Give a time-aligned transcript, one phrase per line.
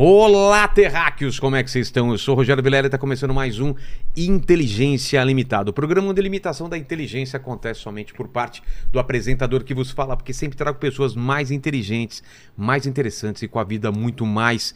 [0.00, 1.40] Olá, terráqueos!
[1.40, 2.12] Como é que vocês estão?
[2.12, 3.74] Eu sou o Rogério Vilela e está começando mais um
[4.16, 5.70] Inteligência Limitada.
[5.70, 8.62] O programa onde a limitação da inteligência acontece somente por parte
[8.92, 12.22] do apresentador que vos fala, porque sempre trago pessoas mais inteligentes,
[12.56, 14.72] mais interessantes e com a vida muito mais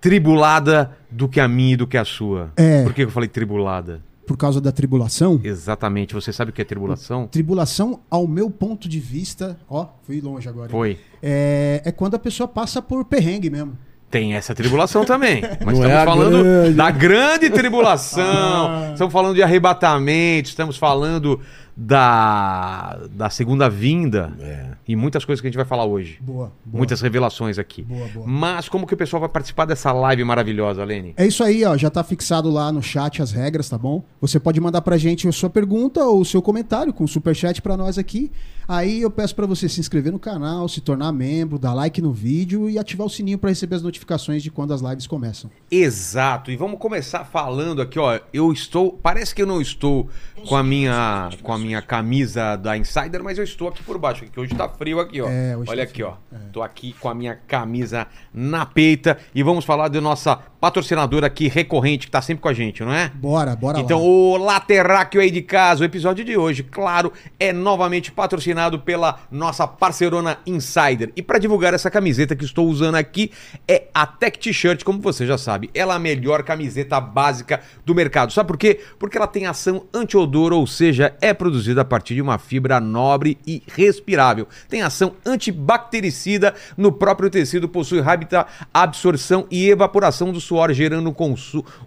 [0.00, 2.52] tribulada do que a minha e do que a sua.
[2.56, 2.84] É.
[2.84, 4.00] Por que eu falei tribulada?
[4.28, 5.40] Por causa da tribulação?
[5.42, 6.14] Exatamente.
[6.14, 7.26] Você sabe o que é tribulação?
[7.26, 10.70] Tribulação, ao meu ponto de vista, ó, fui longe agora.
[10.70, 11.00] Foi.
[11.20, 13.76] É, é quando a pessoa passa por perrengue mesmo.
[14.12, 15.40] Tem essa tribulação também.
[15.64, 16.74] Mas Não estamos é falando grande.
[16.74, 18.68] da grande tribulação.
[18.68, 18.90] Ah.
[18.92, 21.40] Estamos falando de arrebatamento, estamos falando
[21.76, 24.32] da, da segunda vinda.
[24.40, 24.66] É.
[24.86, 26.18] E muitas coisas que a gente vai falar hoje.
[26.20, 26.52] Boa.
[26.64, 26.78] boa.
[26.78, 27.82] Muitas revelações aqui.
[27.82, 28.26] Boa, boa.
[28.26, 31.14] Mas como que o pessoal vai participar dessa live maravilhosa, Lene?
[31.16, 31.76] É isso aí, ó.
[31.76, 34.04] Já tá fixado lá no chat as regras, tá bom?
[34.20, 37.62] Você pode mandar pra gente a sua pergunta ou o seu comentário com o superchat
[37.62, 38.30] pra nós aqui.
[38.68, 42.12] Aí eu peço pra você se inscrever no canal, se tornar membro, dar like no
[42.12, 45.50] vídeo e ativar o sininho pra receber as notificações de quando as lives começam.
[45.70, 46.50] Exato.
[46.50, 48.18] E vamos começar falando aqui, ó.
[48.32, 50.08] Eu estou, parece que eu não estou
[50.46, 54.24] com a minha com a minha camisa da Insider, mas eu estou aqui por baixo,
[54.26, 55.28] que hoje tá frio aqui, ó.
[55.28, 56.14] É, hoje Olha tá aqui, ó.
[56.28, 56.42] frio.
[56.52, 61.48] Tô aqui com a minha camisa na peita e vamos falar da nossa patrocinadora aqui
[61.48, 63.10] recorrente que tá sempre com a gente, não é?
[63.12, 64.04] Bora, bora Então, lá.
[64.04, 69.66] o Laterráqueo aí de casa, o episódio de hoje, claro, é novamente patrocinado pela nossa
[69.66, 71.10] parceirona Insider.
[71.16, 73.32] E para divulgar essa camiseta que estou usando aqui,
[73.66, 75.68] é a Tech T-Shirt, como você já sabe.
[75.74, 78.32] Ela é a melhor camiseta básica do mercado.
[78.32, 78.78] Sabe por quê?
[79.00, 83.36] Porque ela tem ação anti-odor, ou seja, é produzida a partir de uma fibra nobre
[83.44, 84.46] e respirável.
[84.68, 91.14] Tem ação antibactericida no próprio tecido, possui rápida absorção e evaporação do suor, gerando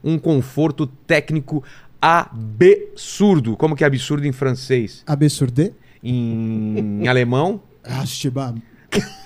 [0.03, 1.63] um, conforto técnico
[2.02, 3.55] absurdo.
[3.57, 5.03] Como que é absurdo em francês?
[5.07, 5.73] Absurde.
[6.03, 7.61] Em alemão?
[7.83, 8.53] Rastiba.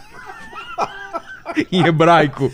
[1.72, 2.52] Em hebraico?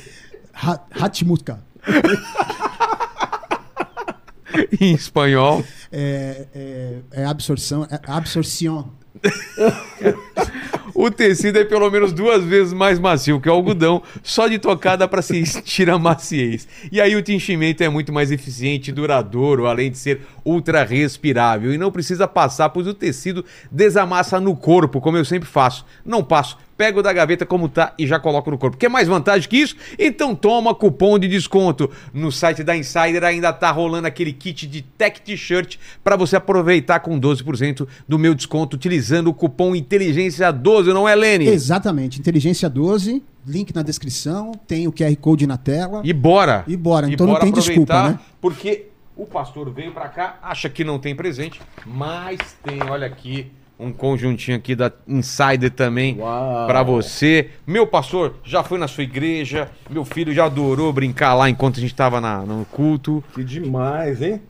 [0.54, 1.60] Ha- Hatmutka.
[4.80, 5.64] Em espanhol?
[5.92, 7.86] É, é, é absorção.
[7.90, 8.92] É absorção.
[10.98, 15.06] O tecido é pelo menos duas vezes mais macio que o algodão, só de tocada
[15.06, 16.66] para se tirar maciez.
[16.90, 21.74] E aí o tinchimento é muito mais eficiente e duradouro, além de ser ultra respirável.
[21.74, 25.86] E não precisa passar, pois o tecido desamassa no corpo, como eu sempre faço.
[26.06, 28.78] Não passo, pego da gaveta como tá e já coloco no corpo.
[28.78, 29.76] Quer mais vantagem que isso?
[29.98, 31.90] Então toma cupom de desconto.
[32.14, 37.00] No site da Insider ainda tá rolando aquele kit de Tech T-shirt para você aproveitar
[37.00, 41.48] com 12% do meu desconto utilizando o cupom Inteligência 12, não é, Lene?
[41.48, 42.20] Exatamente.
[42.20, 43.24] Inteligência 12.
[43.48, 44.54] Link na descrição.
[44.68, 46.02] Tem o QR Code na tela.
[46.04, 46.64] E bora.
[46.68, 48.20] E bora, então não tem desculpa, né?
[48.42, 53.52] Porque o pastor veio pra cá, acha que não tem presente, mas tem, olha aqui,
[53.80, 56.66] um conjuntinho aqui da Insider também Uau.
[56.68, 57.50] pra você.
[57.68, 61.82] Meu pastor já foi na sua igreja, meu filho já adorou brincar lá enquanto a
[61.82, 63.24] gente tava na- no culto.
[63.34, 64.42] Que demais, hein?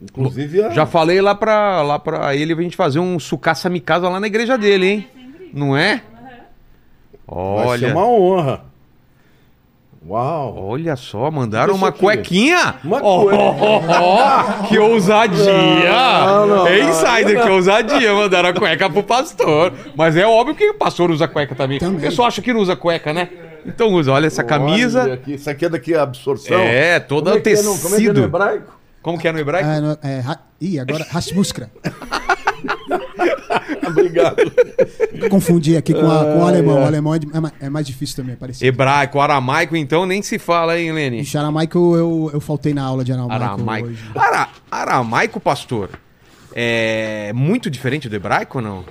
[0.00, 0.70] Inclusive, a...
[0.70, 4.20] Já falei lá pra, lá pra ele pra gente fazer um sucaça mi casa lá
[4.20, 5.08] na igreja dele, hein?
[5.52, 6.02] Não é?
[7.26, 7.92] vai ser Olha.
[7.92, 8.64] uma honra.
[10.08, 10.68] Uau.
[10.68, 11.98] Olha só, mandaram uma aqui.
[11.98, 12.76] cuequinha.
[12.84, 13.36] Uma Oh, cueca.
[13.42, 15.44] oh, oh, oh, que ousadia!
[16.26, 16.88] Não, não, é não.
[16.90, 18.14] insider, que ousadia.
[18.14, 19.72] Mandaram a cueca pro pastor.
[19.96, 21.78] Mas é óbvio que o pastor usa cueca também.
[21.80, 21.98] Também.
[21.98, 23.28] O pessoal acha que não usa cueca, né?
[23.66, 24.12] Então usa.
[24.12, 25.14] Olha essa Olha camisa.
[25.14, 25.34] aqui.
[25.34, 26.56] Isso aqui é daqui a absorção.
[26.58, 28.24] É, toda Como é que é no- Como é que é no tecido.
[28.24, 28.78] hebraico?
[29.02, 29.68] Como que é no hebraico?
[29.68, 31.68] É, no- é, ra- Ih, agora Rasmuskra.
[33.86, 34.36] Obrigado.
[35.30, 36.82] Confundi aqui com, a- com o alemão.
[36.82, 38.66] O alemão é, de- é ma- é mais difícil também, é parecido.
[38.66, 41.20] Hebraico, aramaico, então nem se fala, hein, Lene?
[41.20, 43.88] Ixi, aramaico eu, eu faltei na aula de aramaico, Aramaico.
[43.88, 44.04] hoje.
[44.14, 45.90] Ara- aramaico, pastor,
[46.54, 48.84] é muito diferente do hebraico ou não?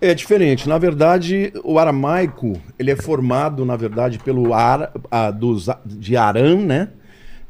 [0.00, 0.68] É diferente.
[0.68, 6.16] Na verdade, o aramaico, ele é formado, na verdade, pelo ara, a, dos, a- de
[6.16, 6.88] Arã, né?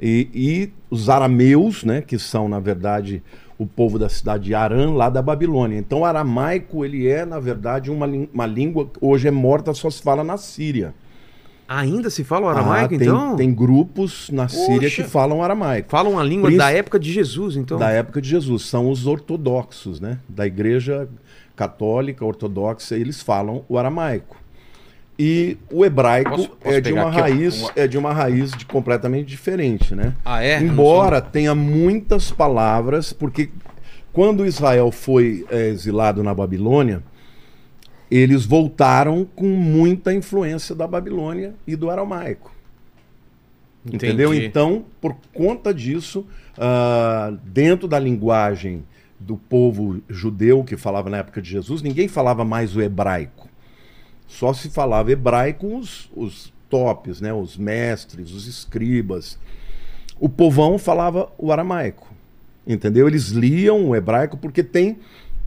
[0.00, 2.00] E, e os arameus, né?
[2.00, 3.22] Que são, na verdade,
[3.58, 5.76] o povo da cidade de Arã, lá da Babilônia.
[5.78, 9.90] Então, o aramaico, ele é, na verdade, uma, uma língua que hoje é morta, só
[9.90, 10.94] se fala na Síria.
[11.66, 13.36] Ainda se fala o aramaico, Ah, tem, então?
[13.36, 15.02] tem grupos na Síria Poxa.
[15.02, 15.90] que falam aramaico.
[15.90, 17.78] Falam a língua isso- da época de Jesus, então.
[17.78, 18.62] Da época de Jesus.
[18.64, 20.18] São os ortodoxos, né?
[20.28, 21.06] Da igreja
[21.54, 24.36] católica, ortodoxa, eles falam o aramaico.
[25.18, 28.52] E o hebraico Posso- posso é de uma aqui, raiz, uma- é de uma raiz
[28.52, 30.14] de completamente diferente, né?
[30.24, 30.60] Ah, é?
[30.60, 33.50] Embora tenha muitas palavras, porque
[34.12, 37.02] quando Israel foi eh, exilado na Babilônia,
[38.10, 42.52] eles voltaram com muita influência da Babilônia e do aramaico.
[43.84, 44.06] Entendi.
[44.06, 44.32] Entendeu?
[44.34, 46.26] Então, por conta disso,
[46.56, 48.84] ah, dentro da linguagem
[49.18, 53.48] do povo judeu que falava na época de Jesus, ninguém falava mais o hebraico.
[54.28, 57.32] Só se falava hebraico os, os tops, né?
[57.32, 59.38] Os mestres, os escribas.
[60.20, 62.12] O povão falava o aramaico,
[62.66, 63.08] entendeu?
[63.08, 64.98] Eles liam o hebraico porque tem,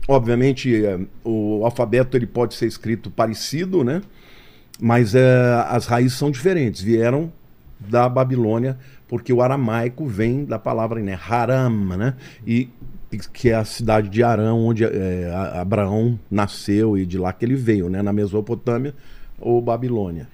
[0.08, 4.02] obviamente, eh, o alfabeto ele pode ser escrito parecido, né?
[4.80, 6.80] Mas eh, as raízes são diferentes.
[6.80, 7.32] Vieram
[7.78, 12.14] da Babilônia porque o aramaico vem da palavra né, Haram, né?
[12.46, 12.68] E
[13.18, 17.54] que é a cidade de Arão, onde é, Abraão nasceu e de lá que ele
[17.54, 18.02] veio, né?
[18.02, 18.94] Na Mesopotâmia
[19.38, 20.28] ou Babilônia.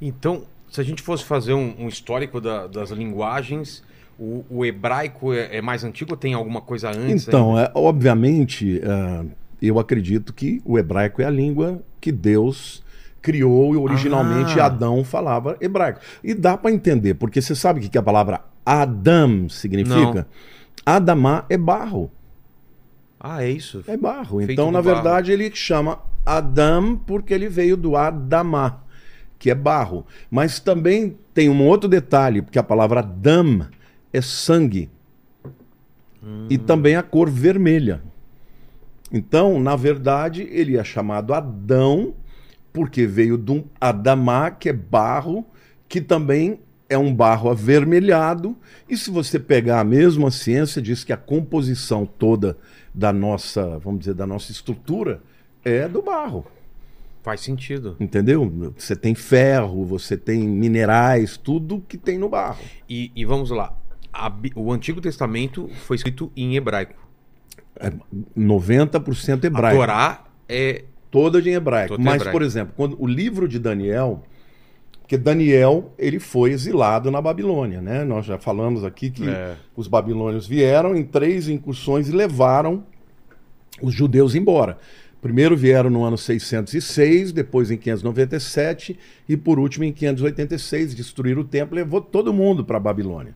[0.00, 3.82] Então, se a gente fosse fazer um, um histórico da, das linguagens,
[4.18, 7.28] o, o hebraico é, é, mais antigo ou tem alguma coisa antes?
[7.28, 9.28] Então, é, obviamente, uh,
[9.60, 12.82] eu acredito que o hebraico é a língua que Deus
[13.20, 14.66] criou e originalmente ah.
[14.66, 16.00] Adão falava hebraico.
[16.24, 20.26] E dá para entender, porque você sabe o que a palavra Adam significa?
[20.86, 20.94] Não.
[20.94, 22.10] Adamá é barro.
[23.24, 23.84] Ah, é isso?
[23.86, 24.38] É barro.
[24.38, 24.96] Feito então, na barro.
[24.96, 28.82] verdade, ele chama Adam porque ele veio do Adamá,
[29.38, 30.04] que é barro.
[30.28, 33.68] Mas também tem um outro detalhe, porque a palavra Adam
[34.12, 34.90] é sangue.
[36.20, 36.48] Hum.
[36.50, 38.02] E também a cor vermelha.
[39.12, 42.14] Então, na verdade, ele é chamado Adão
[42.72, 45.46] porque veio de um Adamá, que é barro,
[45.88, 46.58] que também
[46.88, 48.56] é um barro avermelhado.
[48.88, 52.56] E se você pegar a mesma ciência, diz que a composição toda
[52.94, 55.22] da nossa, vamos dizer, da nossa estrutura
[55.64, 56.46] é do barro.
[57.22, 57.96] Faz sentido.
[58.00, 58.72] Entendeu?
[58.76, 62.62] Você tem ferro, você tem minerais, tudo que tem no barro.
[62.88, 63.76] E, e vamos lá.
[64.12, 67.00] A, o Antigo Testamento foi escrito em hebraico.
[67.76, 67.92] É
[68.36, 69.80] 90% hebraico.
[69.80, 71.90] A Torá é toda em hebraico.
[71.90, 72.32] Toda Mas, hebraico.
[72.32, 74.24] por exemplo, quando o livro de Daniel,
[75.12, 78.02] porque Daniel ele foi exilado na Babilônia, né?
[78.02, 79.56] Nós já falamos aqui que é.
[79.76, 82.82] os babilônios vieram em três incursões e levaram
[83.82, 84.78] os judeus embora.
[85.20, 88.98] Primeiro vieram no ano 606, depois em 597
[89.28, 93.34] e por último em 586 destruíram o templo e levou todo mundo para a Babilônia.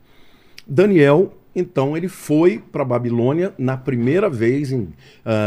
[0.66, 4.92] Daniel então ele foi para a Babilônia na primeira vez em uh,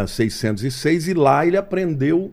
[0.03, 2.31] ah, 606 e lá ele aprendeu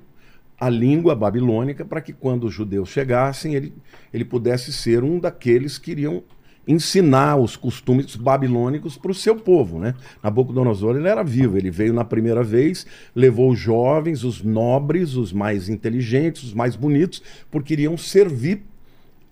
[0.58, 3.74] a língua babilônica para que quando os judeus chegassem ele,
[4.12, 6.22] ele pudesse ser um daqueles que iriam
[6.66, 9.94] ensinar os costumes babilônicos para o seu povo, né?
[10.22, 15.32] Nabucodonosor ele era vivo, ele veio na primeira vez, levou os jovens, os nobres, os
[15.32, 18.62] mais inteligentes, os mais bonitos, porque iriam servir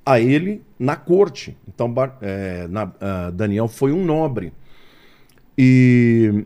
[0.06, 1.56] a ele na corte.
[1.66, 4.52] Então, é, na, uh, Daniel foi um nobre.
[5.58, 6.44] E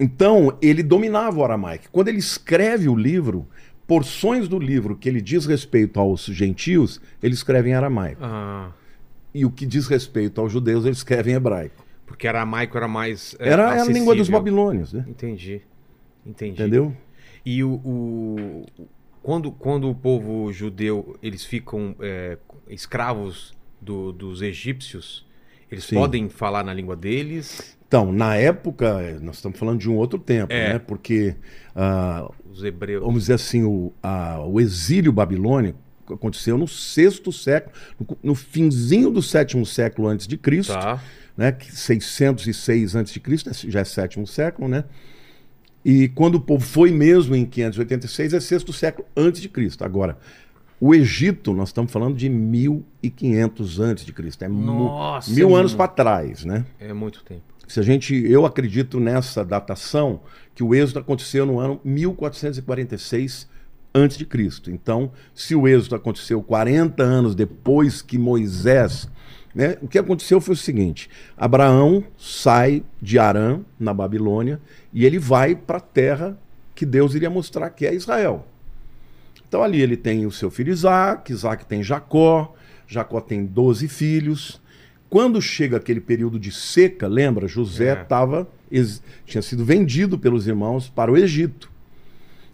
[0.00, 1.84] então ele dominava o aramaico.
[1.92, 3.46] Quando ele escreve o livro,
[3.92, 8.24] porções do livro que ele diz respeito aos gentios, ele escreve em aramaico.
[8.24, 8.72] Ah.
[9.34, 11.84] E o que diz respeito aos judeus, ele escreve em hebraico.
[12.06, 13.36] Porque aramaico era mais.
[13.38, 15.04] É, era, era a língua dos babilônios, né?
[15.06, 15.60] Entendi.
[16.24, 16.52] Entendi.
[16.52, 16.96] Entendeu?
[17.44, 18.66] E o, o,
[19.22, 22.38] quando, quando o povo judeu eles ficam é,
[22.70, 25.26] escravos do, dos egípcios,
[25.70, 25.96] eles Sim.
[25.96, 27.78] podem falar na língua deles?
[27.92, 30.72] Então, na época, nós estamos falando de um outro tempo, é.
[30.72, 30.78] né?
[30.78, 31.36] Porque
[31.76, 35.78] uh, os hebreus, vamos dizer assim, o, uh, o exílio babilônico
[36.10, 41.02] aconteceu no sexto século, no, no finzinho do sétimo século antes de Cristo, tá.
[41.36, 41.54] né?
[41.60, 44.84] 606 antes de Cristo, já é sétimo século, né?
[45.84, 49.84] E quando o povo foi mesmo em 586 é sexto século antes de Cristo.
[49.84, 50.16] Agora,
[50.80, 54.46] o Egito, nós estamos falando de 1500 antes de Cristo.
[54.46, 56.64] É Nossa, mil é anos para trás, né?
[56.80, 57.51] É muito tempo.
[57.66, 60.20] Se a gente, eu acredito nessa datação
[60.54, 63.48] que o êxodo aconteceu no ano 1446
[63.94, 64.70] antes de Cristo.
[64.70, 69.08] Então, se o êxodo aconteceu 40 anos depois que Moisés,
[69.54, 74.60] né, o que aconteceu foi o seguinte: Abraão sai de Arã, na Babilônia,
[74.92, 76.38] e ele vai para a terra
[76.74, 78.46] que Deus iria mostrar que é Israel.
[79.46, 82.54] Então ali ele tem o seu filho Isaac, Isaac tem Jacó,
[82.86, 84.60] Jacó tem 12 filhos.
[85.12, 87.46] Quando chega aquele período de seca, lembra?
[87.46, 87.96] José é.
[87.96, 88.48] tava,
[89.26, 91.70] tinha sido vendido pelos irmãos para o Egito.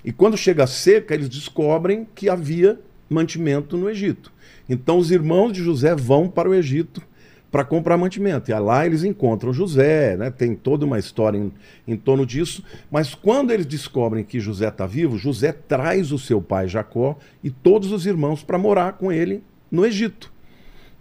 [0.05, 4.33] E quando chega a seca, eles descobrem que havia mantimento no Egito.
[4.69, 7.01] Então os irmãos de José vão para o Egito
[7.49, 8.51] para comprar mantimento.
[8.51, 10.29] E lá eles encontram José, né?
[10.29, 11.53] tem toda uma história em,
[11.87, 12.65] em torno disso.
[12.91, 17.51] Mas quando eles descobrem que José está vivo, José traz o seu pai Jacó e
[17.51, 20.37] todos os irmãos para morar com ele no Egito.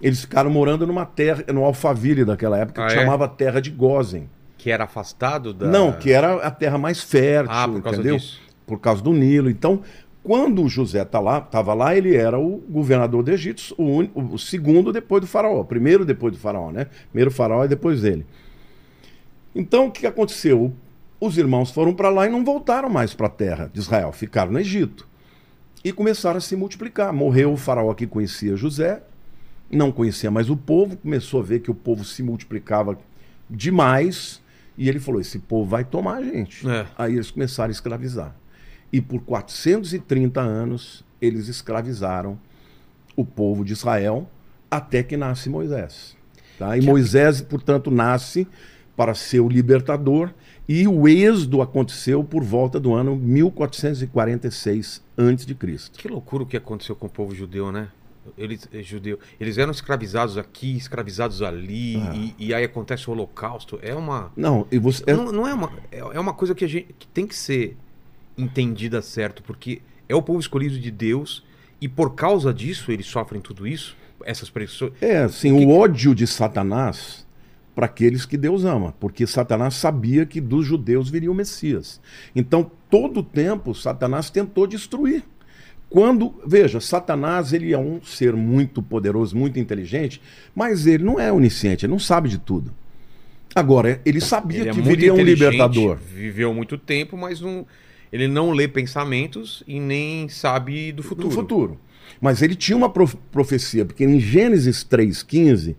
[0.01, 2.99] Eles ficaram morando numa terra, no Alphaville daquela época, ah, que é?
[2.99, 4.29] chamava Terra de Gozen.
[4.57, 5.67] Que era afastado da.
[5.67, 8.17] Não, que era a terra mais fértil, ah, por entendeu?
[8.17, 8.39] Disso.
[8.65, 9.49] Por causa do Nilo.
[9.49, 9.81] Então,
[10.27, 14.09] quando José tá lá, estava lá, ele era o governador do Egito, o, un...
[14.13, 16.87] o, segundo depois do faraó, primeiro depois do faraó, né?
[17.09, 18.25] Primeiro faraó e depois dele.
[19.55, 20.73] Então o que aconteceu?
[21.19, 24.51] Os irmãos foram para lá e não voltaram mais para a terra de Israel, ficaram
[24.51, 25.07] no Egito.
[25.81, 27.13] E começaram a se multiplicar.
[27.13, 29.01] Morreu o faraó que conhecia José,
[29.71, 32.97] não conhecia mais o povo, começou a ver que o povo se multiplicava
[33.49, 34.41] demais,
[34.77, 36.67] e ele falou: esse povo vai tomar a gente.
[36.67, 36.85] É.
[36.97, 38.35] Aí eles começaram a escravizar.
[38.91, 42.39] E por 430 anos, eles escravizaram
[43.15, 44.29] o povo de Israel,
[44.69, 46.15] até que nasce Moisés.
[46.57, 46.77] Tá?
[46.77, 48.47] E Moisés, portanto, nasce
[48.95, 50.31] para ser o libertador,
[50.67, 55.91] e o êxodo aconteceu por volta do ano 1446 a.C.
[55.93, 57.89] Que loucura o que aconteceu com o povo judeu, né?
[58.37, 62.15] Eles, eh, judeu, eles eram escravizados aqui, escravizados ali, Ah.
[62.15, 63.77] e, e aí acontece o holocausto.
[63.81, 64.31] É uma.
[64.35, 65.03] Não, e você.
[65.07, 65.71] é- Não, não é uma.
[65.91, 67.75] É é uma coisa que a gente que tem que ser
[68.37, 71.43] entendida certo, porque é o povo escolhido de Deus,
[71.81, 74.93] e por causa disso eles sofrem tudo isso, essas pressões.
[75.01, 77.25] É, assim, O que o que- ódio de Satanás
[77.75, 82.01] para aqueles que Deus ama, porque Satanás sabia que dos judeus viria o Messias.
[82.35, 85.23] Então, todo o tempo, Satanás tentou destruir.
[85.89, 90.21] Quando, veja, Satanás ele é um ser muito poderoso, muito inteligente,
[90.53, 92.73] mas ele não é onisciente, ele não sabe de tudo.
[93.55, 95.97] Agora, ele sabia Ele é que viria um libertador.
[95.97, 97.65] Viveu muito tempo, mas não,
[98.11, 101.27] ele não lê pensamentos e nem sabe do futuro.
[101.29, 101.79] No futuro.
[102.19, 105.75] Mas ele tinha uma prof- profecia, porque em Gênesis 3,15,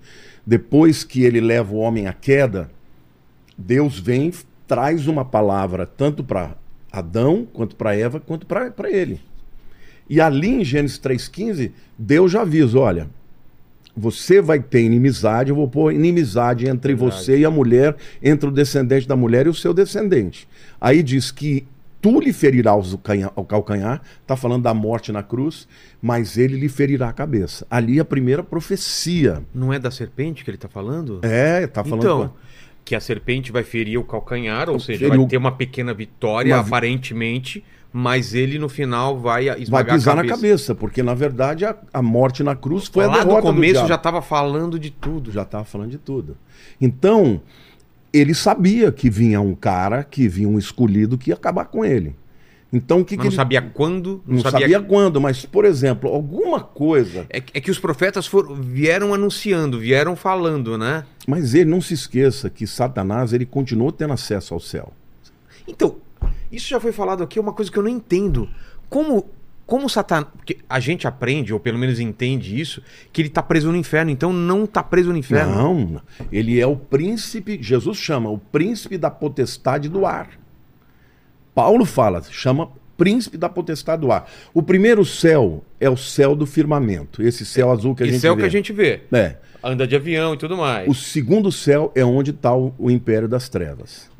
[0.46, 2.70] depois que ele leva o homem à queda,
[3.56, 4.32] Deus vem,
[4.66, 6.56] traz uma palavra tanto para
[6.90, 9.20] Adão, quanto para Eva, quanto para ele.
[10.08, 13.08] E ali em Gênesis 3,15, Deus já avisa: olha,
[13.96, 17.20] você vai ter inimizade, eu vou pôr inimizade entre Verdade.
[17.24, 20.48] você e a mulher, entre o descendente da mulher e o seu descendente.
[20.80, 21.66] Aí diz que
[22.00, 25.66] tu lhe ferirás o canha- o calcanhar, está falando da morte na cruz,
[26.00, 27.66] mas ele lhe ferirá a cabeça.
[27.68, 29.42] Ali a primeira profecia.
[29.52, 31.18] Não é da serpente que ele está falando?
[31.24, 32.00] É, está falando.
[32.00, 32.32] Então,
[32.84, 36.60] que a serpente vai ferir o calcanhar, ou seja, vai ter uma pequena vitória, Uma
[36.62, 40.36] aparentemente, mas ele no final vai vai esmagar pisar a na cabeça.
[40.40, 43.54] cabeça, porque na verdade a, a morte na cruz foi a Lá no derrota do
[43.54, 43.88] começo diabo.
[43.88, 45.30] já estava falando de tudo.
[45.32, 46.36] já estava falando de tudo.
[46.80, 47.40] Então,
[48.12, 52.14] ele sabia que vinha um cara, que vinha um escolhido que ia acabar com ele.
[52.70, 54.60] Então, o que, Mas que não ele sabia quando, não, não sabia.
[54.68, 57.24] sabia quando, mas, por exemplo, alguma coisa.
[57.30, 61.04] É, que- é que os profetas foram, vieram anunciando, vieram falando, né?
[61.26, 64.92] Mas ele não se esqueça que Satanás ele continuou tendo acesso ao céu.
[65.66, 65.96] Então,
[66.50, 68.48] isso já foi falado aqui, é uma coisa que eu não entendo.
[68.88, 69.28] Como,
[69.66, 70.28] como Satanás.
[70.68, 74.32] A gente aprende, ou pelo menos entende isso, que ele está preso no inferno, então
[74.32, 75.54] não está preso no inferno.
[75.54, 76.02] Não,
[76.32, 80.30] ele é o príncipe, Jesus chama o príncipe da potestade do ar.
[81.54, 84.30] Paulo fala, chama príncipe da potestade do ar.
[84.52, 88.26] O primeiro céu é o céu do firmamento, esse céu azul que a gente Esse
[88.26, 88.42] é o vê.
[88.42, 89.02] que a gente vê.
[89.12, 89.36] É.
[89.62, 90.88] Anda de avião e tudo mais.
[90.88, 94.10] O segundo céu é onde está o, o império das trevas.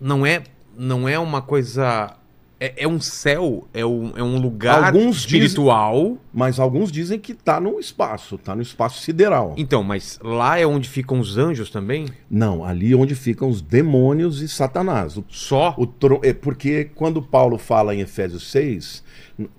[0.00, 0.42] Não é,
[0.76, 2.14] não é uma coisa.
[2.58, 6.16] É, é um céu, é um, é um lugar Alguns espiritual.
[6.32, 9.52] Mas alguns dizem que está no espaço, está no espaço sideral.
[9.58, 12.06] Então, mas lá é onde ficam os anjos também?
[12.30, 15.18] Não, ali é onde ficam os demônios e Satanás.
[15.18, 15.74] O, Só?
[15.76, 19.04] o tro- é porque quando Paulo fala em Efésios 6,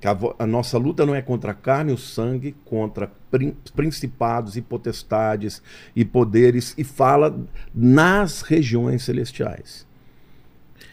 [0.02, 3.56] que a, a nossa luta não é contra a carne e o sangue, contra prin-
[3.76, 5.62] principados e potestades
[5.96, 7.40] e poderes, e fala
[7.76, 9.86] nas regiões celestiais.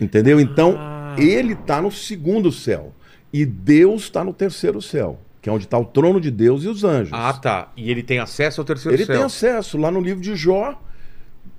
[0.00, 0.40] Entendeu?
[0.40, 1.14] Então, Ah.
[1.18, 2.92] ele está no segundo céu.
[3.32, 6.68] E Deus está no terceiro céu, que é onde está o trono de Deus e
[6.68, 7.12] os anjos.
[7.12, 7.72] Ah, tá.
[7.76, 9.16] E ele tem acesso ao terceiro Ele céu.
[9.16, 9.76] tem acesso.
[9.76, 10.80] Lá no livro de Jó,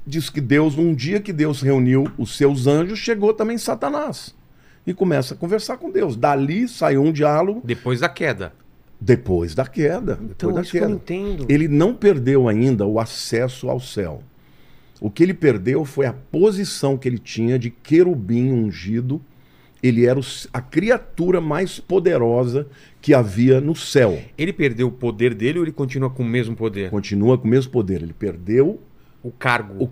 [0.08, 4.34] diz que Deus, um dia que Deus reuniu os seus anjos, chegou também Satanás.
[4.88, 6.16] E começa a conversar com Deus.
[6.16, 8.54] Dali saiu um diálogo Depois da queda.
[9.02, 10.14] depois da queda.
[10.22, 11.20] Então, Depois da isso que eu não queda.
[11.20, 11.46] entendo.
[11.50, 14.22] Ele não perdeu ainda o acesso ao céu.
[15.02, 19.22] O que ele perdeu foi a posição que ele tinha de querubim ungido.
[19.84, 20.24] Ele era o-
[20.54, 22.66] a criatura mais poderosa
[23.02, 24.20] que havia no céu.
[24.38, 26.90] Ele perdeu o poder dele ou ele continua com o mesmo poder?
[26.90, 28.02] Continua com o mesmo poder.
[28.02, 28.80] Ele perdeu
[29.22, 29.84] O cargo.
[29.86, 29.90] O-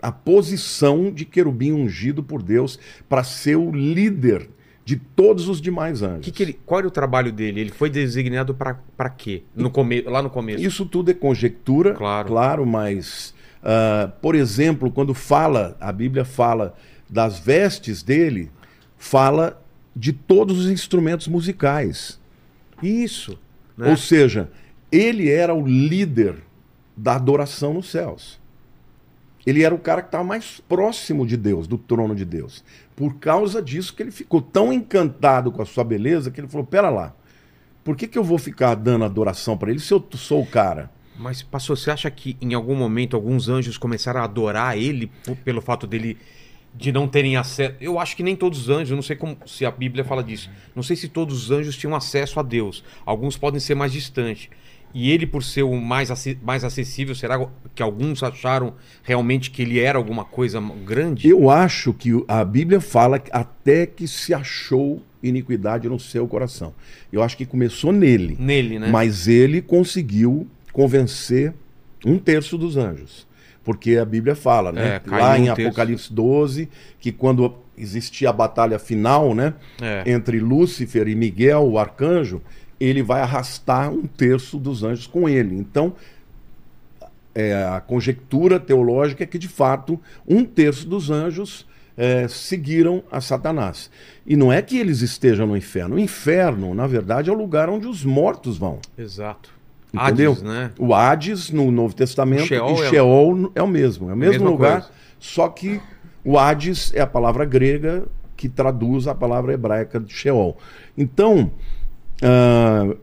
[0.00, 4.48] a posição de querubim ungido por Deus para ser o líder
[4.84, 6.24] de todos os demais anjos.
[6.24, 7.60] Que que ele, qual era o trabalho dele?
[7.60, 9.42] Ele foi designado para quê?
[9.54, 10.62] No come, lá no começo.
[10.64, 12.66] Isso tudo é conjectura, Claro.
[12.66, 16.74] mas, ah, por exemplo, quando fala, a Bíblia fala
[17.08, 18.50] das vestes dele,
[18.98, 19.60] fala
[19.94, 22.18] de todos os instrumentos musicais.
[22.82, 23.38] Isso.
[23.76, 23.90] né?
[23.90, 24.50] Ou seja,
[24.90, 26.36] ele era o líder
[26.96, 28.40] da adoração nos céus.
[29.44, 32.64] Ele era o cara que estava mais próximo de Deus, do trono de Deus.
[32.94, 36.64] Por causa disso que ele ficou tão encantado com a sua beleza que ele falou:
[36.64, 37.12] pera lá,
[37.82, 40.90] por que, que eu vou ficar dando adoração para ele se eu sou o cara?
[41.18, 45.10] Mas, pastor, você acha que em algum momento alguns anjos começaram a adorar ele
[45.44, 46.16] pelo fato dele
[46.74, 47.74] de não terem acesso?
[47.80, 50.50] Eu acho que nem todos os anjos, não sei como, se a Bíblia fala disso.
[50.74, 52.82] Não sei se todos os anjos tinham acesso a Deus.
[53.04, 54.48] Alguns podem ser mais distantes.
[54.94, 56.10] E ele, por ser o mais,
[56.42, 61.28] mais acessível, será que alguns acharam realmente que ele era alguma coisa grande?
[61.28, 66.74] Eu acho que a Bíblia fala que até que se achou iniquidade no seu coração.
[67.10, 68.36] Eu acho que começou nele.
[68.38, 68.90] Nele, né?
[68.90, 71.52] Mas ele conseguiu convencer
[72.04, 73.26] um terço dos anjos.
[73.64, 75.00] Porque a Bíblia fala, né?
[75.06, 75.68] É, Lá em um terço.
[75.68, 79.54] Apocalipse 12, que quando existia a batalha final, né?
[79.80, 80.10] É.
[80.10, 82.42] Entre Lúcifer e Miguel, o arcanjo,
[82.80, 85.54] ele vai arrastar um terço dos anjos com ele.
[85.56, 85.94] Então,
[87.34, 93.20] é, a conjectura teológica é que, de fato, um terço dos anjos é, seguiram a
[93.20, 93.90] Satanás.
[94.26, 95.96] E não é que eles estejam no inferno.
[95.96, 98.80] O inferno, na verdade, é o lugar onde os mortos vão.
[98.98, 99.50] Exato.
[99.92, 100.32] Entendeu?
[100.32, 100.70] Hades, né?
[100.78, 104.10] O Hades, no Novo Testamento, Sheol e é- Sheol é o mesmo.
[104.10, 104.90] É o mesmo lugar, coisa.
[105.18, 105.80] só que
[106.24, 108.04] o Hades é a palavra grega
[108.36, 110.56] que traduz a palavra hebraica de Sheol.
[110.96, 111.50] Então,
[112.22, 112.94] ah,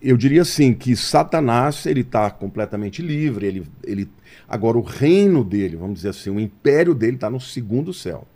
[0.00, 3.46] eu diria assim que Satanás ele está completamente livre.
[3.46, 4.08] Ele, ele
[4.48, 8.26] agora o reino dele, vamos dizer assim, o império dele está no segundo céu.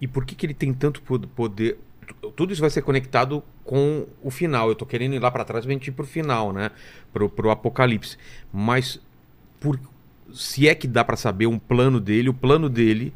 [0.00, 1.78] E por que, que ele tem tanto po- poder?
[2.06, 4.68] Tu- Tudo isso vai ser conectado com o final.
[4.68, 6.70] Eu tô querendo ir lá para trás pra gente ir pro final, né?
[7.12, 8.16] Pro, pro Apocalipse.
[8.52, 9.00] Mas
[9.60, 9.78] por,
[10.32, 13.12] se é que dá para saber um plano dele, o plano dele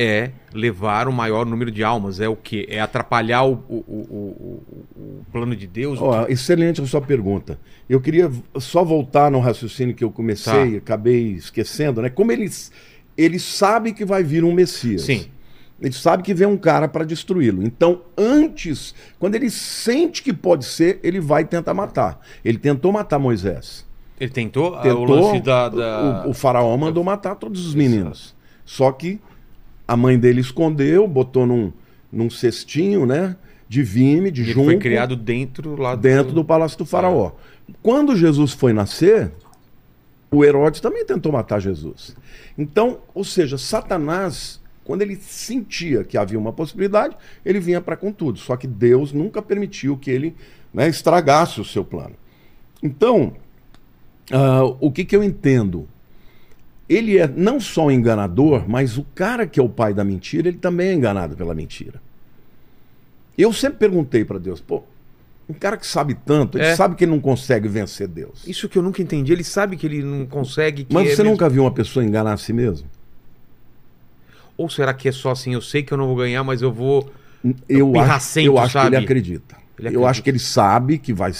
[0.00, 2.20] é levar o maior número de almas.
[2.20, 2.66] É o quê?
[2.70, 4.62] É atrapalhar o, o, o,
[4.96, 5.98] o- plano de Deus?
[6.00, 7.58] Ó, excelente a sua pergunta.
[7.88, 8.30] Eu queria
[8.60, 10.78] só voltar no raciocínio que eu comecei, Tá.
[10.78, 12.08] acabei esquecendo, né?
[12.10, 12.70] Como eles,
[13.16, 15.02] ele sabe que vai vir um Messias.
[15.02, 15.26] Sim.
[15.80, 17.62] Ele sabe que vem um cara para destruí-lo.
[17.62, 22.20] Então, antes, quando ele sente que pode ser, ele vai tentar matar.
[22.44, 23.86] Ele tentou matar Moisés.
[24.18, 25.68] Ele tentou, ah, Tentou, o da.
[25.68, 28.34] da- O, o faraó mandou matar todos os meninos.
[28.64, 29.20] Só que
[29.86, 31.72] a mãe dele escondeu, botou num,
[32.10, 33.36] num cestinho, né?
[33.68, 34.64] De vime, de junco.
[34.66, 37.32] foi criado dentro lá dentro do palácio do faraó.
[37.82, 39.30] Quando Jesus foi nascer,
[40.30, 42.16] o Herodes também tentou matar Jesus.
[42.56, 44.57] Então, ou seja, Satanás,
[44.88, 48.38] quando ele sentia que havia uma possibilidade, ele vinha para com tudo.
[48.38, 50.34] Só que Deus nunca permitiu que ele
[50.72, 52.14] né, estragasse o seu plano.
[52.82, 53.34] Então,
[54.32, 55.86] ah, o que, que eu entendo?
[56.88, 60.48] Ele é não só um enganador, mas o cara que é o pai da mentira,
[60.48, 62.00] ele também é enganado pela mentira.
[63.36, 64.82] Eu sempre perguntei para Deus, pô,
[65.46, 66.74] um cara que sabe tanto, ele É.
[66.76, 68.42] sabe que ele não consegue vencer Deus.
[68.48, 69.32] Isso que eu nunca entendi.
[69.34, 70.86] Ele sabe que ele não consegue.
[70.90, 72.88] Mas é você mesmo- nunca viu uma pessoa enganar a si mesmo?
[74.58, 75.54] Ou será que é só assim?
[75.54, 77.10] Eu sei que eu não vou ganhar, mas eu vou.
[77.68, 79.56] Eu acho, pirracento, eu acho que ele acredita.
[79.78, 80.10] Ele Eu acredita.
[80.10, 81.30] acho que ele sabe que, vai,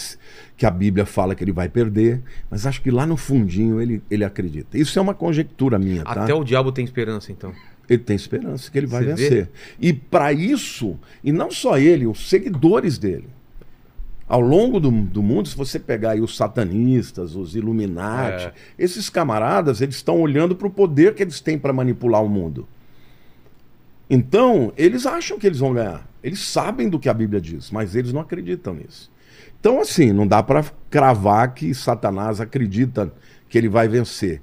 [0.57, 4.00] que a Bíblia fala que ele vai perder, mas acho que lá no fundinho ele,
[4.09, 4.78] ele acredita.
[4.78, 6.22] Isso é uma conjectura minha, tá?
[6.22, 7.52] Até o diabo tem esperança, então.
[7.90, 9.22] Ele tem esperança que ele vai Você vê?
[9.28, 9.50] vencer.
[9.81, 13.28] E para isso, e não só ele, os seguidores dele.
[14.28, 18.52] Ao longo do, do mundo, se você pegar aí os satanistas, os Illuminati, É.
[18.78, 22.68] esses camaradas, eles estão olhando para o poder que eles têm para manipular o mundo.
[24.11, 26.09] Então, eles acham que eles vão ganhar.
[26.23, 29.11] Eles sabem do que a Bíblia diz, mas eles não acreditam nisso.
[29.61, 33.12] Então, assim, não dá para cravar que Satanás acredita
[33.49, 34.40] que ele vai vencer.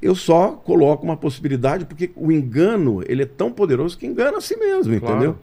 [0.00, 4.40] Eu só coloco uma possibilidade porque o engano, ele é tão poderoso que engana a
[4.40, 5.14] si mesmo, Claro.
[5.16, 5.38] entendeu?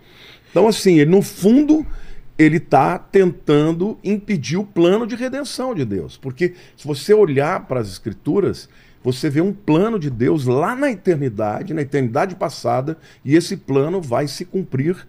[0.51, 1.85] Então, assim, ele, no fundo,
[2.37, 6.17] ele está tentando impedir o plano de redenção de Deus.
[6.17, 8.69] Porque se você olhar para as Escrituras,
[9.03, 14.01] você vê um plano de Deus lá na eternidade, na eternidade passada, e esse plano
[14.01, 15.05] vai se cumprir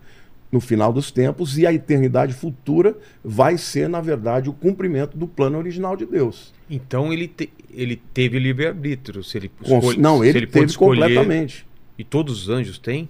[0.50, 5.26] no final dos tempos, e a eternidade futura vai ser, na verdade, o cumprimento do
[5.26, 6.52] plano original de Deus.
[6.70, 9.22] Então ele, te- ele teve livre-arbítrio.
[9.24, 11.66] Se ele escolhe- Não, ele, pôde teve escolher- completamente.
[11.98, 13.09] E todos os anjos têm?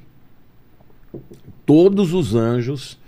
[1.66, 2.98] Todos os anjos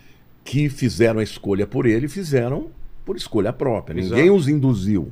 [0.45, 2.69] que fizeram a escolha por ele fizeram
[3.05, 3.99] por escolha própria.
[3.99, 4.15] Exato.
[4.17, 5.11] Ninguém os induziu.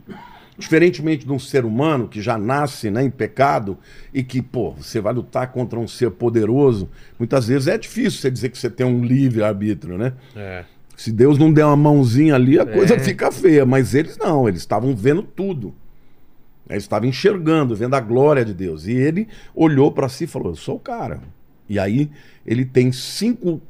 [0.56, 3.76] Diferentemente de um ser humano que já nasce né, em pecado
[4.12, 6.88] e que, pô, você vai lutar contra um ser poderoso,
[7.18, 10.12] muitas vezes é difícil você dizer que você tem um livre-arbítrio, né?
[10.36, 10.64] É.
[10.96, 12.98] Se Deus não der uma mãozinha ali, a coisa É.
[13.00, 13.66] fica feia.
[13.66, 15.74] Mas eles não, eles estavam vendo tudo.
[16.70, 18.86] Eles estavam enxergando, vendo a glória de Deus.
[18.86, 21.20] E ele olhou para si e falou: Eu sou o cara.
[21.68, 22.10] E aí
[22.46, 23.60] ele tem cinco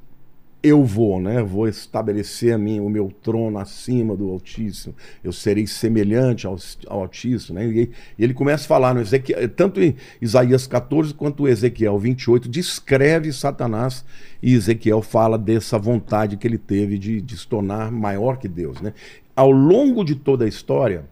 [0.64, 1.42] eu vou, né?
[1.42, 4.94] Vou estabelecer a mim, o meu trono acima do Altíssimo.
[5.22, 7.66] Eu serei semelhante ao, ao Altíssimo, né?
[7.66, 13.31] E, ele começa a falar no Ezequiel, tanto em Isaías 14 quanto Ezequiel 28, descreve
[13.31, 14.07] Satanás
[14.42, 18.81] e Ezequiel fala dessa vontade que ele teve de, de se tornar maior que Deus,
[18.81, 18.94] né?
[19.37, 21.05] Ao longo de toda a história,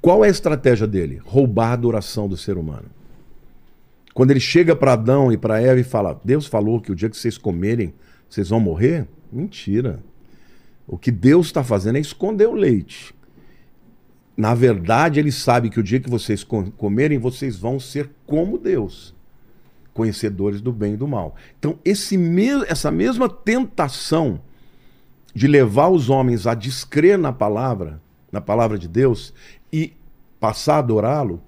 [0.00, 1.22] qual é a estratégia dele?
[1.24, 2.86] Roubar a adoração do ser humano.
[4.12, 7.08] Quando ele chega para Adão e para Eva e fala: Deus falou que o dia
[7.08, 7.94] que vocês comerem,
[8.28, 9.06] vocês vão morrer?
[9.32, 10.02] Mentira.
[10.86, 13.14] O que Deus está fazendo é esconder o leite.
[14.36, 18.58] Na verdade, ele sabe que o dia que vocês co- comerem, vocês vão ser como
[18.58, 19.14] Deus,
[19.94, 21.34] conhecedores do bem e do mal.
[21.58, 24.40] Então, esse me- essa mesma tentação
[25.34, 29.32] de levar os homens a descrer na palavra, na palavra de Deus,
[29.72, 29.94] e
[30.38, 31.42] passar a adorá-lo,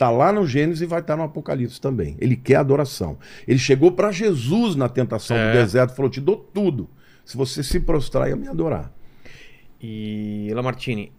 [0.00, 2.16] está lá no Gênesis e vai estar no Apocalipse também.
[2.18, 3.18] Ele quer adoração.
[3.46, 5.52] Ele chegou para Jesus na tentação É.
[5.52, 6.88] do deserto e falou: Te dou tudo.
[7.22, 8.90] Se você se prostrar e me adorar.
[9.80, 11.12] E Lamartine,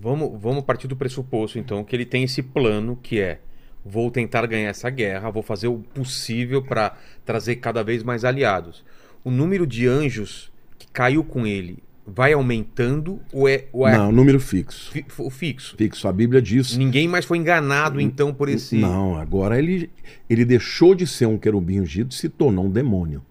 [0.00, 3.40] vamos, vamos partir do pressuposto, então, que ele tem esse plano que é:
[3.84, 8.84] vou tentar ganhar essa guerra, vou fazer o possível para trazer cada vez mais aliados.
[9.24, 14.10] O número de anjos que caiu com ele vai aumentando ou é, ou é Não,
[14.10, 14.90] número fixo.
[14.90, 15.76] fi- o fixo?
[15.76, 16.08] Fixo.
[16.08, 16.76] A Bíblia diz.
[16.76, 18.76] Ninguém mais foi enganado, então, por esse.
[18.76, 19.88] Não, agora ele,
[20.28, 23.22] ele deixou de ser um querubim ungido e se tornou um demônio.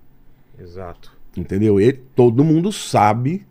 [0.60, 1.12] Exato.
[1.36, 1.80] Entendeu?
[1.80, 3.46] Ele, todo mundo sabe,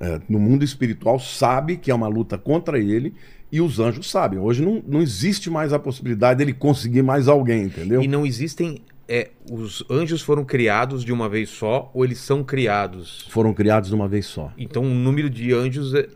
[0.00, 3.14] é, no mundo espiritual, sabe que é uma luta contra ele
[3.52, 4.38] e os anjos sabem.
[4.38, 8.02] Hoje não, não existe mais a possibilidade dele conseguir mais alguém, entendeu?
[8.02, 8.80] E não existem.
[9.08, 13.26] É, os anjos foram criados de uma vez só ou eles são criados?
[13.30, 14.52] Foram criados de uma vez só.
[14.58, 16.08] Então o número de anjos é.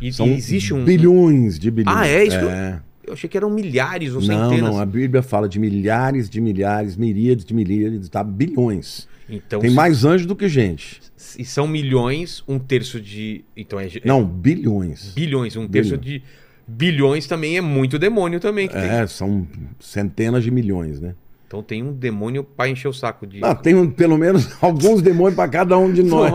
[0.00, 0.84] E, São e existe um.
[0.84, 1.96] bilhões de bilhões.
[1.96, 2.80] Ah, é isso É.
[3.06, 4.72] Eu achei que eram milhares ou Não, centenas.
[4.72, 8.24] não, a Bíblia fala de milhares de milhares, miríades de miríades, tá?
[8.24, 9.06] Bilhões.
[9.28, 11.00] Então, Tem mais anjos do que gente.
[11.16, 13.44] se são milhões, um terço de.
[13.56, 13.86] Então é.
[13.86, 15.12] é Não, bilhões.
[15.14, 16.22] Bilhões, um terço de.
[16.66, 18.68] Bilhões também é muito demônio também.
[18.68, 18.82] que tem.
[18.84, 19.46] É, são
[19.78, 21.14] centenas de milhões, né?
[21.46, 23.40] Então tem um demônio pra encher o saco de.
[23.40, 26.32] Não, tem um- pelo menos alguns demônios para cada um de nós.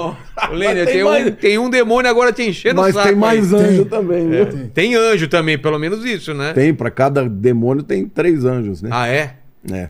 [0.51, 3.07] Lênia, Mas tem, mais- um, tem um demônio agora te enchendo Mas o saco.
[3.09, 3.59] tem mais aí.
[3.61, 3.85] anjo Tem.
[3.85, 4.45] também, viu?
[4.45, 4.67] Tem.
[4.69, 6.53] Tem anjo também, pelo menos isso, né?
[6.53, 8.89] Tem, para cada demônio tem três anjos, né?
[8.93, 9.35] Ah, é?
[9.71, 9.89] É.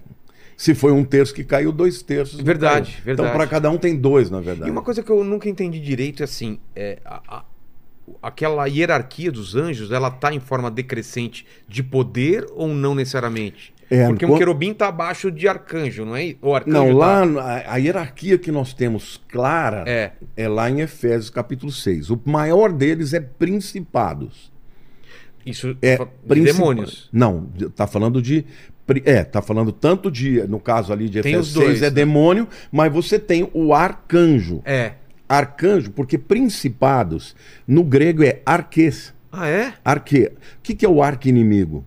[0.57, 2.41] Se foi um terço que caiu, dois terços.
[2.41, 3.03] Verdade, caiu.
[3.05, 3.29] verdade.
[3.29, 4.67] Então, para cada um tem dois, na verdade.
[4.69, 7.43] E uma coisa que eu nunca entendi direito é assim, é, a- a-
[8.21, 13.73] aquela hierarquia dos anjos, ela tá em forma decrescente de poder ou não necessariamente?
[13.89, 16.35] É, Porque um quando- querubim tá abaixo de arcanjo, não é?
[16.41, 20.11] O arcanjo Não, tá- lá a, a hierarquia que nós temos clara É.
[20.37, 22.09] é lá em Efésios capítulo 6.
[22.11, 24.51] O maior deles é principados.
[25.45, 27.09] Isso É de principa- demônios.
[27.11, 28.45] Não, tá falando de
[29.05, 31.91] é, tá falando tanto de, no caso ali de Efésios os dois, 6 é né?
[31.91, 34.61] demônio, mas você tem o arcanjo.
[34.65, 34.93] É.
[35.27, 37.35] Arcanjo, porque principados
[37.67, 39.13] no grego é arques.
[39.31, 39.73] Ah, é?
[39.85, 40.25] Arque.
[40.25, 40.31] O
[40.63, 41.85] que, que é o arqui-inimigo?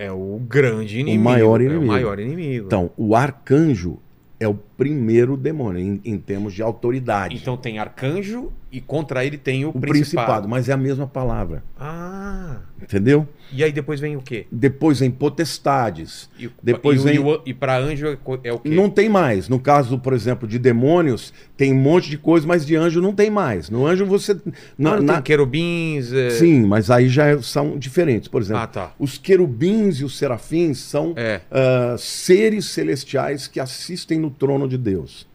[0.00, 1.22] É o grande inimigo.
[1.24, 1.84] maior É inimigo.
[1.84, 2.66] o maior inimigo.
[2.66, 3.98] Então, o arcanjo
[4.38, 7.36] é o primeiro demônio em, em termos de autoridade.
[7.36, 9.92] Então tem arcanjo e contra ele tem o, o principado.
[9.92, 11.62] principado, mas é a mesma palavra.
[11.78, 12.56] Ah.
[12.82, 13.28] Entendeu?
[13.52, 14.46] E aí depois vem o quê?
[14.50, 16.30] Depois vem potestades.
[16.38, 18.70] E, Depois e, vem- e, e pra anjo é é o quê?
[18.70, 19.48] Não tem mais.
[19.48, 23.12] No caso, por exemplo, de demônios, tem um monte de coisa, mas de anjo não
[23.12, 23.68] tem mais.
[23.68, 24.34] No anjo você.
[24.78, 26.10] Não, Na, na- tem querubins.
[26.12, 28.28] é- Sim, mas aí já é- são diferentes.
[28.28, 28.92] Por exemplo, Ah, tá.
[28.98, 31.40] os querubins e os serafins são É.
[31.50, 35.26] ah, seres celestiais que assistem no trono de Deus.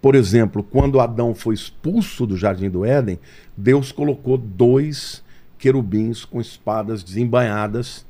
[0.00, 3.18] Por exemplo, quando Adão foi expulso do jardim do Éden,
[3.56, 5.22] Deus colocou dois
[5.58, 8.06] querubins com espadas desembainhadas,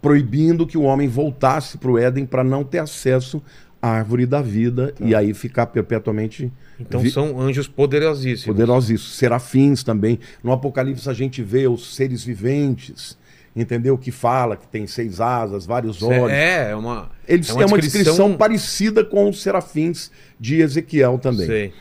[0.00, 3.42] proibindo que o homem voltasse para o Éden para não ter acesso
[3.82, 8.44] à árvore da vida e aí ficar perpetuamente Então vi- são anjos poderosíssimos.
[8.46, 9.16] Poderosíssimos.
[9.16, 10.18] Serafins também.
[10.42, 13.18] No Apocalipse a gente vê os seres viventes,
[13.56, 13.96] entendeu?
[13.96, 16.30] Que fala que tem seis asas, vários olhos.
[16.30, 17.10] É, é uma.
[17.26, 21.46] Eles é têm uma descrição parecida com os serafins de Ezequiel também.
[21.46, 21.72] Sei.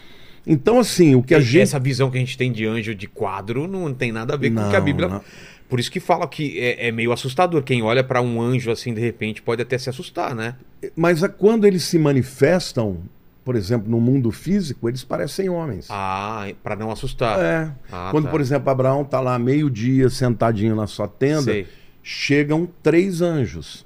[0.47, 1.61] Então, assim, o que a E gente.
[1.63, 4.51] Essa visão que a gente tem de anjo de quadro não tem nada a ver
[4.51, 5.07] com o que a Não, Bíblia.
[5.09, 5.21] não.
[5.67, 7.63] Por isso que fala que é, é meio assustador.
[7.63, 10.53] Quem olha pra um anjo assim de repente pode até se assustar, né?
[10.95, 12.99] Mas a- quando eles se manifestam,
[13.45, 15.87] por exemplo, no mundo físico, eles parecem homens.
[15.89, 17.39] Ah, pra não assustar.
[17.39, 17.71] É.
[17.91, 18.31] Ah, Quando, tá.
[18.31, 21.67] por exemplo, Abraão está lá meio-dia sentadinho na sua tenda, Sei.
[22.01, 23.85] chegam três anjos.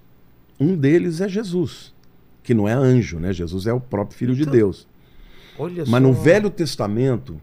[0.59, 1.93] Um deles é Jesus,
[2.41, 3.31] que não é anjo, né?
[3.33, 4.87] Jesus é o próprio Filho de Então, Deus.
[5.57, 5.99] Olha Mas só.
[5.99, 7.39] no Velho Testamento,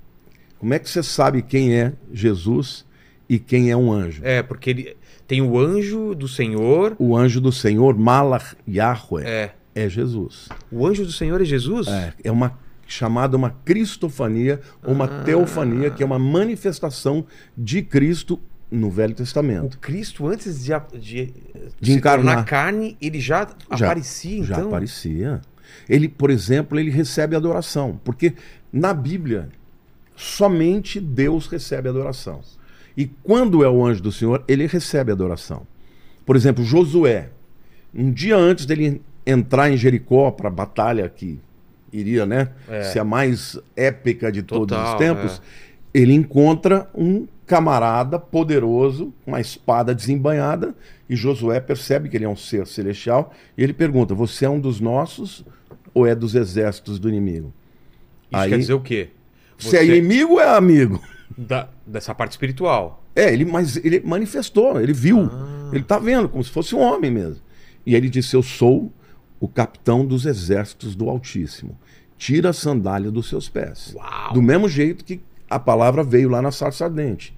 [0.58, 2.84] como é que você sabe quem é Jesus
[3.28, 4.22] e quem é um anjo?
[4.24, 6.96] É, porque ele tem o anjo do Senhor.
[6.98, 9.52] O anjo do Senhor, Malach Yahweh, É.
[9.76, 10.48] é Jesus.
[10.72, 11.86] O anjo do Senhor é Jesus?
[11.86, 12.58] É, é uma
[12.88, 15.22] chamada uma cristofania, uma Ah.
[15.24, 19.74] teofania, que é uma manifestação de Cristo no Velho Testamento.
[19.74, 21.32] O Cristo, antes de, de,
[21.80, 22.24] De se encarnar.
[22.36, 24.68] tornar carne, ele já, Já- aparecia, Já então?
[24.68, 25.40] aparecia.
[25.88, 28.34] Ele, por exemplo, ele recebe adoração, porque
[28.72, 29.48] na Bíblia
[30.14, 32.40] somente Deus recebe adoração.
[32.96, 35.66] E quando é o anjo do Senhor, ele recebe adoração.
[36.24, 37.30] Por exemplo, Josué,
[37.94, 41.38] um dia antes dele entrar em Jericó para a batalha que
[41.92, 42.82] iria, né, É.
[42.84, 45.42] ser a mais épica de todos Total, os tempos,
[45.94, 50.74] ele encontra um camarada poderoso, com uma espada desembanhada,
[51.08, 54.58] e Josué percebe que ele é um ser celestial, e ele pergunta: Você é um
[54.60, 55.44] dos nossos
[55.94, 57.52] ou é dos exércitos do inimigo?
[58.30, 59.08] Isso Aí- quer dizer o quê?
[59.58, 61.00] Se é inimigo ou é amigo?
[61.38, 63.02] Da- dessa parte espiritual.
[63.14, 65.30] É, ele, mas ele manifestou, ele viu.
[65.32, 65.70] Ah.
[65.72, 67.40] Ele tá vendo, como se fosse um homem mesmo.
[67.86, 68.92] E ele disse: Eu sou
[69.40, 71.78] o capitão dos exércitos do Altíssimo.
[72.18, 73.92] Tira a sandália dos seus pés.
[73.94, 74.32] Uau!
[74.32, 75.20] Do mesmo jeito que
[75.50, 77.36] a palavra veio lá na sarça ardente.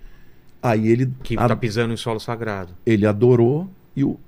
[0.62, 2.72] Aí ele, Que a- tá pisando em solo sagrado.
[2.86, 4.18] ele adorou e o,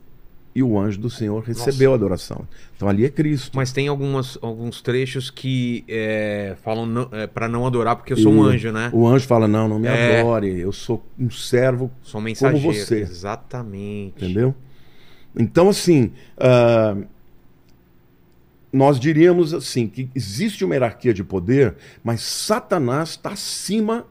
[0.55, 2.47] e o anjo do Senhor recebeu a adoração.
[2.77, 3.57] Então ali é Cristo.
[3.57, 8.33] Mas tem algumas, alguns trechos que é, falam não, para não adorar porque eu sou
[8.33, 8.91] um E anjo, né?
[8.93, 10.21] O anjo fala: Não, não me É.
[10.21, 12.61] adore, eu sou um servo Sou um mensageiro.
[12.65, 13.01] como você.
[13.01, 14.25] Exatamente.
[14.25, 14.55] Entendeu?
[15.37, 16.97] Então, assim, ah,
[18.73, 24.07] nós diríamos assim que existe uma hierarquia de poder, mas Satanás está acima.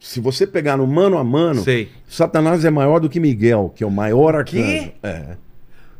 [0.00, 1.88] Se você pegar no mano a mano, Sei.
[2.08, 4.92] Satanás é maior do que Miguel, que é o maior arcanjo.
[5.02, 5.36] É.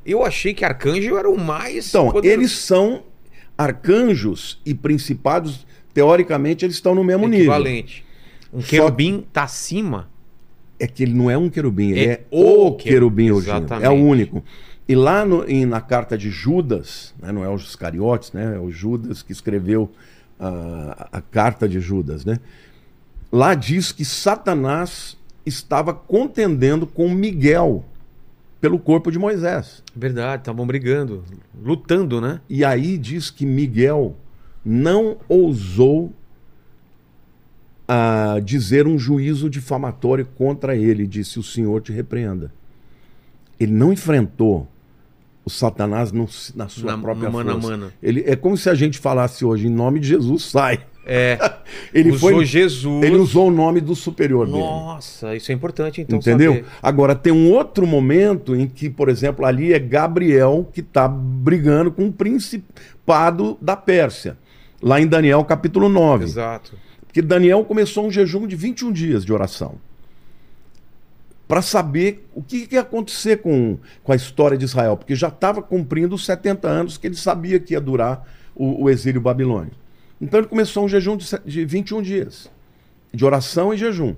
[0.05, 1.89] Eu achei que arcanjo era o mais.
[1.91, 2.41] Então, poderoso.
[2.41, 3.05] eles são
[3.57, 7.45] arcanjos e principados, teoricamente, eles estão no mesmo nível.
[7.53, 8.05] equivalente.
[8.53, 10.11] Um Só- querubim tá acima.
[10.81, 13.87] É que ele não é um querubim, ele É é, o querubim querubim, exatamente.
[13.87, 14.43] É o único.
[14.89, 18.59] E lá no- em- na carta de Judas, né, não é os Iscariotes, né, é
[18.59, 19.91] o Judas que escreveu
[20.45, 22.41] ah, a carta de Judas, né?
[23.31, 25.17] Lá diz que Satanás
[25.47, 27.85] estava contendendo com Miguel
[28.61, 29.85] pelo corpo de Moisés.
[29.95, 31.23] Verdade, estavam brigando,
[31.63, 32.41] lutando, né?
[32.49, 34.17] E aí diz que Miguel
[34.65, 36.13] não ousou
[37.87, 42.53] ah, dizer um juízo difamatório contra ele, disse: O Senhor te repreenda.
[43.63, 44.67] Ele não enfrentou
[45.45, 47.69] o Satanás no- na sua Na- própria no mano força.
[47.69, 47.93] mano.
[48.03, 50.81] Ele, é como se a gente falasse hoje, em nome de Jesus, sai.
[51.05, 51.37] É.
[51.93, 53.03] Ele usou foi, Jesus.
[53.03, 54.59] Ele usou o nome do superior dele.
[54.61, 56.55] Nossa, isso é importante então Entendeu?
[56.55, 56.67] saber.
[56.81, 61.91] Agora, tem um outro momento em que, por exemplo, ali é Gabriel que está brigando
[61.91, 64.37] com o principado da Pérsia.
[64.81, 66.25] Lá em Daniel capítulo 9.
[66.25, 66.73] Exato.
[67.05, 69.75] Porque Daniel começou um jejum de 21 dias de oração.
[71.53, 74.97] Para saber o que, que ia acontecer com, com a história de Israel.
[74.97, 78.89] Porque já estava cumprindo os 70 anos que ele sabia que ia durar o, o
[78.89, 79.77] exílio babilônico.
[80.19, 82.51] Então ele começou um jejum de, de 21 dias.
[83.13, 84.15] De oração e jejum.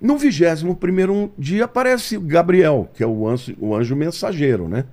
[0.00, 4.86] No 21 dia aparece Gabriel, que é o anjo, o anjo mensageiro, né?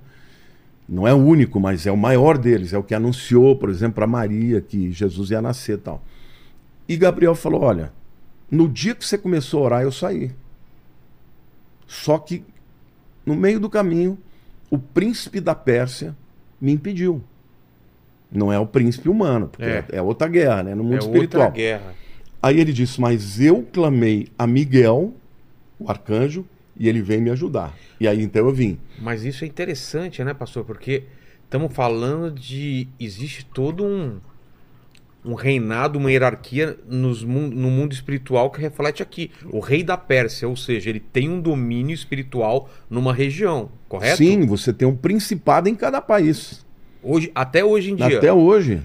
[0.86, 2.74] Não é o único, mas é o maior deles.
[2.74, 6.04] É o que anunciou, por exemplo, para Maria que Jesus ia nascer e tal.
[6.86, 7.90] E Gabriel falou: Olha,
[8.50, 10.30] no dia que você começou a orar, eu saí.
[11.86, 12.44] Só que
[13.24, 14.18] no meio do caminho,
[14.70, 16.16] o príncipe da Pérsia
[16.60, 17.22] me impediu.
[18.30, 19.84] Não é o príncipe humano, porque É.
[19.92, 20.74] é, outra guerra, né?
[20.74, 21.44] No mundo é espiritual.
[21.46, 21.94] outra guerra.
[22.42, 25.14] Aí ele disse: Mas eu clamei a Miguel,
[25.78, 26.44] o arcanjo,
[26.76, 27.74] e ele veio me ajudar.
[28.00, 28.78] E aí então eu vim.
[28.98, 30.64] Mas isso é interessante, né, pastor?
[30.64, 31.04] Porque
[31.44, 32.88] estamos falando de.
[32.98, 34.18] Existe todo um,
[35.24, 39.30] um reinado, uma hierarquia nos no mundo espiritual que reflete aqui.
[39.50, 44.18] O rei da Pérsia, ou seja, ele tem um domínio espiritual numa região, correto?
[44.18, 46.64] Sim, você tem um principado em cada país.
[47.02, 48.18] Hoje, até hoje em dia.
[48.18, 48.80] Até hoje.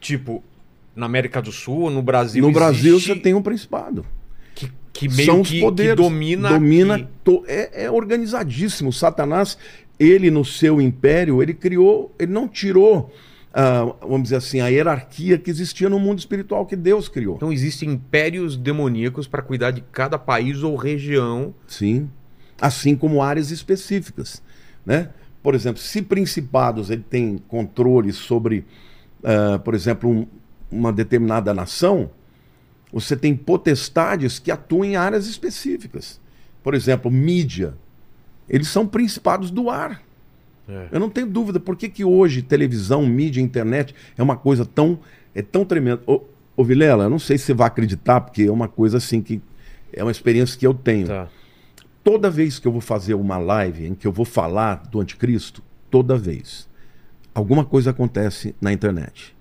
[0.00, 0.42] Tipo,
[0.96, 2.42] na América do Sul, no Brasil.
[2.42, 4.06] no Brasil existe você tem um principado.
[4.54, 5.94] que, que meio São os que, poderes.
[5.96, 6.48] que domina.
[6.50, 8.92] domina to- é, é organizadíssimo.
[8.92, 9.58] Satanás,
[9.98, 13.12] ele no seu império, ele criou, ele não tirou,
[13.54, 17.36] ah, vamos dizer assim, a hierarquia que existia no mundo espiritual que Deus criou.
[17.36, 21.54] Então existem impérios demoníacos para cuidar de cada país ou região.
[21.68, 22.10] Sim.
[22.60, 24.42] Assim como áreas específicas,
[24.84, 25.10] né?
[25.42, 28.66] Por exemplo, se principados ele tem controle sobre,
[29.22, 30.26] ah, por exemplo, um-
[30.70, 32.10] uma determinada nação,
[32.92, 36.20] você tem potestades que atuam em áreas específicas.
[36.62, 37.74] Por exemplo, mídia.
[38.48, 40.02] Eles são principados do ar.
[40.68, 40.88] É.
[40.92, 44.98] Eu não tenho dúvida por que, que hoje televisão, mídia, internet é uma coisa tão
[45.34, 46.02] é tão tremenda.
[46.06, 46.22] Ô,
[46.56, 49.42] ô Vilela, eu não sei se você vai acreditar, porque é uma coisa assim que
[49.92, 51.08] é uma experiência que eu tenho.
[51.08, 51.28] Tá.
[52.02, 55.62] Toda vez que eu vou fazer uma live em que eu vou falar do anticristo,
[55.90, 56.68] toda vez,
[57.34, 59.33] alguma coisa acontece na internet.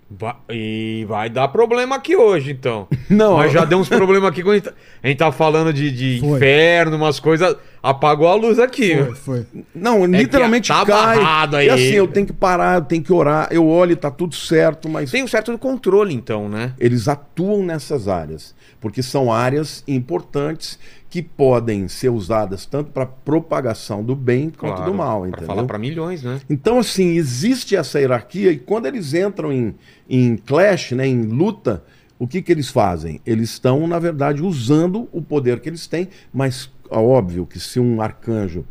[0.49, 2.87] E vai dar problema aqui hoje, então.
[3.09, 4.73] Não, Mas já deu uns problemas aqui quando a gente tá,
[5.03, 7.55] a gente tá falando de, de inferno, umas coisas.
[7.81, 8.95] Apagou a luz aqui.
[8.95, 9.45] Foi, foi.
[9.75, 11.19] Não, literalmente tá cai.
[11.53, 11.67] aí.
[11.67, 14.87] E assim, eu tenho que parar, eu tenho que orar, eu olho, tá tudo certo,
[14.87, 16.73] mas Tem um certo controle, então, né?
[16.79, 20.77] eles atuam nessas áreas, porque são áreas importantes
[21.09, 25.47] que podem ser usadas tanto para propagação do bem quanto Claro, do mal, pra entendeu?
[25.47, 26.41] falar pra milhões, né?
[26.49, 29.73] Então, assim, existe essa hierarquia e quando eles entram em,
[30.09, 31.81] em clash, né, em luta,
[32.19, 33.19] O que, que eles fazem?
[33.25, 38.01] Eles estão, na verdade, usando o poder que eles têm, mas óbvio que se um
[38.01, 38.63] arcanjo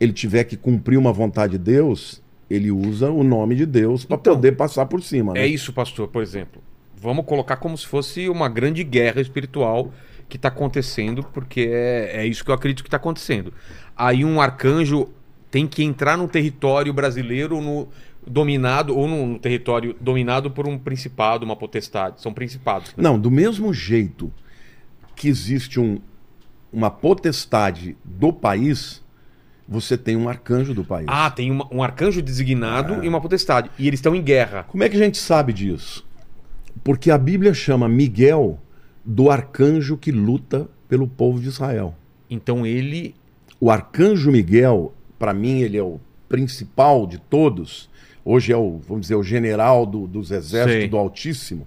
[0.00, 4.16] ele tiver que cumprir uma vontade de Deus, ele usa o nome de Deus para
[4.16, 5.34] Então, poder passar por cima.
[5.34, 5.40] né?
[5.42, 6.62] É isso, pastor, por exemplo.
[7.00, 9.92] Vamos colocar como se fosse uma grande guerra espiritual
[10.28, 13.52] que está acontecendo, porque é, é isso que eu acredito que está acontecendo.
[13.96, 15.08] Aí um arcanjo
[15.50, 17.88] tem que entrar no território brasileiro no,
[18.26, 22.20] dominado, ou no, no território dominado por um principado, uma potestade.
[22.20, 22.88] São principados.
[22.96, 23.02] né?
[23.02, 24.30] Não, do mesmo jeito
[25.16, 25.98] que existe um-
[26.70, 29.02] uma potestade do país,
[29.66, 31.06] você tem um arcanjo do país.
[31.08, 33.04] Ah, tem uma- um arcanjo designado Ah.
[33.04, 33.70] e uma potestade.
[33.78, 34.64] E eles estão em guerra.
[34.64, 36.06] Como é que a gente sabe disso?
[36.88, 38.58] Porque a Bíblia chama Miguel
[39.04, 41.94] do arcanjo que luta pelo povo de Israel.
[42.30, 43.14] Então ele.
[43.60, 47.90] O arcanjo Miguel, para mim, ele é o principal de todos.
[48.24, 50.88] Hoje é o, vamos dizer, o general do- dos exércitos Sei.
[50.88, 51.66] do Altíssimo.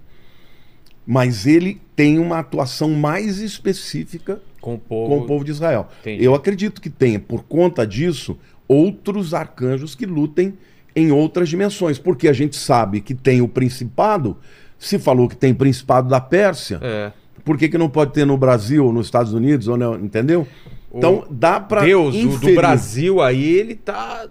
[1.06, 5.08] Mas ele tem uma atuação mais específica Com o povo.
[5.08, 5.86] com o povo de Israel.
[6.00, 6.24] Entendi.
[6.24, 10.54] Eu acredito que tenha, por conta disso, outros arcanjos que lutem
[10.96, 11.96] em outras dimensões.
[11.96, 14.36] Porque a gente sabe que tem o principado,
[14.86, 17.12] se falou que tem principado da Pérsia, É.
[17.44, 20.46] por que, que não pode ter no Brasil, ou nos Estados Unidos, ou não, entendeu?
[20.94, 24.26] Então dá para Deus, o do Brasil aí, ele tá.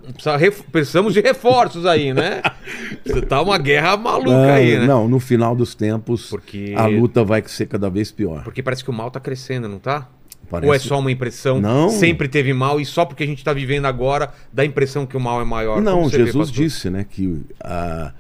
[0.72, 2.42] Precisamos de reforços aí, né?
[3.28, 4.86] tá uma guerra maluca Não, aí, né?
[4.86, 8.44] não, no final dos tempos, Porque- a luta vai ser cada vez pior.
[8.44, 10.08] Porque parece que o mal tá crescendo, não tá?
[10.52, 11.60] Parece- Ou é só uma impressão?
[11.60, 11.90] Não.
[11.90, 15.18] Sempre teve mal e só porque a gente tá vivendo agora dá a impressão que
[15.18, 15.82] o mal é maior.
[15.82, 16.64] Não, vê, Jesus pastor?
[16.66, 18.12] disse né, que ah,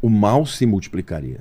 [0.00, 1.40] o mal se multiplicaria.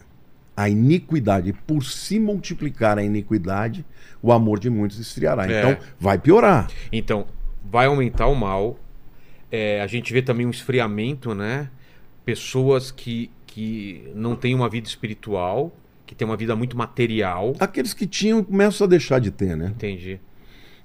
[0.55, 3.85] A iniquidade, por se multiplicar a iniquidade,
[4.21, 5.49] o amor de muitos esfriará.
[5.49, 5.59] É.
[5.59, 6.69] Então, vai piorar.
[6.91, 7.25] Então,
[7.63, 8.77] vai aumentar o mal.
[9.51, 11.69] É, a gente vê também um esfriamento, né?
[12.25, 17.55] Pessoas que, que não têm uma vida espiritual, que têm uma vida muito material.
[17.59, 19.73] Aqueles que tinham começam a deixar de ter, né?
[19.75, 20.19] Entendi.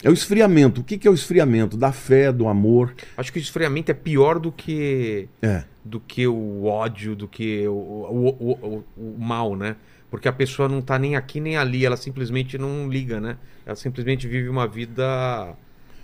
[0.03, 0.81] É o esfriamento.
[0.81, 1.77] O que que é o esfriamento?
[1.77, 2.95] Da fé, do amor.
[3.17, 5.65] Acho que o esfriamento é pior do que É.
[5.87, 9.77] do que o ódio, do que o, o, o, o- mal, né?
[10.11, 13.37] Porque a pessoa não tá nem aqui nem ali, ela simplesmente não liga, né?
[13.65, 15.55] Ela simplesmente vive uma vida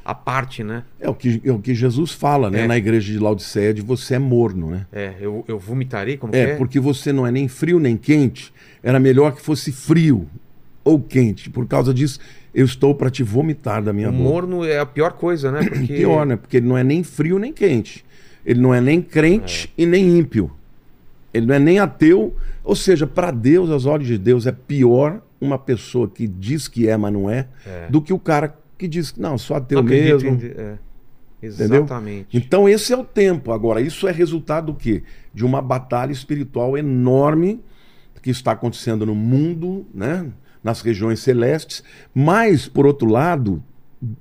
[0.04, 0.84] à parte, né?
[1.00, 2.62] É o que, é o que Jesus fala, né?
[2.62, 2.66] É.
[2.66, 4.86] Na igreja de Laodiceia, de você é morno, né?
[4.92, 6.56] É, eu, eu vomitarei, como É, é?
[6.56, 8.52] porque você não é nem frio nem quente.
[8.82, 10.28] Era melhor que fosse frio
[10.84, 11.48] ou quente.
[11.48, 12.18] Por causa disso,
[12.52, 14.24] eu estou para te vomitar da minha O boca.
[14.24, 15.60] morno é a pior coisa, né?
[15.70, 16.36] Porque Pior, né?
[16.36, 18.04] Porque ele não é nem frio nem quente.
[18.44, 20.50] Ele não é nem crente e nem ímpio.
[21.32, 22.36] Ele não é nem ateu.
[22.64, 26.88] Ou seja, para Deus, aos olhos de Deus, é pior uma pessoa que diz que
[26.88, 27.88] é, mas não é, É.
[27.88, 30.28] do que o cara que diz que não, sou ateu Não mesmo.
[30.56, 30.78] é.
[31.42, 31.78] Entendeu?
[31.82, 32.36] Exatamente.
[32.36, 33.50] Então esse é o tempo.
[33.52, 35.02] Agora, isso é resultado do quê?
[35.34, 37.60] De uma batalha espiritual enorme
[38.22, 40.26] que está acontecendo no mundo, né?
[40.62, 41.82] nas regiões celestes,
[42.14, 43.60] mas, por outro lado,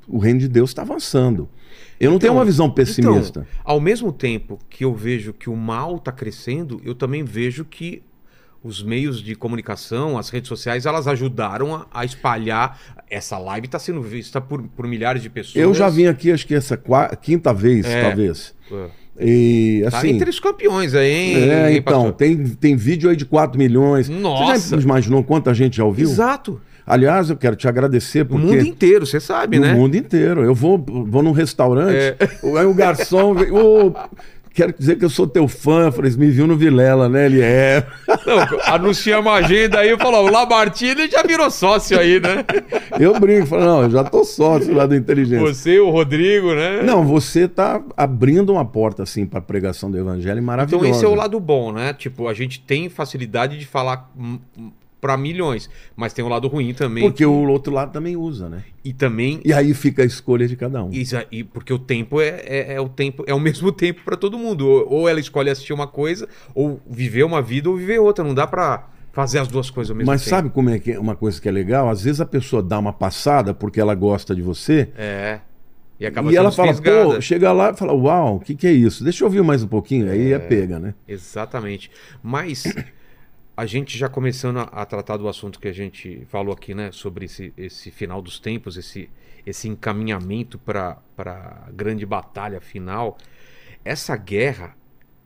[0.07, 1.47] o reino de Deus está avançando.
[2.05, 3.41] Eu não tenho uma visão pessimista.
[3.47, 7.63] Então, ao mesmo tempo que eu vejo que o mal está crescendo, eu também vejo
[7.65, 8.01] que
[8.63, 12.79] os meios de comunicação, as redes sociais, elas ajudaram a, a espalhar.
[13.09, 15.55] Essa live está sendo vista por, por milhares de pessoas.
[15.55, 18.03] eu já vim aqui, acho que essa qua- quinta vez, É.
[18.03, 18.53] talvez.
[18.71, 19.01] É.
[19.19, 20.09] E Tá assim.
[20.09, 21.35] entre os campeões aí, hein?
[21.49, 22.13] é, então, pastor?
[22.13, 24.07] tem, tem vídeo aí de 4 milhões.
[24.07, 24.77] Você Nossa!
[24.77, 26.07] já imaginou quanta gente já ouviu?
[26.09, 26.61] Exato.
[26.85, 28.45] Aliás, eu quero te agradecer O porque.
[28.45, 29.73] mundo inteiro, você sabe, No né?
[29.73, 30.43] mundo inteiro.
[30.43, 32.15] Eu vou, vou num restaurante,
[32.57, 33.93] aí o garçom vem, "Ô,
[34.53, 35.85] quero dizer que eu sou teu fã.
[35.85, 37.25] Eu falei, "Você me viu no Vilela, né?
[37.27, 37.85] Ele é.
[38.25, 42.43] Não, anunciamos a agenda aí, eu falo, o Lamartine já virou sócio aí, né?
[42.99, 45.39] Eu brinco, falo, não, eu já tô sócio lá da inteligência.
[45.47, 46.81] Você, o Rodrigo, né?
[46.83, 50.85] Não, você tá abrindo uma porta, assim, pra pregação do evangelho maravilhosa.
[50.85, 51.93] Então esse é o lado bom, né?
[51.93, 54.11] Tipo, a gente tem facilidade de falar
[55.01, 57.03] pra milhões, mas tem o lado ruim também.
[57.03, 58.63] Porque o outro lado também usa, né?
[58.85, 60.91] E também E aí fica a escolha de cada um.
[60.93, 64.15] Isa- e porque o tempo é, é, é o tempo é o mesmo tempo pra
[64.15, 64.67] todo mundo.
[64.67, 68.23] Ou, ou ela escolhe assistir uma coisa, ou viver uma vida, ou viver outra.
[68.23, 70.29] Não dá pra fazer as duas coisas ao mesmo Mas tempo.
[70.29, 71.89] sabe como é que é uma coisa que é legal?
[71.89, 74.89] Às vezes a pessoa dá uma passada porque ela gosta de você.
[74.95, 75.39] É.
[75.99, 77.05] E acaba e ela fala, fisgada.
[77.15, 79.03] pô, chega lá e fala, uau, o que, que é isso?
[79.03, 80.09] Deixa eu ouvir mais um pouquinho.
[80.11, 80.93] Aí é pega, né?
[81.07, 81.91] Exatamente.
[82.23, 82.63] Mas
[83.55, 86.91] a gente já começando a, a tratar do assunto que a gente falou aqui, né?
[86.91, 89.09] Sobre esse, esse final dos tempos, esse,
[89.45, 93.17] esse encaminhamento para a grande batalha final.
[93.83, 94.75] Essa guerra,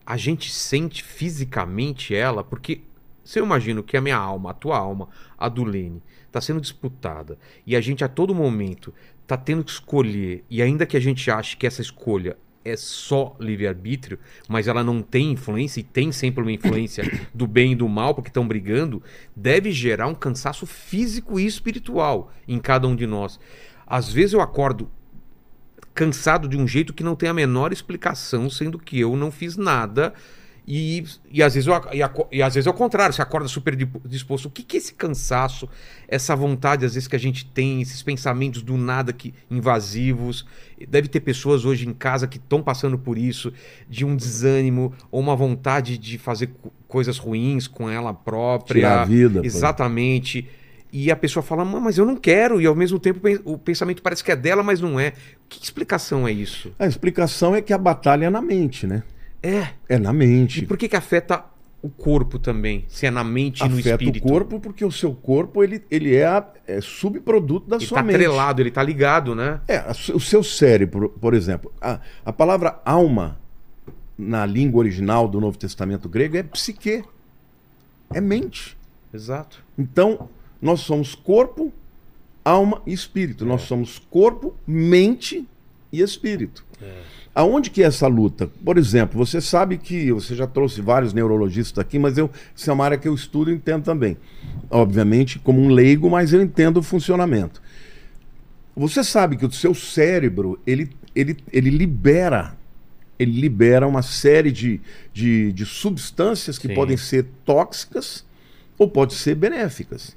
[0.05, 2.81] a gente sente fisicamente ela, porque
[3.23, 6.61] se eu imagino que a minha alma, a tua alma, a do Lene, está sendo
[6.61, 10.99] disputada e a gente a todo momento está tendo que escolher, e ainda que a
[10.99, 14.17] gente ache que essa escolha é só livre-arbítrio,
[14.49, 17.03] mas ela não tem influência, e tem sempre uma influência
[17.33, 19.01] do bem e do mal, porque estão brigando,
[19.35, 23.39] deve gerar um cansaço físico e espiritual em cada um de nós.
[23.85, 24.89] Às vezes eu acordo
[25.93, 29.55] cansado de um jeito que não tem a menor explicação, sendo que eu não fiz
[29.55, 30.13] nada.
[30.67, 33.75] E, e, às vezes eu, e, e, às vezes é o contrário, você acorda super
[34.03, 34.45] disposto.
[34.45, 35.69] O que, que é esse cansaço,
[36.07, 40.45] essa vontade, às vezes, que a gente tem, esses pensamentos do nada que invasivos?
[40.89, 43.53] Deve ter pessoas hoje em casa que estão passando por isso,
[43.87, 46.49] de um desânimo ou uma vontade de fazer
[46.87, 48.79] coisas ruins com ela própria.
[48.79, 49.45] Tirar a vida.
[49.45, 50.41] Exatamente.
[50.41, 50.49] Pô.
[50.91, 54.23] E a pessoa fala, mas eu não quero, e ao mesmo tempo o pensamento parece
[54.23, 55.11] que é dela, mas não é.
[55.49, 56.73] Que explicação é isso?
[56.79, 59.03] A explicação é que a batalha é na mente, né?
[59.45, 59.69] É.
[59.87, 60.63] É na mente.
[60.63, 61.45] E por que, que afeta
[61.79, 62.83] o corpo também?
[62.87, 64.09] Se é na mente e no espírito?
[64.09, 67.85] Afeta o corpo porque o seu corpo ele, ele é, a, é subproduto da ele
[67.85, 68.15] sua tá mente.
[68.15, 69.61] Ele está atrelado, ele está ligado, né?
[69.67, 71.71] É, o seu cérebro, por exemplo.
[71.79, 73.37] A, a palavra alma
[74.17, 77.03] na língua original do Novo Testamento grego é psique.
[78.11, 78.75] É mente.
[79.13, 79.63] Exato.
[79.77, 80.27] Então,
[80.59, 81.71] nós somos corpo,
[82.43, 83.43] alma e espírito.
[83.43, 83.47] É.
[83.47, 85.47] Nós somos corpo, mente
[85.99, 86.65] e espírito.
[86.81, 87.15] É.
[87.33, 88.49] Aonde que é essa luta?
[88.63, 92.73] Por exemplo, você sabe que você já trouxe vários neurologistas aqui, mas eu, essa é
[92.73, 94.15] uma área que eu estudo e entendo também.
[94.69, 97.61] Obviamente, como um leigo, mas eu entendo o funcionamento.
[98.75, 102.55] Você sabe que o seu cérebro, ele, ele, ele libera
[103.17, 104.81] ele libera uma série de,
[105.13, 106.73] de, de substâncias que Sim.
[106.73, 108.25] podem ser tóxicas
[108.77, 110.15] ou podem ser benéficas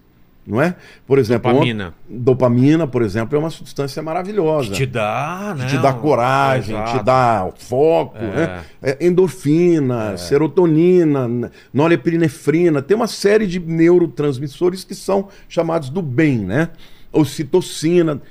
[0.49, 0.75] não é?
[1.07, 1.95] Por exemplo, dopamina.
[2.09, 4.71] dopamina, por exemplo, é uma substância maravilhosa.
[4.71, 5.67] Que te dá, né?
[5.67, 8.23] Que te dá coragem, é, te dá foco, é.
[8.23, 8.65] né?
[8.81, 10.17] É, endorfina, é.
[10.17, 16.71] serotonina, norepinefrina, tem uma série de neurotransmissores que são chamados do bem, né?
[17.13, 18.23] Ocitocina.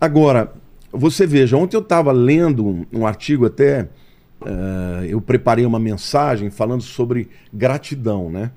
[0.00, 0.52] Agora,
[0.92, 3.88] você veja, ontem eu estava lendo um, um, artigo até,
[4.42, 8.50] uh, eu preparei uma mensagem falando sobre gratidão, né?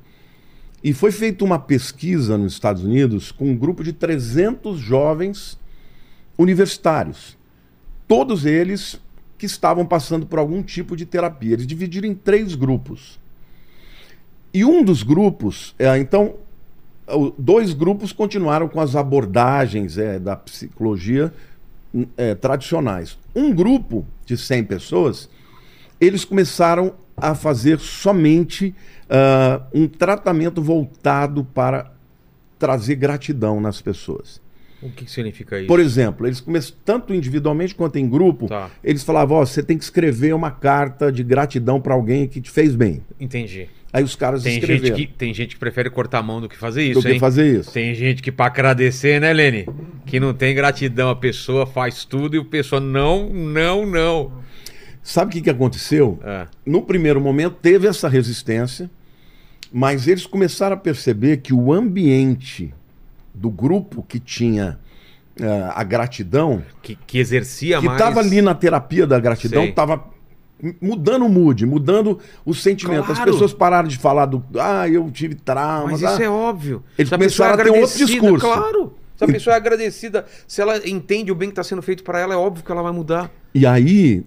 [0.83, 5.57] E foi feita uma pesquisa nos Estados Unidos com um grupo de 300 jovens
[6.37, 7.37] universitários.
[8.07, 8.99] Todos eles
[9.37, 11.53] que estavam passando por algum tipo de terapia.
[11.53, 13.19] Eles dividiram em três grupos.
[14.53, 16.35] E um dos grupos, é, então,
[17.37, 21.33] dois grupos continuaram com as abordagens é, da psicologia
[22.15, 23.17] é, tradicionais.
[23.35, 25.29] Um grupo de 100 pessoas,
[25.99, 26.93] eles começaram
[27.23, 31.93] a fazer somente uh, um tratamento voltado para
[32.59, 34.41] trazer gratidão nas pessoas.
[34.81, 35.67] O que, que significa isso?
[35.67, 38.69] Por exemplo, eles começam, tanto individualmente quanto em grupo, tá.
[38.83, 42.75] eles falavam: você tem que escrever uma carta de gratidão para alguém que te fez
[42.75, 43.01] bem.
[43.17, 43.69] Entendi.
[43.93, 44.97] Aí os caras tem escreveram.
[44.97, 47.13] Gente que, tem gente que prefere cortar a mão do que fazer isso, do que
[47.13, 47.19] hein?
[47.19, 47.71] fazer isso.
[47.71, 49.65] Tem gente que para agradecer, né, Lene?
[50.05, 54.43] Que não tem gratidão, a pessoa faz tudo e o pessoa não, não, não.
[55.03, 56.17] Sabe o que, que aconteceu?
[56.23, 56.47] É.
[56.65, 58.89] No primeiro momento teve essa resistência,
[59.71, 62.73] mas eles começaram a perceber que o ambiente
[63.33, 64.79] do grupo que tinha
[65.39, 66.63] uh, a gratidão.
[66.81, 67.97] Que, que exercia que mais.
[67.97, 70.05] Que estava ali na terapia da gratidão, estava
[70.79, 73.05] mudando o mood, mudando o sentimento.
[73.05, 73.19] Claro.
[73.19, 74.43] As pessoas pararam de falar do.
[74.57, 75.91] Ah, eu tive trauma.
[75.91, 76.13] Mas ah.
[76.13, 76.83] isso é óbvio.
[76.97, 78.45] Eles se começaram a, a ter um outro discurso.
[78.45, 78.93] Claro.
[79.15, 82.19] Se a pessoa é agradecida, se ela entende o bem que está sendo feito para
[82.19, 83.31] ela, é óbvio que ela vai mudar.
[83.53, 84.23] E aí,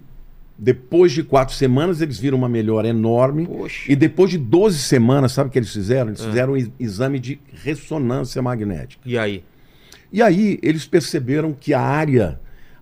[0.57, 3.45] depois de quatro semanas, eles viram uma melhora enorme.
[3.45, 3.91] Poxa.
[3.91, 6.09] E depois de 12 semanas, sabe o que eles fizeram?
[6.09, 6.25] Eles ah.
[6.25, 9.01] fizeram um exame de ressonância magnética.
[9.05, 9.43] E aí?
[10.11, 12.39] E aí eles perceberam que a área,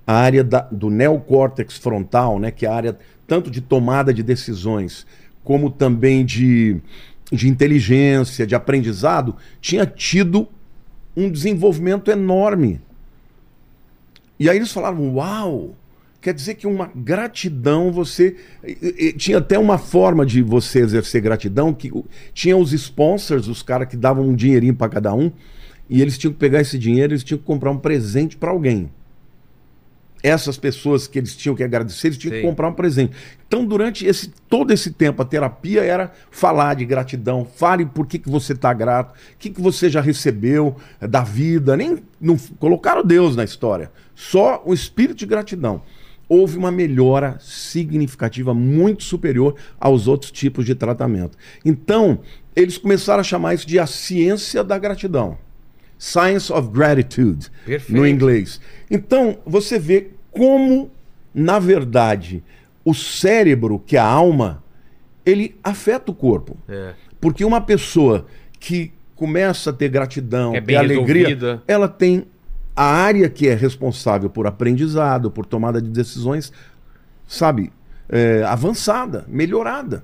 [0.08, 2.98] a área da, do neocórtex frontal, né, que é a área
[3.28, 5.06] tanto de tomada de decisões,
[5.44, 6.80] como também de,
[7.32, 10.48] de inteligência, de aprendizado, tinha tido
[11.18, 12.80] um desenvolvimento enorme.
[14.40, 15.76] E aí eles falaram: Uau!
[16.26, 18.36] Quer dizer que uma gratidão você.
[19.16, 21.92] Tinha até uma forma de você exercer gratidão, que
[22.34, 25.32] tinha os sponsors, os caras que davam um dinheirinho para cada um,
[25.88, 28.90] e eles tinham que pegar esse dinheiro, eles tinham que comprar um presente para alguém.
[30.24, 32.42] Essas pessoas que eles tinham que agradecer, eles tinham Sim.
[32.42, 33.14] que comprar um presente.
[33.48, 37.46] Então, durante esse, todo esse tempo, a terapia era falar de gratidão.
[37.46, 41.22] Fale por que, que você está grato, o que, que você já recebeu eh, da
[41.22, 41.78] vida.
[41.78, 43.92] Nem não colocaram Deus na história.
[44.16, 45.84] Só o espírito de gratidão
[46.28, 51.38] houve uma melhora significativa, muito superior aos outros tipos de tratamento.
[51.64, 52.20] Então,
[52.56, 55.38] eles começaram a chamar isso de a ciência da gratidão.
[55.98, 57.94] Science of Gratitude, Perfeito.
[57.94, 58.60] no inglês.
[58.90, 60.92] Então, você vê como,
[61.34, 62.44] na verdade,
[62.84, 64.64] o cérebro, que é a alma,
[65.26, 66.58] ele afeta o corpo.
[66.68, 66.94] É.
[67.20, 68.28] Porque uma pessoa
[68.60, 71.64] que começa a ter gratidão, é ter alegria, resolvida.
[71.68, 72.26] ela tem
[72.76, 76.52] a área que é responsável por aprendizado, por tomada de decisões,
[77.28, 77.72] sabe,
[78.10, 80.04] é, avançada, melhorada.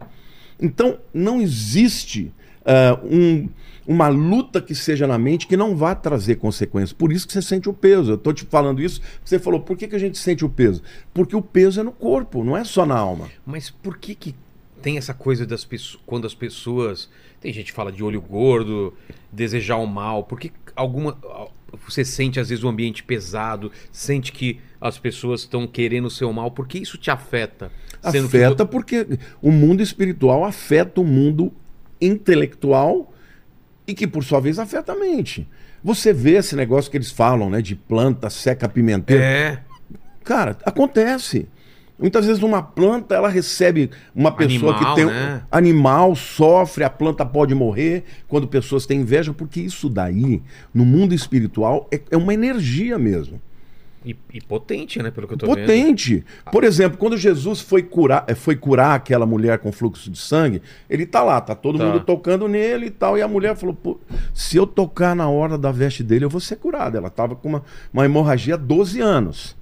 [0.60, 2.32] Então, não existe
[2.64, 3.50] ah, um-
[3.88, 6.94] uma luta que seja na mente que não vá trazer consequências.
[6.94, 8.12] Por isso que você sente o peso.
[8.12, 10.84] Eu estou te falando isso, você falou, por que, que a gente sente o peso?
[11.12, 13.28] Porque o peso é no corpo, não é só na alma.
[13.44, 14.36] Mas por que que
[14.82, 17.10] tem essa coisa das pessoas, quando as pessoas,
[17.40, 18.94] tem gente que fala de olho gordo,
[19.32, 21.18] desejar o mal, por que alguma
[21.86, 26.32] você sente às vezes o ambiente pesado, sente que as pessoas estão querendo o seu
[26.34, 27.72] mal, por que isso te afeta?
[28.12, 29.08] Sendo que Afeta porque
[29.42, 31.54] o mundo espiritual afeta o mundo
[32.00, 33.14] intelectual
[33.86, 35.48] e que, por sua vez, afeta a mente.
[35.84, 37.62] Você vê esse negócio que eles falam, né?
[37.62, 39.22] De planta seca pimenteiro.
[39.22, 39.62] É,
[40.24, 41.48] Cara, acontece.
[42.02, 45.42] Muitas vezes uma planta ela recebe uma pessoa Animal, que tem né?
[45.44, 50.42] um animal, sofre, a planta pode morrer quando pessoas têm inveja, porque isso daí,
[50.74, 53.40] no mundo espiritual, é, é uma energia mesmo.
[54.04, 55.60] e, e potente, né, pelo que eu tô vendo.
[55.60, 56.26] Potente.
[56.52, 60.60] Por exemplo, quando Jesus foi curar, eh, foi curar aquela mulher com fluxo de sangue,
[60.90, 61.86] ele tá lá, tá todo Tá.
[61.86, 64.00] mundo tocando nele e tal, e a mulher falou: "Pô,
[64.34, 66.98] se eu tocar na hora da veste dele, eu vou ser curada.
[66.98, 69.56] Ela tava com uma, uma hemorragia há 12 anos.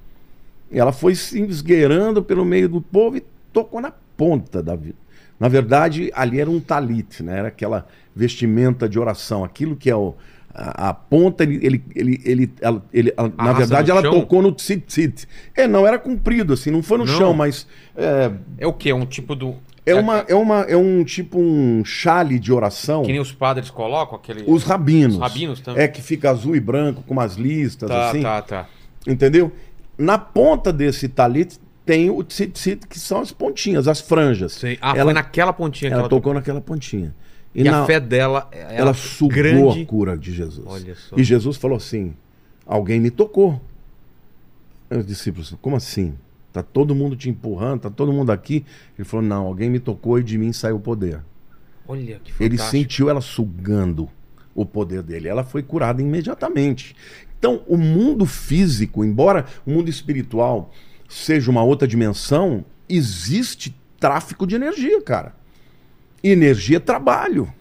[0.72, 4.98] E ela foi se esgueirando pelo meio do povo e tocou na ponta da vida.
[5.40, 7.40] Na verdade, ali era um talit, né?
[7.40, 10.14] Era aquela vestimenta de oração, aquilo que é o
[10.52, 14.12] a, a ponta, ele, ele, ele, ele, ela- ele- ela- na verdade, ela chão?
[14.12, 15.28] tocou no tzitzit.
[15.56, 17.18] É, não era comprido, assim, não foi no Não.
[17.18, 18.90] chão, mas é, É o quê?
[18.90, 19.56] É um tipo do
[19.86, 23.04] é, uma, é, uma, é um tipo um chale de oração.
[23.04, 25.16] que nem os padres colocam aquele Os rabinos.
[25.16, 25.84] Os rabinos também.
[25.84, 28.22] É que fica azul e branco com umas listas, Tá, assim.
[28.22, 28.68] tá, tá.
[29.08, 29.52] Entendeu?
[30.00, 34.54] Na ponta desse talit tem o tzitzit, que são as pontinhas, as franjas.
[34.54, 34.78] Sei.
[34.82, 37.14] Ah, ela foi naquela pontinha que ela ela tocou naquela pontinha.
[37.54, 39.82] E, a fé dela, ela, ela sugou grande.
[39.82, 40.66] a cura de Jesus.
[40.66, 41.18] Olha só.
[41.18, 42.14] E Jesus falou assim:
[42.66, 43.60] alguém me tocou.
[44.90, 46.14] Os discípulos, como assim?
[46.54, 48.66] Tá todo mundo te empurrando, tá todo mundo aqui.
[48.98, 51.22] Ele falou: não, alguém me tocou e de mim saiu o poder.
[51.88, 52.72] Olha que Ele fantástico.
[52.72, 54.08] sentiu ela sugando
[54.54, 55.28] o poder dele.
[55.28, 56.96] Ela foi curada imediatamente.
[57.40, 60.72] Então, o mundo físico, embora o mundo espiritual
[61.08, 65.34] seja uma outra dimensão, existe tráfico de energia, cara.
[66.22, 67.52] E energia é trabalho.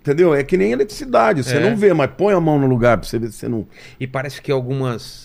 [0.00, 0.34] Entendeu?
[0.34, 1.42] É que nem eletricidade.
[1.42, 1.70] Você É.
[1.70, 3.66] não vê, mas põe a mão no lugar pra você ver se você não.
[3.98, 5.24] E parece que algumas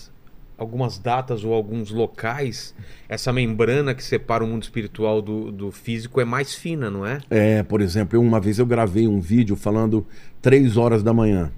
[0.58, 2.72] algumas datas ou alguns locais,
[3.08, 7.18] essa membrana que separa o mundo espiritual do, do físico é mais fina, não é?
[7.30, 10.06] É, por exemplo, eu- uma vez eu gravei um vídeo falando
[10.40, 11.50] três horas da manhã,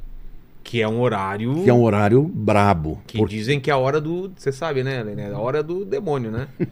[0.65, 3.01] Que é um horário que é um horário brabo.
[3.07, 5.23] que porque dizem que é a hora do, você sabe, né, Helena?
[5.23, 6.49] É a hora do demônio, né?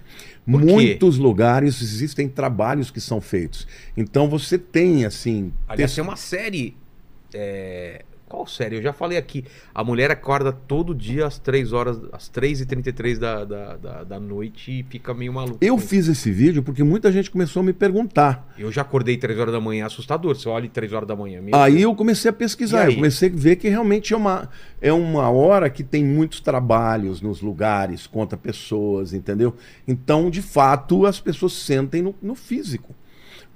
[0.45, 3.67] Muitos lugares existem trabalhos que são feitos.
[3.97, 5.53] Então você tem assim.
[5.69, 6.77] Aliás, tes- tem uma série.
[7.35, 8.77] é, Qual série?
[8.77, 9.45] Eu já falei aqui.
[9.75, 14.81] A mulher acorda todo dia às 3 horas, às 3h33 da, da, da, da noite
[14.81, 15.59] e fica meio maluco.
[15.61, 18.51] Eu fiz esse vídeo porque muita gente começou a me perguntar.
[18.57, 20.35] Eu já acordei 3 horas da manhã, assustador.
[20.35, 21.43] Você olha 3 horas da manhã.
[21.43, 24.49] meu Aí eu comecei a pesquisar, eu comecei a ver que realmente é uma,
[24.81, 29.55] é uma hora que tem muitos trabalhos nos lugares, contra pessoas, entendeu?
[29.87, 32.95] Então, de fato, as pessoas sentem no, no físico.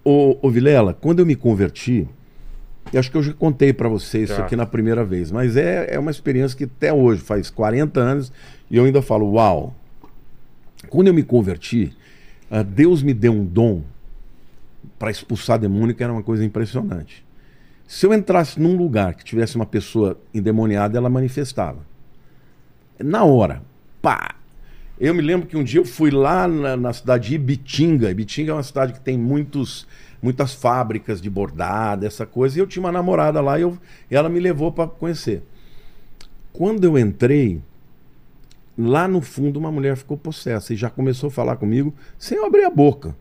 [0.04, 2.06] Ô, ô Vilela, quando eu me converti,
[2.92, 5.94] eu acho que eu já contei pra você isso aqui na primeira vez, mas é,
[5.94, 8.32] é uma experiência que até hoje, faz 40 anos,
[8.70, 9.74] e eu ainda falo, uau.
[10.88, 11.92] Quando eu me converti,
[12.50, 13.82] ah, Deus me deu um dom
[14.98, 17.24] para expulsar demônio que era uma coisa impressionante.
[17.86, 21.78] Se eu entrasse num lugar que tivesse uma pessoa endemoniada, ela manifestava.
[22.98, 23.62] Na hora.
[24.02, 24.34] Pá!
[24.98, 28.10] Eu me lembro que um dia eu fui lá na, na cidade de Ibitinga.
[28.10, 29.86] Ibitinga é uma cidade que tem muitos,
[30.26, 32.58] muitas fábricas de bordada, essa coisa.
[32.58, 33.78] E eu tinha uma namorada lá e, eu,
[34.10, 35.40] e ela me levou para conhecer.
[36.52, 37.62] Quando eu entrei,
[38.76, 42.44] lá no fundo uma mulher ficou possessa e já começou a falar comigo sem eu
[42.44, 43.14] abrir a boca.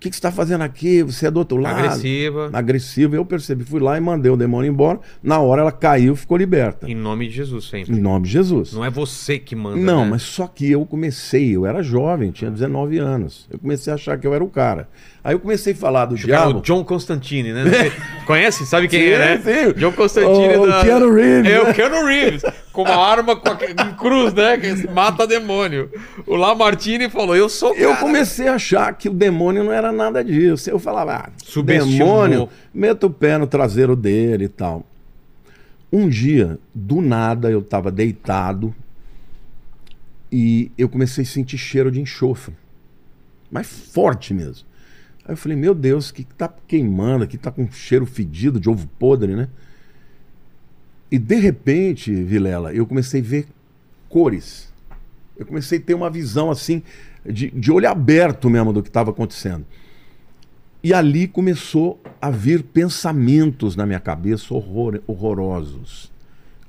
[0.00, 1.02] O que, que você está fazendo aqui?
[1.02, 1.78] Você é do outro lado?
[1.78, 2.48] Agressiva.
[2.54, 3.16] agressiva.
[3.16, 4.98] Eu percebi, fui lá e mandei o demônio embora.
[5.22, 6.90] Na hora ela caiu, ficou liberta.
[6.90, 7.94] Em nome de Jesus, sempre.
[7.94, 8.72] Em nome de Jesus.
[8.72, 9.76] Não é você que manda.
[9.76, 10.12] Não, né?
[10.12, 13.46] mas só que eu comecei, eu era jovem, tinha 19 anos.
[13.50, 14.88] Eu comecei a achar que eu era o cara.
[15.22, 16.60] Aí eu comecei a falar do O diabo.
[16.60, 17.64] o John Constantine, né?
[18.26, 18.64] Conhece?
[18.64, 19.38] Sabe quem Sim, é, né?
[19.44, 19.72] sim.
[19.78, 20.82] John Constantine O da...
[20.82, 21.70] Keanu Reeves, É, né?
[21.70, 22.42] o Keanu Reeves.
[22.72, 23.58] Com uma arma com a...
[23.86, 24.56] em cruz, né?
[24.56, 25.90] Que mata demônio.
[26.26, 28.00] O Lamartine falou, eu sou o Eu cara.
[28.00, 30.70] comecei a achar que o demônio não era nada disso.
[30.70, 31.98] Eu falava, ah, Subestimou.
[31.98, 34.86] demônio, meta o pé no traseiro dele e tal.
[35.92, 38.74] Um dia, do nada, eu estava deitado
[40.30, 42.54] e eu comecei a sentir cheiro de enxofre.
[43.50, 44.66] Mas forte mesmo.
[45.24, 47.36] Aí eu falei, meu Deus, o que, que tá queimando aqui?
[47.36, 49.48] Tá com cheiro fedido de ovo podre, né?
[51.10, 53.46] E de repente, Vilela, eu comecei a ver
[54.08, 54.72] cores.
[55.36, 56.82] Eu comecei a ter uma visão assim.
[57.24, 59.64] De, de olho aberto mesmo do que estava acontecendo.
[60.82, 66.10] E ali começou a vir pensamentos na minha cabeça horror, horrorosos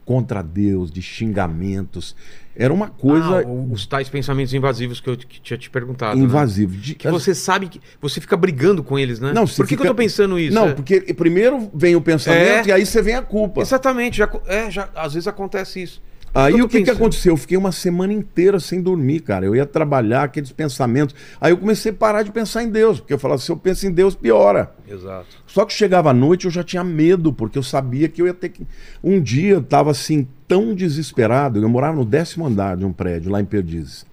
[0.03, 2.13] contra Deus, de xingamentos.
[2.53, 6.17] Era uma coisa Ah, os tais pensamentos invasivos que eu que tinha te perguntado.
[6.17, 6.23] né?
[6.25, 6.75] invasiva.
[6.75, 7.79] De- Que você sabe que.
[8.01, 9.31] Você fica brigando com eles, né?
[9.31, 10.53] Não, Por que, que eu fica- tô pensando isso?
[10.53, 10.73] Não, É.
[10.73, 12.69] porque primeiro vem o pensamento É.
[12.69, 13.61] e aí você vem a culpa.
[13.61, 16.01] Exatamente, já, é, já, às vezes acontece isso.
[16.33, 17.33] Aí o que, que aconteceu?
[17.33, 19.45] Eu fiquei uma semana inteira sem dormir, cara.
[19.45, 21.13] Eu ia trabalhar, aqueles pensamentos.
[21.41, 23.85] Aí eu comecei a parar de pensar em Deus, porque eu falava, se eu penso
[23.85, 24.73] em Deus, piora.
[24.87, 25.27] Exato.
[25.45, 28.33] Só que chegava à noite eu já tinha medo, porque eu sabia que eu ia
[28.33, 28.65] ter que.
[29.03, 31.61] Um dia eu estava assim, tão desesperado.
[31.61, 34.05] Eu morava no décimo andar de um prédio, lá em Perdizes.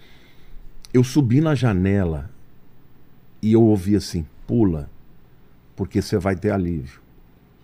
[0.92, 2.28] Eu subi na janela
[3.40, 4.90] e eu ouvi assim: pula,
[5.76, 7.00] porque você vai ter alívio.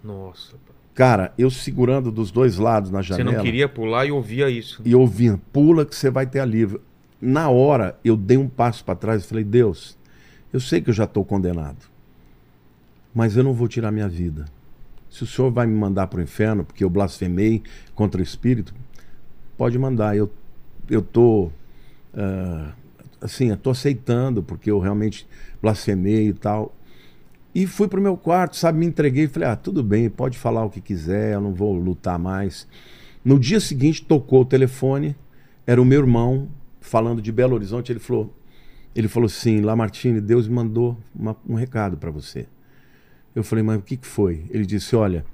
[0.02, 0.63] Nossa.
[0.94, 3.38] Cara, eu segurando dos dois lados na Você janela.
[3.38, 4.80] não queria pular e ouvia isso.
[4.84, 6.80] E ouvindo, pula que você vai ter alívio.
[7.20, 9.98] Na hora, eu dei um passo para trás e falei: Deus,
[10.52, 11.86] eu sei que eu já estou condenado,
[13.14, 14.44] mas eu não vou tirar minha vida.
[15.10, 17.62] Se o Senhor vai me mandar para o inferno porque eu blasfemei
[17.94, 18.74] contra o Espírito,
[19.56, 20.16] pode mandar.
[20.16, 20.30] Eu
[20.88, 21.50] eu tô
[22.16, 22.72] ah,
[23.20, 25.26] assim, eu tô aceitando porque eu realmente
[25.60, 26.74] blasfemei e tal.
[27.54, 30.64] E fui pro meu quarto, sabe, me entreguei e falei: "Ah, tudo bem, pode falar
[30.64, 32.66] o que quiser, eu não vou lutar mais".
[33.24, 35.16] No dia seguinte tocou o telefone,
[35.66, 36.48] era o meu irmão
[36.80, 38.34] falando de Belo Horizonte, ele falou:
[38.94, 42.46] ele falou assim: "Lamartine, Deus me mandou uma- um recado para você".
[43.34, 44.44] Eu falei: "Mas o que que foi?".
[44.50, 45.24] Ele disse: "Olha,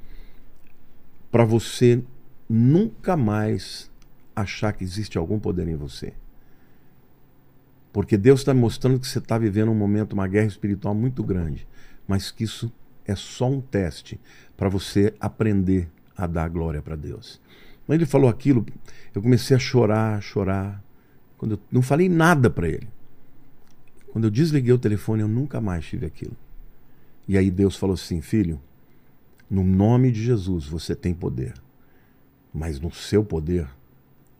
[1.30, 2.02] para você
[2.48, 3.90] nunca mais
[4.34, 6.12] achar que existe algum poder em você.
[7.92, 11.66] Porque Deus está mostrando que você está vivendo um momento, uma guerra espiritual muito grande,
[12.10, 12.72] mas que isso
[13.06, 14.18] é só um teste
[14.56, 17.40] para você aprender a dar glória para Deus.
[17.86, 18.66] Quando ele falou aquilo,
[19.14, 20.82] eu comecei a chorar, chorar.
[21.38, 22.88] Quando eu não falei nada para ele.
[24.10, 26.36] Quando eu desliguei o telefone, eu nunca mais tive aquilo.
[27.28, 28.60] E aí Deus falou assim: filho,
[29.48, 31.54] no nome de Jesus você tem poder,
[32.52, 33.68] mas no seu poder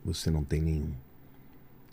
[0.04, 0.90] você não tem nenhum.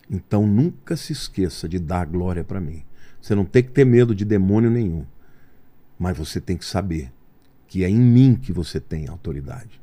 [0.09, 2.83] Então nunca se esqueça de dar glória para mim.
[3.21, 5.05] Você não tem que ter medo de demônio nenhum,
[5.97, 7.11] mas você tem que saber
[7.67, 9.79] que é em mim que você tem autoridade.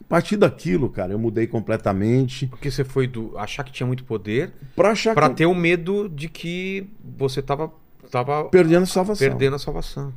[0.00, 4.04] A partir daquilo, cara, eu mudei completamente Porque você foi do achar que tinha muito
[4.04, 6.88] poder para achar pra que ter o medo de que
[7.18, 7.72] você tava,
[8.10, 9.28] tava perdendo a salvação.
[9.28, 10.12] perdendo a salvação.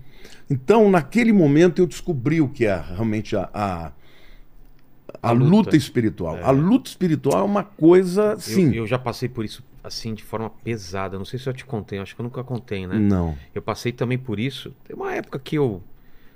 [0.50, 3.92] Então, naquele momento, eu descobri o que é realmente a, a,
[5.22, 5.50] a A luta.
[5.50, 5.78] luta.
[5.78, 6.38] espiritual.
[6.44, 8.68] A luta espiritual é uma coisa, sim.
[8.70, 11.18] Eu, eu já passei por isso assim de forma pesada.
[11.18, 12.98] Não sei se eu te contei, acho que eu nunca contei, né?
[12.98, 13.38] Não.
[13.54, 14.74] Eu passei também por isso.
[14.84, 15.82] Tem uma época que eu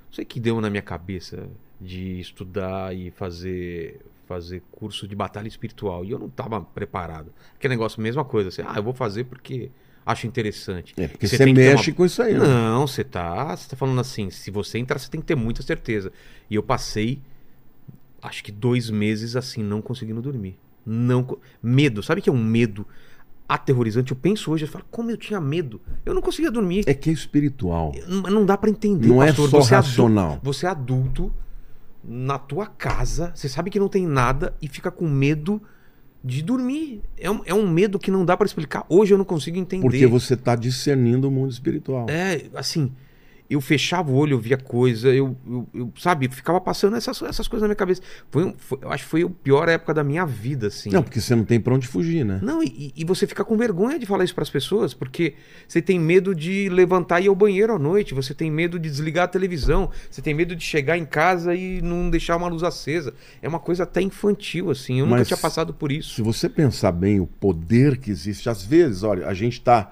[0.08, 1.48] não sei o que deu na minha cabeça
[1.80, 7.32] de estudar e fazer fazer curso de batalha espiritual e eu não estava preparado.
[7.56, 9.70] Aquele negócio, mesma coisa, assim, ah, eu vou fazer porque
[10.06, 10.94] acho interessante.
[10.98, 12.34] É, porque Você você mexe uma- com isso aí.
[12.34, 12.40] né?
[12.40, 15.62] Não, você tá, você tá falando assim, se você entrar, você tem que ter muita
[15.62, 16.12] certeza.
[16.50, 17.22] E eu passei,
[18.22, 20.58] acho que dois meses assim, não conseguindo dormir.
[20.86, 22.88] Não, medo, sabe o que é um medo
[23.54, 24.12] aterrorizante?
[24.12, 25.80] Eu penso hoje, eu falo, como eu tinha medo.
[26.06, 26.84] Eu não conseguia dormir.
[26.88, 27.94] É que é espiritual.
[28.08, 29.50] Não, não dá pra entender, Não é pastor.
[29.50, 30.40] só você adu- racional.
[30.44, 31.32] você é adulto,
[32.04, 35.62] na tua casa, você sabe que não tem nada e fica com medo
[36.24, 37.02] de dormir.
[37.18, 38.86] É um, é um medo que não dá pra explicar.
[38.90, 39.82] Hoje eu não consigo entender.
[39.84, 42.06] Porque você está discernindo o mundo espiritual.
[42.10, 42.92] É, assim,
[43.54, 47.48] eu fechava o olho, eu via coisa, eu, eu, eu, sabe, ficava passando essas, essas
[47.48, 48.02] coisas na minha cabeça.
[48.30, 50.90] Foi, um- foi- eu acho que foi a pior época da minha vida, assim.
[50.90, 52.40] Não, porque você não tem pra onde fugir, né?
[52.42, 55.34] Não, e, e você fica com vergonha de falar isso pras pessoas, porque
[55.68, 58.90] você tem medo de levantar e ir ao banheiro à noite, você tem medo de
[58.90, 62.64] desligar a televisão, você tem medo de chegar em casa e não deixar uma luz
[62.64, 63.14] acesa.
[63.42, 65.00] É uma coisa até infantil, assim.
[65.00, 66.16] Eu nunca Mas tinha passado por isso.
[66.16, 69.92] Se você pensar bem o poder que existe, às vezes, olha, a gente está.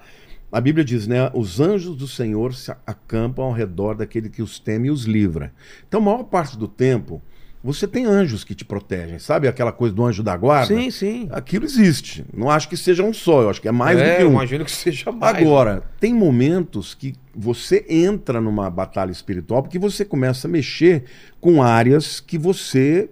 [0.52, 1.30] A Bíblia diz, né?
[1.32, 5.50] Os anjos do Senhor se acampam ao redor daquele que os teme e os livra.
[5.88, 7.22] Então, a maior parte do tempo,
[7.64, 9.18] você tem anjos que te protegem.
[9.18, 10.66] Sabe aquela coisa do anjo da guarda?
[10.66, 11.28] Sim, sim.
[11.30, 12.24] Aquilo existe.
[12.36, 14.28] Não acho que seja um só, eu acho que é mais é, do que eu
[14.28, 14.32] um.
[14.32, 15.38] imagino que seja mais.
[15.38, 21.04] Agora, tem momentos que você entra numa batalha espiritual porque você começa a mexer
[21.40, 23.08] com áreas que você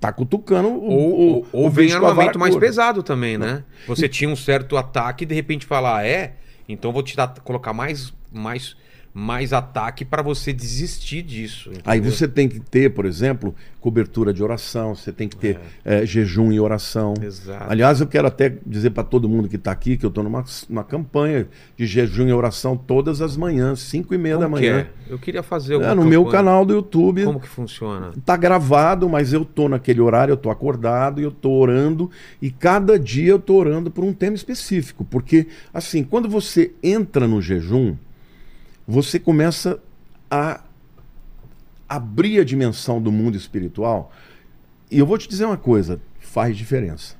[0.00, 3.64] tá cutucando Ou, ou, ou o vem armamento mais pesado também, né?
[3.86, 6.34] Você tinha um certo ataque e de repente falar, ah, é,
[6.68, 8.76] então vou te dar, colocar mais, mais,
[9.18, 11.70] mais ataque para você desistir disso.
[11.84, 12.16] Aí entendeu?
[12.16, 16.52] você tem que ter, por exemplo, cobertura de oração, você tem que ter eh, jejum
[16.52, 17.14] e oração.
[17.20, 17.64] Exato.
[17.68, 20.44] Aliás, eu quero até dizer para todo mundo que está aqui que eu estou numa,
[20.68, 24.70] numa campanha de jejum e oração todas as manhãs, 5 e meia da Como que
[24.70, 24.80] manhã.
[24.82, 25.12] é?
[25.12, 26.38] Eu queria fazer É, alguma no meu campanha.
[26.44, 27.24] canal do YouTube.
[27.24, 28.12] Como que funciona?
[28.24, 32.08] Tá gravado, mas eu tô naquele horário, eu tô acordado e eu tô orando.
[32.40, 35.04] E cada dia eu tô orando por um tema específico.
[35.04, 37.96] Porque, assim, quando você entra no jejum,
[38.88, 39.78] você começa
[40.30, 40.62] a
[41.88, 44.10] abrir a dimensão do mundo espiritual.
[44.90, 47.16] E eu vou te dizer uma coisa: faz diferença.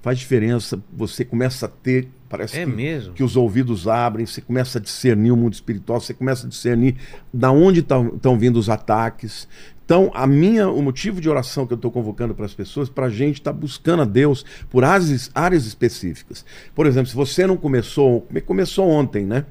[0.00, 2.08] Faz diferença, você começa a ter.
[2.28, 3.14] Parece É que, mesmo?
[3.14, 6.94] que os ouvidos abrem, você começa a discernir o mundo espiritual, você começa a discernir
[7.32, 9.48] da onde estão vindo os ataques.
[9.84, 13.06] Então, a minha, o motivo de oração que eu estou convocando para as pessoas, para
[13.06, 16.44] a gente estar buscando a Deus por áreas, áreas específicas.
[16.74, 19.46] Por exemplo, se você não começou, come- começou ontem, né?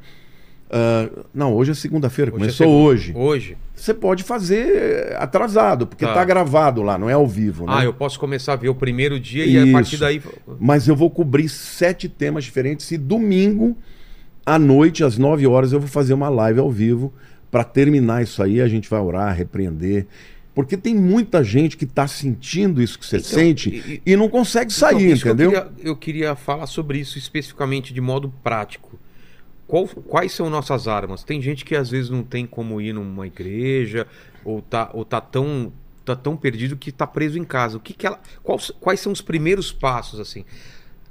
[0.69, 2.83] Ah, não, hoje é segunda-feira, é começou segunda.
[2.83, 3.13] hoje.
[3.15, 3.57] Hoje?
[3.75, 6.11] Você pode fazer atrasado, porque Tá.
[6.11, 7.73] está gravado lá, não é ao vivo, né?
[7.75, 9.71] Ah, eu posso começar a ver o primeiro dia e a Isso.
[9.71, 10.21] partir daí.
[10.59, 13.77] Mas eu vou cobrir sete temas diferentes e domingo
[14.45, 17.13] à noite, às 9 horas, eu vou fazer uma live ao vivo
[17.51, 18.59] para terminar isso aí.
[18.61, 20.05] A gente vai orar, repreender.
[20.55, 24.27] Porque tem muita gente que está sentindo isso que você Então, sente e- e, não
[24.27, 25.51] consegue sair, Então, isso que entendeu?
[25.51, 28.86] Eu queria, eu queria falar sobre isso especificamente de modo prático.
[29.67, 31.23] Qual- quais são nossas armas?
[31.23, 34.07] Tem gente que às vezes não tem como ir numa igreja
[34.45, 35.71] ou tá, ou tá tão
[36.05, 37.75] tá tão perdido que tá preso em casa.
[37.75, 40.45] O que que ela, quais, quais são os primeiros passos assim?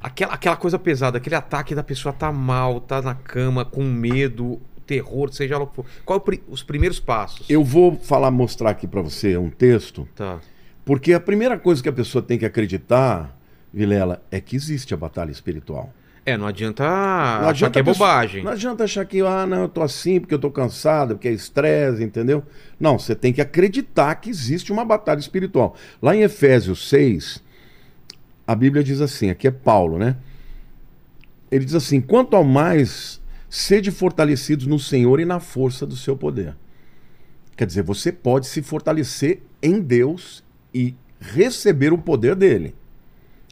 [0.00, 4.58] Aquela, aquela coisa pesada, aquele ataque da pessoa tá mal, tá na cama com medo,
[4.86, 5.84] terror, seja lá o que for.
[6.02, 7.50] Qual é os primeiros passos?
[7.50, 10.38] Eu vou falar, mostrar aqui para você um texto, Tá.
[10.82, 13.36] porque a primeira coisa que a pessoa tem que acreditar,
[13.74, 15.92] Vilela, é que existe a batalha espiritual.
[16.28, 18.42] É, não adianta, Não achar adianta que é a pessoa- bobagem.
[18.42, 21.32] Não adianta achar que, ah, não, eu tô assim porque eu tô cansado, porque é
[21.32, 22.42] estresse, entendeu?
[22.80, 25.76] Não, você tem que acreditar que existe uma batalha espiritual.
[26.02, 27.40] Lá em Efésios 6,
[28.44, 30.16] a Bíblia diz assim, aqui é Paulo, né?
[31.48, 36.16] Ele diz assim: quanto ao mais, sede fortalecidos no Senhor e na força do seu
[36.16, 36.56] poder.
[37.56, 40.42] Quer dizer, você pode se fortalecer em Deus
[40.74, 42.74] e receber o poder dele.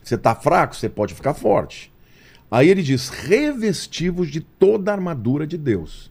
[0.02, 1.93] Você está fraco, você pode ficar forte.
[2.50, 6.10] Aí ele diz: revestivos de toda a armadura de Deus,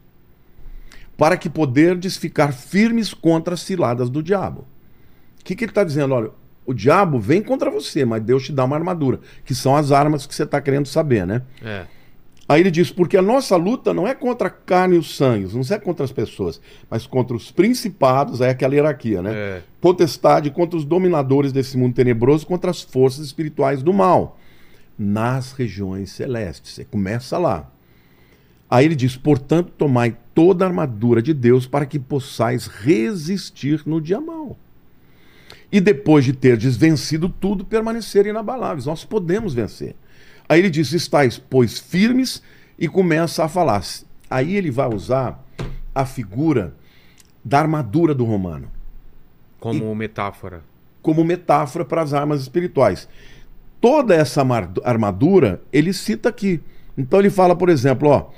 [1.17, 4.65] para que poderdes ficar firmes contra as ciladas do diabo.
[5.39, 6.13] O que, que ele está dizendo?
[6.13, 6.31] Olha,
[6.65, 10.25] o diabo vem contra você, mas Deus te dá uma armadura, que são as armas
[10.25, 11.41] que você está querendo saber, né?
[11.61, 11.85] É.
[12.47, 15.53] Aí ele diz: porque a nossa luta não é contra a carne e o sangue,
[15.53, 16.59] não é contra as pessoas,
[16.89, 19.31] mas contra os principados, aí é aquela hierarquia, né?
[19.33, 19.61] É.
[19.79, 24.37] Potestade contra os dominadores desse mundo tenebroso, contra as forças espirituais do mal,
[24.97, 26.73] nas regiões celestes.
[26.73, 27.69] Você começa lá.
[28.69, 34.01] Aí ele diz: portanto, tomai toda a armadura de Deus para que possais resistir no
[34.01, 34.57] dia mau.
[35.71, 38.85] E depois de terdes vencido tudo, permanecer inabaláveis.
[38.85, 39.95] Nós podemos vencer.
[40.47, 42.41] Aí ele diz: estáis, pois, firmes,
[42.77, 43.83] e começa a falar.
[44.29, 45.43] Aí ele vai usar
[45.93, 46.75] a figura
[47.45, 48.71] da armadura do romano
[49.59, 50.63] Como metáfora.
[51.01, 53.07] como metáfora para as armas espirituais.
[53.83, 54.41] Toda essa
[54.85, 56.61] armadura ele cita aqui.
[56.97, 58.29] Então ele fala, por exemplo, ó,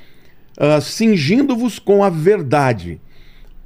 [0.58, 3.00] ah, cingindo-vos com a verdade.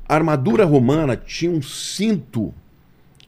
[0.06, 2.54] A armadura romana tinha um cinto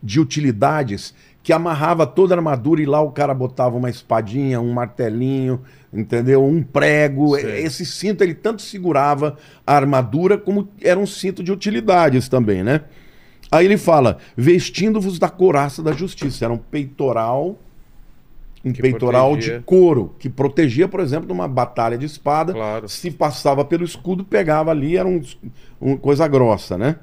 [0.03, 4.73] de utilidades que amarrava toda a armadura e lá o cara botava uma espadinha, um
[4.73, 5.61] martelinho,
[5.93, 6.43] entendeu?
[6.43, 7.37] Um prego.
[7.37, 7.63] Sei.
[7.63, 12.81] Esse cinto ele tanto segurava a armadura como era um cinto de utilidades também, né?
[13.49, 16.43] Aí ele fala: vestindo-vos da couraça da justiça.
[16.43, 17.57] Era um peitoral,
[18.63, 19.59] um Que peitoral protegia.
[19.59, 22.53] de couro, que protegia, por exemplo, numa batalha de espada.
[22.53, 22.87] Claro.
[22.87, 25.21] Se passava pelo escudo, pegava ali, era um,
[25.79, 26.97] uma coisa grossa, né?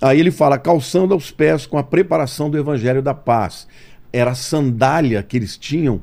[0.00, 3.66] Aí ele fala: calçando aos pés com a preparação do evangelho da paz.
[4.12, 6.00] Era a sandália que eles tinham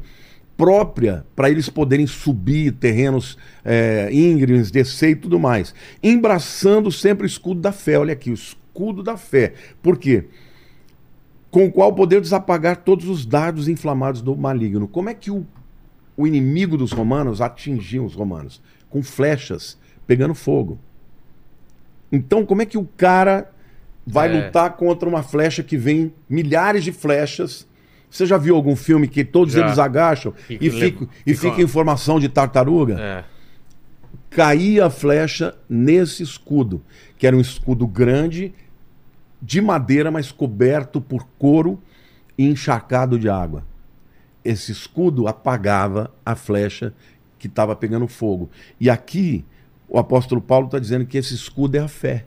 [0.55, 5.73] própria para eles poderem subir terrenos é, íngremes, descer e tudo mais.
[6.03, 7.97] Embraçando sempre o escudo da fé.
[7.97, 9.53] Olha aqui, o escudo da fé.
[9.81, 10.25] Por quê?
[11.55, 14.89] Com o qual poder desapagar todos os dardos inflamados do maligno.
[14.89, 15.45] Como é que o,
[16.17, 18.61] o inimigo dos romanos atingia os romanos?
[18.89, 20.77] Com flechas pegando fogo.
[22.11, 23.49] Então, como é que o cara
[24.05, 24.45] vai É.
[24.45, 27.65] lutar contra uma flecha que vem milhares de flechas?
[28.09, 29.61] Você já viu algum filme que todos Já.
[29.61, 32.99] eles agacham E e, fica, e fica em formação de tartaruga?
[32.99, 33.23] É.
[34.29, 36.81] Caía a flecha nesse escudo,
[37.17, 38.53] que era um escudo grande,
[39.45, 41.79] de madeira, mas coberto por couro
[42.35, 43.63] e encharcado de água.
[44.43, 46.93] Esse escudo apagava a flecha
[47.37, 48.49] que estava pegando fogo.
[48.79, 49.45] E aqui,
[49.87, 52.25] o apóstolo Paulo está dizendo que esse escudo é a fé.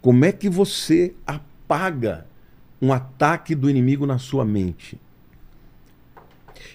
[0.00, 2.24] Como é que você apaga
[2.80, 4.98] um ataque do inimigo na sua mente?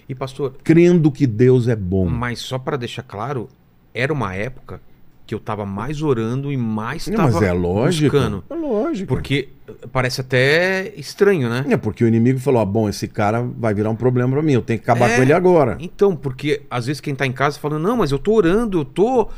[0.06, 2.06] E pastor, Crendo que Deus é bom.
[2.06, 3.48] mas só para deixar claro,
[3.94, 4.80] era uma época
[5.26, 8.12] que eu tava mais orando e mais Não, tava mas é lógico.
[8.16, 8.44] buscando.
[8.48, 9.08] É lógico.
[9.08, 9.48] Porque
[9.92, 11.64] parece até estranho, né?
[11.68, 14.52] É porque o inimigo falou: ah, bom, esse cara vai virar um problema pra mim,
[14.52, 15.16] eu tenho que acabar É.
[15.16, 15.76] com ele agora.
[15.80, 18.84] Então, porque às vezes quem tá em casa fala, não, mas eu tô orando, eu
[18.84, 19.28] tô,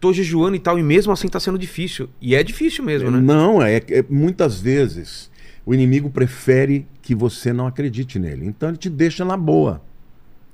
[0.00, 2.08] tô jejuando e tal, e mesmo assim tá sendo difícil.
[2.20, 3.20] E é difícil mesmo, né?
[3.20, 5.30] Não, é, é muitas vezes
[5.64, 8.46] o inimigo prefere que você não acredite nele.
[8.46, 9.80] Então ele te deixa na boa.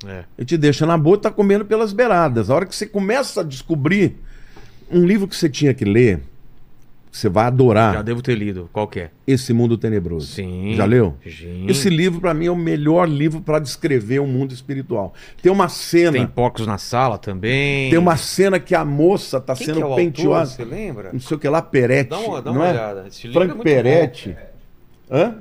[0.07, 0.24] É.
[0.36, 2.51] Ele te deixa na boa e tá comendo pelas beiradas.
[2.51, 4.16] A hora que você começa a descobrir
[4.93, 6.20] um livro que você tinha que ler,
[7.11, 8.70] você vai adorar Já devo ter lido.
[8.72, 9.11] Qual que é?
[9.26, 10.26] Esse Mundo Tenebroso.
[10.28, 10.74] Sim.
[10.74, 11.14] Já leu?
[11.22, 11.66] Sim.
[11.68, 15.12] Esse livro, pra mim, é o melhor livro pra descrever o mundo espiritual.
[15.43, 16.12] Tem uma cena.
[16.12, 17.90] Tem porcos na sala também.
[17.90, 20.30] Tem uma cena que a moça tá Quem sendo que é o penteada.
[20.40, 21.12] autor, você lembra?
[21.12, 22.11] Não sei o que lá, Peretti.
[22.11, 22.70] Dá uma, dá não uma é?
[22.72, 23.05] olhada.
[23.09, 24.36] Esse livro é Frank muito Peretti.
[25.11, 25.34] Hã?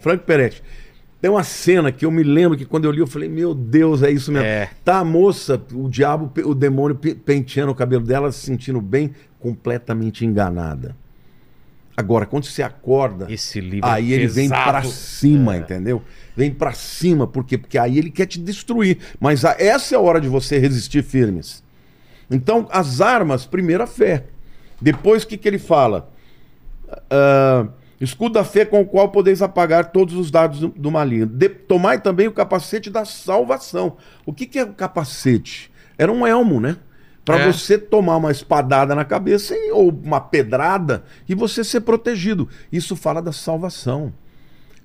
[0.00, 0.62] Frank Peretti.
[1.20, 4.02] Tem uma cena que eu me lembro que quando eu li, eu falei, meu Deus,
[4.02, 4.46] é isso mesmo.
[4.46, 4.70] É.
[4.84, 9.10] Tá a moça, o diabo, o demônio pe- penteando o cabelo dela, se sentindo bem,
[9.40, 10.94] completamente enganada.
[11.96, 13.26] Agora, quando você acorda.
[13.28, 15.58] Esse livro aí é ele vem pra cima, É.
[15.58, 16.00] entendeu?
[16.36, 17.58] Vem pra cima, por quê?
[17.58, 18.98] Porque aí ele quer te destruir.
[19.18, 21.64] Mas a- essa é a hora de você resistir firmes.
[22.30, 24.26] Então, as armas, primeiro a fé.
[24.80, 26.08] Depois, o que, que ele fala?
[27.10, 27.66] Ah,
[28.00, 31.26] escudo da fé com o qual podeis apagar todos os dados do, maligno.
[31.26, 33.96] De- tomai também o capacete da salvação.
[34.24, 35.70] O que, que é o capacete?
[35.96, 36.76] Era um elmo, né?
[37.24, 37.52] Para É.
[37.52, 42.48] você tomar uma espadada na cabeça ou uma pedrada e você ser protegido.
[42.72, 44.12] Isso fala da salvação.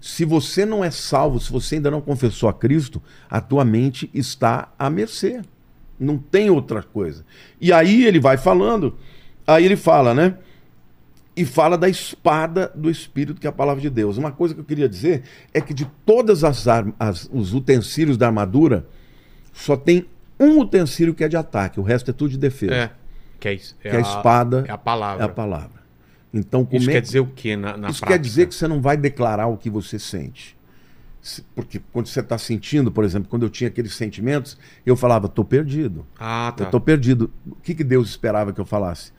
[0.02, 4.10] Se você não é salvo, se você ainda não confessou a Cristo, a tua mente
[4.14, 5.42] está à mercê.
[5.98, 7.24] Não tem outra coisa.
[7.62, 8.98] E aí ele vai falando,
[9.48, 10.36] aí ele fala, né?
[11.36, 14.18] E fala da espada do Espírito, que é a palavra de Deus.
[14.18, 15.24] Uma coisa que eu queria dizer
[15.54, 16.66] é que de todas as,
[17.00, 18.86] as os utensílios da armadura,
[19.52, 20.06] só tem
[20.40, 22.74] um utensílio que é de ataque, o resto é tudo de defesa.
[22.76, 22.92] É.
[23.40, 23.76] Que é, isso.
[23.82, 25.24] Que é a espada, É a palavra.
[25.24, 25.84] É a palavra.
[26.34, 28.08] Então, Isso é quer dizer o quê na, na isso prática?
[28.08, 30.58] quer dizer que você não vai declarar o que você sente.
[31.22, 35.28] Se- Porque quando você está sentindo, por exemplo, quando eu tinha aqueles sentimentos, eu falava,
[35.28, 36.06] estou perdido.
[36.20, 36.64] Ah, tá.
[36.64, 37.32] Eu estou perdido.
[37.46, 39.12] O que, que Deus esperava que eu falasse?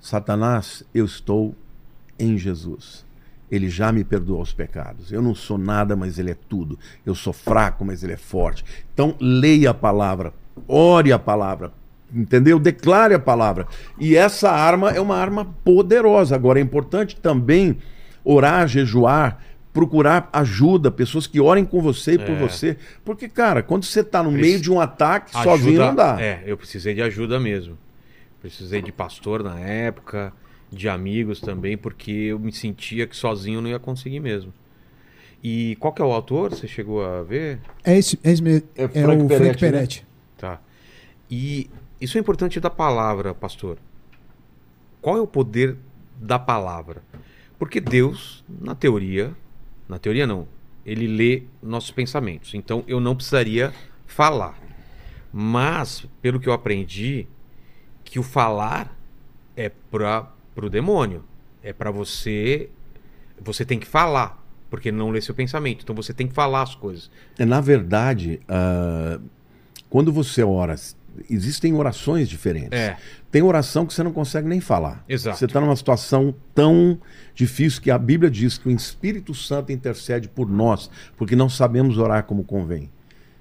[0.00, 1.54] Satanás, eu estou
[2.18, 3.04] em Jesus.
[3.50, 5.12] Ele já me perdoou os pecados.
[5.12, 6.78] Eu não sou nada, mas Ele é tudo.
[7.04, 8.64] Eu sou fraco, mas Ele é forte.
[8.92, 10.32] Então, leia a palavra,
[10.66, 11.72] ore a palavra,
[12.12, 12.58] entendeu?
[12.58, 13.66] Declare a palavra.
[13.98, 16.34] E essa arma é uma arma poderosa.
[16.34, 17.78] Agora, é importante também
[18.24, 19.40] orar, jejuar,
[19.72, 22.38] procurar ajuda, pessoas que orem com você e por É.
[22.40, 22.76] você.
[23.04, 26.20] Porque, cara, quando você está no Preci- meio de um ataque, Ajuda- sozinho não dá.
[26.20, 27.78] É, eu precisei de ajuda mesmo.
[28.46, 30.32] Precisei de pastor na época,
[30.70, 34.52] de amigos também, porque eu me sentia que sozinho eu não ia conseguir mesmo.
[35.42, 36.54] E qual que é o autor?
[36.54, 37.58] Você chegou a ver?
[37.82, 38.68] É, esse, é, esse mesmo.
[38.76, 39.70] É É, Frank o Peretti, Frank né?
[39.72, 40.06] Peretti.
[40.38, 40.60] Tá.
[41.28, 41.68] E
[42.00, 43.78] isso é importante da palavra, pastor.
[45.00, 45.76] Qual é o poder
[46.16, 47.02] da palavra?
[47.58, 49.34] Porque Deus, na teoria,
[49.88, 50.46] na teoria não,
[50.84, 52.54] ele lê nossos pensamentos.
[52.54, 53.72] Então eu não precisaria
[54.06, 54.56] falar.
[55.32, 57.26] Mas, pelo que eu aprendi,
[58.10, 58.96] que o falar
[59.56, 61.24] é para o demônio.
[61.62, 62.70] É para você.
[63.40, 64.42] Você tem que falar.
[64.70, 65.82] Porque ele não lê seu pensamento.
[65.82, 67.10] Então você tem que falar as coisas.
[67.38, 69.20] É, Na verdade, ah,
[69.88, 70.74] quando você ora,
[71.30, 72.78] existem orações diferentes.
[72.78, 72.96] É.
[73.30, 75.04] Tem oração que você não consegue nem falar.
[75.08, 75.38] Exato.
[75.38, 76.98] Você está numa situação tão
[77.34, 81.98] difícil que a Bíblia diz que o Espírito Santo intercede por nós, porque não sabemos
[81.98, 82.90] orar como convém.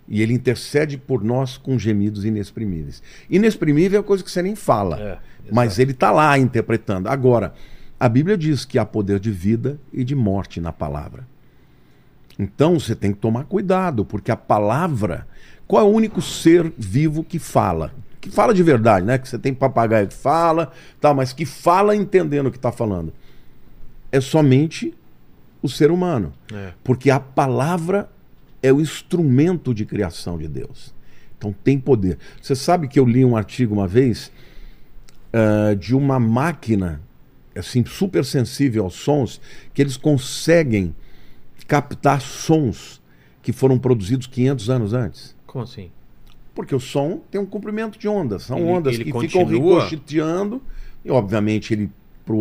[0.08, 3.02] E ele intercede por nós com gemidos inexprimíveis.
[3.30, 5.18] Inexprimível é coisa que você nem fala, É,
[5.52, 7.08] mas ele está lá interpretando.
[7.08, 7.54] Agora,
[8.00, 11.28] a Bíblia diz que há poder de vida e de morte na palavra.
[12.38, 15.28] Então você tem que tomar cuidado, porque a palavra.
[15.68, 17.92] Qual é o único ser vivo que fala?
[18.22, 19.18] Que fala de verdade, né?
[19.18, 23.12] Que você tem papagaio que fala, tá, mas que fala entendendo o que está falando.
[24.12, 24.94] É somente
[25.62, 26.34] o ser humano.
[26.54, 26.74] É.
[26.84, 28.10] Porque a palavra
[28.66, 30.94] é o instrumento de criação de Deus.
[31.38, 32.18] Então tem poder.
[32.42, 34.32] Você sabe que eu li um artigo uma vez
[35.34, 37.02] ah, de uma máquina
[37.56, 39.40] assim super sensível aos sons
[39.74, 40.94] que eles conseguem
[41.68, 43.02] captar sons
[43.42, 45.36] que foram produzidos 500 anos antes.
[45.46, 45.90] Como assim?
[46.54, 48.44] Porque o som tem um comprimento de ondas.
[48.44, 49.80] São Ele- ondas ele que ficam continua?
[49.84, 50.62] ricocheteando
[51.04, 51.92] e, obviamente, ele
[52.26, 52.36] para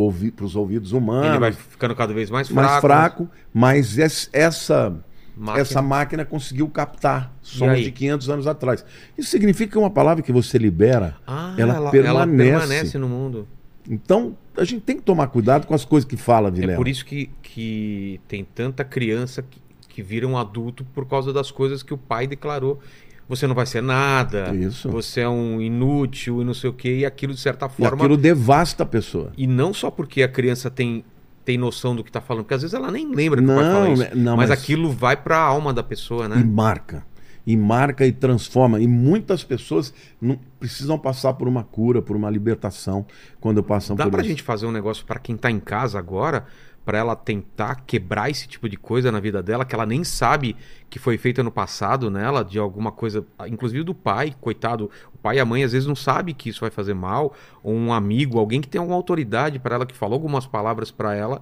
[0.45, 2.62] os ouvidos humanos Ele vai ficando cada vez mais fraco.
[2.70, 4.97] mais fraco, mas es- essa
[5.37, 5.62] Máquina.
[5.62, 8.85] essa máquina conseguiu captar E sons de 500 anos atrás.
[9.18, 12.37] Isso significa que uma palavra que você libera, Ah, ela, permanece.
[12.59, 13.49] permanece no mundo.
[13.89, 16.72] Então, a gente tem que tomar cuidado com as coisas que fala, Vilela.
[16.72, 21.32] É por isso que, que tem tanta criança que, que vira um adulto por causa
[21.32, 22.80] das coisas que o pai declarou.
[23.28, 24.89] Você não vai ser nada, Isso.
[24.91, 27.97] você é um inútil e não sei o quê, e aquilo de certa E forma.
[27.97, 29.32] aquilo devasta a pessoa.
[29.37, 31.03] E não só porque a criança tem,
[31.45, 33.64] tem noção do que tá falando, porque às vezes ela nem lembra que Não, vai
[33.64, 34.16] falar isso.
[34.16, 36.36] não, mas, mas- aquilo vai pra alma da pessoa, E né?
[36.45, 37.05] marca.
[37.47, 38.80] E marca e transforma.
[38.80, 43.05] E muitas pessoas não precisam passar por uma cura, por uma libertação
[43.38, 44.30] quando passam Dá por pra isso.
[44.30, 46.47] gente fazer um negócio pra quem tá em casa agora,
[46.85, 50.55] pra ela tentar quebrar esse tipo de coisa na vida dela, que ela nem sabe
[50.91, 54.91] que foi feita no passado nela, de alguma coisa, inclusive do pai, coitado.
[55.14, 57.74] O pai e a mãe às vezes não sabe que isso vai fazer mal, ou
[57.74, 61.41] um amigo, alguém que tem alguma autoridade pra ela, que falou algumas palavras pra ela,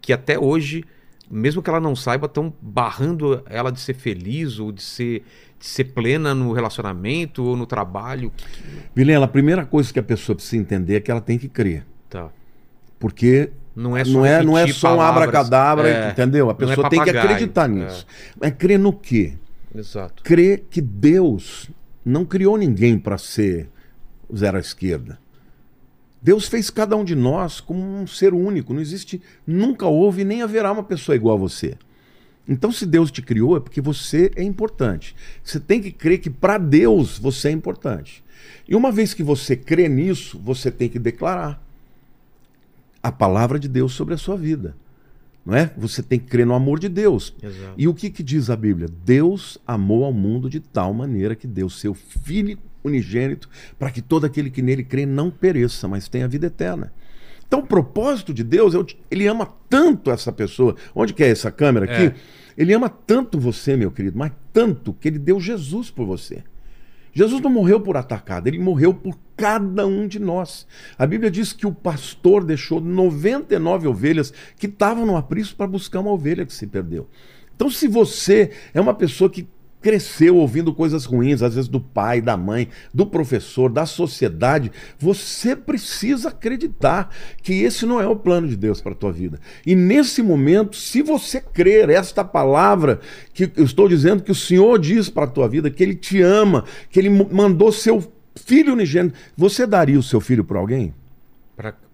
[0.00, 0.84] que até hoje,
[1.28, 5.24] mesmo que ela não saiba, estão barrando ela de ser feliz ou de ser,
[5.58, 8.30] de ser plena no relacionamento ou no trabalho.
[8.94, 11.84] Vilela, a primeira coisa que a pessoa precisa entender é que ela tem que crer.
[12.08, 12.30] Tá.
[12.98, 16.10] Porque Não é só, não é, não é repetir só um abracadabra, É.
[16.10, 16.48] entendeu?
[16.48, 18.06] A é pessoa tem que acreditar nisso.
[18.40, 19.34] Mas crer no quê?
[19.74, 20.22] Exato.
[20.22, 21.68] Crer que Deus
[22.04, 23.68] não criou ninguém para ser
[24.34, 25.18] zero à esquerda.
[26.22, 28.72] Deus fez cada um de nós como um ser único.
[28.72, 31.76] Não existe, nunca houve e nem haverá uma pessoa igual a você.
[32.46, 35.16] Então, se Deus te criou, é porque você é importante.
[35.42, 38.22] Você tem que crer que para Deus você é importante.
[38.68, 41.63] E uma vez que você crê nisso, você tem que declarar
[43.04, 44.74] a palavra de Deus sobre a sua vida.
[45.44, 45.70] Não é?
[45.76, 47.34] Você tem que crer no amor de Deus.
[47.42, 47.74] Exato.
[47.76, 48.88] E o que, que diz a Bíblia?
[49.04, 53.46] Deus amou ao mundo de tal maneira que deu seu Filho unigênito
[53.78, 56.90] para que todo aquele que nele crê não pereça, mas tenha vida eterna.
[57.46, 58.78] Então, o propósito de Deus, é
[59.10, 60.74] ele ama tanto essa pessoa.
[60.94, 62.06] Onde que é essa câmera aqui?
[62.06, 62.14] É.
[62.56, 66.42] Ele ama tanto você, meu querido, mas tanto que ele deu Jesus por você.
[67.14, 70.66] Jesus não morreu por atacado, ele morreu por cada um de nós.
[70.98, 76.00] A Bíblia diz que o pastor deixou 99 ovelhas que estavam no aprisco para buscar
[76.00, 77.08] uma ovelha que se perdeu.
[77.54, 79.46] Então, se você é uma pessoa que
[79.84, 85.54] cresceu ouvindo coisas ruins, às vezes do pai, da mãe, do professor, da sociedade, você
[85.54, 89.38] precisa acreditar que esse não é o plano de Deus para a tua vida.
[89.66, 92.98] E nesse momento, se você crer esta palavra
[93.34, 96.22] que eu estou dizendo que o Senhor diz para a tua vida, que ele te
[96.22, 100.94] ama, que ele mandou seu filho unigênito, você daria o seu filho para alguém?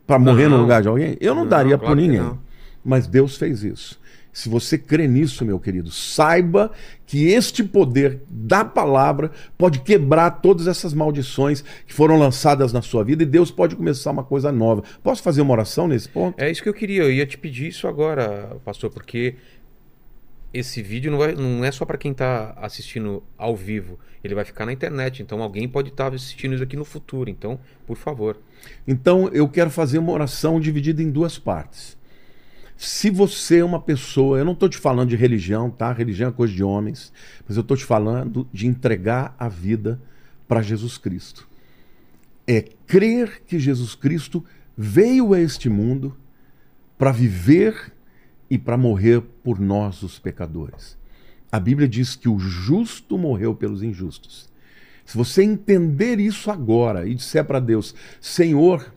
[0.07, 1.16] Para morrer no lugar de alguém?
[1.20, 2.38] Eu não, Não, daria claro por ninguém.
[2.84, 3.99] Mas Deus fez isso.
[4.32, 6.70] Se você crê nisso, meu querido, saiba
[7.06, 13.02] que este poder da palavra pode quebrar todas essas maldições que foram lançadas na sua
[13.02, 14.82] vida e Deus pode começar uma coisa nova.
[15.02, 16.40] Posso fazer uma oração nesse ponto?
[16.40, 17.02] É isso que eu queria.
[17.02, 19.34] Eu ia te pedir isso agora, pastor, porque
[20.52, 23.98] esse vídeo não, vai- não é só para quem tá assistindo ao vivo.
[24.22, 25.22] Ele vai ficar na internet.
[25.22, 27.30] Então alguém pode estar assistindo isso aqui no futuro.
[27.30, 28.36] Então, por favor.
[28.86, 31.96] Então eu quero fazer uma oração dividida em duas partes.
[32.82, 35.92] Se você é uma pessoa, eu não estou te falando de religião, tá?
[35.92, 37.12] Religião é coisa de homens,
[37.46, 40.00] mas eu estou te falando de entregar a vida
[40.48, 41.46] para Jesus Cristo.
[42.46, 44.42] É crer que Jesus Cristo
[44.74, 46.16] veio a este mundo
[46.96, 47.92] para viver
[48.48, 50.96] e para morrer por nós, os pecadores.
[51.52, 54.48] A Bíblia diz que o justo morreu pelos injustos.
[55.04, 58.90] Se você entender isso agora e disser para Deus: Senhor,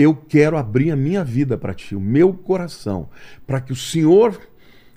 [0.00, 3.08] eu quero abrir a minha vida para Ti, o meu coração,
[3.46, 4.40] para que o Senhor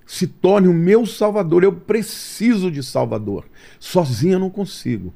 [0.05, 1.63] se torne o meu Salvador.
[1.63, 3.45] Eu preciso de Salvador.
[3.79, 5.13] Sozinho eu não consigo.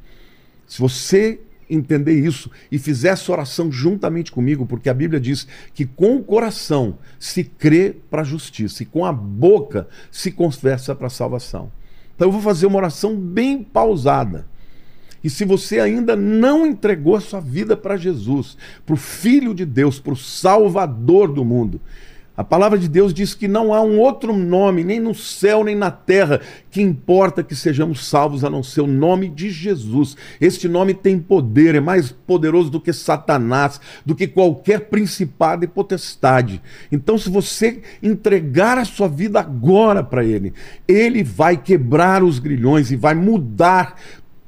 [0.66, 5.86] Se você entender isso e fizer essa oração juntamente comigo, porque a Bíblia diz que
[5.86, 11.08] com o coração se crê para a justiça e com a boca se confessa para
[11.08, 11.72] a salvação.
[12.16, 14.48] Então eu vou fazer uma oração bem pausada.
[15.24, 19.66] E se você ainda não entregou a sua vida para Jesus, para o Filho de
[19.66, 21.82] Deus, para o Salvador do mundo,
[22.38, 25.76] a palavra de Deus diz que não há um outro nome, nem no céu, nem
[25.76, 26.40] na terra,
[26.70, 30.16] que importa que sejamos salvos a não ser o nome de Jesus.
[30.40, 35.68] Este nome tem poder, é mais poderoso do que Satanás, do que qualquer principado e
[35.68, 36.62] potestade.
[36.92, 40.54] Então, se você entregar a sua vida agora para Ele,
[40.88, 43.96] Ele vai quebrar os grilhões e vai mudar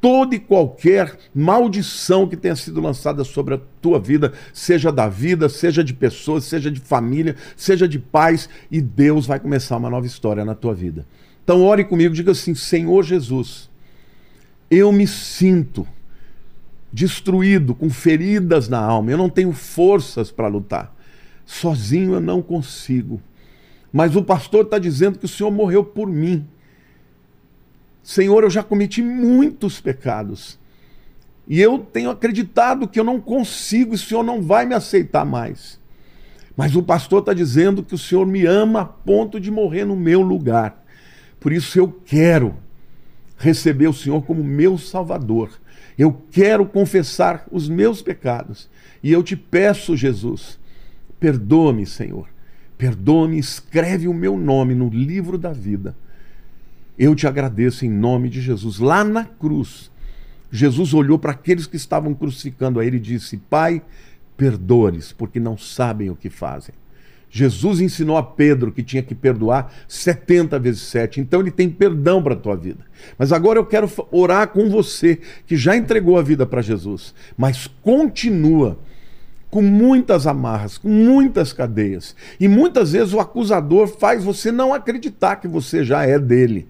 [0.02, 5.50] toda e qualquer maldição que tenha sido lançada sobre a tua vida, seja da vida,
[5.50, 10.08] seja de pessoas, seja de família, seja de pais, e Deus vai começar uma nova
[10.08, 11.06] história na tua vida.
[11.44, 13.70] Então, ore comigo, diga assim: Senhor Jesus,
[14.70, 15.88] eu me sinto
[16.92, 20.96] destruído, com feridas na alma, eu não tenho forças para lutar,
[21.46, 23.22] sozinho eu não consigo.
[23.92, 26.48] Mas o pastor está dizendo que o Senhor morreu por mim
[28.10, 30.58] Senhor, eu já cometi muitos pecados.
[31.48, 35.80] E eu tenho acreditado que eu não consigo, o Senhor não vai me aceitar mais.
[36.58, 39.96] Mas o pastor está dizendo que o Senhor me ama a ponto de morrer no
[39.96, 40.84] meu lugar.
[41.40, 42.56] Por isso eu quero
[43.38, 45.52] receber o Senhor como meu Salvador.
[45.96, 48.68] Eu quero confessar os meus pecados.
[49.04, 50.60] E eu te peço, Jesus,
[51.20, 52.28] perdoa-me, Senhor.
[52.76, 55.96] Perdoa-me, escreve o meu nome no livro da vida.
[57.00, 58.78] Eu te agradeço em nome de Jesus.
[58.78, 59.90] Lá na cruz,
[60.52, 63.82] Jesus olhou para aqueles que estavam crucificando a ele e disse: Pai,
[64.36, 66.76] perdoa-lhes, porque não sabem o que fazem.
[67.32, 71.22] Jesus ensinou a Pedro que tinha que perdoar 70 vezes 7.
[71.22, 72.84] Então ele tem perdão para a tua vida.
[73.18, 77.68] Mas agora eu quero orar com você que já entregou a vida para Jesus, mas
[77.82, 78.78] continua
[79.50, 82.16] com muitas amarras, com muitas cadeias.
[82.40, 86.68] E muitas vezes o acusador faz você não acreditar que você já é dele.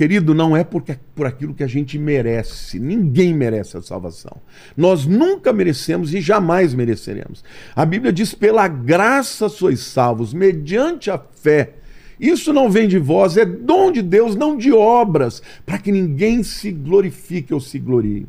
[0.00, 2.80] Querido, não é porque, por aquilo que a gente merece.
[2.80, 4.40] Ninguém merece a salvação.
[4.74, 7.44] Nós nunca merecemos e jamais mereceremos.
[7.76, 11.74] A Bíblia diz: pela graça sois salvos, mediante a fé.
[12.18, 16.42] Isso não vem de vós, é dom de Deus, não de obras, para que ninguém
[16.42, 18.26] se glorifique ou se glorie.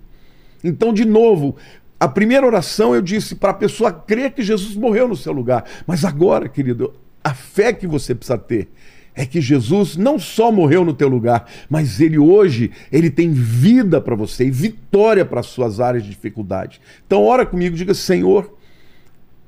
[0.61, 1.55] Então, de novo,
[1.97, 5.63] a primeira oração eu disse para a pessoa crer que Jesus morreu no seu lugar.
[5.87, 6.93] Mas agora, querido,
[7.23, 8.67] a fé que você precisa ter
[9.13, 13.99] é que Jesus não só morreu no teu lugar, mas ele hoje, ele tem vida
[13.99, 16.79] para você e vitória para as suas áreas de dificuldade.
[17.05, 18.53] Então ora comigo, diga: "Senhor,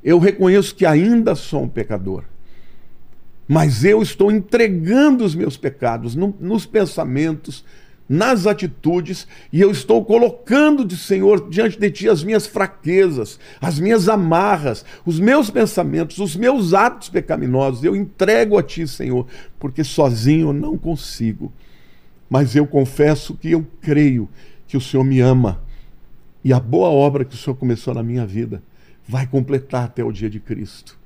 [0.03, 2.23] eu reconheço que ainda sou um pecador.
[3.47, 7.63] Mas eu estou entregando os meus pecados no, nos pensamentos,
[8.13, 13.79] nas atitudes, e eu estou colocando de Senhor diante de ti as minhas fraquezas, as
[13.79, 17.83] minhas amarras, os meus pensamentos, os meus atos pecaminosos.
[17.83, 19.25] Eu entrego a ti, Senhor,
[19.59, 21.51] porque sozinho eu não consigo.
[22.29, 24.29] Mas eu confesso que eu creio
[24.67, 25.63] que o Senhor me ama
[26.43, 28.61] e a boa obra que o Senhor começou na minha vida
[29.07, 30.99] vai completar até o dia de Cristo.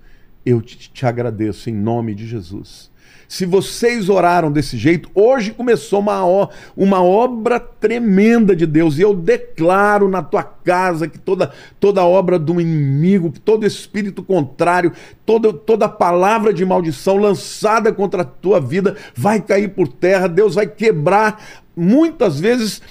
[0.46, 2.92] Eu te, te agradeço em nome de Jesus.
[3.28, 8.98] Se vocês oraram desse jeito, hoje começou uma, uma obra tremenda de Deus.
[8.98, 14.94] E eu declaro na tua casa que toda, toda obra do inimigo, todo espírito contrário,
[15.26, 20.28] toda, toda palavra de maldição lançada contra a tua vida vai cair por terra.
[20.28, 21.42] Deus vai quebrar
[21.76, 22.82] muitas vezes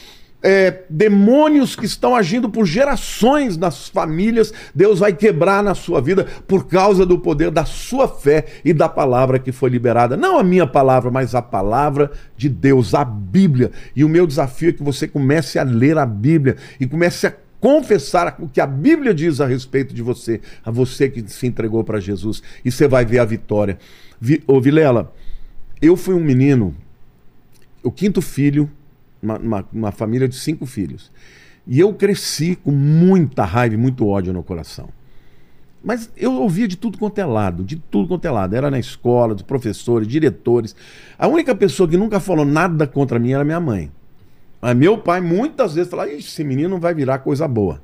[0.47, 6.25] é, demônios que estão agindo por gerações nas famílias, Deus vai quebrar na sua vida
[6.47, 10.17] por causa do poder da sua fé e da palavra que foi liberada.
[10.17, 13.73] Não a minha palavra, mas a palavra de Deus, a Bíblia.
[13.97, 17.35] E o meu desafio é que você comece a ler a Bíblia e comece a
[17.61, 21.83] confessar o que a Bíblia diz a respeito de você, a você que se entregou
[21.83, 23.79] para Jesus, e você vai ver a vitória.
[24.21, 25.13] Vi, ô Vilela,
[25.83, 26.73] eu fui um menino,
[27.83, 28.71] o quinto filho
[29.27, 31.11] uma, uma, uma família de cinco filhos.
[31.67, 34.89] E eu cresci com muita raiva e muito ódio no coração.
[35.83, 38.55] Mas eu ouvia de tudo quanto é lado, de tudo quanto é lado.
[38.55, 40.75] Era na escola, dos professores, diretores.
[41.19, 43.91] A única pessoa que nunca falou nada contra mim era minha mãe.
[44.61, 47.83] Mas meu pai muitas vezes falava: esse menino não vai virar coisa boa.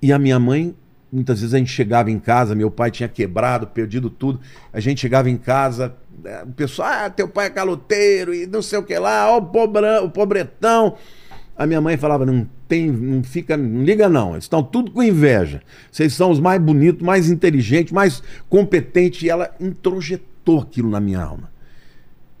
[0.00, 0.74] E a minha mãe,
[1.14, 4.40] muitas vezes a gente chegava em casa, meu pai tinha quebrado, perdido tudo.
[4.72, 5.94] A gente chegava em casa,
[6.44, 9.42] o pessoal, ah, teu pai é caloteiro e não sei o que lá, ó, o,
[9.42, 10.96] pobrão, o pobretão.
[11.56, 15.02] A minha mãe falava, não tem, não fica, não liga não, eles estão tudo com
[15.02, 15.62] inveja.
[15.90, 19.22] Vocês são os mais bonitos, mais inteligentes, mais competentes.
[19.22, 21.52] E ela introjetou aquilo na minha alma.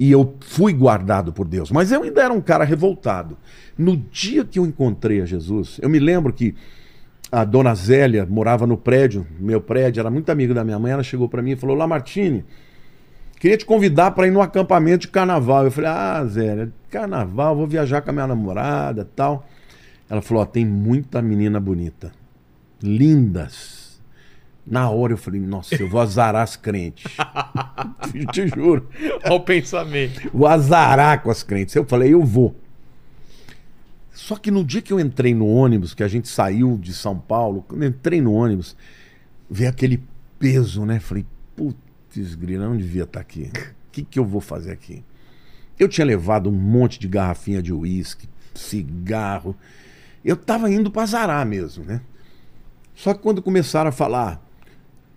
[0.00, 1.70] E eu fui guardado por Deus.
[1.70, 3.38] Mas eu ainda era um cara revoltado.
[3.78, 6.56] No dia que eu encontrei a Jesus, eu me lembro que
[7.30, 10.92] a dona Zélia morava no prédio, meu prédio, era muito amiga da minha mãe.
[10.92, 12.44] Ela chegou para mim e falou: Lamartine,
[13.44, 15.66] Queria te convidar para ir no acampamento de carnaval.
[15.66, 19.46] Eu falei, ah, Zé, carnaval, vou viajar com a minha namorada tal.
[20.08, 22.10] Ela falou, ó, tem muita menina bonita.
[22.82, 24.00] Lindas.
[24.66, 27.04] Na hora eu falei, nossa, eu vou azarar as crentes.
[28.32, 28.88] te juro.
[29.22, 30.30] Olha o pensamento.
[30.32, 31.74] Vou azarar com as crentes.
[31.74, 32.56] Eu falei, eu vou.
[34.14, 37.18] Só que no dia que eu entrei no ônibus, que a gente saiu de São
[37.18, 38.76] Paulo, quando entrei no ônibus,
[39.50, 40.00] veio aquele
[40.38, 41.00] peso, né?
[41.00, 41.26] Falei,
[41.56, 43.50] Putz, grila, não devia estar tá aqui.
[43.88, 45.04] O que, que eu vou fazer aqui?
[45.78, 49.56] Eu tinha levado um monte de garrafinha de uísque, cigarro.
[50.24, 52.00] Eu estava indo para zarar mesmo, né?
[52.94, 54.43] Só que quando começaram a falar,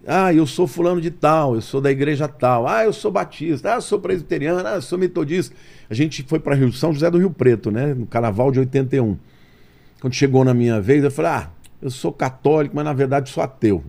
[0.07, 3.73] ah, eu sou fulano de tal, eu sou da igreja tal, ah, eu sou batista,
[3.73, 5.53] ah, eu sou presbiteriano, ah, eu sou metodista.
[5.89, 7.93] A gente foi para Rio São José do Rio Preto, né?
[7.93, 9.17] No carnaval de 81.
[9.99, 11.49] Quando chegou na minha vez, eu falei, ah,
[11.81, 13.84] eu sou católico, mas na verdade sou ateu.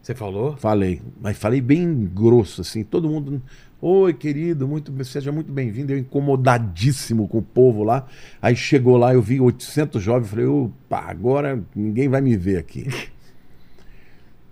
[0.00, 0.56] Você falou?
[0.56, 2.82] Falei, mas falei bem grosso, assim.
[2.82, 3.42] Todo mundo.
[3.78, 5.92] Oi, querido, muito, seja muito bem-vindo.
[5.92, 8.06] Eu incomodadíssimo com o povo lá.
[8.40, 10.30] Aí chegou lá, eu vi 800 jovens.
[10.30, 12.86] Falei, opa, agora ninguém vai me ver aqui.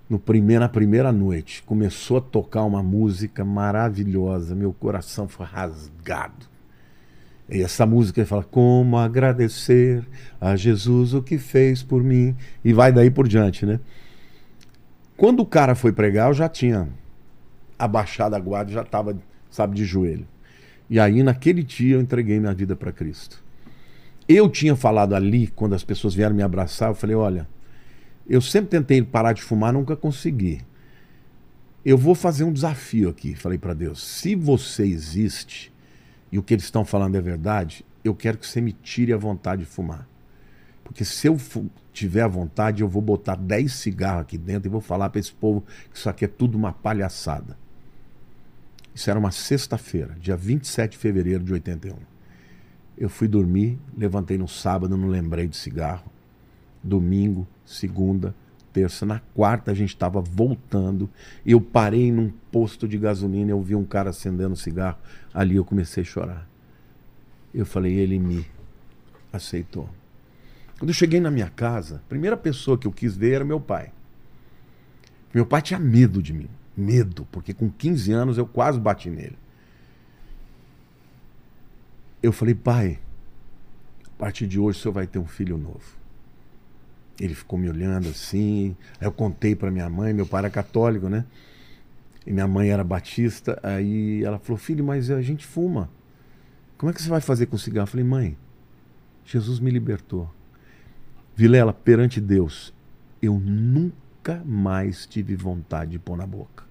[0.09, 4.55] No primeiro, na primeira noite, começou a tocar uma música maravilhosa.
[4.55, 6.47] Meu coração foi rasgado.
[7.49, 10.07] E essa música ele fala: Como agradecer
[10.41, 12.37] a Jesus o que fez por mim.
[12.65, 13.81] E vai daí por diante, né?
[15.17, 16.89] Quando o cara foi pregar, eu já tinha
[17.79, 19.17] abaixado a guarda, já estava,
[19.51, 20.27] sabe, de joelho.
[20.89, 23.43] E aí, naquele dia, eu entreguei minha vida para Cristo.
[24.29, 27.49] Eu tinha falado ali, quando as pessoas vieram me abraçar, eu falei: Olha,
[28.29, 30.61] eu sempre tentei parar de fumar, nunca consegui.
[31.85, 34.03] Eu vou fazer um desafio aqui, falei para Deus.
[34.03, 35.73] Se você existe
[36.33, 39.17] e o que eles estão falando é verdade, eu quero que você me tire a
[39.17, 40.09] vontade de fumar.
[40.83, 41.37] Porque se eu
[41.93, 45.33] tiver a vontade, eu vou botar 10 cigarros aqui dentro e vou falar para esse
[45.33, 47.57] povo que isso aqui é tudo uma palhaçada.
[48.95, 51.97] Isso era uma sexta-feira, dia 27 de fevereiro de 81.
[52.97, 56.11] Eu fui dormir, levantei no sábado, não lembrei de cigarro.
[56.83, 58.35] Domingo, segunda,
[58.73, 61.11] terça, na quarta a gente estava voltando.
[61.45, 64.99] Eu parei num posto de gasolina, eu vi um cara acendendo cigarro.
[65.35, 66.49] Ali eu comecei a chorar.
[67.53, 68.47] Eu falei, ele me
[69.33, 69.89] aceitou.
[70.79, 73.61] Quando eu cheguei na minha casa, a primeira pessoa que eu quis ver era meu
[73.61, 73.93] pai.
[75.33, 76.49] Meu pai tinha medo de mim.
[76.77, 79.39] Medo, porque com 15 anos eu quase bati nele.
[82.23, 82.99] Eu falei, pai,
[84.07, 86.06] a partir de hoje o senhor vai ter um filho novo.
[87.19, 88.77] Ele ficou me olhando assim.
[89.01, 91.25] Aí eu contei para minha mãe, meu pai era católico, né?
[92.27, 93.59] E minha mãe era batista.
[93.63, 95.89] Aí ela falou: Filho, mas a gente fuma.
[96.77, 97.85] Como é que você vai fazer com cigarro?
[97.85, 98.37] Eu falei: Mãe,
[99.25, 100.31] Jesus me libertou.
[101.35, 102.73] Vilela, perante Deus,
[103.21, 106.65] eu nunca mais tive vontade de pôr na boca.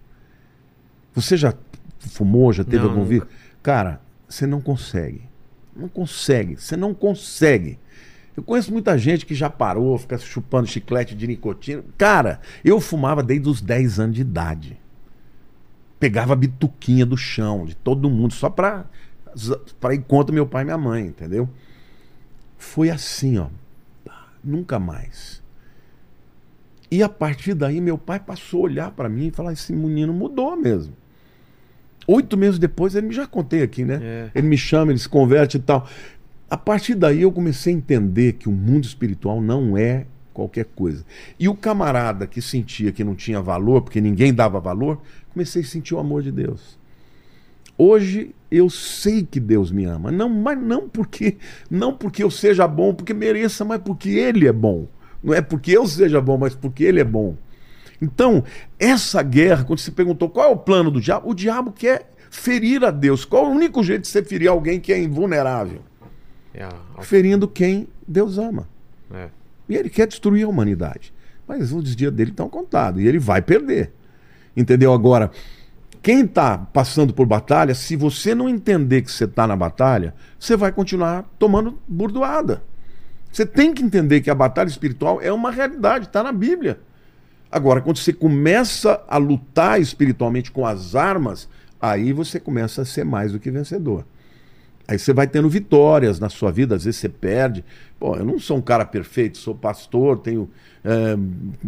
[1.14, 1.54] Você já
[2.00, 3.28] fumou, já teve Não, algum vício?
[3.64, 5.22] Cara, você não consegue.
[5.76, 6.56] Não consegue.
[6.56, 7.80] Você não consegue.
[8.36, 11.84] Eu conheço muita gente que já parou, fica chupando chiclete de nicotina.
[11.98, 14.80] Cara, eu fumava desde os 10 anos de idade.
[16.00, 18.86] Pegava a bituquinha do chão, de todo mundo, só pra,
[19.80, 21.50] pra ir contra meu pai e minha mãe, entendeu?
[22.58, 23.48] Foi assim, ó.
[24.44, 25.42] Nunca mais.
[26.92, 30.14] E a partir daí, meu pai passou a olhar pra mim e falar: esse menino
[30.14, 30.94] mudou mesmo.
[32.08, 34.00] Oito meses depois, ele me já contei aqui, né?
[34.02, 34.32] É.
[34.36, 35.88] Ele me chama, ele se converte e tal.
[36.56, 41.04] A partir daí eu comecei a entender que o mundo espiritual não é qualquer coisa.
[41.38, 45.02] E o camarada que sentia que não tinha valor, porque ninguém dava valor,
[45.34, 46.80] comecei a sentir o amor de Deus.
[47.78, 51.36] Hoje eu sei que Deus me ama, não, mas não porque
[51.70, 54.88] não porque eu seja bom, porque mereça, mas porque ele é bom.
[55.22, 57.36] Não é porque eu seja bom, mas porque ele é bom.
[58.02, 58.46] Então,
[58.80, 62.86] essa guerra, quando você perguntou qual é o plano do diabo, o diabo quer ferir
[62.86, 63.26] a Deus.
[63.26, 65.82] Qual é o único jeito de você ferir alguém que é invulnerável?
[66.56, 68.68] É, Ferindo quem Deus ama.
[69.14, 69.30] é.
[69.68, 71.12] E ele quer destruir a humanidade.
[71.48, 73.02] Mas os dias dele estão contados.
[73.02, 73.92] E ele vai perder.
[74.56, 74.94] Entendeu?
[74.94, 75.32] Agora,
[76.04, 80.56] quem está passando por batalha, se você não entender que você está na batalha, você
[80.56, 82.62] vai continuar tomando burdoada.
[83.32, 86.80] Você tem que entender que a batalha espiritual é uma realidade, está na Bíblia.
[87.52, 91.50] Agora, quando você começa a lutar espiritualmente com as armas,
[91.82, 94.06] aí você começa a ser mais do que vencedor.
[94.88, 97.64] Aí você vai tendo vitórias na sua vida, às vezes você perde.
[98.00, 100.50] Pô, eu não sou um cara perfeito, sou pastor, tenho
[100.84, 101.18] é,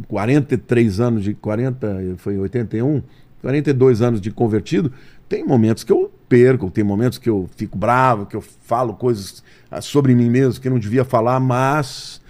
[0.07, 3.01] 43 anos de 40, foi 81,
[3.41, 4.91] 42 anos de convertido.
[5.27, 9.43] Tem momentos que eu perco, tem momentos que eu fico bravo, que eu falo coisas
[9.71, 12.21] ah, sobre mim mesmo que eu não devia falar, mas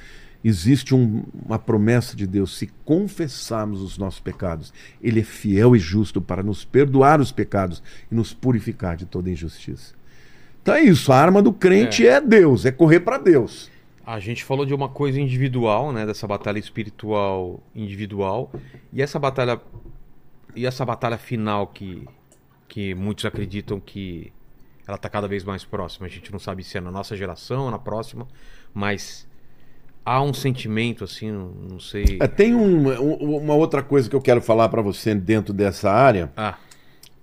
[0.43, 2.57] existe um- uma promessa de Deus.
[2.57, 7.83] Se confessarmos os nossos pecados, Ele é fiel e justo para nos perdoar os pecados
[8.11, 9.96] e nos purificar de toda injustiça.
[10.67, 13.71] Então é isso, a arma do crente é, Deus, é correr para Deus.
[14.05, 16.05] A gente falou de uma coisa individual, né?
[16.05, 18.51] Dessa batalha espiritual individual.
[18.91, 19.61] E essa batalha.
[20.53, 22.05] E essa batalha final que,
[22.67, 24.33] que muitos acreditam que
[24.85, 26.05] ela está cada vez mais próxima.
[26.05, 28.27] A gente não sabe se é na nossa geração ou na próxima,
[28.73, 29.25] mas
[30.03, 32.17] há um sentimento assim, não, sei.
[32.19, 35.89] É, tem um- um- uma outra coisa que eu quero falar para você dentro dessa
[35.89, 36.55] área, Ah,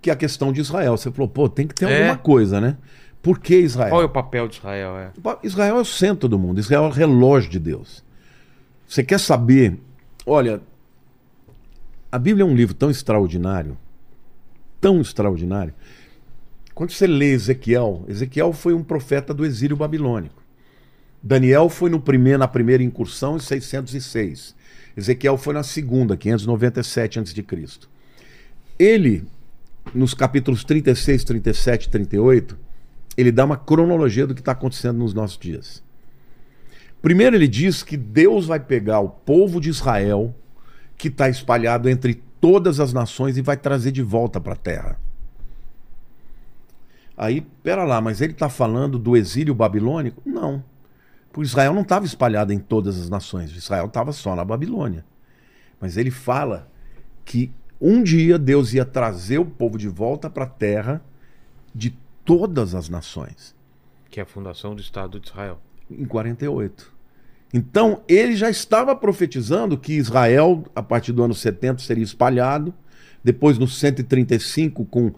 [0.01, 0.97] que é a questão de Israel.
[0.97, 1.99] Você falou, pô, tem que ter É.
[1.99, 2.79] alguma coisa, né?
[3.25, 3.89] Por que Israel?
[3.89, 4.99] qual é o papel de Israel?
[4.99, 5.11] É.
[5.43, 8.05] Israel é o centro do mundo, Israel é o relógio de Deus.
[8.87, 9.81] Você quer saber?
[10.27, 10.61] Olha,
[12.13, 13.79] a Bíblia é um livro tão extraordinário,
[14.79, 15.73] tão extraordinário.
[16.75, 20.43] Quando você lê Ezequiel, Ezequiel foi um profeta do exílio babilônico.
[21.23, 24.55] Daniel foi no primeiro, na primeira incursão em 606.
[24.95, 27.45] Ezequiel foi na segunda, 597 a.C.
[28.79, 29.25] Ele
[29.95, 32.64] nos capítulos 36, 37 e 38,
[33.17, 35.83] ele dá uma cronologia do que está acontecendo nos nossos dias.
[37.01, 40.35] Primeiro, ele diz que Deus vai pegar o povo de Israel,
[40.97, 44.99] que está espalhado entre todas as nações, e vai trazer de volta para a terra.
[47.17, 50.23] Aí, pera lá, mas ele está falando do exílio babilônico?
[50.25, 50.65] Não.
[51.31, 53.55] Porque Israel não estava espalhado em todas as nações.
[53.55, 55.05] Israel estava só na Babilônia.
[55.81, 56.71] Mas ele fala
[57.25, 61.03] que um dia Deus ia trazer o povo de volta para a terra
[61.75, 61.91] de
[62.25, 63.55] todas as nações.
[64.11, 65.61] Que é a fundação do Estado de Israel.
[65.91, 66.93] Em 48.
[67.53, 72.75] Então, ele já estava profetizando que Israel, a partir do ano 70, seria espalhado.
[73.23, 75.15] Depois, no 135, com uh,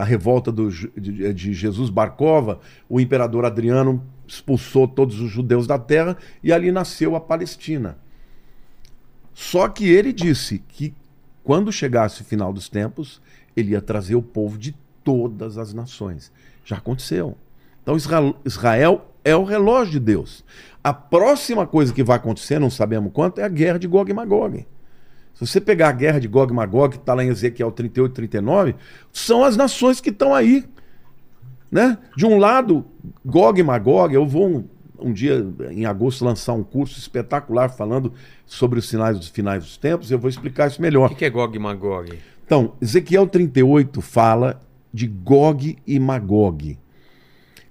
[0.00, 5.78] a revolta do, de, de Jesus Barcova, o imperador Adriano expulsou todos os judeus da
[5.78, 7.98] terra e ali nasceu a Palestina.
[9.34, 10.94] Só que ele disse que
[11.42, 13.20] quando chegasse o final dos tempos,
[13.56, 14.74] ele ia trazer o povo de
[15.04, 16.32] todas as nações.
[16.64, 17.36] Já aconteceu.
[17.82, 17.96] Então
[18.44, 20.44] Israel é o relógio de Deus.
[20.82, 24.14] A próxima coisa que vai acontecer, não sabemos quanto, é a guerra de Gog e
[24.14, 24.66] Magog.
[25.34, 28.12] Se você pegar a guerra de Gog e Magog, que está lá em Ezequiel 38
[28.12, 28.74] 39,
[29.12, 30.64] são as nações que estão aí.
[31.70, 31.98] Né?
[32.16, 32.84] De um lado,
[33.24, 34.68] Gog e Magog, eu vou um,
[34.98, 38.12] um, dia, em agosto, lançar um curso espetacular falando
[38.44, 41.12] sobre os sinais dos finais dos tempos, eu vou explicar isso melhor.
[41.12, 42.18] O que é Gog e Magog?
[42.44, 44.60] Então, Ezequiel 38 fala
[44.92, 46.78] de Gog e Magog.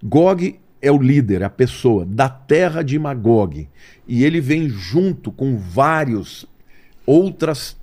[0.03, 3.67] Gog é o líder, a pessoa da terra de Magog.
[4.07, 6.45] E ele vem junto com vários
[7.05, 7.77] outras,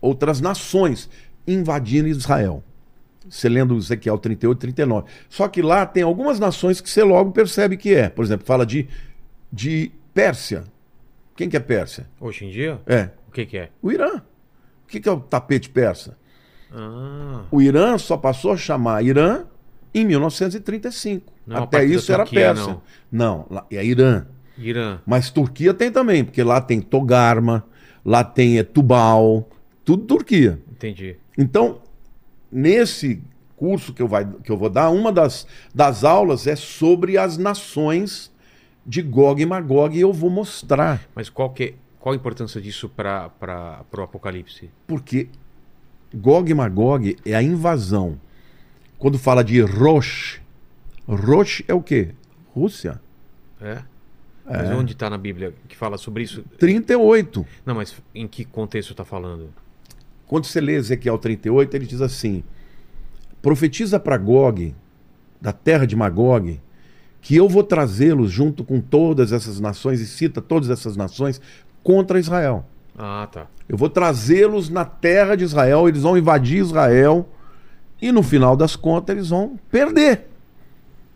[0.00, 1.08] outras nações
[1.46, 2.62] invadindo Israel.
[3.28, 5.08] Você lendo Ezequiel 38, 39.
[5.28, 8.08] Só que lá tem algumas nações que você logo percebe que é.
[8.08, 8.88] Por exemplo, fala de,
[9.52, 10.64] de Pérsia.
[11.36, 12.08] Quem que é Pérsia?
[12.18, 12.80] Hoje em dia?
[12.86, 13.10] É.
[13.28, 13.70] O que, que é?
[13.80, 14.16] O Irã.
[14.84, 16.18] O que, que é o tapete persa?
[16.72, 19.44] Ah, O Irã só passou a chamar Irã
[19.94, 21.32] em 1935.
[21.46, 22.80] Não é Até isso era Turquia, Pérsia.
[23.10, 23.46] não.
[23.50, 24.26] Não, é Irã.
[24.56, 25.00] Irã.
[25.06, 27.64] Mas Turquia tem também, porque lá tem Togarma,
[28.04, 29.48] lá tem é, Tubal,
[29.84, 30.60] tudo Turquia.
[30.70, 31.16] Entendi.
[31.36, 31.80] Então,
[32.52, 33.22] nesse
[33.56, 37.36] curso que eu, vai, que eu vou dar, uma das, das aulas é sobre as
[37.36, 38.30] nações
[38.86, 41.02] de Gog e Magog e eu vou mostrar.
[41.14, 43.30] Mas qual, que, qual a importância disso para
[43.92, 44.70] o Apocalipse?
[44.86, 45.28] Porque
[46.14, 48.18] Gog e Magog é a invasão.
[48.98, 50.40] Quando fala de Rosh,
[51.06, 52.10] Rosh é o quê?
[52.54, 53.00] Rússia.
[53.60, 53.82] É?
[54.44, 56.42] Mas onde está na Bíblia que fala sobre isso?
[56.58, 57.46] 38.
[57.64, 59.50] Não, mas em que contexto está falando?
[60.26, 62.42] Quando você lê Ezequiel 38, ele diz assim:
[63.40, 64.74] profetiza para Gog,
[65.40, 66.60] da terra de Magog,
[67.20, 71.40] que eu vou trazê-los junto com todas essas nações, e cita todas essas nações,
[71.82, 72.66] contra Israel.
[73.02, 73.46] Ah, tá.
[73.66, 77.26] Eu vou trazê-los na terra de Israel, eles vão invadir Israel,
[78.00, 80.26] e no final das contas eles vão perder.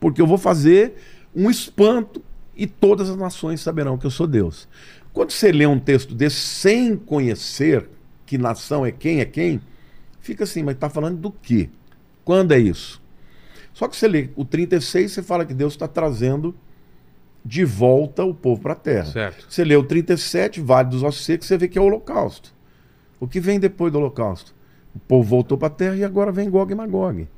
[0.01, 0.95] Porque eu vou fazer
[1.37, 2.23] um espanto
[2.57, 4.67] e todas as nações saberão que eu sou Deus.
[5.13, 7.87] Quando você lê um texto desse sem conhecer
[8.25, 9.61] que nação é quem é quem,
[10.21, 11.69] fica assim, mas está falando do quê?
[12.25, 13.03] Quando é isso?
[13.75, 16.55] Só que você lê o 36, você fala que Deus está trazendo
[17.45, 19.07] de volta o povo para a terra.
[19.07, 19.47] Certo.
[19.49, 22.55] Você lê o 37, Vale dos Ossos Secos, você vê que é o Holocausto.
[23.21, 24.55] O que vem depois do Holocausto?
[24.95, 27.29] O povo voltou para a terra e agora vem Gog e Magog.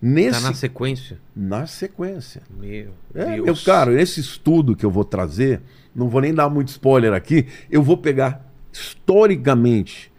[0.00, 1.18] Nesse, Está na sequência.
[1.34, 2.42] na sequência.
[2.58, 3.46] Meu É, Deus.
[3.48, 5.60] eu, cara, esse estudo que eu vou trazer,
[5.94, 10.10] não vou nem dar muito spoiler aqui, eu vou pegar historicamente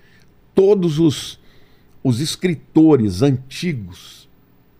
[0.56, 1.40] todos os,
[2.04, 4.30] os escritores antigos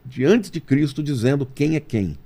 [0.06, 2.18] de antes de Cristo dizendo quem é quem.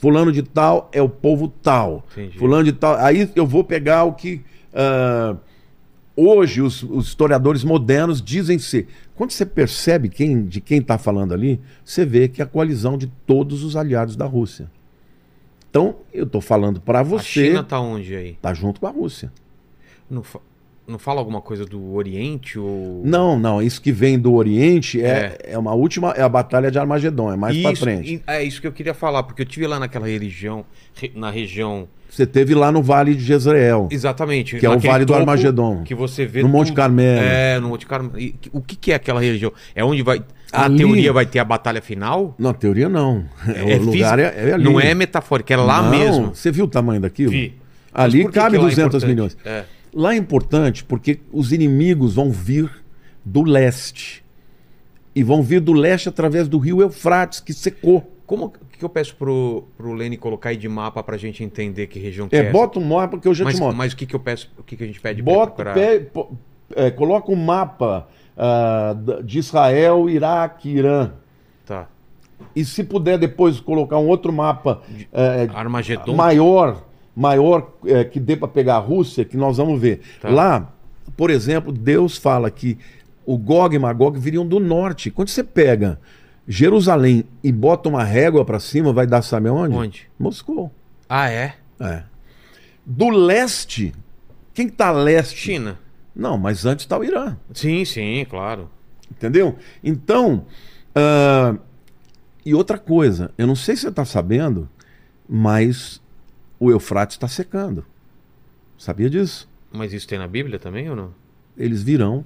[0.00, 2.06] Fulano de tal é o povo tal.
[2.12, 2.38] Entendi.
[2.38, 2.96] Fulano de tal.
[2.96, 5.36] Aí eu vou pegar o que ah,
[6.16, 8.88] hoje os, os historiadores modernos dizem ser.
[9.14, 12.96] Quando você percebe quem, de quem está falando ali, você vê que é a coalizão
[12.96, 14.70] de todos os aliados da Rússia.
[15.68, 17.48] Então, eu estou falando para A você.
[17.48, 18.38] China tá onde aí?
[18.40, 19.30] Tá junto com a Rússia.
[20.08, 20.24] Não,
[20.90, 23.00] não fala alguma coisa do Oriente ou...
[23.04, 23.62] Não, não.
[23.62, 25.56] Isso que vem do Oriente é, é.
[25.58, 26.10] uma última.
[26.12, 27.32] É a Batalha de Armagedon.
[27.32, 28.14] É mais Isso, frente.
[28.16, 30.64] e- É isso que eu queria falar, porque eu tive lá naquela religião,
[30.94, 31.88] re- na região...
[32.10, 33.86] Você teve lá no Vale de Jezreel.
[33.90, 34.58] Exatamente.
[34.58, 35.84] Que é o Vale do Armagedon.
[35.84, 36.76] Que você vê No Monte tudo.
[36.76, 37.20] Carmelo.
[37.24, 38.18] É, no Monte Carmelo.
[38.18, 39.52] E o que, que é aquela região?
[39.74, 40.20] É onde vai...
[40.52, 42.34] Na Ali- teoria vai ter a batalha final?
[42.36, 43.24] Na teoria, não.
[43.46, 44.64] É o lugar é, é ali.
[44.64, 46.34] Não é metafórico, é lá Não, mesmo.
[46.34, 47.30] Você viu o tamanho daquilo?
[47.30, 47.54] Vi.
[47.94, 49.06] Ali cabe que lá é 200 importante?
[49.08, 49.36] milhões.
[49.44, 49.64] É.
[49.92, 52.70] Lá é importante porque os inimigos vão vir
[53.24, 54.24] do leste.
[55.14, 58.08] E vão vir do leste através do rio Eufrates, que secou.
[58.26, 61.98] Como que eu peço pro, pro Lene colocar aí de mapa pra gente entender que
[61.98, 63.76] região que É, é, bota um mapa que eu já mas, te mostro.
[63.76, 65.64] mas o que, que eu peço, o que, que a gente pede Bota,
[66.12, 66.30] po-
[66.76, 71.10] é, coloca um mapa da- de Israel, Iraque, Irã.
[71.66, 71.88] Tá.
[72.54, 74.80] E se puder depois colocar um outro mapa
[75.52, 76.14] Armagedon.
[76.14, 76.82] maior,
[77.20, 80.00] maior eh, que dê para pegar a Rússia, que nós vamos ver.
[80.22, 80.30] Tá.
[80.30, 80.72] Lá,
[81.18, 82.78] por exemplo, Deus fala que
[83.26, 85.10] o Gog e Magog viriam do norte.
[85.10, 86.00] Quando você pega
[86.48, 89.76] Jerusalém e bota uma régua para cima, vai dar sabe onde?
[89.76, 90.08] Onde?
[90.18, 90.72] Moscou.
[91.06, 91.56] Ah, é?
[91.78, 92.04] É.
[92.86, 93.92] Do leste,
[94.54, 95.36] quem que tá a leste?
[95.36, 95.78] China.
[96.16, 97.36] Não, mas antes está o Irã.
[97.52, 98.70] Sim, sim, claro.
[99.10, 99.56] Entendeu?
[99.84, 100.46] Então,
[100.94, 101.54] ah,
[102.46, 104.66] e outra coisa, eu não sei se você está sabendo,
[105.28, 106.00] mas
[106.60, 107.84] o Eufrates está secando.
[108.78, 109.48] Sabia disso?
[109.72, 111.12] Mas isso tem na Bíblia também ou não?
[111.56, 112.24] Eles virão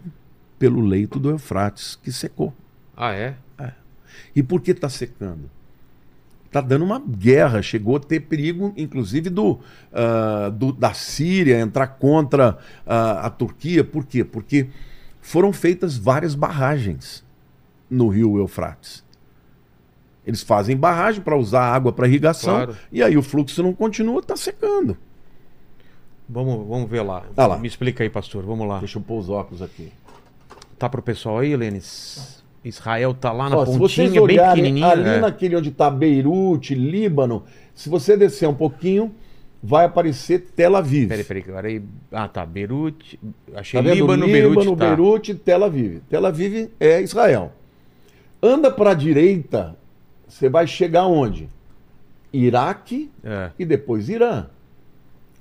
[0.58, 2.52] pelo leito do Eufrates que secou.
[2.96, 3.36] Ah, é?
[4.34, 5.50] E por que está secando?
[6.46, 9.58] Está dando uma guerra, chegou a ter perigo, inclusive, do,
[9.92, 13.82] ah, do- da Síria entrar contra ah, a Turquia.
[13.82, 14.24] Por quê?
[14.24, 14.68] Porque
[15.20, 17.24] foram feitas várias barragens
[17.90, 19.03] no rio Eufrates.
[20.26, 22.76] Eles fazem barragem para usar água para irrigação, Claro.
[22.90, 24.96] e aí o fluxo não continua, está secando.
[26.28, 27.22] Vamos, vamos ver lá.
[27.36, 27.58] Ah lá.
[27.58, 28.42] Me explica aí, pastor.
[28.44, 28.78] Vamos lá.
[28.78, 29.92] Deixa eu pôr os óculos aqui.
[30.78, 32.42] Tá pro pessoal aí, Lênis?
[32.64, 34.86] Israel tá lá na Ó, pontinha, vocês bem olharem pequenininha.
[34.88, 35.20] ali é.
[35.20, 37.44] naquele onde está Beirute, Líbano,
[37.74, 39.14] se você descer um pouquinho,
[39.62, 41.08] vai aparecer Tel Aviv.
[41.08, 41.44] Peraí, peraí.
[41.46, 41.82] Agora aí...
[42.10, 42.46] Ah, tá.
[42.46, 43.20] Beirute.
[43.54, 43.90] Achei Tá?
[43.94, 44.76] Líbano, Líbano, Beirute.
[44.76, 44.86] Tá.
[44.86, 46.00] Beirute, Tel Aviv.
[46.08, 47.52] Tel Aviv é Israel.
[48.42, 49.76] Anda para a direita,
[50.28, 51.48] você vai chegar onde?
[52.32, 53.50] Iraque É.
[53.58, 54.46] e depois Irã.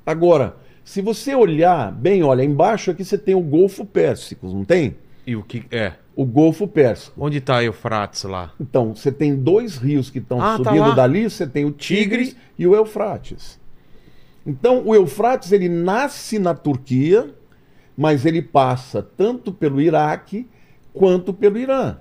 [0.05, 4.95] Agora, se você olhar bem, olha, embaixo aqui você tem o Golfo Pérsico, não tem?
[5.25, 5.63] E o que...
[5.71, 5.93] É.
[6.15, 7.23] O Golfo Pérsico.
[7.25, 8.51] Onde tá Eufrates lá?
[8.59, 10.93] Então, você tem dois rios que estão Ah, tá subindo lá.
[10.93, 12.41] dali, você tem o Tigres Tigre.
[12.59, 13.59] e o Eufrates.
[14.45, 17.33] Então, o Eufrates ele nasce na Turquia,
[17.97, 20.47] mas ele passa tanto pelo Iraque
[20.93, 21.97] quanto pelo Irã.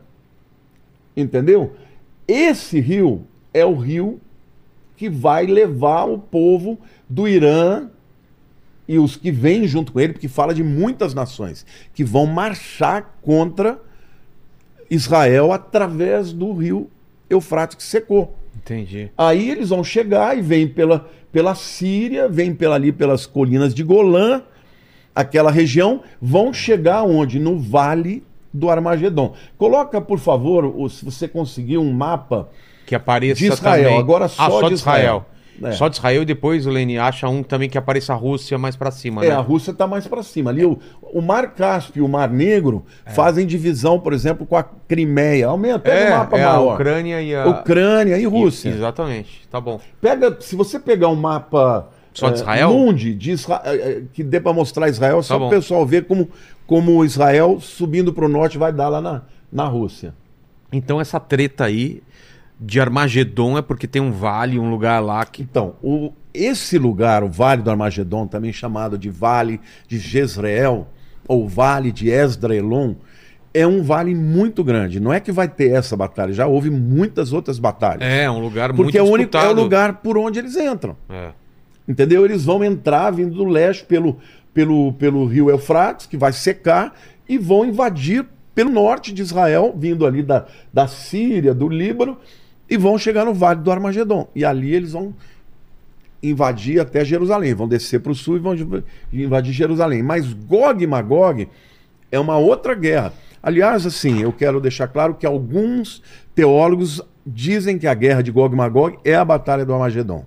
[1.17, 1.75] Entendeu?
[2.27, 4.21] Esse rio é o rio
[4.97, 6.79] que vai levar o povo
[7.09, 7.89] do Irã
[8.87, 13.19] e os que vêm junto com ele, porque fala de muitas nações que vão marchar
[13.23, 13.81] contra
[14.91, 16.91] Israel através do rio
[17.29, 18.37] Eufrates que secou.
[18.57, 19.11] Entendi.
[19.17, 23.83] Aí eles vão chegar e vêm pela, pela Síria, vêm pela, ali pelas colinas de
[23.83, 24.43] Golã,
[25.15, 27.39] aquela região, vão chegar onde?
[27.39, 29.33] No Vale do Armagedon.
[29.57, 32.49] Coloca, por favor, se você conseguir um mapa.
[32.87, 33.99] Que apareça De Israel, também.
[33.99, 34.99] agora só ah, só de Israel.
[35.01, 35.27] Israel.
[35.63, 35.73] É.
[35.73, 38.75] Só de Israel e depois o Leni acha um também que apareça a Rússia mais
[38.75, 39.35] pra cima, É, né?
[39.35, 40.51] a Rússia está mais para cima.
[40.51, 44.63] Ali o, o Mar Cáspio e o Mar Negro fazem divisão, por exemplo, com a
[44.63, 45.47] Crimeia.
[45.49, 46.75] Aumenta, pega É, o mapa é a maior.
[46.75, 47.47] Ucrânia e a...
[47.47, 48.71] Ucrânia e e- Rússia.
[48.71, 49.47] Exatamente.
[49.51, 49.79] Tá bom.
[50.01, 52.71] Pega, se você pegar um mapa Só de eh, Israel?
[52.73, 55.87] mundi de Isra- eh, eh, que dê para mostrar Israel, só Tá para o pessoal
[55.87, 56.29] ver como,
[56.67, 59.23] como Israel subindo para o norte vai dar lá na,
[59.53, 60.15] na Rússia.
[60.73, 62.03] Então essa treta aí
[62.59, 65.43] de Armagedon é porque tem um vale, um lugar lá que...
[65.43, 70.87] Então, o- esse lugar, o Vale do Armagedon, também chamado de Vale de Jezreel,
[71.29, 72.95] ou Vale de Esdraelon,
[73.53, 74.99] é um vale muito grande.
[74.99, 78.01] Não é que vai ter essa batalha, já houve muitas outras batalhas.
[78.03, 80.97] É, um lugar porque muito é o, único, é o lugar por onde eles entram.
[81.11, 81.33] É.
[81.87, 82.25] Entendeu?
[82.25, 84.19] Eles vão entrar vindo do leste pelo,
[84.55, 86.95] pelo, pelo rio Eufrates, que vai secar,
[87.29, 92.19] e vão invadir pelo norte de Israel, vindo ali da, da Síria, do Líbano,
[92.69, 94.29] e vão chegar no Vale do Armagedon.
[94.35, 95.15] E ali eles vão
[96.23, 98.55] invadir até Jerusalém, vão descer para o sul e vão
[99.13, 100.03] invadir Jerusalém.
[100.03, 101.49] Mas Gog e Magog
[102.11, 103.13] é uma outra guerra.
[103.43, 106.03] Aliás, assim, eu quero deixar claro que alguns
[106.35, 110.25] teólogos dizem que a guerra de Gog e Magog é a batalha do Armagedon.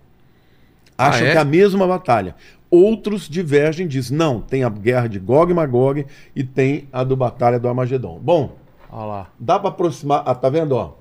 [0.98, 1.32] Acham Ah, é?
[1.32, 2.36] que é a mesma batalha.
[2.76, 7.16] Outros divergem, dizem, não, tem a guerra de Gog e Magog e tem a do
[7.16, 8.20] Batalha do Armagedon.
[8.22, 8.54] Bom,
[8.92, 9.28] Olha lá.
[9.40, 10.24] dá para aproximar.
[10.26, 10.74] Ah, tá vendo?
[10.74, 10.94] Ó?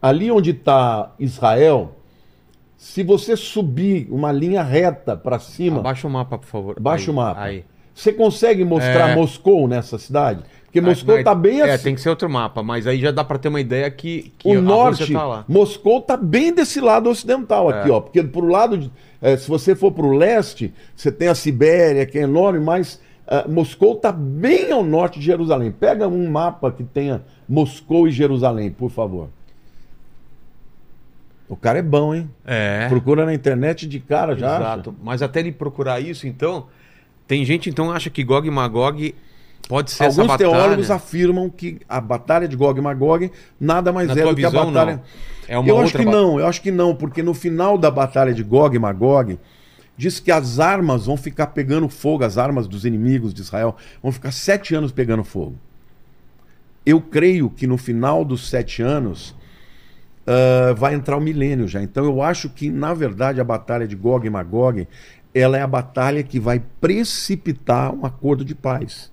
[0.00, 1.92] Ali onde está Israel,
[2.76, 6.80] se você subir uma linha reta para cima, Abaixa o mapa, por favor.
[6.80, 7.40] baixa Aí, o mapa.
[7.42, 7.64] Aí.
[7.94, 9.16] Você consegue mostrar É.
[9.16, 10.44] Moscou nessa cidade?
[10.66, 11.84] Porque Moscou Aí- está bem É, assim.
[11.84, 14.56] tem que ser outro mapa, mas aí já dá pra ter uma ideia que, que
[14.56, 15.44] o norte, tá.
[15.48, 17.92] Moscou está bem desse lado ocidental aqui, É.
[17.92, 18.00] ó.
[18.00, 18.92] Porque pro lado, de,
[19.22, 23.00] eh, se você for para o leste, você tem a Sibéria, que é enorme, mas
[23.26, 25.70] ah, Moscou está bem ao norte de Jerusalém.
[25.70, 29.28] Pega um mapa que tenha Moscou e Jerusalém, por favor.
[31.48, 32.30] O cara é bom, hein?
[32.46, 32.88] É.
[32.88, 34.52] Procura na internet de cara já.
[34.56, 34.60] acha.
[34.64, 34.94] Exato.
[35.02, 36.66] Mas até ele procurar isso, então,
[37.26, 39.14] tem gente então acha que Gog e Magog
[39.66, 40.50] pode ser essa Alguns batalha.
[40.50, 44.44] teólogos afirmam que a batalha de Gog e Magog nada mais Na é do que
[44.44, 44.96] a visão, batalha.
[44.96, 45.02] não.
[45.48, 47.76] É uma eu acho outra que ba- não, eu acho que não, porque no final
[47.78, 49.38] da batalha de Gog e Magog
[49.96, 54.12] diz que as armas vão ficar pegando fogo, as armas dos inimigos de Israel vão
[54.12, 55.56] ficar sete anos pegando fogo.
[56.86, 59.34] Eu creio que no final dos sete anos
[60.26, 61.82] ah, vai entrar o milênio já.
[61.82, 64.86] Então eu acho que, na verdade, a batalha de Gog e Magog
[65.34, 69.10] ela é a batalha que vai precipitar um acordo de paz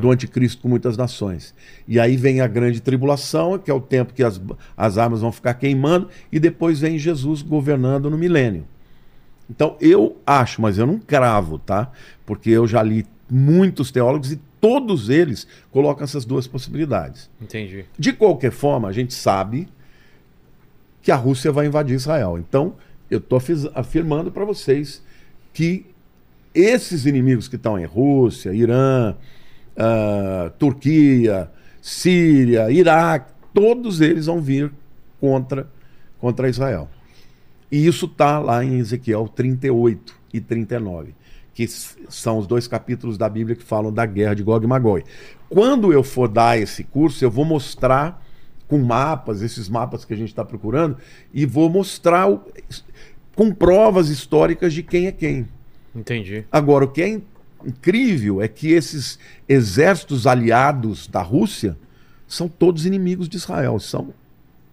[0.00, 1.54] do anticristo com muitas nações.
[1.88, 4.40] E aí vem a grande tribulação, que é o tempo que as,
[4.76, 8.66] as armas vão ficar queimando, e depois vem Jesus governando no milênio.
[9.48, 11.90] Então eu acho, mas eu não cravo, tá?
[12.24, 17.30] Porque eu já li muitos teólogos e todos eles colocam essas duas possibilidades.
[17.40, 17.84] Entendi.
[17.98, 19.68] De qualquer forma, a gente sabe
[21.02, 22.36] que a Rússia vai invadir Israel.
[22.38, 22.74] Então,
[23.10, 23.40] eu estou
[23.74, 25.02] afirmando para vocês
[25.52, 25.86] que
[26.52, 29.14] esses inimigos que estão em Rússia, Irã,
[29.76, 31.50] ah, Turquia,
[31.80, 34.72] Síria, Iraque, todos eles vão vir
[35.20, 35.68] contra,
[36.18, 36.88] contra Israel.
[37.70, 41.14] E isso está lá em Ezequiel 38 e 39,
[41.54, 45.04] que são os dois capítulos da Bíblia que falam da guerra de Gog e Magog.
[45.48, 48.22] Quando eu for dar esse curso, eu vou mostrar
[48.68, 50.96] com mapas, esses mapas que a gente está procurando,
[51.32, 52.40] e vou mostrar o-
[53.34, 55.46] com provas históricas de quem é quem.
[55.94, 56.44] Entendi.
[56.50, 57.20] Agora, o que é
[57.64, 59.18] incrível é que esses
[59.48, 61.76] exércitos aliados da Rússia
[62.26, 63.78] são todos inimigos de Israel.
[63.78, 64.12] São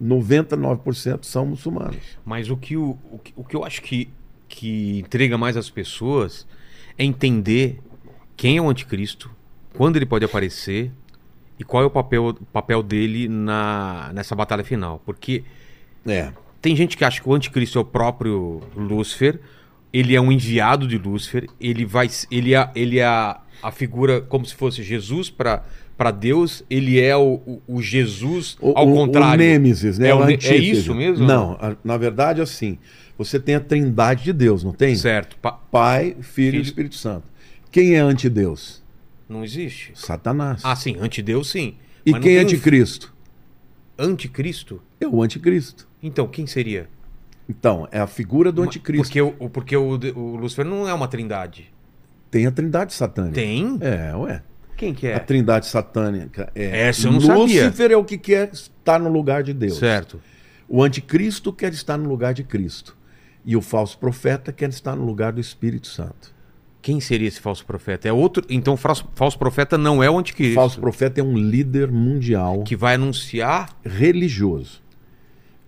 [0.02, 1.98] 99% são muçulmanos.
[2.26, 4.10] Mas o que, o, o, que- o que eu acho que,
[4.48, 6.46] que entrega mais as pessoas
[6.98, 7.80] é entender
[8.36, 9.32] quem é o anticristo,
[9.76, 10.92] quando ele pode aparecer
[11.60, 15.02] e qual é o papel, papel dele na, nessa batalha final.
[15.06, 15.44] Porque
[16.06, 16.32] É.
[16.62, 19.40] tem gente que acha que o anticristo é o próprio Lúcifer,
[19.94, 24.20] ele é um enviado de Lúcifer, ele vai ele é, ele é a, a figura
[24.22, 25.64] como se fosse Jesus para
[25.96, 29.36] para Deus, ele é o, o, o Jesus O, ao contrário.
[29.36, 30.10] O Nêmesis, né?
[30.10, 31.24] É, o é isso mesmo?
[31.24, 32.80] Não, a- na verdade, assim,
[33.16, 34.96] você tem a trindade de Deus, não tem?
[34.96, 35.38] Certo.
[35.38, 37.26] Pa- Pai, Filho, e Espírito Santo.
[37.72, 38.82] Quem é antideus?
[39.30, 39.92] Não existe.
[39.94, 40.62] Satanás.
[40.66, 41.76] Ah, sim, antideus sim.
[42.04, 43.14] e Mas quem é um anticristo?
[43.98, 44.82] Anticristo?
[45.00, 45.88] É o anticristo.
[46.02, 46.90] Então, quem seria?
[47.48, 49.04] Então, é a figura do anticristo.
[49.08, 51.72] Porque, o, o- porque o, o Lúcifer não é uma trindade.
[52.32, 53.36] Tem a trindade satânica.
[53.36, 53.78] Tem?
[53.82, 54.42] É, ué.
[54.76, 55.20] Quem que A é?
[55.20, 56.88] trindade satânica é.
[56.88, 57.66] Essa eu não sabia.
[57.66, 59.78] Lúcifer é o que quer estar no lugar de Deus.
[59.78, 60.20] Certo.
[60.68, 62.98] O anticristo quer estar no lugar de Cristo.
[63.46, 66.34] E o falso profeta quer estar no lugar do Espírito Santo.
[66.82, 68.08] Quem seria esse falso profeta?
[68.08, 68.44] É outro.
[68.50, 70.56] Então, o falso, falso profeta não é o O anticristo.
[70.56, 73.70] falso profeta é um líder mundial Que vai anunciar.
[73.86, 74.82] religioso.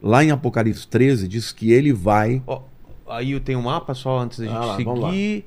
[0.07, 2.43] Lá em Apocalipse 13 diz que ele vai.
[2.45, 2.61] Ó,
[3.09, 5.09] aí tem um mapa só antes da gente Ah lá, vamos lá.
[5.09, 5.45] seguir.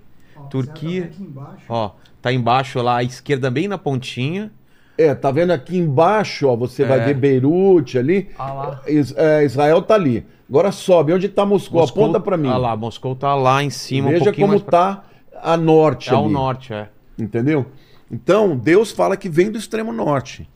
[0.51, 1.05] Turquia.
[1.05, 1.65] Aqui embaixo.
[1.69, 1.91] Ó,
[2.21, 4.51] tá embaixo lá à esquerda, bem na pontinha.
[4.99, 7.05] É, tá vendo aqui embaixo, ó, você vai É.
[7.05, 8.31] ver Beirute ali.
[8.37, 8.81] Ah lá.
[8.89, 10.27] Is- é, Israel tá ali.
[10.51, 11.13] Agora sobe.
[11.13, 11.81] Onde tá Moscou?
[11.83, 12.49] Moscou- Aponta para mim.
[12.49, 14.97] Ah lá, Moscou tá lá em cima, um Veja pouquinho como mais pra...
[14.97, 15.05] tá
[15.41, 16.33] a norte É ao ali.
[16.33, 16.89] norte, é.
[17.17, 17.65] Entendeu?
[18.11, 20.49] Então, Deus fala que vem do extremo norte.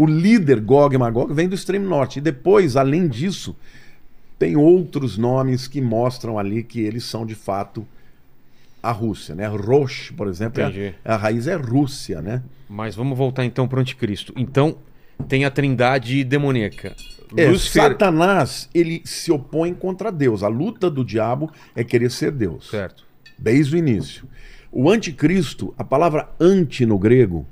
[0.00, 2.20] O líder Gog e Magog vem do extremo norte.
[2.20, 3.54] E depois, além disso,
[4.38, 7.86] tem outros nomes que mostram ali que eles são de fato
[8.82, 9.46] a Rússia, né?
[9.46, 12.42] Rosh, por exemplo, é a, a raiz é Rússia, né?
[12.66, 14.32] Mas vamos voltar então para o anticristo.
[14.38, 14.78] Então,
[15.28, 16.96] tem a trindade demoníaca.
[17.36, 17.82] É, Lúcifer...
[17.82, 20.42] Satanás, ele se opõe contra Deus.
[20.42, 22.70] A luta do diabo é querer ser Deus.
[22.70, 23.04] Certo.
[23.38, 24.26] desde o início.
[24.72, 27.46] O anticristo, a palavra anti no grego,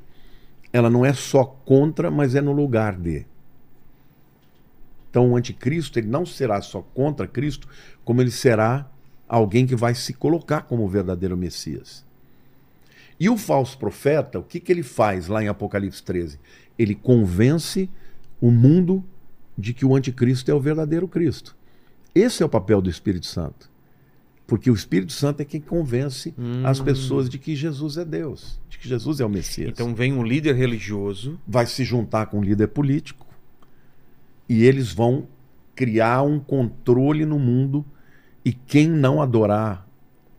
[0.72, 3.26] ela não é só contra, mas é no lugar de.
[5.10, 7.68] Então o anticristo, ele não será só contra Cristo,
[8.04, 8.88] como ele será
[9.26, 12.04] alguém que vai se colocar como o verdadeiro Messias.
[13.18, 16.38] E o falso profeta, o que, que ele faz lá em Apocalipse 13?
[16.78, 17.90] Ele convence
[18.40, 19.04] o mundo
[19.56, 21.56] de que o anticristo é o verdadeiro Cristo.
[22.14, 23.67] Esse é o papel do Espírito Santo.
[24.48, 26.34] Porque o Espírito Santo é quem convence
[26.64, 29.68] as pessoas de que Jesus é Deus, de que Jesus é o Messias.
[29.68, 31.38] Então vem um líder religioso.
[31.46, 33.26] vai se juntar com um líder político
[34.48, 35.28] e eles vão
[35.74, 37.84] criar um controle no mundo
[38.42, 39.86] e quem não adorar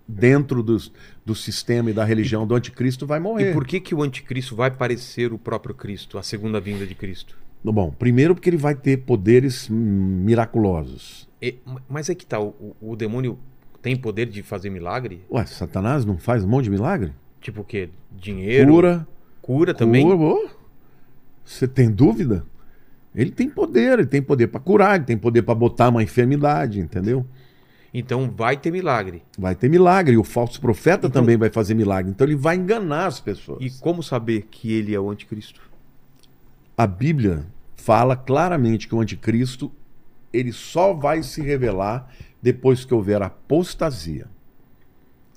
[0.07, 0.91] dentro dos,
[1.23, 3.51] do sistema e da religião do anticristo vai morrer.
[3.51, 6.95] E por que, que o anticristo vai parecer o próprio Cristo, a segunda vinda de
[6.95, 7.37] Cristo?
[7.63, 9.75] Bom, primeiro porque ele vai ter poderes hum,
[10.25, 11.29] miraculosos.
[11.39, 13.37] E- mas é que tá, o, o demônio
[13.81, 15.23] tem poder de fazer milagre?
[15.31, 17.13] Ué, Satanás não faz um monte de milagre?
[17.41, 17.89] Tipo o quê?
[18.11, 18.71] Dinheiro?
[18.71, 19.07] Cura,
[19.41, 20.03] Cura também?
[20.05, 20.49] Cura.
[21.45, 22.45] Você tem dúvida?
[23.15, 26.79] Ele tem poder, ele tem poder para curar, ele tem poder para botar uma enfermidade,
[26.79, 27.25] entendeu?
[27.91, 29.23] Então vai ter milagre.
[29.37, 32.11] Vai ter milagre, o falso profeta Então- também vai fazer milagre.
[32.11, 33.57] Então ele vai enganar as pessoas.
[33.61, 35.59] E como saber que ele é o anticristo?
[36.77, 37.45] A Bíblia
[37.75, 39.71] fala claramente que o anticristo
[40.31, 42.07] ele só vai se revelar
[42.41, 44.27] depois que houver apostasia.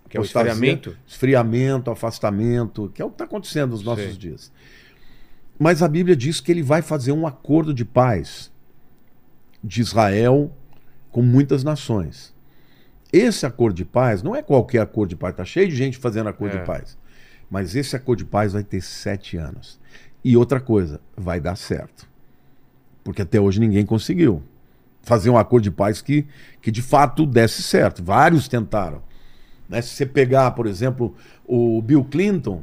[0.08, 0.96] Que é o Apostasia, esfriamento?
[1.06, 4.16] Esfriamento, afastamento, que é o que está acontecendo nos nossos Sei.
[4.16, 4.52] dias.
[5.58, 8.52] Mas a Bíblia diz que ele vai fazer um acordo de paz
[9.62, 10.52] de Israel
[11.10, 12.34] com muitas nações.
[13.12, 16.28] Esse acordo de paz não é qualquer acordo de paz, tá cheio de gente fazendo
[16.28, 16.60] acordo É.
[16.60, 16.98] de paz.
[17.50, 19.78] Mas esse acordo de paz vai ter sete anos.
[20.24, 22.08] E outra coisa, vai dar certo.
[23.04, 24.42] Porque até hoje ninguém conseguiu
[25.02, 26.26] fazer um acordo de paz que,
[26.60, 28.02] que de fato desse certo.
[28.02, 29.02] Vários tentaram.
[29.68, 29.82] Né?
[29.82, 31.14] Se você pegar, por exemplo,
[31.46, 32.62] o Bill Clinton,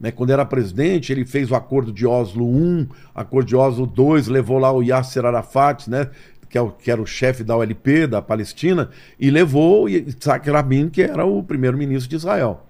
[0.00, 4.32] né, quando era presidente, ele fez o acordo de Oslo I, acordo de Oslo II,
[4.32, 6.08] levou lá o Yasser Arafat, né,
[6.48, 10.50] que, é o, que era o chefe da OLP, da Palestina, e levou o Yitzhak
[10.50, 12.66] Rabin, que era o primeiro-ministro de Israel.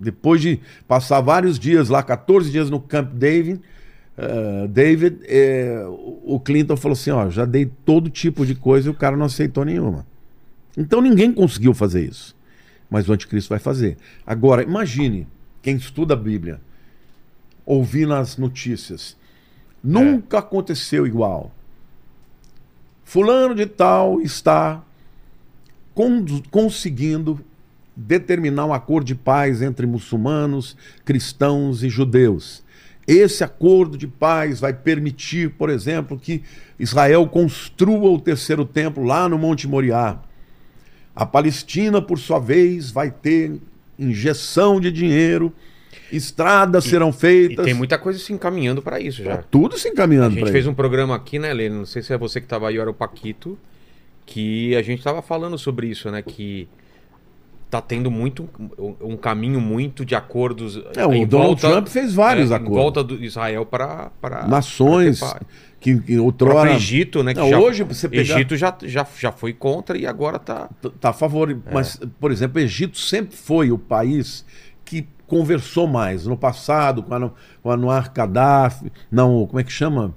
[0.00, 3.60] Depois de passar vários dias lá, 14 dias no Camp David,
[4.16, 5.84] eh, David, eh,
[6.24, 9.26] o Clinton falou assim: ó, já dei todo tipo de coisa e o cara não
[9.26, 10.06] aceitou nenhuma.
[10.76, 12.34] Então ninguém conseguiu fazer isso.
[12.88, 13.96] Mas o anticristo vai fazer.
[14.26, 15.26] Agora, imagine
[15.60, 16.60] quem estuda a Bíblia,
[17.64, 19.16] ouvir nas notícias.
[19.82, 21.50] Nunca aconteceu igual.
[23.04, 24.82] Fulano de tal está
[25.94, 27.40] con- conseguindo
[27.94, 32.62] determinar um acordo de paz entre muçulmanos, cristãos e judeus.
[33.06, 36.42] Esse acordo de paz vai permitir, por exemplo, que
[36.78, 40.18] Israel construa o terceiro templo lá no Monte Moriá.
[41.14, 43.52] A Palestina, por sua vez, vai ter
[43.98, 45.52] injeção de dinheiro,
[46.12, 47.64] estradas serão E feitas.
[47.64, 49.38] tem muita coisa se encaminhando para isso já.
[49.38, 50.70] Tudo se A encaminhando gente para fez isso.
[50.70, 51.76] um programa aqui, né, Lênin?
[51.78, 53.58] Não sei se é você que estava aí ou era o Paquito,
[54.26, 56.20] que a gente estava falando sobre isso, né?
[56.22, 56.68] Que
[57.70, 58.48] tá tendo muito
[59.00, 60.80] um, caminho muito de acordos.
[60.96, 62.76] É, o Donald Trump fez vários é, acordos.
[62.76, 64.10] Em volta do Israel para
[64.48, 65.20] Nações
[65.80, 67.32] que, que O outrora Egito, né?
[67.32, 70.68] Que Não, já, hoje você pegar- Egito já, já, já foi contra e agora tá.
[71.00, 71.50] tá a favor.
[71.50, 71.56] É.
[71.72, 74.44] Mas, por exemplo, o Egito sempre foi o país
[74.84, 76.26] que conversou mais.
[76.26, 77.30] No passado, com, a,
[77.62, 78.90] com Anwar Gaddafi.
[79.10, 80.14] Não, como é que chama?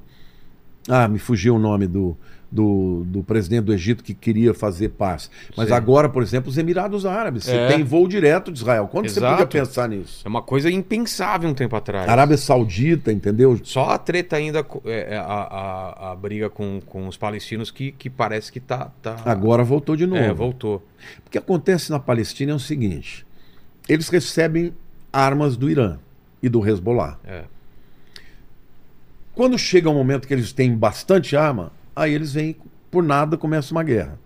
[0.87, 2.17] Ah, me fugiu o nome do,
[2.51, 5.29] do, do presidente do Egito que queria fazer paz.
[5.55, 5.73] Mas Sim.
[5.73, 7.43] agora, por exemplo, os Emirados Árabes.
[7.43, 7.67] Você É.
[7.67, 8.87] tem voo direto de Israel.
[8.87, 9.43] Quando você Exato.
[9.43, 10.21] podia pensar nisso?
[10.25, 12.09] É uma coisa impensável um tempo atrás.
[12.09, 13.59] Arábia Saudita, entendeu?
[13.63, 17.91] Só a treta ainda, é, é, a, a, a briga com, com os palestinos que,
[17.91, 18.91] que parece que tá.
[19.01, 20.21] tá Agora voltou de novo.
[20.21, 20.83] É, voltou.
[21.25, 23.25] O que acontece na Palestina é o seguinte:
[23.87, 24.73] eles recebem
[25.13, 25.97] armas do Irã
[26.41, 27.19] e do Hezbollah.
[27.25, 27.43] É.
[29.33, 32.55] Quando chega o momento que eles têm bastante arma, aí eles vêm,
[32.89, 34.17] por nada, começa uma guerra.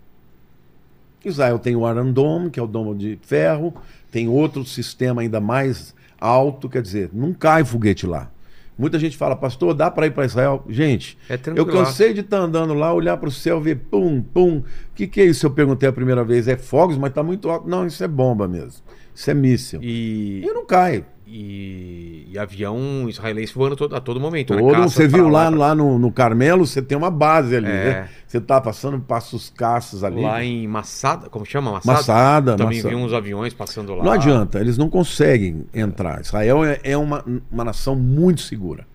[1.26, 3.74] Israel tem o Iron Dome, que é o domo de ferro,
[4.12, 8.30] tem outro sistema ainda mais alto, quer dizer, não cai foguete lá.
[8.78, 10.64] Muita gente fala, pastor, dá para ir para Israel?
[10.68, 14.58] Gente, É eu cansei de estar andando lá, olhar para o céu, ver pum, pum.
[14.58, 14.64] O
[14.95, 15.45] que, que é isso?
[15.45, 16.48] Eu perguntei a primeira vez.
[16.48, 17.70] É fogos, mas está muito alto.
[17.70, 18.82] Não, isso é bomba mesmo.
[19.15, 19.80] Isso é míssil.
[19.84, 21.06] E, E, não cai.
[21.27, 24.53] e, e avião israelense voando todo, a todo momento.
[24.53, 24.60] né?
[24.61, 27.68] Todo, Caça você viu lá, pra- lá no, no Carmelo, você tem uma base ali,
[27.68, 27.69] É.
[27.69, 28.10] né?
[28.27, 30.22] Você tá passando, passa os caças ali.
[30.22, 31.72] Lá em Massada, como chama?
[31.73, 31.94] Massada?
[31.98, 32.95] Massada, Também Massada.
[32.95, 34.03] vi uns aviões passando lá.
[34.03, 36.22] Não adianta, eles não conseguem entrar.
[36.22, 38.88] Israel é, é uma, uma nação muito segura.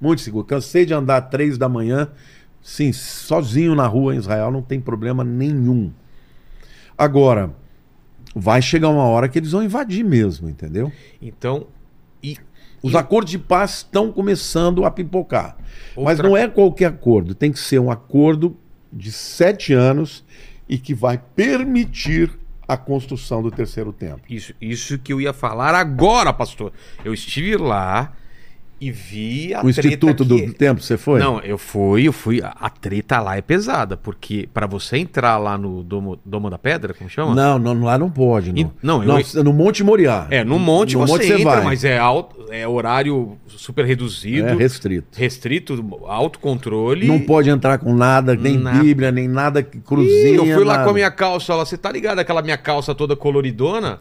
[0.00, 0.46] Muito segura.
[0.46, 2.08] Cansei de andar três da manhã,
[2.62, 5.90] sim, sozinho na rua em Israel, não tem problema nenhum.
[6.96, 7.50] Agora,
[8.34, 10.92] vai chegar uma hora que eles vão invadir mesmo, entendeu?
[11.20, 11.66] Então,
[12.80, 15.56] Os acordos de paz estão começando a pipocar.
[15.96, 18.56] Mas Outra- não é qualquer acordo, tem que ser um acordo
[18.92, 20.24] de sete anos
[20.68, 22.30] e que vai permitir
[22.68, 24.20] a construção do terceiro templo.
[24.30, 26.72] Isso, isso que eu ia falar agora, pastor.
[27.04, 28.12] Eu estive lá
[28.80, 30.28] e vi a O Instituto que...
[30.46, 31.18] do Templo, você foi?
[31.20, 32.40] Não, eu fui, eu fui.
[32.42, 36.94] A, treta lá é pesada, porque para você entrar lá no Domo, Domo da Pedra,
[36.94, 37.34] como chama?
[37.34, 38.52] Não, não, lá não pode.
[38.52, 40.26] Não, E- não, eu- no Monte Moriá.
[40.30, 41.64] É, no monte no você monte entra, vai.
[41.64, 45.08] mas é, alto, é horário super reduzido, É restrito.
[45.18, 47.06] restrito, alto controle.
[47.06, 48.78] Não pode entrar com nada, nem Nada.
[48.82, 50.36] Bíblia, nem nada que Ih, cruzinha.
[50.36, 50.84] eu fui lá nada.
[50.84, 52.18] com a minha calça lá, você tá ligado?
[52.20, 54.00] Aquela minha calça toda coloridona.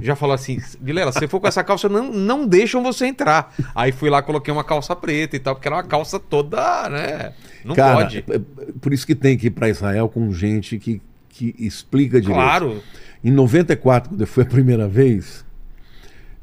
[0.00, 3.54] Já falou assim, Vilela, se você for com essa calça, não, não deixam você entrar.
[3.74, 7.32] Aí fui lá, coloquei uma calça preta e tal, porque era uma calça toda, né?
[7.64, 8.24] Não Cara, pode.
[8.28, 8.40] é- é
[8.80, 12.36] por isso que tem que ir para Israel com gente que, que explica direito.
[12.36, 12.82] Claro.
[13.22, 15.44] Em 94, quando eu fui a primeira vez,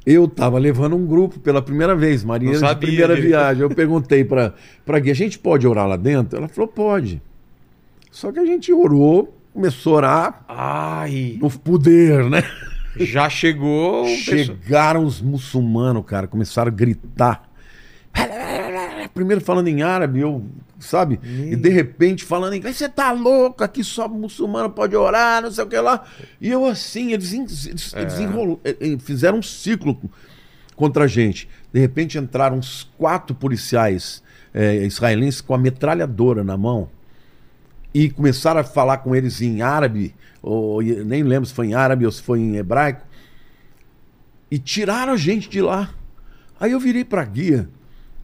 [0.05, 3.61] eu tava levando um grupo pela primeira vez, de sabia primeira viagem.
[3.61, 4.53] Eu perguntei para
[4.85, 6.37] para guia, a gente pode orar lá dentro?
[6.37, 7.21] Ela falou, pode.
[8.09, 12.43] Só que a gente orou, começou a orar Ai, no poder, né?
[12.97, 14.05] Já chegou.
[14.07, 17.49] Chegaram os muçulmanos, cara, começaram a gritar.
[19.13, 20.45] Primeiro falando em árabe, eu,
[20.79, 21.19] sabe?
[21.23, 25.51] E de repente falando em inglês, você tá louco, aqui só muçulmano pode orar, não
[25.51, 26.03] sei o que lá.
[26.39, 29.99] E eu assim, eles, eles, eles enrolo- eh, eh, fizeram um ciclo
[30.75, 31.47] contra a gente.
[31.73, 34.23] De repente entraram uns quatro policiais
[34.53, 36.89] eh, israelenses com a metralhadora na mão
[37.93, 42.05] e começaram a falar com eles em árabe, ou nem lembro se foi em árabe
[42.05, 43.01] ou se foi em hebraico,
[44.49, 45.89] e tiraram a gente de lá.
[46.59, 47.69] Aí eu virei para guia,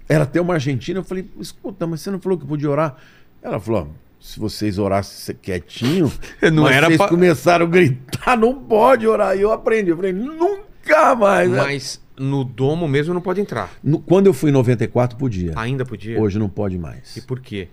[0.07, 2.95] era até uma argentina, eu falei, escuta, mas você não falou que podia orar?
[3.41, 3.89] Ela falou,
[4.19, 6.11] se vocês orassem quietinho,
[6.53, 9.35] Não era vocês pra- começaram a gritar, não pode orar.
[9.37, 11.49] E eu aprendi, eu falei, nunca mais.
[11.49, 13.71] Mas no domo mesmo não pode entrar.
[13.83, 15.53] No- Quando eu fui em 94, podia.
[15.55, 16.19] Ainda podia?
[16.19, 17.15] Hoje não pode mais.
[17.15, 17.69] E por quê?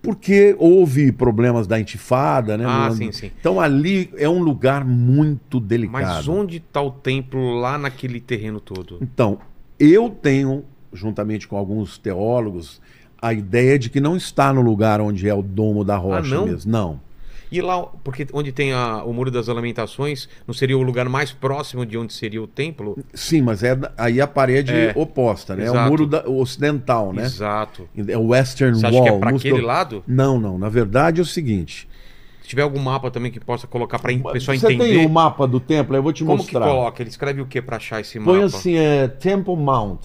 [0.00, 2.64] Porque houve problemas da intifada, né?
[2.66, 3.30] Ah, sim, sim.
[3.38, 6.32] Então ali é um lugar muito Mas delicado.
[6.32, 8.98] onde está o templo lá naquele terreno todo?
[9.00, 9.38] Então,
[9.78, 12.80] eu tenho, juntamente com alguns teólogos,
[13.20, 16.46] a ideia de que não está no lugar onde é o domo da rocha não?
[16.46, 16.70] mesmo.
[16.70, 17.00] Não.
[17.50, 21.32] E lá, porque onde tem a- o Muro das Lamentações, não seria o lugar mais
[21.32, 22.98] próximo de onde seria o templo?
[23.14, 24.92] Sim, mas é aí a parede É.
[24.94, 25.62] oposta, né?
[25.64, 25.86] É Exato.
[25.86, 27.24] o muro da- o ocidental, né?
[27.24, 27.88] Exato.
[28.06, 28.94] É o Western Você Wall.
[28.94, 30.04] acha que é para aquele lado?
[30.06, 30.58] Não, não.
[30.58, 31.88] Na verdade é o seguinte.
[32.42, 34.96] Se tiver algum mapa também que possa colocar para o pessoal Você entender.
[34.96, 35.94] tem o mapa do templo?
[35.96, 36.60] Eu vou te Como mostrar.
[36.60, 37.02] que coloca?
[37.02, 38.32] Ele escreve o que para achar esse mapa?
[38.32, 40.00] Põe assim, é Temple Mount.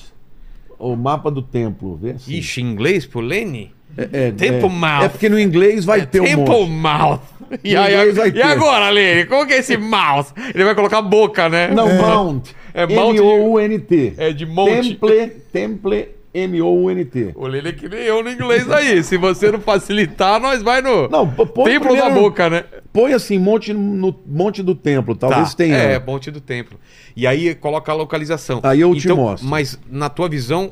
[0.79, 2.33] O mapa do templo, vê assim.
[2.33, 3.73] Ixi, em inglês pro Lene?
[3.97, 5.03] É, é, Temple é, Mount.
[5.03, 6.69] É porque no inglês vai ter um Temple monte.
[6.71, 7.19] Mouth.
[7.63, 8.41] E, aí, e ter.
[8.41, 9.25] agora, Lene?
[9.25, 10.33] Como que é esse mouse?
[10.55, 11.67] Ele vai colocar boca, né?
[11.67, 12.47] Não, Mount.
[12.73, 14.13] É Mount de- M-O-U-N-T.
[14.17, 14.95] É de monte.
[14.95, 17.31] Temple, Temple, M-O-U-N-T.
[17.35, 19.03] O Lene é que nem eu no inglês aí.
[19.03, 22.63] Se você não facilitar, nós vai no Não, põe templo primeiro- da boca, né?
[22.91, 25.57] Põe assim, monte no monte do templo, talvez Tá.
[25.57, 25.75] tenha.
[25.77, 26.79] É, Monte do Templo.
[27.15, 28.59] E aí coloca a localização.
[28.63, 29.47] Aí eu te Então, mostro.
[29.47, 30.71] Mas na tua visão,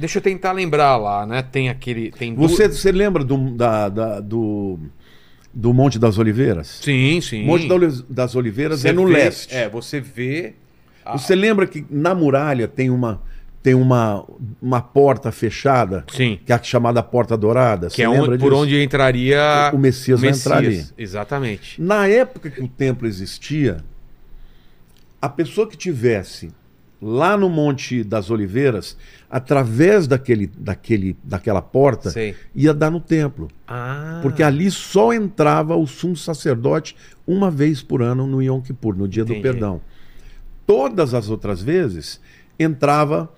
[0.00, 1.42] deixa eu tentar lembrar lá, né?
[1.42, 2.10] Tem aquele.
[2.10, 4.78] Tem Você, você lembra do, da, da- do,
[5.54, 6.80] do Monte das Oliveiras?
[6.82, 7.44] Sim, sim.
[7.44, 7.68] Monte
[8.08, 9.54] das Oliveiras Você é no vê- leste.
[9.54, 10.54] É, você vê.
[11.04, 13.20] a- Você lembra que na muralha tem uma,
[13.62, 14.24] tem uma,
[14.60, 16.04] uma porta fechada?
[16.10, 16.38] Sim.
[16.44, 17.88] Que é a chamada Porta Dourada?
[17.88, 20.84] Que Você é onde, por onde entraria O Messias vai entrar ali.
[20.96, 21.80] Exatamente.
[21.80, 23.84] Na época que o templo existia,
[25.20, 26.50] a pessoa que tivesse
[27.00, 28.96] lá no Monte das Oliveiras,
[29.30, 32.34] através daquele, daquele, daquela porta, Sei.
[32.54, 33.48] ia dar no templo.
[33.66, 34.18] Ah.
[34.22, 36.94] Porque ali só entrava o sumo sacerdote
[37.26, 39.38] uma vez por ano no Yom Kippur, no dia Entendi.
[39.38, 39.80] do perdão.
[40.66, 42.20] Todas as outras vezes
[42.58, 43.30] entrava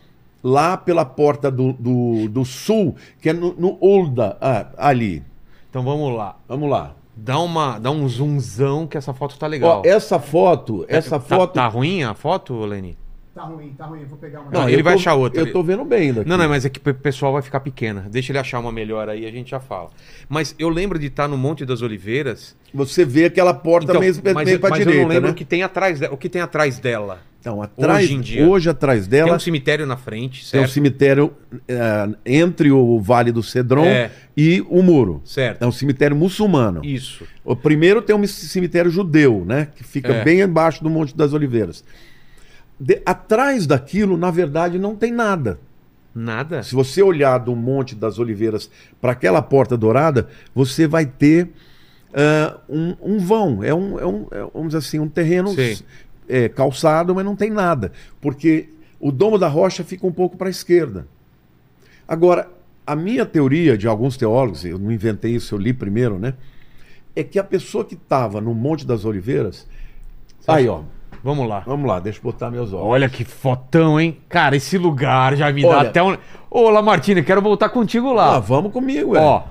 [0.43, 5.23] lá pela porta do, do, do sul, que é no, no Ulda, ah, ali.
[5.71, 6.37] Então vamos lá.
[6.49, 6.97] Vamos lá.
[7.17, 9.83] Dá, uma, dá um zoomzão que essa foto tá legal.
[9.85, 11.53] Ó, essa foto, essa Tá- foto.
[11.55, 12.97] Tá, ruim a foto, Leni?
[13.35, 14.03] Tá ruim, tá ruim.
[14.03, 14.51] Eu vou pegar uma.
[14.51, 15.41] Não, eu ele vai tô- achar outra.
[15.41, 16.29] Eu tô vendo bem daqui.
[16.29, 18.07] Não, não, mas é que o pessoal vai ficar pequena.
[18.11, 19.89] Deixa ele achar uma melhor aí, a gente já fala.
[20.29, 22.55] Mas eu lembro de estar no Monte das Oliveiras.
[22.75, 25.33] Você vê aquela porta Então, meio, mas meio pra mas eu direita, não lembro né?
[25.33, 26.13] o que tem atrás dela.
[26.15, 27.21] O que tem atrás dela?
[27.41, 28.47] Então, atrás, Hoje em dia.
[28.47, 30.71] hoje atrás dela Tem um cemitério na frente, tem um certo?
[30.75, 31.33] cemitério
[31.67, 34.11] eh, entre o Vale do Cedron É.
[34.37, 35.21] e o Muro.
[35.25, 35.61] Certo.
[35.63, 36.85] É um cemitério muçulmano.
[36.85, 37.25] Isso.
[37.45, 39.69] O primeiro tem um cemitério judeu, né?
[39.75, 40.23] Que fica É.
[40.25, 41.83] bem embaixo do Monte das Oliveiras.
[42.83, 45.61] De- atrás daquilo, na verdade, não tem nada.
[46.15, 46.63] Nada.
[46.63, 48.69] Se você olhar do Monte das Oliveiras
[49.01, 51.51] para aquela porta dourada, você vai ter
[52.13, 53.63] ah, um, um vão.
[53.63, 55.55] É um, é um, é, vamos dizer assim, um terreno
[56.29, 57.93] é, calçado, mas não tem nada.
[58.21, 58.69] Porque
[59.01, 61.07] o domo da rocha fica um pouco para a esquerda.
[62.07, 62.51] Agora,
[62.87, 66.35] a minha teoria de alguns teólogos, eu não inventei isso, eu li primeiro, né?
[67.15, 69.67] É que a pessoa que estava no Monte das Oliveiras.
[70.47, 70.83] Aí, ó.
[71.23, 71.61] Vamos lá.
[71.66, 72.86] Vamos lá, deixa eu botar meus olhos.
[72.86, 74.19] Olha que fotão, hein?
[74.28, 76.16] Cara, esse lugar já me dá Olha- até um.
[76.51, 78.39] Ô, Lamartine, quero voltar contigo Ah, lá.
[78.40, 79.20] vamos comigo, é.
[79.20, 79.43] Ó,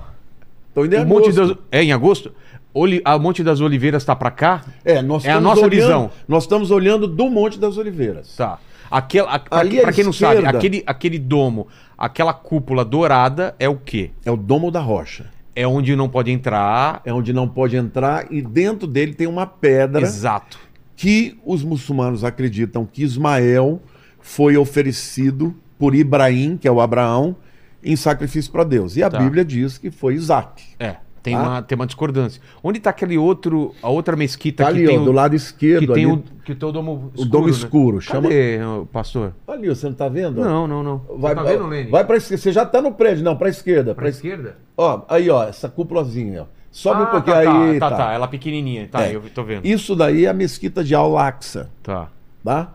[0.74, 1.54] Tô indo em o Monte agosto.
[1.54, 1.56] das...
[1.70, 2.32] É em agosto?
[2.74, 3.02] Oli...
[3.04, 4.62] A Monte das Oliveiras tá pra cá?
[4.84, 6.10] É, nós É a nossa olhando, visão.
[6.26, 8.34] Nós estamos olhando do Monte das Oliveiras.
[8.36, 8.58] Tá.
[8.90, 11.66] Aquele, a, pra, Ali à pra quem não sabe, esquerda- aquele, aquele domo,
[11.96, 14.10] aquela cúpula dourada é o quê?
[14.24, 15.26] É o domo da rocha.
[15.54, 17.00] É onde não pode entrar.
[17.04, 20.58] É onde não pode entrar e dentro dele tem uma pedra Exato.
[21.02, 23.82] Que os muçulmanos acreditam que Ismael
[24.20, 27.34] foi oferecido por Ibrahim, que é o Abraão,
[27.82, 28.96] em sacrifício para Deus.
[28.96, 29.18] E a Tá.
[29.18, 30.62] Bíblia diz que foi Isaac.
[30.78, 30.94] É.
[31.20, 31.42] Tem, Tá.
[31.42, 32.40] uma, tem uma discordância.
[32.62, 35.30] Onde tá aquele outro, a outra mesquita Tá que ali, tem ó, o, do lado
[35.30, 35.92] que esquerdo.
[35.92, 36.12] tem ali.
[36.12, 37.50] o que tem o domo escuro, o domo né?
[37.50, 38.00] escuro.
[38.00, 38.22] Chama...
[38.28, 38.58] Cadê,
[38.92, 39.34] pastor?
[39.48, 40.40] Ali, você não tá vendo?
[40.40, 40.98] Não, não, não.
[41.18, 41.90] Vai, tá vendo, Lene?
[41.90, 42.40] vai para esquerda.
[42.42, 43.92] Você já tá no prédio, não, para esquerda.
[43.92, 44.08] pra Pra...
[44.08, 44.56] esquerda?
[44.76, 46.61] Ó, aí, ó, essa cúpulazinha, ó.
[46.72, 47.40] Sobe ah, um pouquinho tá,
[47.70, 47.78] aí.
[47.78, 47.96] Tá, tá.
[47.98, 48.88] tá, ela pequenininha.
[48.90, 49.14] Tá, É.
[49.14, 49.66] eu tô vendo.
[49.66, 52.08] Isso daí é a mesquita de Al-Aqsa, Tá.
[52.42, 52.72] tá?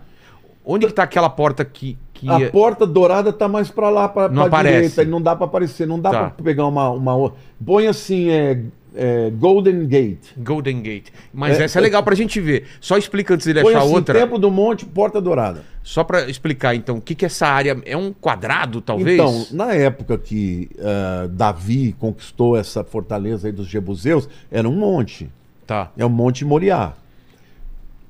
[0.64, 4.28] Onde que tá aquela porta que, que A porta dourada tá mais pra lá, pra,
[4.28, 4.76] Não pra aparece.
[4.76, 5.03] direita.
[5.03, 5.88] E não dá pra aparecer.
[5.88, 6.30] Não dá Tá.
[6.30, 7.34] pra pegar uma, uma.
[7.65, 8.61] Põe assim, é,
[8.98, 10.32] é, Golden Gate.
[10.36, 11.10] Golden Gate.
[11.32, 12.65] Mas É, essa é legal pra gente ver.
[12.82, 14.19] Só explica antes dele Põe achar assim, outra.
[14.19, 15.64] Templo do Monte, Porta Dourada.
[15.84, 19.19] Só pra explicar então, o que que é essa área é um quadrado, talvez?
[19.19, 25.30] Então, na época que ah, Davi conquistou essa fortaleza aí dos Jebuseus, era um monte.
[25.68, 25.91] Tá.
[25.95, 26.94] É o Monte Moriá.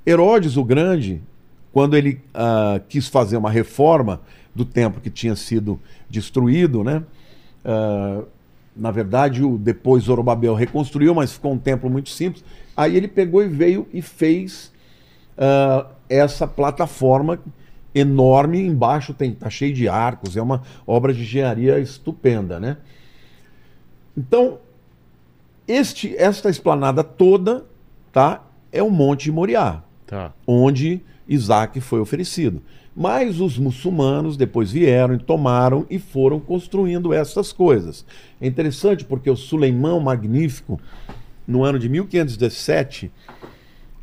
[0.05, 1.21] Herodes o Grande,
[1.73, 4.21] quando ele ah, quis fazer uma reforma
[4.55, 7.03] do templo que tinha sido destruído, né?
[7.65, 8.21] Ah,
[8.77, 12.43] na verdade, o, depois Zorobabel reconstruiu, mas ficou um templo muito simples.
[12.75, 14.71] Aí ele pegou e veio e fez
[15.37, 17.39] ah, essa plataforma
[17.93, 18.65] enorme.
[18.65, 22.77] Embaixo tem tá cheio de arcos, é uma obra de engenharia estupenda, né?
[24.15, 24.59] Então,
[25.67, 27.65] este, esta esplanada toda,
[28.11, 28.43] tá?
[28.71, 30.33] É o Monte Moriá, Tá.
[30.45, 32.61] onde Isaac foi oferecido.
[32.99, 38.03] Mas os muçulmanos depois vieram e tomaram e foram construindo essas coisas.
[38.41, 40.81] É interessante porque o Suleimão Magnífico,
[41.45, 43.11] no ano de 1517,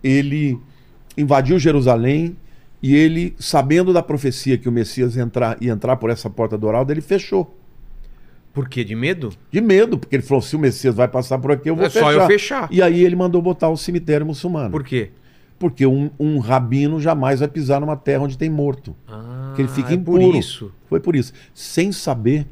[0.03, 0.57] ele
[1.19, 2.37] invadiu Jerusalém
[2.81, 6.57] e ele, sabendo da profecia que o Messias ia entrar, ia entrar por essa porta
[6.57, 7.53] dourada, ele fechou.
[8.53, 8.85] Por quê?
[8.85, 9.33] De medo?
[9.51, 11.91] De medo, porque ele falou: se o Messias vai passar por aqui, eu vou É
[11.91, 12.13] só fechar.
[12.13, 12.69] eu fechar.
[12.71, 14.71] E aí ele mandou botar o cemitério muçulmano.
[14.71, 15.11] Por quê?
[15.59, 18.95] Porque um, um rabino jamais vai pisar numa terra onde tem morto.
[19.07, 20.21] Ah, que ele fica é impuro.
[20.23, 20.73] por isso.
[20.89, 21.33] Foi por isso.
[21.55, 22.47] Sem saber,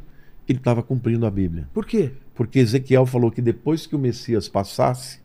[0.48, 1.68] ele estava cumprindo a Bíblia.
[1.74, 2.12] Por quê?
[2.34, 5.20] Porque Ezequiel falou que depois que o Messias passasse,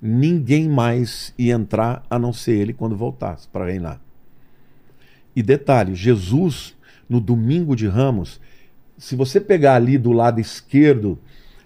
[0.00, 4.00] ninguém mais ia entrar a não ser ele quando voltasse para reinar.
[5.34, 6.74] E detalhe, Jesus,
[7.08, 8.40] no domingo de Ramos,
[8.96, 11.18] se você pegar ali do lado esquerdo,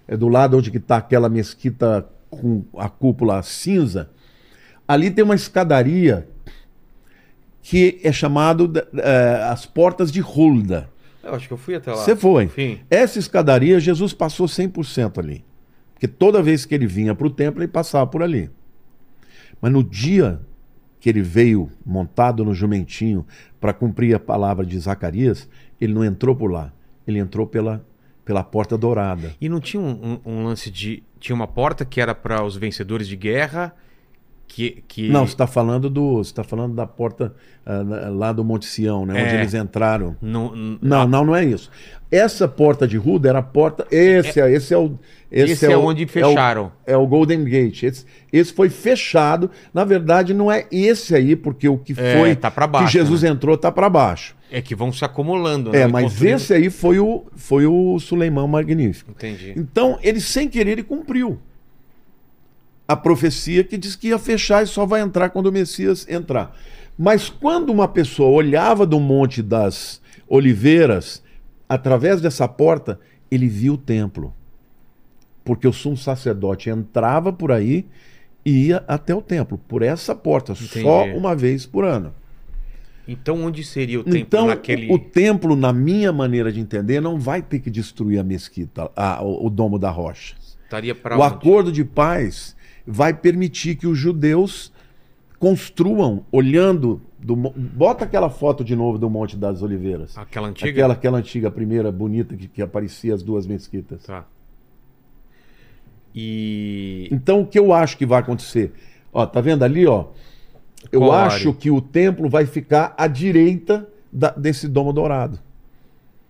[0.07, 4.09] é do lado onde está aquela mesquita com a cúpula cinza,
[4.87, 6.27] ali tem uma escadaria
[7.61, 10.89] que é chamado eh, as portas de Hulda.
[11.23, 11.97] Eu acho que eu fui até lá.
[11.97, 12.47] Você foi.
[12.49, 12.79] Sim.
[12.89, 15.43] Essa escadaria, Jesus passou 100% ali.
[15.93, 18.49] Porque toda vez que ele vinha para o templo, ele passava por ali.
[19.59, 20.39] Mas no dia
[20.99, 23.25] que ele veio montado no jumentinho
[23.59, 25.49] para cumprir a palavra de Zacarias,
[25.81, 26.71] ele não entrou por lá.
[27.07, 27.83] Ele entrou pela,
[28.23, 29.33] pela porta dourada.
[29.41, 31.01] E não tinha um, um- um lance de.
[31.19, 33.73] Tinha uma porta que era para os vencedores de guerra.
[34.47, 34.83] Que.
[34.87, 35.09] que...
[35.09, 36.17] Não, você está falando do.
[36.17, 37.33] Você está falando da porta
[37.65, 39.13] na- lá do Monte Sião, né?
[39.13, 39.39] Onde É.
[39.41, 40.15] eles entraram.
[40.21, 41.69] Não, n- Não, não, não é isso.
[42.11, 43.85] Essa porta de Ruda era a porta.
[43.91, 44.97] Esse é, esse é o.
[45.31, 46.71] Esse é o- onde o- fecharam.
[46.85, 47.83] É o, Golden Gate.
[47.83, 49.49] Esse, esse foi fechado.
[49.73, 53.23] Na verdade, não é esse aí, porque o que É, foi tá baixo, que Jesus
[53.23, 54.35] entrou tá para baixo.
[54.51, 55.75] É que vão se acumulando.
[55.75, 55.87] É, né?
[55.87, 59.11] mas Construindo- esse aí foi o, foi o Suleimão Magnífico.
[59.11, 59.53] Entendi.
[59.57, 61.39] Então, ele sem querer ele cumpriu
[62.87, 66.55] a profecia que diz que ia fechar e só vai entrar quando o Messias entrar.
[66.97, 71.21] Mas quando uma pessoa olhava do Monte das Oliveiras,
[71.67, 72.99] através dessa porta,
[73.29, 74.33] ele via o templo.
[75.43, 77.85] Porque o sumo sacerdote entrava por aí
[78.45, 81.17] e ia até o templo, por essa porta, só Entendi.
[81.17, 82.13] uma vez por ano.
[83.07, 84.87] Então onde seria o templo Então, naquele.
[84.91, 88.89] o, o templo, na minha maneira de entender, não vai ter que destruir a mesquita,
[88.95, 90.35] a- o, o domo da rocha.
[90.63, 92.54] Estaria para o acordo de paz
[92.85, 94.71] vai permitir que os judeus
[95.39, 97.01] construam, olhando.
[97.19, 100.17] Do, bota aquela foto de novo do Monte das Oliveiras.
[100.17, 100.69] Aquela antiga?
[100.69, 104.03] Aquela, aquela antiga, primeira, bonita, que, que aparecia as duas mesquitas.
[104.03, 104.25] Tá.
[106.13, 107.09] E.
[107.11, 108.73] Então, o que eu acho que vai acontecer?
[109.11, 110.05] Ó, tá vendo ali, ó?
[110.91, 111.59] Eu Qual acho área?
[111.59, 115.39] que o templo vai ficar à direita da- desse domo dourado.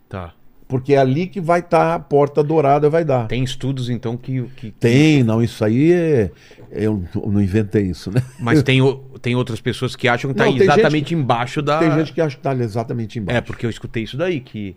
[0.08, 0.34] Tá.
[0.68, 3.28] Porque é ali que vai estar a porta dourada, vai dar.
[3.28, 4.42] Tem estudos, então, que.
[4.56, 4.72] que...
[4.72, 6.32] Tem, não, isso aí é.
[6.72, 8.22] Eu não inventei isso, né?
[8.40, 8.80] Mas tem,
[9.22, 11.78] tem outras pessoas que acham que tá tem exatamente embaixo da.
[11.80, 13.38] Tem gente que acha que tá ali exatamente embaixo.
[13.38, 14.76] É, porque eu escutei isso daí, que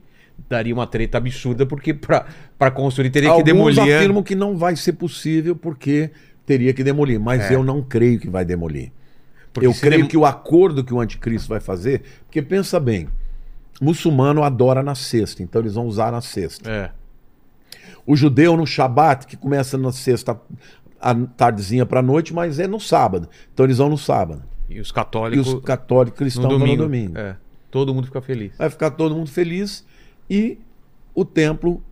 [0.48, 3.88] daria uma treta absurda, porque pra construir teria Alguns que demolir.
[3.88, 3.96] é.
[3.96, 6.10] afirmam que não vai ser possível porque
[6.44, 7.54] teria que demolir, mas É.
[7.54, 8.92] eu não creio que vai demolir.
[9.52, 13.08] Porque eu creio dem- que o acordo que o anticristo vai fazer, porque pensa bem,
[13.80, 16.70] muçulmano adora na sexta, então eles vão usar na sexta.
[16.70, 16.90] É.
[18.06, 20.40] O judeu no Shabat, que começa na sexta
[21.00, 23.28] à tardezinha para noite, mas é no sábado.
[23.52, 24.42] Então eles vão no sábado.
[24.68, 25.48] E os E católicos.
[25.54, 26.82] os católicos cristãos no vão domingo.
[26.82, 27.18] no domingo.
[27.18, 27.36] É.
[27.70, 28.52] Todo mundo fica feliz.
[28.56, 29.84] Vai ficar todo mundo feliz
[30.28, 30.58] e
[31.14, 31.82] o templo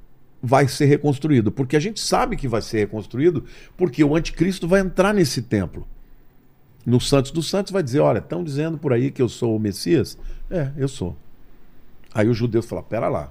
[0.42, 1.52] vai ser reconstruído.
[1.52, 3.44] Porque a gente sabe que vai ser reconstruído
[3.76, 5.86] porque o anticristo vai entrar nesse templo.
[6.84, 9.60] No Santos dos Santos vai dizer: Olha, estão dizendo por aí que eu sou o
[9.60, 10.16] Messias?
[10.50, 11.16] É, eu sou.
[12.16, 13.30] Aí os judeus falam: Pera lá,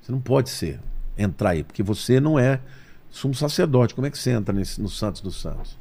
[0.00, 0.78] você não pode ser,
[1.18, 2.60] entrar aí, porque você não é
[3.10, 3.92] sumo sacerdote.
[3.92, 5.76] Como é que você entra nesse, no Santos dos Santos?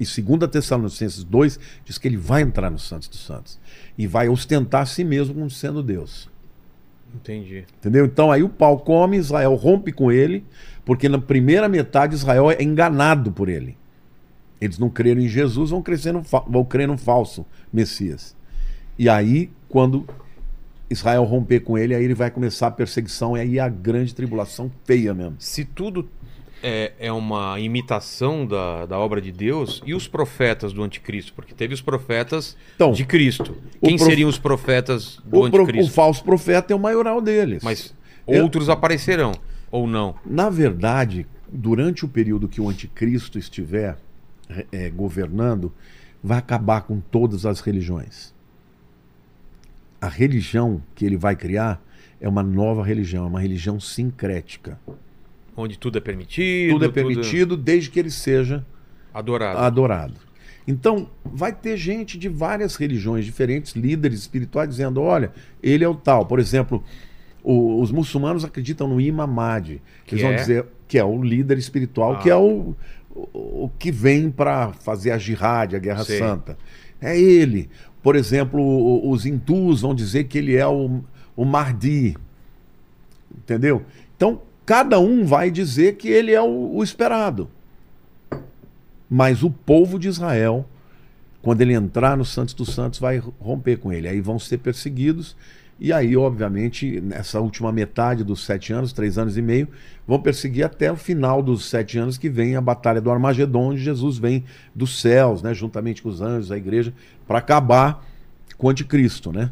[0.00, 3.58] E 2 Tessalonicenses 2 diz que ele vai entrar no Santos dos Santos
[3.96, 6.30] e vai ostentar a si mesmo como sendo Deus.
[7.14, 7.66] Entendi.
[7.78, 8.06] Entendeu?
[8.06, 10.44] Então aí o pau come, Israel rompe com ele,
[10.82, 13.76] porque na primeira metade Israel é enganado por ele.
[14.58, 15.84] Eles não creram em Jesus, vão,
[16.48, 18.34] vão crer no falso Messias.
[18.98, 20.06] E aí, quando
[20.88, 24.70] Israel romper com ele, aí ele vai começar a perseguição, e aí a grande tribulação
[24.84, 25.34] feia mesmo.
[25.38, 26.08] Se tudo
[26.62, 31.32] é, é uma imitação da, da obra de Deus, e os profetas do anticristo?
[31.34, 33.56] Porque teve os profetas Então, de Cristo.
[33.82, 35.92] Quem prof- seriam os profetas do O, pro- o anticristo?
[35.92, 37.62] falso profeta é o maioral deles.
[37.62, 37.94] Mas
[38.26, 39.32] Eu- outros aparecerão,
[39.70, 40.14] ou não?
[40.24, 43.98] Na verdade, durante o período que o anticristo estiver
[44.72, 45.72] eh, governando,
[46.22, 48.32] vai acabar com todas as religiões.
[50.00, 51.82] A religião que ele vai criar
[52.20, 54.78] é uma nova religião, é uma religião sincrética.
[55.56, 56.72] Onde tudo é permitido.
[56.74, 58.64] Tudo é permitido desde que ele seja
[59.12, 59.58] Adorado.
[59.58, 60.14] adorado.
[60.68, 65.32] Então, vai ter gente de várias religiões diferentes, líderes espirituais, dizendo: olha,
[65.62, 66.26] ele é o tal.
[66.26, 66.82] Por exemplo,
[67.42, 69.80] o- os muçulmanos acreditam no Imam Mahdi.
[70.04, 70.36] Que Eles vão é?
[70.36, 72.18] dizer que é o líder espiritual, Ah.
[72.18, 72.74] que é o,
[73.14, 76.18] o, o que vem para fazer a jihad, a guerra Sei.
[76.18, 76.58] santa.
[77.00, 77.70] É ele.
[78.06, 81.00] Por exemplo, os hindus vão dizer que ele é o,
[81.34, 82.16] o Mahdi.
[83.36, 83.84] Entendeu?
[84.16, 87.50] Então, cada um vai dizer que ele é o, o esperado.
[89.10, 90.64] Mas o povo de Israel,
[91.42, 94.06] quando ele entrar no Santos dos Santos, vai romper com ele.
[94.06, 95.34] Aí vão ser perseguidos.
[95.78, 99.68] E aí, obviamente, nessa última metade dos sete anos, três anos e meio,
[100.06, 103.82] vão perseguir até o final dos sete anos, que vem a Batalha do Armagedon, onde
[103.82, 106.94] Jesus vem dos céus, né, juntamente com os anjos, a igreja,
[107.26, 108.04] para acabar
[108.56, 109.32] com o anticristo.
[109.32, 109.50] Né?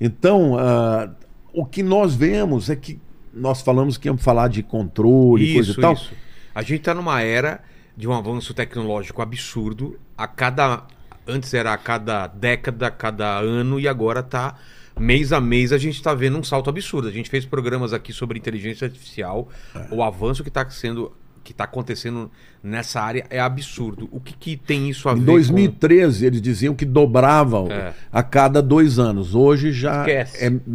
[0.00, 1.10] Então, ah,
[1.52, 3.00] o que nós vemos é que
[3.32, 5.92] nós falamos que íamos falar de controle, coisa Isso, e tal.
[5.92, 6.12] isso.
[6.54, 7.60] A gente está numa era
[7.96, 9.98] de um avanço tecnológico absurdo.
[10.16, 10.84] A cada.
[11.28, 14.56] Antes era a cada década, a cada ano, e agora tá.
[14.98, 17.08] Mês a mês a gente está vendo um salto absurdo.
[17.08, 19.48] A gente fez programas aqui sobre inteligência artificial.
[19.74, 19.88] É.
[19.90, 21.12] O avanço que está sendo.
[21.46, 22.28] Que está acontecendo
[22.62, 24.08] nessa área é absurdo.
[24.10, 27.94] O que, que tem isso a Em ver 2013, eles diziam que dobravam É.
[28.12, 29.34] a cada dois anos.
[29.34, 30.26] Hoje já é,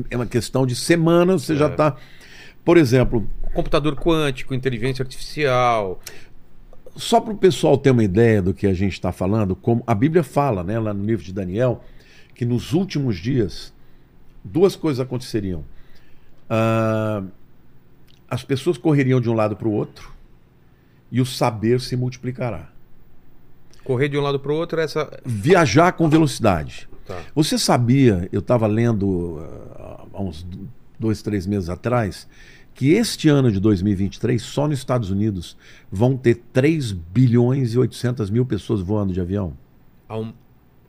[0.09, 1.71] é uma questão de semanas, você já É.
[1.71, 1.95] está.
[2.63, 5.99] Por exemplo, com computador quântico, inteligência artificial?
[6.93, 9.95] só para o pessoal ter uma ideia do que a gente está falando, como a
[9.95, 11.81] Bíblia fala, né, lá no livro de Daniel,
[12.35, 13.73] que nos últimos dias
[14.43, 15.63] duas coisas aconteceriam.
[16.49, 17.23] Ah,
[18.29, 20.11] as pessoas correriam de um lado para o outro
[21.11, 22.69] e o saber se multiplicará.
[23.83, 25.09] Correr de um lado para o outro, essa.
[25.25, 26.87] Viajar com velocidade.
[27.05, 27.19] Tá.
[27.35, 29.39] Você sabia, eu estava lendo
[29.75, 30.45] ah, há uns
[30.99, 32.27] dois, três meses atrás,
[32.75, 35.57] que este ano de 2023, só nos Estados Unidos,
[35.91, 39.53] vão ter 3 bilhões e 800 mil pessoas voando de avião.
[40.09, 40.31] Um-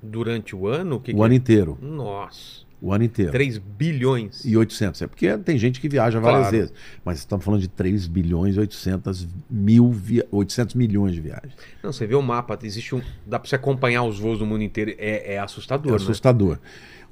[0.05, 0.97] Durante o ano?
[0.97, 1.37] O que O que ano é?
[1.37, 1.79] inteiro.
[1.81, 2.63] Nossa.
[2.85, 3.31] O ano inteiro.
[3.31, 4.45] 3 bilhões.
[4.45, 5.03] E 800.
[5.03, 6.57] É porque tem gente que viaja várias Claro.
[6.57, 6.75] vezes.
[7.05, 10.27] Mas estamos falando de 3 bilhões e 800, mil via...
[10.33, 11.55] 800 milhões de viagens.
[11.81, 13.01] Não, você vê o mapa, existe um.
[13.25, 14.95] Dá pra você acompanhar os voos do mundo inteiro.
[14.99, 16.03] É, é assustador, É né?
[16.03, 16.59] assustador.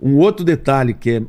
[0.03, 1.23] Um outro detalhe que é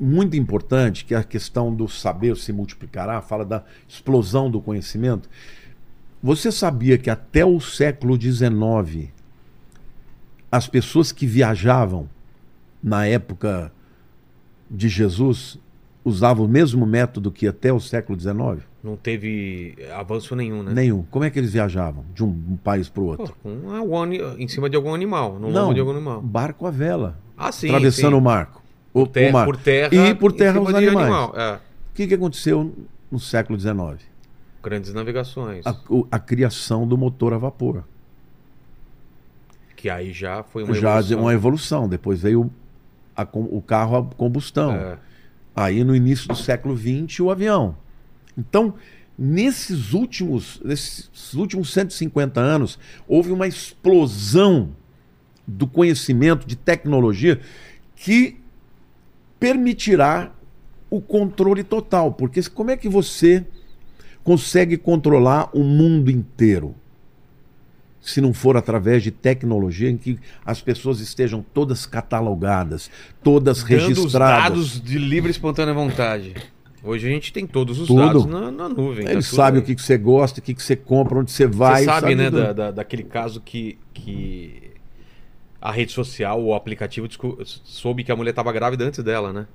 [0.00, 5.28] muito importante, que é a questão do saber se multiplicará, fala da explosão do conhecimento.
[6.20, 9.10] Você sabia que até o século XIX,
[10.50, 12.08] as pessoas que viajavam
[12.82, 13.72] na época
[14.70, 15.58] de Jesus
[16.04, 18.64] usavam o mesmo método que até o século XIX?
[18.82, 20.72] Não teve avanço nenhum, né?
[20.72, 21.02] Nenhum.
[21.10, 23.36] Como é que eles viajavam de um, um país para o Pô, outro?
[23.42, 26.20] com algum ani- em cima de algum animal, no Não, de algum animal.
[26.22, 27.66] barco à vela, Ah, sim.
[27.68, 28.18] atravessando sim.
[28.18, 28.62] o marco.
[28.94, 29.44] O, Por terra, o mar.
[29.46, 30.98] por terra E por terra os animais.
[30.98, 31.54] animal, é.
[31.56, 32.72] O que, que aconteceu
[33.10, 34.00] no século XIX?
[34.62, 35.66] Grandes navegações.
[35.66, 35.76] A,
[36.10, 37.82] a criação do motor a vapor.
[39.76, 41.20] Que aí já foi uma Já evolução.
[41.20, 41.88] uma evolução.
[41.88, 42.50] Depois veio
[43.16, 44.72] a o carro a combustão.
[44.72, 44.98] É.
[45.54, 47.76] Aí no início do século XX o avião.
[48.36, 48.74] Então,
[49.18, 52.78] nesses últimos, nesses últimos 150 anos,
[53.08, 54.70] houve uma explosão
[55.46, 57.40] do conhecimento, de tecnologia,
[57.94, 58.36] que
[59.38, 60.32] permitirá
[60.90, 62.12] o controle total.
[62.12, 63.46] Porque como é que você
[64.22, 66.74] consegue controlar o mundo inteiro?
[68.06, 72.90] Se não for através de tecnologia em que as pessoas estejam todas catalogadas,
[73.22, 74.42] todas Dando os registradas.
[74.44, 76.34] dados de livre e espontânea vontade.
[76.84, 77.98] Hoje a gente tem todos os Tudo.
[78.00, 79.04] dados na, na nuvem.
[79.04, 79.62] tá Ele tudo sabe aí.
[79.62, 81.80] o que, que você gosta, o que, que você compra, onde você vai.
[81.80, 84.70] Você sabe, né, do- da, da- daquele caso que, que
[85.60, 87.08] a rede social, o aplicativo,
[87.64, 89.46] soube que a mulher estava grávida antes dela, né?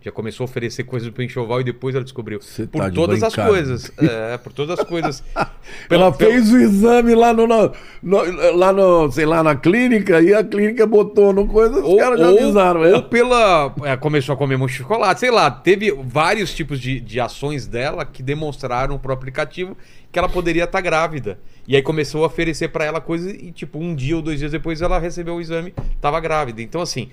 [0.00, 2.40] Já começou a oferecer coisas pro enxoval e depois ela descobriu.
[2.40, 3.90] Você por tá todas as coisas.
[3.98, 5.24] É, por todas as coisas.
[5.90, 7.72] Ela Pelo- pelo- fez o exame lá no, no-
[8.02, 12.18] no- lá no, sei lá, na clínica e a clínica botou no coisa, os caras
[12.20, 12.80] já avisaram.
[12.80, 13.02] ou ela.
[13.02, 13.74] pela.
[13.84, 15.50] é, começou a comer muito chocolate, sei lá.
[15.50, 19.76] Teve vários tipos de, de ações dela que demonstraram pro aplicativo
[20.12, 21.38] que ela poderia estar grávida.
[21.66, 24.52] E aí começou a oferecer pra ela coisas e, tipo, um dia ou dois dias
[24.52, 26.62] depois ela recebeu o exame, tava grávida.
[26.62, 27.10] Então, assim.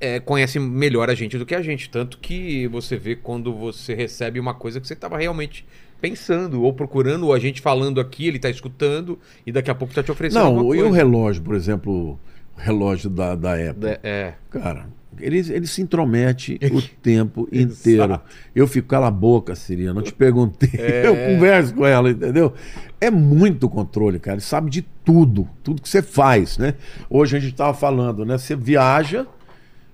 [0.00, 1.90] É, conhece melhor a gente do que a gente.
[1.90, 5.66] Tanto que você vê quando você recebe uma coisa que você estava realmente
[6.00, 9.94] pensando ou procurando, ou a gente falando aqui, ele tá escutando e daqui a pouco
[9.94, 12.18] tá te oferecendo Não, e o relógio, por exemplo,
[12.56, 13.88] o relógio da, da Apple.
[13.88, 14.34] É, é.
[14.50, 14.86] Cara,
[15.20, 18.20] ele, ele se intromete o tempo inteiro.
[18.54, 20.70] Eu fico, cala a boca, Siria, não te perguntei.
[20.86, 21.06] É.
[21.06, 22.52] Eu converso com ela, entendeu?
[23.00, 24.36] É muito controle, cara.
[24.36, 26.74] Ele sabe de tudo, tudo que você faz, né?
[27.08, 28.38] Hoje a gente estava falando, né?
[28.38, 29.26] Você viaja,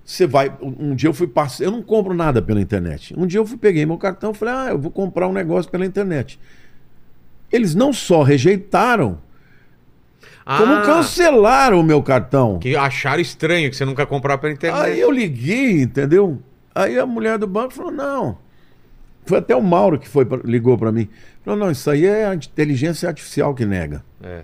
[0.05, 0.53] você vai.
[0.61, 1.65] Um dia eu fui passar.
[1.65, 3.15] Eu não compro nada pela internet.
[3.17, 5.71] Um dia eu fui, peguei meu cartão e falei, ah, eu vou comprar um negócio
[5.71, 6.39] pela internet.
[7.51, 9.19] Eles não só rejeitaram,
[10.45, 12.59] como Ah, cancelaram o meu cartão.
[12.59, 14.83] Que acharam estranho que você nunca comprava pela internet.
[14.83, 16.43] Aí eu liguei, entendeu?
[16.75, 18.39] Aí a mulher do banco falou: não.
[19.25, 21.09] Foi até o Mauro que foi, ligou para mim.
[21.45, 24.05] Falou: não, isso aí é a inteligência artificial que nega.
[24.23, 24.43] É.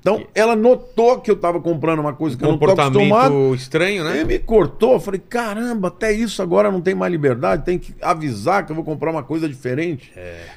[0.00, 3.32] Então ela notou que eu estava comprando uma coisa que eu não estou acostumado.
[3.32, 4.24] Comportamento estranho, né?
[4.24, 8.64] me cortou, eu falei, caramba, até isso agora não tem mais liberdade, tem que avisar
[8.64, 10.10] que eu vou comprar uma coisa diferente.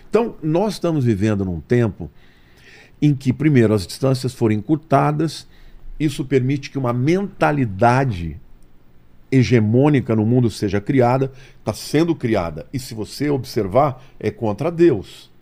[0.10, 2.10] Então, nós estamos vivendo num tempo
[3.02, 5.46] em que, primeiro, as distâncias foram encurtadas,
[6.00, 8.40] isso permite que uma mentalidade
[9.30, 15.33] hegemônica no mundo seja criada, está sendo criada, e se você observar, é contra Deus.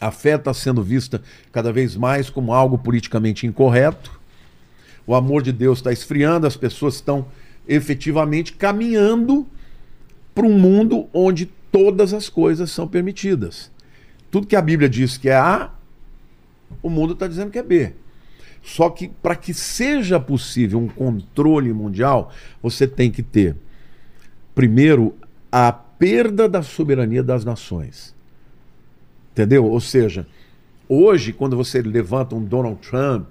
[0.00, 1.22] A fé está sendo vista
[1.52, 4.20] cada vez mais como algo politicamente incorreto.
[5.06, 7.26] O amor de Deus está esfriando, as pessoas estão
[7.68, 9.46] efetivamente caminhando
[10.34, 13.70] para um mundo onde todas as coisas são permitidas.
[14.30, 15.70] Tudo que a Bíblia diz que é A,
[16.82, 17.92] o mundo está dizendo que é B.
[18.62, 23.56] Só que para que seja possível um controle mundial, você tem que ter,
[24.54, 25.14] primeiro,
[25.52, 28.13] a perda da soberania das nações.
[29.34, 29.64] Entendeu?
[29.66, 30.26] Ou seja,
[30.88, 33.26] hoje, quando você levanta um Donald Trump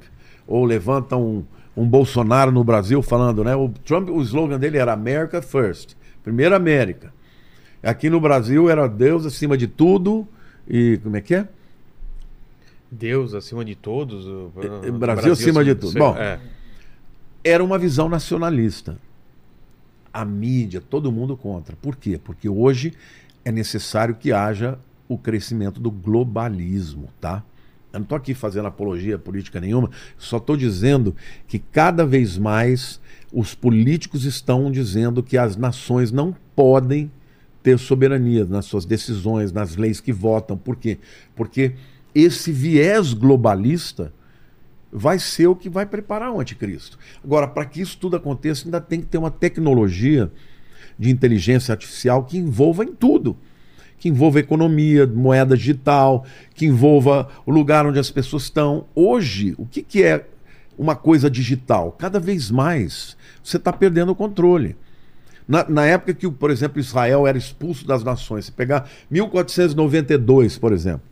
[0.45, 1.45] ou levanta um,
[1.77, 3.55] um Bolsonaro no Brasil falando, né?
[3.55, 7.13] O Trump, o slogan dele era America First, primeira América.
[7.81, 10.27] Aqui no Brasil era Deus acima de tudo
[10.67, 11.47] e como é que é?
[12.91, 14.25] Deus acima de todos.
[14.25, 14.51] o-
[14.83, 15.97] É, Brasil acima de tudo.
[15.97, 16.15] Bom.
[16.17, 16.39] É.
[17.43, 18.97] Era uma visão nacionalista.
[20.13, 21.75] A mídia, todo mundo contra.
[21.75, 22.19] Por quê?
[22.23, 22.93] Porque hoje
[23.43, 24.77] é necessário que haja
[25.07, 27.43] o crescimento do globalismo, tá?
[27.91, 31.15] Eu não estou aqui fazendo apologia política nenhuma, só estou dizendo
[31.47, 32.99] que cada vez mais
[33.31, 37.11] os políticos estão dizendo que as nações não podem
[37.61, 40.57] ter soberania nas suas decisões, nas leis que votam.
[40.57, 40.97] Por quê?
[41.35, 41.75] Porque
[42.13, 44.11] esse viés globalista
[44.91, 46.99] vai ser o que vai preparar o anticristo.
[47.23, 50.31] Agora, para que isso tudo aconteça, ainda tem que ter uma tecnologia
[50.99, 53.35] de inteligência artificial que envolva em tudo.
[54.03, 58.83] Que envolva economia, moeda digital, que envolva o lugar onde as pessoas estão.
[58.93, 60.25] Hoje, o que, que é
[60.77, 61.93] uma coisa digital?
[61.93, 64.75] Cada vez mais você está perdendo o controle.
[65.47, 70.73] Na, na época que, por exemplo, Israel era expulso das nações, se pegar 1492, por
[70.73, 71.03] exemplo,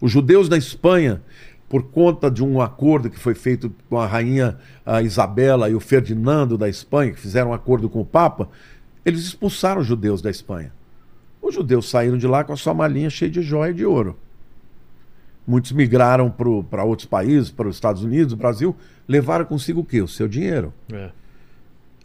[0.00, 1.20] os judeus da Espanha,
[1.68, 4.56] por conta de um acordo que foi feito com a rainha
[4.86, 8.48] a Isabela e o Ferdinando da Espanha, que fizeram um acordo com o Papa,
[9.04, 10.72] eles expulsaram os judeus da Espanha.
[11.54, 14.18] Os judeus saíram de lá com a sua malinha cheia de joia e de ouro.
[15.46, 18.74] Muitos migraram para outros países, para os Estados Unidos, Brasil,
[19.06, 20.02] levaram consigo o quê?
[20.02, 20.74] O seu dinheiro.
[20.92, 21.10] É.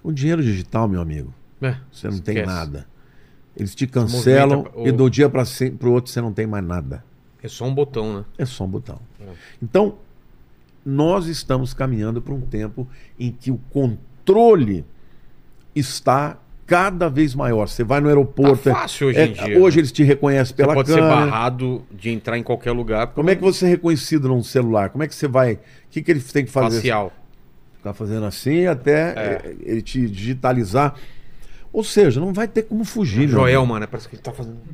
[0.03, 1.33] O dinheiro digital, meu amigo.
[1.61, 2.55] É, Você não tem esquece.
[2.55, 2.87] nada.
[3.57, 7.03] Eles te cancelam e do dia para o outro você não tem mais nada.
[7.41, 8.25] É só um botão, né?
[8.37, 8.99] É só um botão.
[9.19, 9.25] É.
[9.61, 9.97] Então,
[10.85, 12.87] nós estamos caminhando para um tempo
[13.19, 14.85] em que o controle
[15.75, 16.37] está
[16.69, 17.67] cada vez maior.
[17.67, 18.69] Você vai no aeroporto.
[18.69, 19.81] Tá fácil hoje é- em dia, Hoje né?
[19.81, 21.15] eles te reconhecem Você pela pode ser câmera.
[21.25, 23.07] barrado de entrar em qualquer lugar.
[23.07, 24.89] Como é que você é reconhecido num celular?
[24.91, 25.53] Como é que você vai.
[25.53, 25.59] O
[25.89, 26.75] que, que eles têm que fazer?
[26.77, 27.11] Facial.
[27.77, 29.41] Ficar fazendo assim até É.
[29.43, 30.93] eh, ele te digitalizar.
[31.73, 33.19] Ou seja, não vai ter como fugir.
[33.27, 34.57] meu Joel, mano, parece que ele tá fazendo.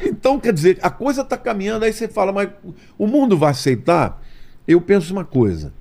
[0.00, 2.48] Então, quer dizer, a coisa está caminhando, aí você fala, mas
[2.96, 4.22] o mundo vai aceitar?
[4.66, 5.72] Eu penso uma coisa.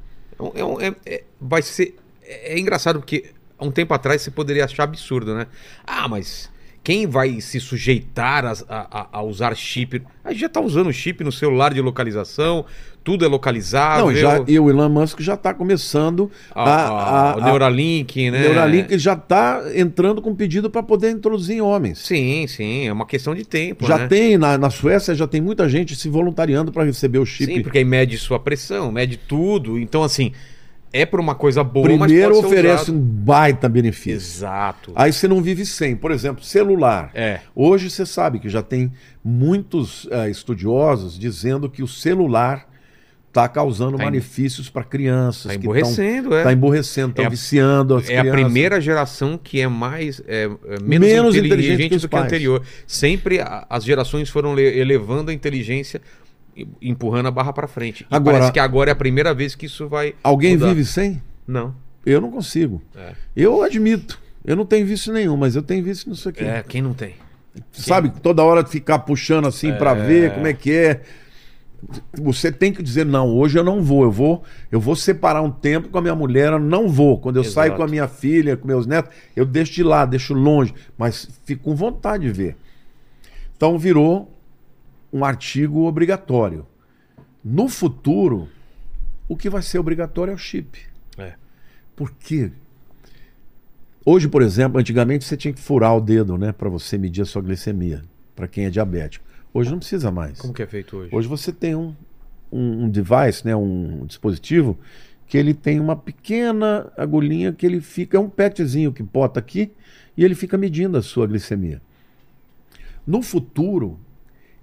[0.55, 1.95] É é- é- vai ser.
[2.27, 3.25] É, é engraçado porque
[3.57, 5.47] há um tempo atrás você poderia achar absurdo, né?
[5.85, 6.49] Ah, mas
[6.83, 10.01] quem vai se sujeitar a, a- a- usar chip?
[10.23, 12.65] A gente já tá usando chip no celular de localização,
[13.03, 14.05] tudo é localizável.
[14.05, 18.31] Não, já, e o Elon Musk já está começando A- a, a- a, o Neuralink,
[18.31, 18.39] né?
[18.41, 21.99] Neuralink já está entrando com pedido para poder introduzir em homens.
[21.99, 24.07] Sim, sim, é uma questão de tempo, já né?
[24.07, 27.53] tem, na, na Suécia já tem muita gente se voluntariando para receber o chip.
[27.53, 29.77] Sim, porque aí mede sua pressão, mede tudo.
[29.77, 30.31] Então, assim,
[30.93, 34.13] é por uma coisa boa, Primeiro oferece um baita benefício.
[34.17, 34.91] Exato.
[34.95, 35.95] Aí você não vive sem.
[35.95, 37.11] Por exemplo, celular.
[37.13, 37.39] É.
[37.55, 38.91] Hoje você sabe que já tem
[39.23, 42.67] muitos eh, estudiosos dizendo que o celular
[43.27, 45.43] está causando Tá em- malefícios para crianças.
[45.43, 46.39] Tá que emborrecendo, é.
[46.39, 48.41] Está emborrecendo, estão É a- viciando as É a crianças.
[48.43, 50.47] primeira geração que é mais é, é
[50.81, 51.43] menos, Menos inteligente,
[51.73, 52.63] inteligente que do que a anterior.
[52.87, 56.01] Sempre a- as gerações foram le- elevando a inteligência,
[56.81, 58.03] empurrando a barra para frente.
[58.09, 60.15] E Agora- parece que agora é a primeira vez que isso vai.
[60.23, 60.69] Alguém mudar.
[60.69, 61.21] vive sem?
[61.47, 61.75] Não.
[62.05, 62.81] Eu não consigo.
[62.95, 63.11] É.
[63.35, 64.19] Eu admito.
[64.45, 66.43] Eu não tenho vício nenhum, mas eu tenho vício nisso aqui.
[66.43, 67.15] É, quem não tem?
[67.71, 71.01] Sabe, toda hora ficar puxando assim pra ver como é que é.
[72.13, 75.51] Você tem que dizer não, hoje eu não vou, eu vou, eu vou separar um
[75.51, 77.19] tempo com a minha mulher, eu não vou.
[77.19, 77.53] Quando eu Exato.
[77.53, 81.27] saio com a minha filha, com meus netos, eu deixo de lá, deixo longe, mas
[81.45, 82.55] fico com vontade de ver.
[83.55, 84.31] Então virou
[85.11, 86.65] um artigo obrigatório.
[87.43, 88.49] No futuro,
[89.27, 90.79] o que vai ser obrigatório é o chip.
[91.17, 91.33] É.
[91.95, 92.51] Por quê?
[94.05, 97.25] Hoje, por exemplo, antigamente você tinha que furar o dedo, né, para você medir a
[97.25, 98.03] sua glicemia,
[98.35, 99.25] para quem é diabético.
[99.53, 100.39] Hoje não precisa mais.
[100.39, 101.13] Como que é feito hoje?
[101.13, 101.93] Hoje você tem um,
[102.51, 104.77] um, um device, né, um dispositivo
[105.27, 109.71] que ele tem uma pequena agulhinha que ele fica é um petzinho que bota aqui
[110.15, 111.81] e ele fica medindo a sua glicemia.
[113.05, 113.99] No futuro,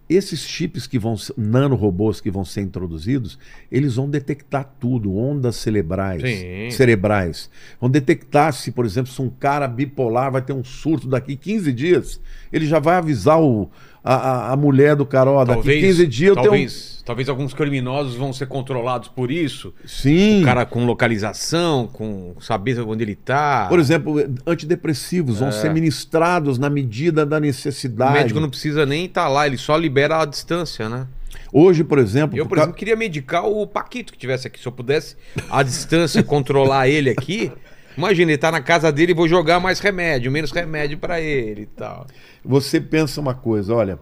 [0.09, 3.39] esses chips que vão nanorobôs que vão ser introduzidos,
[3.71, 6.71] eles vão detectar tudo, ondas cerebrais, Sim.
[6.71, 7.51] cerebrais.
[7.81, 11.73] Vão detectar se, por exemplo, se um cara bipolar vai ter um surto daqui 15
[11.73, 12.21] dias,
[12.53, 13.71] ele já vai avisar o,
[14.05, 18.15] a, a- mulher do cara, ó, daqui 15 dias eu tenho talvez, talvez alguns criminosos
[18.17, 19.73] vão ser controlados por isso.
[19.87, 20.43] Sim.
[20.43, 23.67] O cara com localização, com saber onde ele tá.
[23.69, 24.17] Por exemplo,
[24.47, 28.13] antidepressivos vão ser ministrados na medida da o necessidade.
[28.13, 31.07] médico não precisa nem estar lá, ele só libera a distância, né?
[31.53, 34.59] Hoje, por exemplo, Eu, por por ca- exemplo, queria medicar o Paquito que tivesse aqui.
[34.61, 35.17] Se eu pudesse,
[35.49, 37.53] à distância, controlar ele aqui.
[37.97, 41.63] Imagina, ele tá na casa dele e vou jogar mais remédio, menos remédio pra ele
[41.63, 42.07] e tal.
[42.45, 43.99] você pensa uma coisa, olha,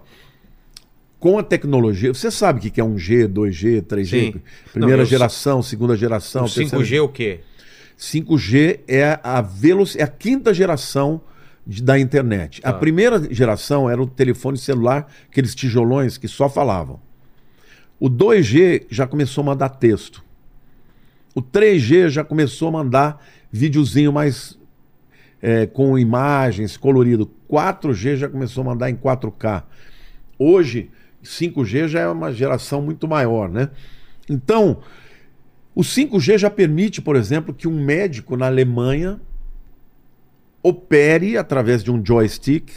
[1.18, 4.40] com a tecnologia, você sabe o que é 1G, 2G, 3G, Sim.
[4.72, 7.40] primeira Não, eu geração, segunda geração, o 5G é o quê?
[7.98, 9.94] 5G é a veloc...
[9.96, 11.20] é a quinta geração
[11.64, 12.60] de- da internet.
[12.64, 12.78] A Tá.
[12.78, 16.98] primeira geração era o telefone celular, aqueles tijolões que só falavam.
[18.00, 20.24] O 2G já começou a mandar texto.
[21.36, 24.58] O 3G já começou a mandar videozinho mais
[25.42, 27.30] é, com imagens, colorido.
[27.50, 29.64] 4G já começou a mandar em 4K.
[30.38, 30.90] Hoje,
[31.22, 33.68] 5G já é uma geração muito maior, né?
[34.28, 34.78] Então,
[35.74, 39.20] o 5G já permite, por exemplo, que um médico na Alemanha
[40.62, 42.70] opere através de um joystick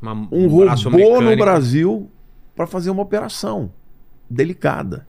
[0.00, 1.42] Uma- um braço robô no mecânico.
[1.44, 2.10] Brasil
[2.54, 3.72] para fazer uma operação
[4.28, 5.06] delicada.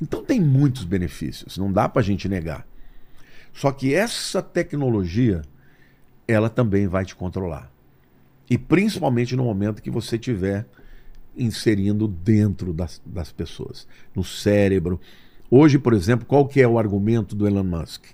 [0.00, 2.64] Então tem muitos benefícios, não dá para a gente negar.
[3.58, 5.42] Só que essa tecnologia,
[6.28, 7.68] ela também vai te controlar.
[8.48, 10.64] E principalmente no momento que você estiver
[11.36, 15.00] inserindo dentro das, das pessoas, no cérebro.
[15.50, 18.04] Hoje, por exemplo, qual que é o argumento do Elon Musk?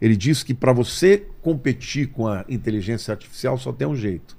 [0.00, 4.36] Ele diz que para você competir com a inteligência artificial só tem um jeito.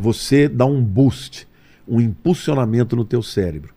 [0.00, 1.46] Você dá um boost,
[1.86, 3.72] um impulsionamento no teu cérebro.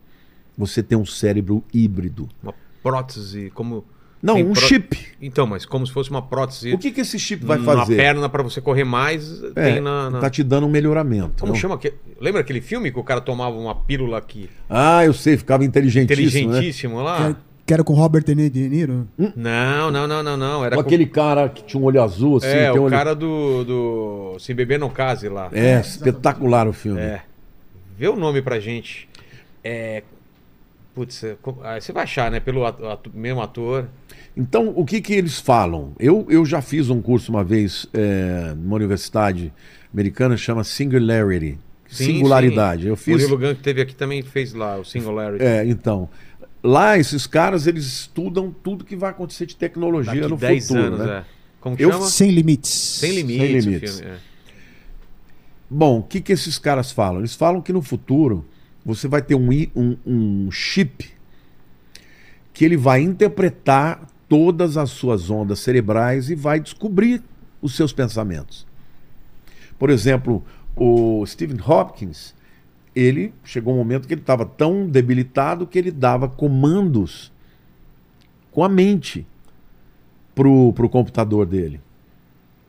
[0.57, 2.27] Você tem um cérebro híbrido.
[2.41, 3.85] Uma prótese, como.
[4.23, 4.97] Não, tem um pró- chip.
[5.21, 7.97] Então, mas como se fosse uma prótese O que, que esse chip vai na fazer?
[7.97, 10.09] perna pra você correr mais, É, tem na.
[10.09, 11.41] na- Tá te dando um melhoramento.
[11.41, 11.59] Como não?
[11.59, 11.75] chama?
[11.75, 14.49] aquele- Lembra aquele filme que o cara tomava uma pílula aqui?
[14.69, 16.37] Ah, eu sei, ficava inteligentíssimo, né?
[16.57, 17.17] Inteligentíssimo lá?
[17.17, 17.35] Quero,
[17.65, 19.05] quero com Robert De Niro.
[19.35, 20.63] Não, não, não, não, não.
[20.65, 22.47] Era Com aquele cara que tinha um olho azul, assim.
[22.47, 25.49] É, tem o olho- cara do, do Se Beber Não Case lá.
[25.51, 27.01] É, espetacular o filme.
[27.01, 27.21] É.
[27.97, 29.07] Vê o nome pra gente.
[29.63, 30.01] É.
[30.93, 32.39] Putz, é, ah, você vai achar, né?
[32.39, 33.87] Pelo atu- mesmo ator.
[34.37, 35.93] Então, o que, que eles falam?
[35.99, 39.51] Eu, eu já fiz um curso uma vez é, numa universidade
[39.91, 41.57] americana, chama Singularity.
[41.87, 42.83] Sim, Singularidade.
[42.83, 42.87] sim.
[42.89, 43.21] Eu O fiz.
[43.27, 45.43] Murilo Gun que teve aqui também fez lá o Singularity.
[45.43, 46.07] É, então.
[46.63, 50.85] Lá, esses caras, eles estudam tudo que vai acontecer de tecnologia Daqui no 10 futuro.
[50.87, 51.17] anos, né?
[51.17, 51.23] é.
[51.59, 52.05] Como que Eu- chama?
[52.07, 52.69] Sem limites.
[52.71, 53.37] Sem limites.
[53.41, 53.99] Sem o limites.
[53.99, 54.17] filme, é.
[55.69, 57.19] Bom, o que, que esses caras falam?
[57.19, 58.45] Eles falam que no futuro
[58.85, 61.11] você vai ter um, um, um chip
[62.53, 67.23] que ele vai interpretar todas as suas ondas cerebrais e vai descobrir
[67.61, 68.65] os seus pensamentos.
[69.79, 70.43] Por exemplo,
[70.75, 72.35] o Stephen Hopkins,
[72.95, 77.31] ele chegou um momento que ele estava tão debilitado que ele dava comandos
[78.51, 79.25] com a mente
[80.35, 81.81] pro, pro computador dele.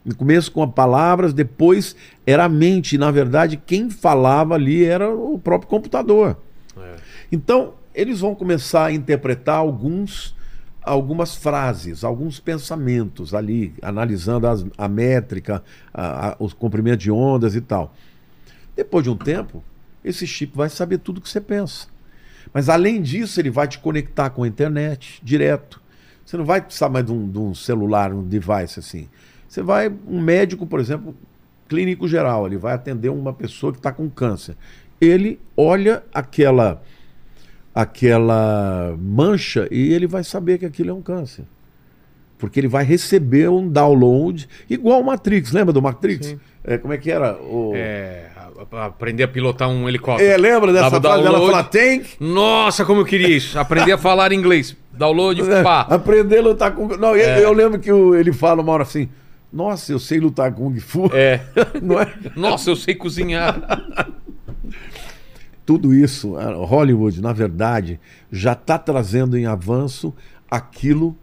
[0.05, 2.99] No começo com palavras, depois era a mente.
[2.99, 6.37] Na verdade, quem falava ali era o próprio computador.
[6.77, 6.97] É.
[7.33, 10.35] Então, eles vão começar a interpretar alguns,
[10.83, 15.63] algumas frases, alguns pensamentos ali, analisando as- a métrica,
[15.93, 17.95] a- a- os comprimentos de ondas e tal.
[18.77, 19.65] Depois de um tempo,
[20.05, 21.87] esse chip vai saber tudo que você pensa.
[22.53, 25.81] Mas além disso, ele vai te conectar com a internet direto.
[26.27, 29.09] Você não vai precisar mais de um, de um celular, um device assim.
[29.55, 31.15] Você vai, um médico, por exemplo,
[31.69, 34.57] clínico geral, ele vai atender uma pessoa que está com câncer.
[35.01, 36.83] Ele olha aquela
[37.73, 41.45] aquela mancha e ele vai saber que aquilo é um câncer.
[42.37, 46.35] Porque ele vai receber um download, igual o Matrix, lembra do Matrix?
[46.65, 47.37] É, como é que era?
[47.37, 47.71] O...
[47.77, 48.27] É,
[48.73, 50.29] aprender a pilotar um helicóptero.
[50.33, 51.53] É, lembra dessa Dava frase dela download.
[51.53, 52.07] falar tank?
[52.19, 53.57] Nossa, como eu queria isso.
[53.57, 54.77] Aprender a falar inglês.
[54.93, 55.83] Download, pá.
[55.83, 56.89] aprender a lutar com.
[56.97, 57.45] Não, eu, É.
[57.45, 59.09] eu lembro que o- ele fala uma hora assim:
[59.55, 61.07] Nossa, eu sei lutar Kung Fu.
[61.15, 61.41] É.
[61.81, 62.13] Não é?
[62.35, 63.57] Nossa, eu sei cozinhar.
[65.65, 68.01] Tudo isso, a Hollywood, na verdade,
[68.33, 70.13] já está trazendo em avanço
[70.51, 71.17] aquilo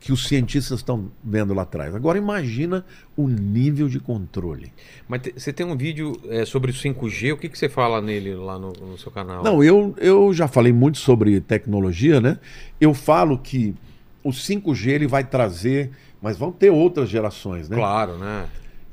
[0.00, 1.94] que os cientistas estão vendo lá atrás.
[1.94, 2.84] Agora imagina
[3.16, 4.72] o nível de controle.
[5.08, 7.34] Mas você tem um vídeo é, sobre o 5G.
[7.34, 9.42] O que, que você fala nele lá no, no seu canal?
[9.42, 12.38] Não, eu, eu já falei muito sobre tecnologia, né?
[12.80, 13.74] Eu falo que
[14.22, 17.76] o 5G ele vai trazer, mas vão ter outras gerações, né?
[17.76, 18.46] Claro, né?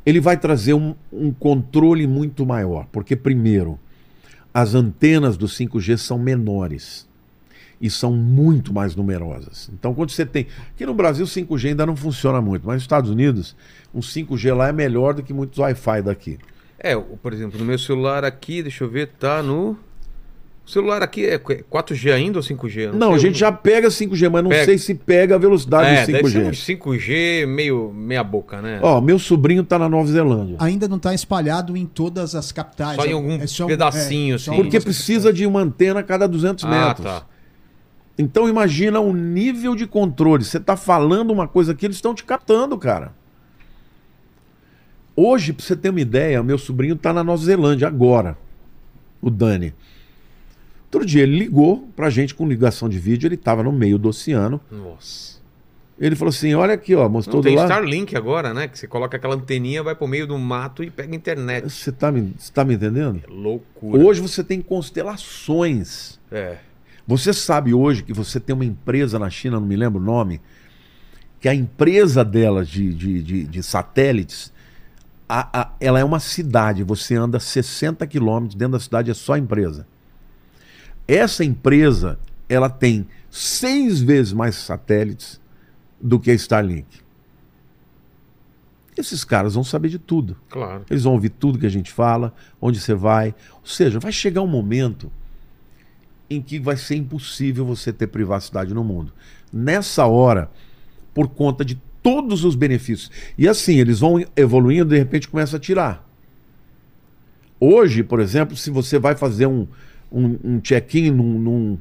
[0.06, 2.86] ele vai trazer um, um controle muito maior.
[2.92, 3.80] Porque, primeiro,
[4.54, 7.08] as antenas do 5G são menores
[7.82, 9.70] e são muito mais numerosas.
[9.74, 10.48] Então, quando você tem.
[10.74, 13.56] Aqui no Brasil, o 5G ainda não funciona muito, mas nos Estados Unidos,
[13.94, 16.38] um 5G lá é melhor do que muitos Wi-Fi daqui.
[16.78, 19.78] É, por exemplo, no meu celular aqui, deixa eu ver, tá no.
[20.66, 22.78] O celular aqui é 4G ainda ou 5G?
[22.88, 24.66] Eu Não, sei, a gente já pega 5G, mas não Pega.
[24.66, 26.48] sei se pega a velocidade É, do deve ser 5G.
[26.48, 28.80] um 5G meio meia boca, né?
[28.82, 30.58] Ó, meu sobrinho tá na Nova Zelândia.
[30.60, 32.96] Ainda não está espalhado em todas as capitais.
[32.96, 34.62] Só em É- algum é só- pedacinho, só assim.
[34.64, 37.06] Porque precisa de uma antena a cada 200 ah, metros.
[37.06, 37.26] tá.
[38.18, 40.44] Então imagina o nível de controle.
[40.44, 43.14] Você está falando uma coisa aqui, eles estão te captando, cara.
[45.16, 48.36] Hoje, para você ter uma ideia, meu sobrinho está na Nova Zelândia agora,
[49.22, 49.74] o Dani.
[50.96, 54.10] Outro dia ele ligou pra gente com ligação de vídeo, ele estava no meio do
[54.10, 54.60] oceano.
[54.72, 55.36] Nossa.
[56.00, 57.70] Ele falou assim: olha aqui, ó, mostrou Não, do tem lado.
[57.70, 58.68] Starlink agora, né?
[58.68, 61.70] Que você coloca aquela anteninha, vai pro meio do mato e pega internet.
[61.70, 63.22] Você está me, você tá me entendendo?
[63.26, 64.04] É loucura.
[64.04, 66.20] Hoje você tem constelações.
[66.32, 66.58] É.
[67.08, 70.42] Você sabe hoje que você tem uma empresa na China, não me lembro o nome,
[71.40, 74.52] que a empresa dela de, de, de, de satélites,
[75.30, 76.84] a- a- ela é uma cidade.
[76.84, 79.86] Você anda 60 quilômetros dentro da cidade, é só empresa.
[81.08, 82.20] Essa empresa,
[82.50, 85.40] ela tem seis vezes mais satélites
[86.02, 87.06] do que a Starlink.
[88.98, 90.38] Esses caras vão saber de tudo.
[90.50, 90.86] Claro.
[90.90, 93.36] Eles vão ouvir tudo que a gente fala, onde você vai.
[93.56, 95.12] Ou seja, vai chegar um momento
[96.30, 99.14] em que vai ser impossível você ter privacidade no mundo.
[99.52, 100.50] Nessa hora,
[101.14, 103.12] por conta de todos os benefícios.
[103.38, 106.08] E assim, eles vão evoluindo e de repente começa a tirar.
[107.60, 109.68] Hoje, por exemplo, se você vai fazer um,
[110.16, 111.78] um, um check-in num, num,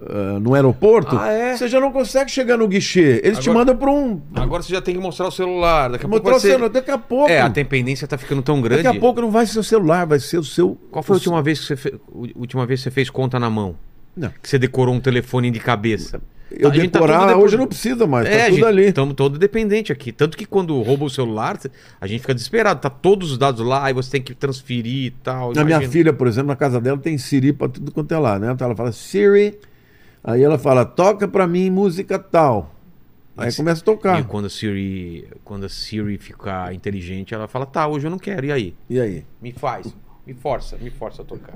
[0.00, 1.56] ah, num aeroporto, Ah, é?
[1.56, 3.20] você já não consegue chegar no guichê.
[3.24, 4.20] Eles te Agora- mandam para um.
[4.34, 5.90] Agora você já tem que mostrar o celular.
[5.90, 6.68] Daqui a pouco Mostrar vai o celular.
[6.70, 7.30] Daqui a pouco.
[7.30, 8.82] É, a dependência tá ficando tão grande.
[8.82, 10.76] Daqui a pouco não vai ser o celular, vai ser o seu.
[10.90, 11.94] Qual foi a última vez que você fez,
[12.34, 13.76] última vez que você fez conta na mão?
[14.16, 14.28] Não.
[14.42, 16.20] Que você decorou um telefone de cabeça?
[16.58, 18.84] Eu A gente tá decorar, tudo depois- hoje não precisa mais, É, tá tudo ali.
[18.86, 20.12] Estamos todo dependente aqui.
[20.12, 21.58] Tanto que quando rouba o celular,
[22.00, 22.80] a gente fica desesperado.
[22.80, 25.52] Tá todos os dados lá, aí você tem que transferir e tal.
[25.56, 28.38] A minha filha, por exemplo, na casa dela tem Siri pra tudo quanto é lá,
[28.38, 28.50] né?
[28.52, 29.58] Então ela fala Siri,
[30.22, 32.74] aí ela fala, toca pra mim música tal.
[33.36, 34.20] Aí começa a tocar.
[34.20, 38.18] E quando a Siri, quando a Siri ficar inteligente, ela fala: "Tá, hoje eu não
[38.18, 38.44] quero".
[38.46, 38.74] E aí?
[38.90, 39.24] E aí?
[39.40, 39.94] Me faz.
[40.24, 41.52] Me força, me força a tocar.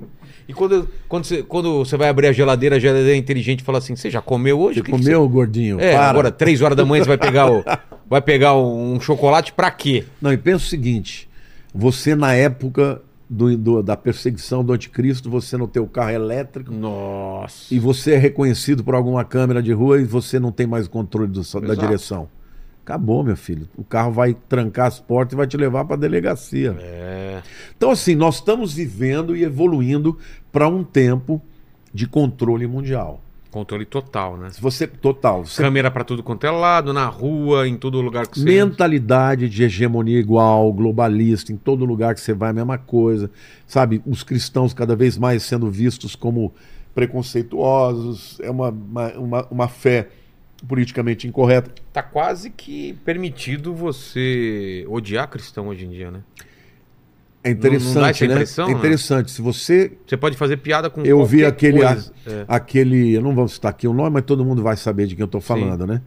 [0.48, 3.78] E quando, quando, você, quando você vai abrir a geladeira, a geladeira é inteligente fala
[3.78, 4.80] assim: Você já comeu hoje?
[4.80, 5.76] Você que que comeu, gordinho?
[5.76, 6.10] você- É, Para.
[6.10, 7.62] agora, três horas da manhã, você vai pegar, o,
[8.10, 10.04] vai pegar um chocolate pra quê?
[10.20, 11.28] Não, e pensa o seguinte:
[11.72, 17.72] você na época do, do- da perseguição do anticristo, você no teu carro elétrico Nossa.
[17.72, 21.30] e você é reconhecido por alguma câmera de rua e você não tem mais controle
[21.30, 22.28] do- da direção.
[22.86, 23.68] Acabou, meu filho.
[23.76, 26.76] O carro vai trancar as portas e vai te levar para delegacia.
[26.78, 27.42] É.
[27.76, 30.16] Então, assim, nós estamos vivendo e evoluindo
[30.52, 31.42] para um tempo
[31.92, 33.20] de controle mundial.
[33.50, 34.50] Controle total, né?
[34.50, 38.28] Se você total, você Câmera pra tudo quanto é lado, na rua, em todo lugar
[38.28, 38.44] que você.
[38.44, 43.28] mentalidade de hegemonia igual, globalista, em todo lugar que você vai a mesma coisa,
[43.66, 44.00] sabe?
[44.06, 46.54] Os cristãos cada vez mais sendo vistos como
[46.94, 50.08] preconceituosos, é uma, uma, uma, uma fé
[50.68, 51.70] politicamente incorreta.
[51.92, 56.20] Tá quase que permitido você odiar cristão hoje em dia, né?
[57.44, 58.72] É Não- não interessante, essa né?
[58.72, 59.30] é interessante.
[59.30, 62.12] Se você Você pode fazer piada com Eu vi aquele, coisa.
[62.26, 62.44] É.
[62.48, 63.12] aquele.
[63.12, 65.28] Eu não vou citar aqui o nome, mas todo mundo vai saber de quem eu
[65.28, 66.02] tô falando, né?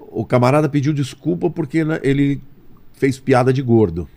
[0.00, 2.40] O camarada pediu desculpa porque né, ele
[2.94, 4.08] fez piada de gordo.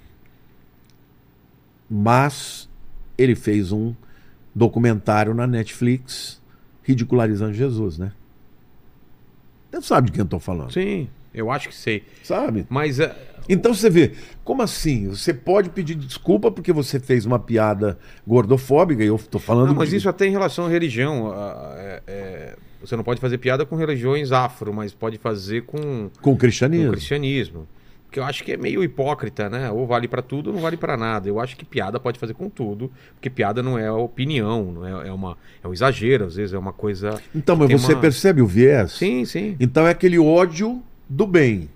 [1.89, 2.69] Mas
[3.17, 3.93] ele fez um
[4.55, 6.41] documentário na Netflix
[6.83, 8.11] ridicularizando Jesus, né?
[9.71, 12.03] Você sabe de quem eu tô falando, Sim, eu acho que sei.
[12.23, 12.65] sabe?
[12.69, 13.15] Mas é,
[13.49, 14.11] Então você vê,
[14.43, 15.07] como assim?
[15.07, 19.67] Você pode pedir desculpa porque você fez uma piada gordofóbica, e eu tô falando.
[19.69, 21.33] Não, mas de- isso até em relação à religião.
[21.77, 26.05] é- é, você não pode fazer piada com religiões afro, mas pode fazer com, com
[26.05, 26.89] o com cristianismo.
[26.89, 27.67] o cristianismo.
[28.11, 29.71] Que eu acho que é meio hipócrita, né?
[29.71, 31.29] Ou vale pra tudo ou não vale pra nada.
[31.29, 35.07] Eu acho que piada pode fazer com tudo, porque piada não é opinião, não é,
[35.07, 37.21] é, uma, é um exagero, às vezes é uma coisa.
[37.33, 38.91] Então, mas você uma- percebe o viés?
[38.91, 39.55] Sim, sim.
[39.59, 41.69] Então é aquele ódio do bem.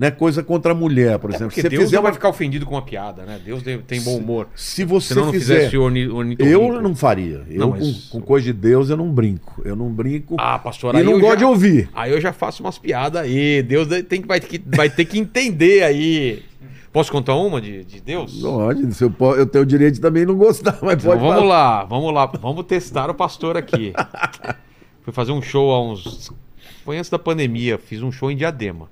[0.00, 0.10] Né?
[0.10, 1.48] Coisa contra a mulher, por É exemplo.
[1.50, 3.38] porque Se Deus fizer não vai ficar ofendido com uma piada, né?
[3.44, 4.48] Deus tem- bom humor.
[4.56, 5.56] Se você Se não, não fizer.
[5.56, 6.58] fizesse orni, ornitorrinco.
[6.58, 7.42] Eu não faria.
[7.50, 9.60] Eu, Não, mas- com, com coisa de Deus, eu não brinco.
[9.62, 10.36] Eu não brinco.
[10.38, 11.90] Ah, pastor, e não gosto já- de ouvir.
[11.94, 13.62] Aí eu já faço umas piadas aí.
[13.62, 16.42] Deus tem que, vai, ter que, vai ter que entender aí.
[16.90, 18.40] Posso contar uma de, de Deus?
[18.40, 21.46] Pode, eu, eu tenho o direito de também não gostar, mas Então, pode vamos falar.
[21.80, 22.24] lá, vamos lá.
[22.26, 23.92] Vamos testar o pastor aqui.
[25.04, 26.30] Fui fazer um show há uns.
[26.86, 27.76] Foi antes da pandemia.
[27.78, 28.88] Fiz um show em Diadema.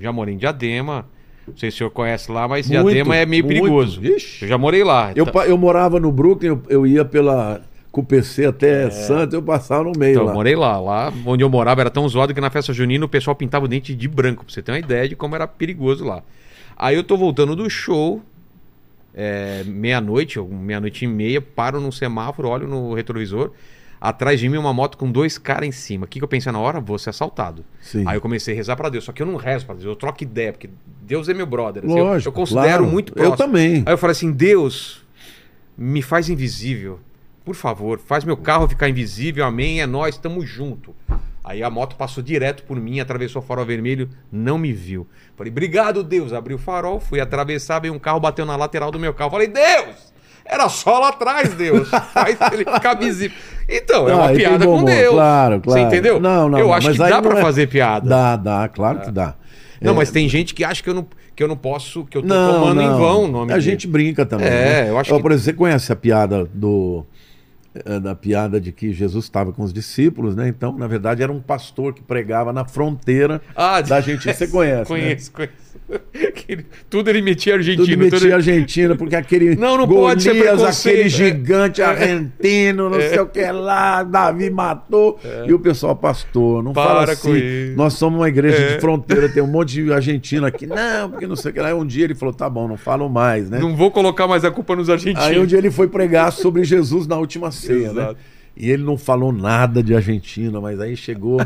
[0.00, 1.06] Já morei em Diadema.
[1.46, 3.60] Não sei se o senhor conhece lá, mas Muito, Diadema é meio muito.
[3.60, 4.04] perigoso.
[4.04, 4.44] Ixi.
[4.44, 5.12] Eu já morei lá.
[5.16, 9.32] Eu, Então- eu morava no Brooklyn, eu, eu ia pela, com o PC até Santos,
[9.34, 10.12] eu passava no meio É.
[10.12, 10.30] Então, lá.
[10.30, 10.78] eu morei lá.
[10.78, 13.68] Lá onde eu morava era tão zoado que na festa junina o pessoal pintava o
[13.68, 16.22] dente de branco, pra você ter uma ideia de como era perigoso lá.
[16.76, 18.22] Aí eu tô voltando do show,
[19.14, 23.52] é, meia-noite, meia-noite e meia, paro num semáforo, olho no retrovisor.
[24.00, 26.04] Atrás de mim uma moto com dois caras em cima.
[26.04, 26.80] O que, que eu pensei na hora?
[26.80, 27.64] Vou ser assaltado.
[27.80, 28.04] Sim.
[28.06, 29.04] Aí eu comecei a rezar pra Deus.
[29.04, 30.70] Só que eu não rezo pra Deus, eu troco ideia, porque
[31.02, 31.84] Deus é meu brother.
[31.84, 32.86] assim, eu- Lógico, eu, considero claro.
[32.86, 33.36] muito Eu próximo.
[33.36, 33.82] também.
[33.84, 35.04] Aí eu falei assim: Deus,
[35.76, 37.00] me faz invisível.
[37.44, 39.44] Por favor, faz meu carro ficar invisível.
[39.44, 39.80] Amém.
[39.80, 40.94] É nós, tamo junto.
[41.42, 45.06] Aí a moto passou direto por mim, atravessou o farol vermelho, não me viu.
[45.34, 46.32] Falei, obrigado, Deus.
[46.34, 49.30] Abri o farol, fui atravessar, veio um carro, bateu na lateral do meu carro.
[49.30, 50.12] Falei, Deus!
[50.50, 51.88] Era só lá atrás, Deus.
[52.12, 53.36] Faz ele ficar visível.
[53.68, 55.14] Então, é uma piada com Deus.
[55.14, 55.80] Claro, claro.
[55.80, 56.18] Você entendeu?
[56.18, 56.58] Não, não.
[56.58, 58.08] Eu não, acho que dá pra é- fazer piada.
[58.08, 59.34] Dá, dá, claro que dá.
[59.80, 61.06] Não, É, mas tem gente que acha que eu não,
[61.36, 62.96] que eu não posso, que eu tô não, tomando não.
[62.96, 63.60] em vão o nome A dele.
[63.70, 64.48] gente brinca também.
[64.48, 64.50] É,
[64.84, 64.90] né?
[64.90, 67.04] eu acho Ó, que- Por exemplo, você conhece a piada do.
[67.84, 70.48] eh, Da piada de que Jesus estava com os discípulos, né?
[70.48, 74.32] Então, na verdade, era um pastor que pregava na fronteira Ah, da Argentina.
[74.34, 74.80] Você conhece?
[74.92, 74.98] né?
[74.98, 75.52] Conheço, conheço.
[76.90, 77.84] Tudo ele metia argentino.
[77.86, 81.08] Tudo metia tudo- Argentina, porque aquele Não, não pode ser Golias, aquele é.
[81.08, 85.18] gigante argentino, não sei o que lá, Davi matou.
[85.46, 86.74] E o pessoal, pastor, não É.
[86.74, 87.34] Para fala assim.
[87.34, 87.76] isso.
[87.76, 88.74] Nós somos uma igreja É.
[88.74, 90.66] de fronteira, tem um monte de argentino aqui.
[90.66, 91.68] Não, porque não sei o que lá.
[91.68, 93.58] Aí um dia ele falou, tá bom, não falo mais, né?
[93.58, 95.24] Não vou colocar mais a culpa nos argentinos.
[95.26, 98.02] Aí um dia ele foi pregar sobre Jesus na última ceia, né?
[98.02, 98.16] Exato.
[98.56, 101.40] E ele não falou nada de Argentina, mas aí chegou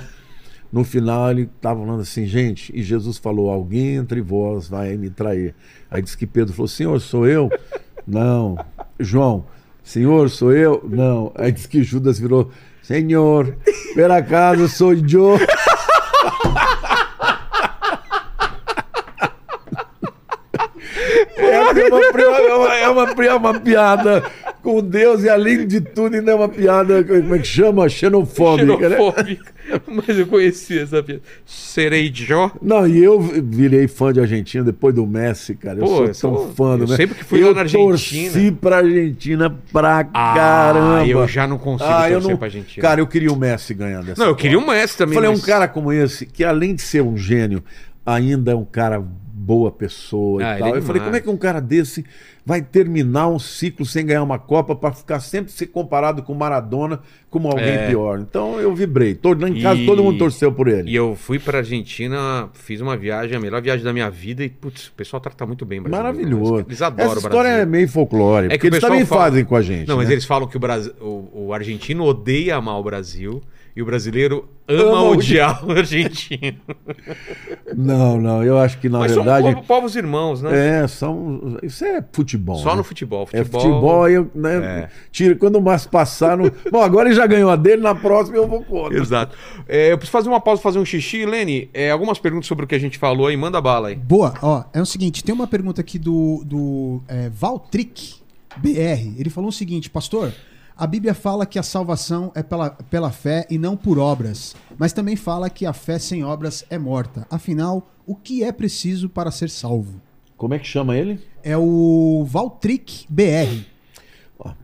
[0.73, 5.11] no final ele estava falando assim, gente, e Jesus falou: alguém entre vós vai me
[5.11, 5.55] trair.
[5.91, 7.51] Aí disse que Pedro falou: Senhor, sou eu?
[8.07, 8.57] Não.
[8.99, 9.45] João,
[9.85, 10.83] Senhor, sou eu?
[10.89, 11.31] Não.
[11.35, 12.51] Aí disse que Judas virou:
[12.83, 13.55] Senhor,
[13.95, 15.39] por acaso sou eu?
[21.37, 21.89] É uma, é
[22.57, 24.23] uma, é uma, é uma piada
[24.63, 27.89] com Deus e além de tudo ainda é uma piada, como é que chama?
[27.89, 28.97] Xenofóbica, né?
[28.97, 29.53] Xenofóbica.
[29.87, 31.21] Mas eu conhecia essa piada.
[31.47, 32.51] Serei Jó?
[32.61, 35.79] Não, e eu virei fã de Argentina depois do Messi, cara.
[35.79, 36.97] Eu Pô, sou eu sou- tão fã do Messi.
[36.97, 41.07] sempre que fui lá eu na Argentina- torci pra Argentina pra Ah, caramba.
[41.07, 42.37] eu já não consigo Ah, torcer não...
[42.37, 42.83] pra Argentina.
[42.83, 45.15] Cara, eu queria o Messi ganhando essa Não, eu queria o Messi também.
[45.15, 47.63] Falei, mas- um cara como esse, que além de ser um gênio,
[48.05, 49.03] ainda é um cara
[49.43, 50.75] boa pessoa Ah, e tal.
[50.75, 52.05] é eu falei, como é que um cara desse
[52.45, 57.01] vai terminar um ciclo sem ganhar uma Copa para ficar sempre ser comparado com Maradona
[57.31, 57.89] como alguém É.
[57.89, 58.19] pior?
[58.21, 59.15] Então eu vibrei.
[59.15, 60.91] Todo, em casa E- todo mundo torceu por ele.
[60.91, 64.49] E eu fui pra Argentina, fiz uma viagem, a melhor viagem da minha vida, e
[64.49, 66.03] putz, o pessoal trata muito bem o Brasil.
[66.03, 66.65] Maravilhoso.
[66.67, 67.63] Eles adoram Essa o história Brasil.
[67.63, 69.89] é meio folclore, É que eles também fala- fazem com a gente.
[69.89, 70.15] Não, mas né?
[70.15, 73.43] eles falam que o, Brasil, o, o argentino odeia amar o Brasil
[73.75, 76.59] e o brasileiro ama, Ama odiar o argentino.
[77.75, 79.45] Não, não, eu acho que na Mas verdade.
[79.45, 80.83] são povo- povos irmãos, né?
[80.83, 81.57] É, são.
[81.63, 82.57] Isso é futebol.
[82.57, 82.77] Só né?
[82.77, 83.27] no futebol.
[83.33, 84.57] É Futebol, futebol, eu, né?
[84.57, 84.89] É.
[85.11, 86.37] Tira, quando o Márcio passar.
[86.37, 86.53] No...
[86.71, 88.99] Bom, agora ele já ganhou a dele, na próxima eu vou contra.
[88.99, 89.35] Exato.
[89.67, 91.25] É, eu preciso fazer uma pausa, fazer um xixi.
[91.25, 93.37] Lene, é, algumas perguntas sobre o que a gente falou aí.
[93.39, 93.97] Manda bala aí.
[93.97, 98.17] Boa, ó, é o seguinte, tem uma pergunta aqui do, do é, Valtric
[98.59, 99.19] BR.
[99.19, 100.31] Ele falou o seguinte, pastor,
[100.83, 104.93] a Bíblia fala que a salvação é pela, pela fé e não por obras, mas
[104.93, 107.25] também fala que a fé sem obras é morta.
[107.31, 110.01] Afinal, o que é preciso para ser salvo?
[110.37, 111.21] Como é que chama ele?
[111.41, 113.65] É o Valtric BR.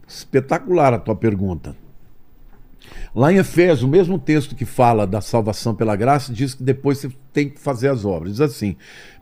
[0.09, 1.77] Espetacular a tua pergunta.
[3.15, 6.99] Lá em Efésios, o mesmo texto que fala da salvação pela graça, diz que depois
[6.99, 8.33] você tem que fazer as obras.
[8.33, 8.75] Diz assim: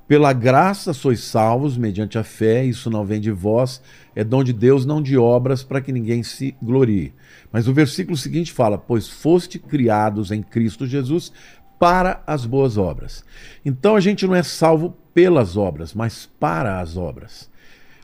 [0.08, 3.82] Pela graça sois salvos mediante a fé, isso não vem de vós,
[4.16, 7.12] é dom de Deus, não de obras, para que ninguém se glorie.
[7.52, 11.30] Mas o versículo seguinte fala: Pois foste criados em Cristo Jesus
[11.78, 13.22] para as boas obras.
[13.62, 17.50] Então a gente não é salvo pelas obras, mas para as obras.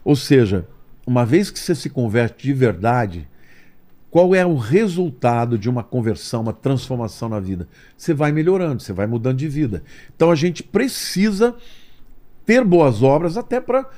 [0.04, 0.68] Ou seja,
[1.06, 3.26] uma vez que você se converte de verdade,
[4.10, 7.66] qual é o resultado de uma conversão, uma transformação na vida?
[7.96, 9.82] Você vai melhorando, você vai mudando de vida.
[10.14, 11.56] Então a gente precisa
[12.44, 13.88] ter boas obras até para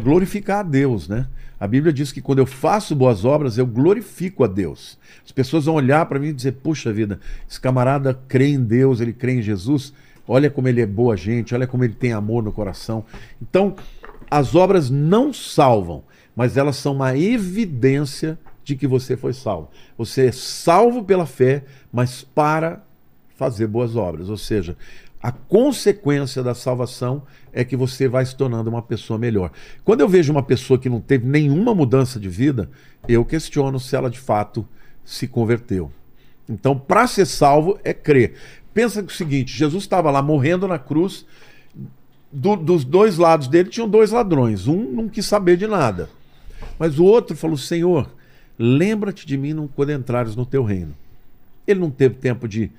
[0.00, 1.26] glorificar a Deus, né?
[1.60, 4.98] A Bíblia diz que quando eu faço boas obras, eu glorifico a Deus.
[5.24, 7.18] As pessoas vão olhar para mim e dizer: puxa vida,
[7.48, 9.92] esse camarada crê em Deus, ele crê em Jesus.
[10.26, 13.04] Olha como ele é boa gente, olha como ele tem amor no coração.
[13.40, 13.74] Então,
[14.30, 16.04] as obras não salvam,
[16.36, 19.70] mas elas são uma evidência de que você foi salvo.
[19.96, 22.84] Você é salvo pela fé, mas para
[23.36, 24.28] fazer boas obras.
[24.28, 24.76] Ou seja,
[25.22, 27.22] a consequência da salvação
[27.58, 29.50] é que você vai se tornando uma pessoa melhor.
[29.84, 32.70] Quando eu vejo uma pessoa que não teve nenhuma mudança de vida,
[33.08, 34.64] eu questiono se ela de fato
[35.04, 35.90] se converteu.
[36.48, 38.34] Então, para ser salvo é crer.
[38.72, 41.26] Pensa o seguinte: Jesus estava lá morrendo na cruz,
[42.30, 44.68] do- dos dois lados dele tinham dois ladrões.
[44.68, 46.08] Um não quis saber de nada,
[46.78, 48.08] mas o outro falou: Senhor,
[48.56, 50.94] lembra-te de mim quando entrares no teu reino.
[51.66, 52.70] Ele não teve tempo de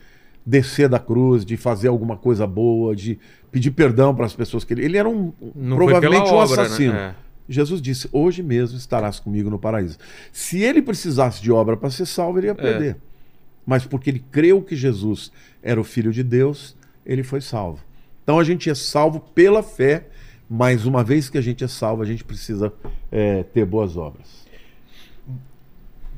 [0.49, 3.19] descer da cruz, de fazer alguma coisa boa, de
[3.51, 4.83] pedir perdão para as pessoas que ele.
[4.83, 6.61] Ele era um Não provavelmente um obra, né?
[6.63, 6.93] assassino.
[6.93, 7.15] É.
[7.47, 9.97] Jesus disse: Hoje mesmo estarás comigo no paraíso.
[10.31, 12.97] Se ele precisasse de obra para ser salvo, ele ia perder.
[13.65, 15.31] Mas porque ele creu que Jesus
[15.61, 17.79] era o Filho de Deus, ele foi salvo.
[18.23, 20.07] Então a gente é salvo pela fé,
[20.49, 22.73] mas uma vez que a gente é salvo, a gente precisa
[23.11, 24.38] é, ter boas obras.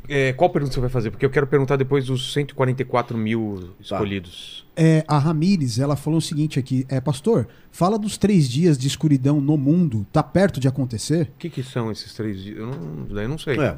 [0.09, 1.11] É, qual pergunta você vai fazer?
[1.11, 4.65] Porque eu quero perguntar depois dos 144 mil escolhidos.
[4.75, 8.87] É, a Ramires, ela falou o seguinte aqui, é, pastor, fala dos três dias de
[8.87, 11.31] escuridão no mundo, tá perto de acontecer?
[11.35, 12.57] O que, que são esses três dias?
[12.57, 13.59] Eu não, daí eu não sei.
[13.59, 13.77] É.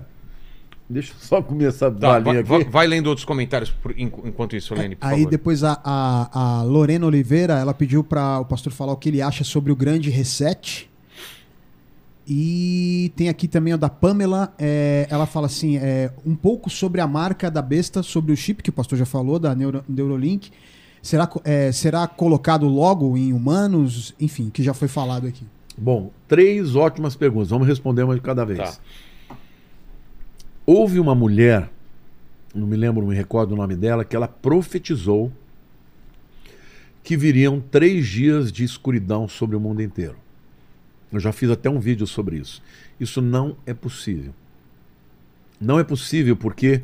[0.90, 2.64] Deixa eu só comer essa Tá, vai, aqui.
[2.70, 5.30] vai- lendo outros comentários por- en- enquanto isso, Lene, por Aí favor.
[5.30, 9.22] depois a, a, a Lorena Oliveira, ela pediu para o pastor falar o que ele
[9.22, 10.90] acha sobre o grande reset.
[12.28, 17.02] E tem aqui também o da Pamela, é, ela fala assim, é, um pouco sobre
[17.02, 20.50] a marca da besta, sobre o chip que o pastor já falou, da Neuro- Neurolink.
[21.02, 24.16] Será, é, será colocado logo em humanos?
[24.20, 25.46] Enfim, que já foi falado aqui.
[25.78, 27.50] Bom, três ótimas perguntas.
[27.50, 28.60] Vamos responder uma de cada vez.
[28.60, 29.36] Tá.
[30.66, 31.70] Houve uma mulher,
[32.56, 35.30] não me lembro, não me recordo o nome dela, que ela profetizou
[37.04, 40.16] que viriam três dias de escuridão sobre o mundo inteiro.
[41.14, 42.62] Eu já fiz até um vídeo sobre isso.
[43.00, 44.34] Isso não é possível.
[45.62, 46.82] Não é possível porque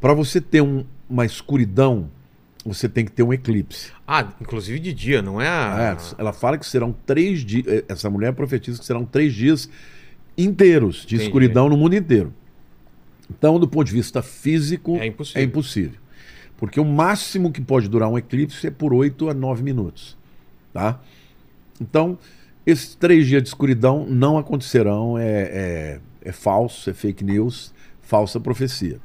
[0.00, 2.10] para você ter um- uma escuridão,
[2.64, 3.92] você tem que ter um eclipse.
[4.06, 5.46] Ah, inclusive de dia, não é?
[5.46, 5.98] É, A...
[6.18, 7.84] ela fala que serão três dias.
[7.88, 9.68] Essa mulher profetiza que serão três dias
[10.36, 11.22] inteiros de Entendi.
[11.24, 12.32] escuridão no mundo inteiro.
[13.30, 15.42] Então, do ponto de vista físico, É impossível.
[15.42, 15.98] é impossível.
[16.56, 20.16] Porque o máximo que pode durar um eclipse é por 8 a 9 minutos.
[20.72, 21.00] Tá?
[21.80, 22.18] Então,
[22.70, 25.18] esses três dias de escuridão não acontecerão.
[25.18, 27.72] É, é, é falso, é fake news,
[28.02, 28.98] falsa profecia.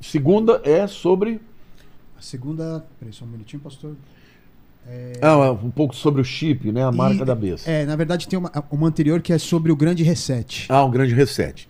[0.00, 1.40] Segunda é sobre.
[2.18, 2.84] A segunda.
[2.98, 3.96] Peraí, só um minutinho, pastor.
[5.20, 6.84] Ah, um pouco sobre o chip, né?
[6.84, 7.68] A marca E- da besta.
[7.70, 10.66] É, na verdade tem uma, uma anterior que é sobre o grande reset.
[10.68, 11.68] Ah, um grande reset.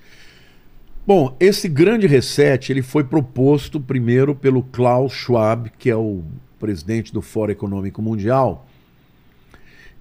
[1.07, 6.25] Bom, esse grande reset ele foi proposto primeiro pelo Klaus Schwab, que é o
[6.59, 8.67] presidente do Fórum Econômico Mundial,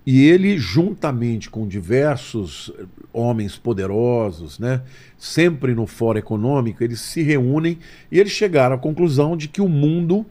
[0.05, 4.83] e ele, juntamente com diversos eh, homens poderosos, né,
[5.17, 7.79] sempre no Fórum Econômico, eles se reúnem
[8.11, 10.23] e eles chegaram à conclusão de que o mundo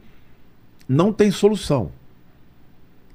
[0.88, 1.90] não tem solução.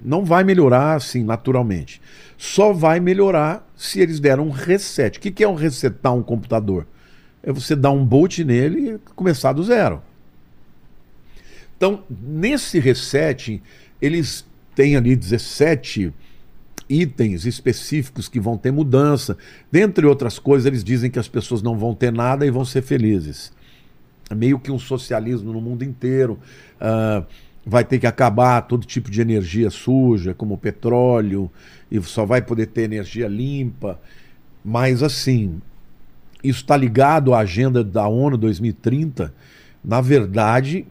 [0.02, 2.02] Não vai melhorar assim naturalmente.
[2.38, 5.18] Só vai melhorar se eles deram um reset.
[5.18, 6.86] O que é um resetar um computador?
[7.41, 10.02] É você dar um boot nele e começar do zero.
[11.77, 13.61] Então, nesse reset,
[14.02, 14.45] eles
[14.76, 16.14] têm ali 17
[16.90, 19.38] itens específicos que vão ter mudança.
[19.72, 22.82] Dentre outras coisas, eles dizem que as pessoas não vão ter nada e vão ser
[22.82, 23.52] felizes.
[24.30, 26.40] É meio que um socialismo no mundo inteiro.
[26.82, 27.26] Uh,
[27.66, 31.52] vai ter que acabar todo tipo de energia suja, como petróleo,
[31.91, 33.99] e só vai poder ter energia limpa.
[34.64, 35.61] Mas, assim,
[36.44, 39.34] isso está ligado à agenda da ONU 2030.
[39.84, 40.86] Na verdade,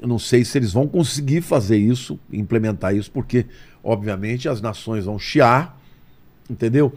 [0.00, 3.46] eu não sei se eles vão conseguir fazer isso, implementar isso, porque,
[3.84, 5.78] obviamente, as nações vão chiar,
[6.48, 6.92] entendeu?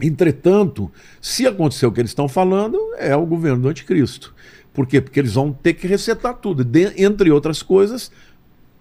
[0.00, 4.32] Entretanto, se acontecer o que eles estão falando, é o governo do anticristo.
[4.72, 5.00] Por quê?
[5.00, 6.64] Porque eles vão ter que resetar tudo.
[6.64, 8.12] De, entre outras coisas,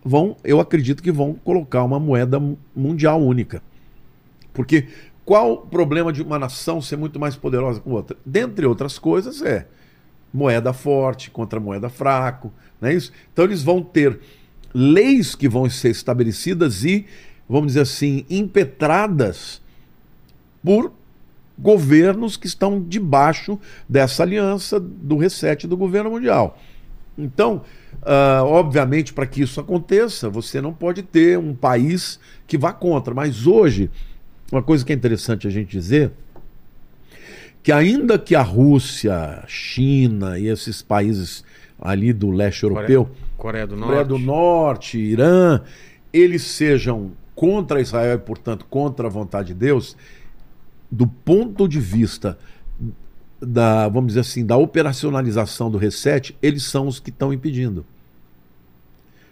[0.06, 2.39] vão, eu acredito que vão colocar uma moeda
[2.76, 3.64] mundial única.
[4.53, 4.88] Porque
[5.26, 8.15] qual o problema de uma nação ser muito mais poderosa que outra?
[8.23, 9.68] Dentre outras coisas, é
[10.31, 13.11] moeda forte contra moeda fraco, não é isso?
[13.34, 14.19] Então eles vão ter
[14.73, 17.06] leis que vão ser estabelecidas e,
[17.48, 19.61] vamos dizer assim, impetradas
[20.64, 20.91] por
[21.57, 26.60] governos que estão debaixo dessa aliança do reset do governo mundial.
[27.18, 27.64] Então,
[28.03, 33.14] uh, obviamente, para que isso aconteça, você não pode ter um país que vá contra.
[33.14, 33.89] Mas hoje,
[34.52, 36.11] uma coisa que é interessante a gente dizer
[37.64, 41.44] que ainda que a Rússia, China e esses países
[41.81, 43.27] ali do leste europeu, Coreia
[43.68, 45.61] do Norte, Coreia do Norte Irã,
[46.11, 49.95] eles sejam contra Israel e, portanto, contra a vontade de Deus,
[50.91, 52.38] do ponto de vista
[53.39, 57.85] da, vamos dizer assim, da operacionalização do reset, eles são os que estão impedindo.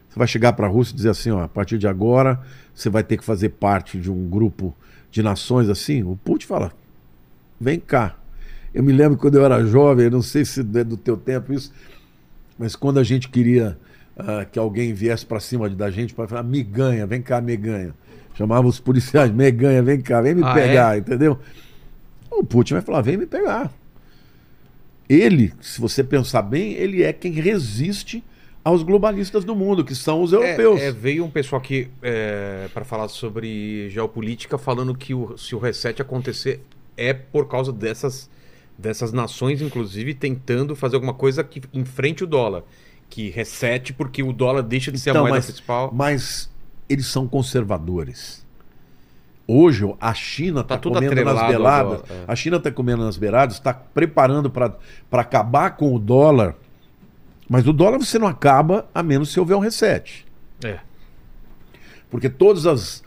[0.07, 2.39] Você vai chegar para a Rússia e dizer assim, ó, a partir de agora
[2.73, 4.75] você vai ter que fazer parte de um grupo
[5.09, 6.03] de nações assim.
[6.03, 6.71] O Putin fala,
[7.59, 8.15] vem cá.
[8.73, 11.71] Eu me lembro quando eu era jovem, não sei se é do teu tempo isso,
[12.57, 13.77] mas quando a gente queria
[14.17, 17.55] uh, que alguém viesse para cima da gente para falar, me ganha, vem cá, me
[17.55, 17.93] ganha.
[18.35, 20.99] Chamava os policiais, me ganha, vem cá, vem me ah, pegar, é?
[20.99, 21.39] entendeu?
[22.29, 23.71] O Putin vai falar, vem me pegar.
[25.07, 28.23] Ele, se você pensar bem, ele é quem resiste
[28.63, 30.81] aos globalistas do mundo, que são os é, europeus.
[30.81, 35.55] É, é, veio um pessoal aqui é, para falar sobre geopolítica, falando que o, se
[35.55, 36.61] o reset acontecer
[36.97, 38.29] é por causa dessas
[38.77, 42.63] dessas nações, inclusive, tentando fazer alguma coisa que enfrente o dólar.
[43.15, 45.89] Que resete porque o dólar deixa de ser então, a moeda mas, principal.
[45.93, 46.49] Mas
[46.89, 48.45] eles são conservadores.
[49.47, 52.01] Hoje a China está tá comendo nas beiradas.
[52.09, 52.23] É.
[52.27, 54.77] A China está comendo nas beiradas, está preparando para
[55.13, 56.55] acabar com o dólar.
[57.47, 60.25] Mas o dólar você não acaba a menos se houver um reset.
[60.61, 60.79] É.
[62.09, 63.01] Porque todas as.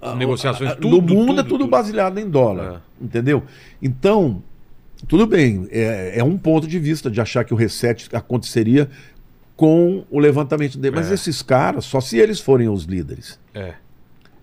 [0.00, 2.74] A, Negociações, a, a, tudo, no mundo tudo, é tudo, tudo, baseado em dólar.
[3.00, 3.04] É.
[3.04, 3.42] Entendeu?
[3.82, 4.40] Então,
[5.08, 8.88] tudo bem, é, é, um ponto de vista de achar que o reset aconteceria
[9.58, 10.94] com o levantamento dele.
[10.94, 11.14] Mas é.
[11.14, 13.40] esses caras, só se eles forem os líderes.
[13.52, 13.74] É.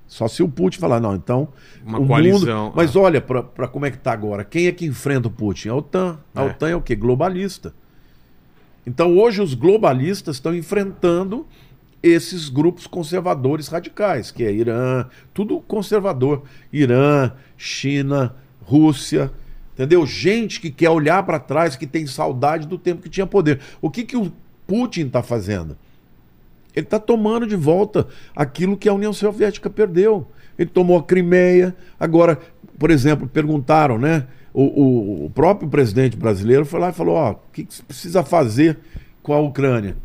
[0.06, 1.48] Só se o Putin falar, não, então.
[1.86, 2.66] Uma o coalizão.
[2.66, 2.74] Mundo...
[2.76, 3.00] Mas é.
[3.00, 4.44] olha para como é que está agora.
[4.44, 5.70] Quem é que enfrenta o Putin?
[5.70, 6.20] A OTAN.
[6.36, 6.46] A é.
[6.48, 6.98] OTAN é o quê?
[6.98, 7.74] Globalista.
[8.86, 11.48] Então hoje os globalistas estão enfrentando
[12.04, 16.44] esses grupos conservadores radicais, que é Irã, tudo conservador.
[16.74, 19.32] Irã, China, Rússia.
[19.74, 20.06] Entendeu?
[20.06, 23.62] Gente que quer olhar para trás, que tem saudade do tempo que tinha poder.
[23.82, 24.30] O que, que o
[24.68, 25.78] Putin está fazendo?
[26.76, 30.28] Ele está tomando de volta aquilo que a União Soviética perdeu.
[30.58, 31.76] Ele tomou a Crimeia.
[32.00, 32.40] Agora,
[32.78, 34.28] por exemplo, perguntaram, né?
[34.54, 37.84] O, o, o próprio presidente brasileiro foi lá e falou: Ó, o que, que se
[37.84, 38.78] precisa fazer
[39.24, 39.98] com a Ucrânia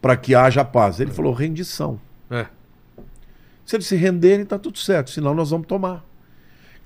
[0.00, 1.00] para que haja paz?
[1.00, 2.00] Ele falou: rendição.
[2.30, 2.46] É.
[3.64, 6.04] Se eles se renderem, está tudo certo, senão nós vamos tomar.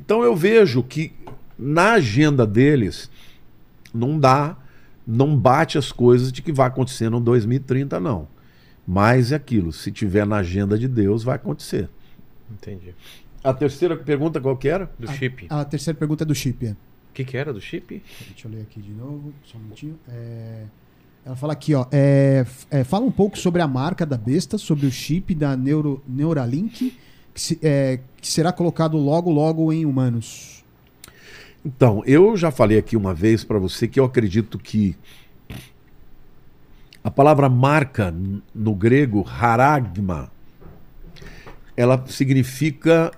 [0.01, 1.13] Então eu vejo que
[1.59, 3.11] na agenda deles,
[3.93, 4.57] não dá,
[5.07, 8.29] não bate as coisas de que vai acontecer no 2030, não.
[8.87, 11.89] Mas é aquilo, se tiver na agenda de Deus, vai acontecer.
[12.51, 12.95] Entendi.
[13.43, 14.91] A terceira pergunta qual que era?
[14.99, 15.47] Do a, chip.
[15.51, 16.71] A terceira pergunta é do chip, é.
[16.71, 18.03] O que, que era do chip?
[18.29, 19.99] Deixa eu ler aqui de novo, só um minutinho.
[20.09, 20.65] É...
[21.25, 21.87] Ela fala aqui, ó.
[21.91, 26.03] É, é, fala um pouco sobre a marca da besta, sobre o chip da Neuro,
[26.07, 26.99] Neuralink,
[27.33, 30.64] que, se, é, que será colocado logo, logo em humanos.
[31.65, 34.95] Então, eu já falei aqui uma vez para você que eu acredito que
[37.03, 38.15] a palavra marca
[38.55, 40.31] no grego, haragma,
[41.77, 43.11] ela significa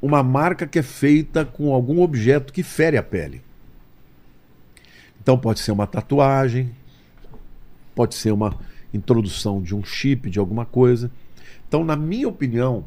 [0.00, 3.42] uma marca que é feita com algum objeto que fere a pele.
[5.20, 6.70] Então pode ser uma tatuagem,
[7.94, 8.58] pode ser uma
[8.92, 11.10] introdução de um chip, de alguma coisa.
[11.66, 12.84] Então, na minha opinião,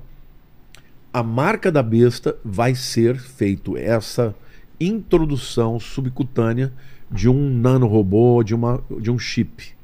[1.12, 4.36] a marca da besta vai ser feito essa
[4.80, 6.72] introdução subcutânea
[7.12, 9.78] de um nanorobô, de, uma, de um chip.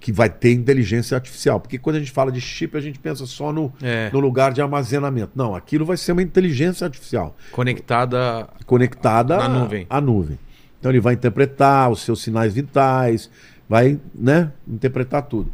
[0.00, 1.58] que vai ter inteligência artificial.
[1.58, 4.08] Porque quando a gente fala de chip, a gente pensa só no, É.
[4.12, 5.32] no lugar de armazenamento.
[5.34, 8.48] Não, aquilo vai ser uma inteligência artificial Conectada.
[8.64, 9.86] conectada à- nuvem.
[9.90, 10.38] à nuvem.
[10.78, 13.28] Então ele vai interpretar os seus sinais vitais,
[13.68, 15.50] vai, né, interpretar tudo.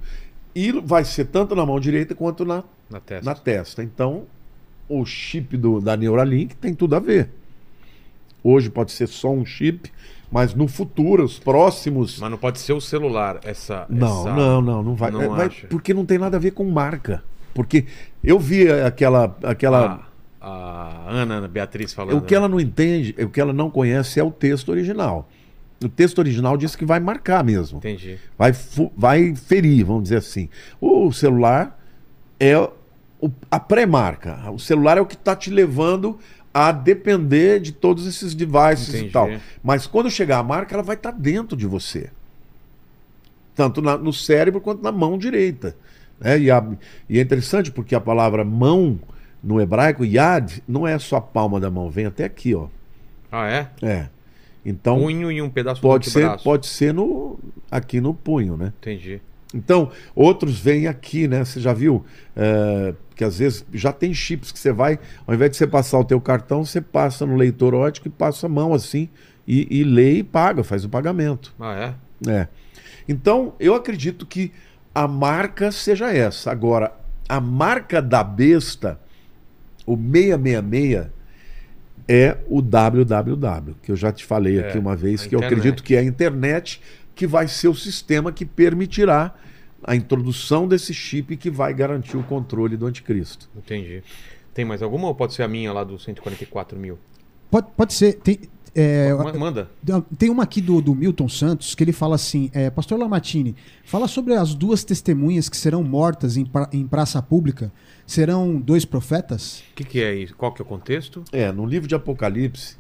[0.54, 3.24] E vai ser tanto na mão direita quanto na, Na testa.
[3.24, 3.82] na testa.
[3.82, 4.24] Então,
[4.86, 7.30] o chip do, da Neuralink tem tudo a ver.
[8.44, 9.90] Hoje pode ser só um chip,
[10.30, 12.18] mas no futuro, os próximos.
[12.20, 13.86] Mas não pode ser o celular, essa.
[13.88, 15.10] Não, essa- não, não, não vai.
[15.10, 17.24] Não é, vai- porque não tem nada a ver com marca.
[17.54, 17.86] Porque
[18.22, 19.34] eu vi aquela.
[19.42, 20.06] aquela
[20.40, 22.18] A, a Ana Beatriz falando.
[22.18, 25.26] o que ela não entende, o que ela não conhece é o texto original.
[25.82, 27.78] O texto original diz que vai marcar mesmo.
[27.78, 28.18] Entendi.
[28.38, 28.52] Vai,
[28.96, 30.48] vai ferir, vamos dizer assim.
[30.80, 31.78] O celular
[32.38, 32.54] é
[33.50, 34.50] a pré-marca.
[34.50, 36.18] O celular é o que está te levando
[36.54, 39.06] a depender de todos esses devices Entendi.
[39.08, 39.28] e tal.
[39.62, 42.10] Mas quando chegar a marca, ela vai estar dentro de você.
[43.54, 45.76] Tanto na- no cérebro quanto na mão direita.
[46.20, 46.38] né?
[46.38, 46.64] E, a-
[47.10, 49.00] e é interessante porque a palavra mão
[49.42, 52.68] no hebraico, yad, não é só a palma da mão, vem até aqui, ó.
[53.32, 53.68] Ah, é?
[53.82, 54.08] É.
[54.64, 56.44] Então Punho e um pedaço pode do ser, antebraço.
[56.44, 57.38] pode ser no,
[57.70, 58.72] aqui no punho, né?
[58.80, 59.20] Entendi.
[59.54, 61.44] Então, outros vêm aqui, né?
[61.44, 62.04] Você já viu
[62.36, 65.98] é, que às vezes já tem chips que você vai, ao invés de você passar
[66.00, 69.08] o teu cartão, você passa no leitor ótico e passa a mão assim
[69.46, 71.54] e, e lê e paga, faz o pagamento.
[71.60, 71.94] Ah,
[72.26, 72.30] é?
[72.30, 72.48] É.
[73.08, 74.50] Então, eu acredito que
[74.94, 76.50] a marca seja essa.
[76.50, 76.92] Agora,
[77.28, 78.98] a marca da besta,
[79.86, 81.06] o 666,
[82.06, 85.58] é o www, que eu já te falei É, aqui uma vez, que eu internet.
[85.58, 86.80] acredito que é a internet
[87.14, 89.34] que vai ser o sistema que permitirá
[89.82, 93.48] a introdução desse chip que vai garantir o controle do anticristo.
[93.56, 94.02] Entendi.
[94.52, 96.98] Tem mais alguma ou pode ser a minha lá do 144 mil?
[97.50, 98.14] Pode, pode ser.
[98.14, 98.40] Tem,
[98.74, 99.70] é, Ma- Manda.
[100.18, 104.08] Tem uma aqui do, do Milton Santos que ele fala assim: é, Pastor Lamartine, fala
[104.08, 107.70] sobre as duas testemunhas que serão mortas em, pra- em praça pública.
[108.06, 109.60] Serão dois profetas?
[109.72, 110.34] O que, que é isso?
[110.34, 111.22] Qual que é o contexto?
[111.32, 112.76] É, no livro de Apocalipse,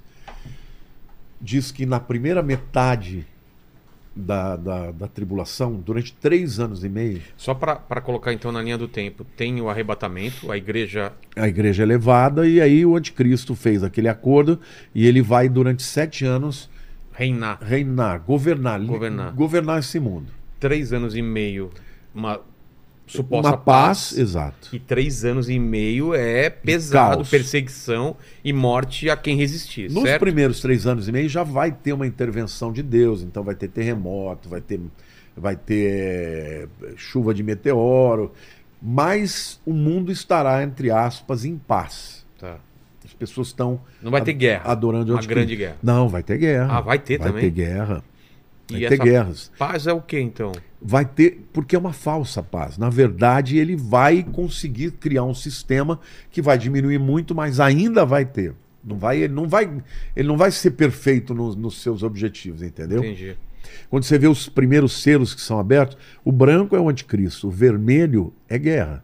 [1.40, 3.26] diz que na primeira metade
[4.16, 8.78] da, da, da tribulação, durante três anos e meio, Só para colocar então na linha
[8.78, 11.12] do tempo, tem o arrebatamento, a igreja.
[11.36, 14.60] a igreja é levada e aí o anticristo fez aquele acordo
[14.94, 16.70] e ele vai durante sete anos
[17.12, 17.58] reinar.
[17.62, 19.32] reinar, governar, Governar.
[19.34, 20.26] governar esse mundo.
[20.60, 21.70] Três anos e meio,
[22.14, 22.40] uma
[23.06, 24.68] suposta Uma paz, exato.
[24.72, 27.30] E três anos e meio é pesado, caos.
[27.30, 30.20] perseguição e morte a quem resistir, Nos certo?
[30.20, 33.68] primeiros três anos e meio já vai ter uma intervenção de Deus, então vai ter
[33.68, 34.80] terremoto, vai ter,
[35.36, 38.32] vai ter eh, chuva de meteoro,
[38.80, 42.24] mas o mundo estará, entre aspas, em paz.
[42.38, 42.56] Tá.
[43.04, 44.70] As pessoas estão Não vai ter guerra.
[44.70, 45.76] adorando Uma grande guerra.
[45.82, 46.78] Não, vai ter guerra.
[46.78, 47.42] Ah, vai ter vai também?
[47.44, 48.02] ter guerra.
[48.70, 49.52] Vai E ter guerras.
[49.58, 50.52] paz é o que então?
[50.86, 52.76] Vai ter, porque é uma falsa paz.
[52.76, 55.98] Na verdade, ele vai conseguir criar um sistema
[56.30, 58.54] que vai diminuir muito, mas ainda vai ter.
[58.84, 59.82] Não vai, ele não vai,
[60.14, 62.98] ele não vai ser perfeito nos, nos seus objetivos, entendeu?
[62.98, 63.34] Entendi.
[63.88, 67.50] Quando você vê os primeiros selos que são abertos, o branco é o anticristo, o
[67.50, 69.02] vermelho é guerra.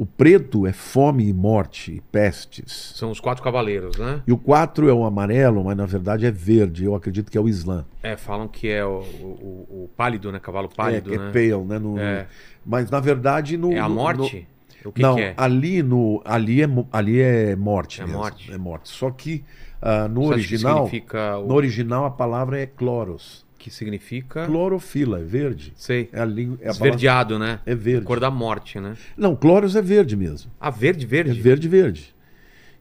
[0.00, 2.94] O preto é fome e morte e pestes.
[2.96, 4.22] São os quatro cavaleiros, né?
[4.26, 6.86] E o 4 é o amarelo, mas na verdade é verde.
[6.86, 7.84] Eu acredito que é o Islã.
[8.02, 10.40] É, falam que é o, o, o pálido, né?
[10.40, 11.28] Cavalo pálido, é, que né?
[11.28, 11.78] é pale, né?
[11.78, 12.26] No- É.
[12.64, 13.72] Mas na verdade no.
[13.72, 14.48] É a no- morte?
[14.86, 15.34] O que, não, que é?
[15.36, 18.18] ali no ali é ali é morte É mesmo.
[18.18, 18.50] morte.
[18.50, 18.88] É morte.
[18.88, 19.44] Só que
[19.82, 23.44] ah, no Você acha que original, significa o- no original a palavra é cloros.
[23.62, 24.46] Que significa.
[24.46, 25.74] Clorofila, é verde.
[25.76, 26.08] Sei.
[26.14, 27.60] É a é a Esverdeado, né?
[27.66, 28.06] É verde.
[28.06, 28.94] Cor da morte, né?
[29.14, 30.50] Não, cloros é verde mesmo.
[30.58, 31.38] Ah, verde, É verde.
[31.38, 32.14] verde, verde.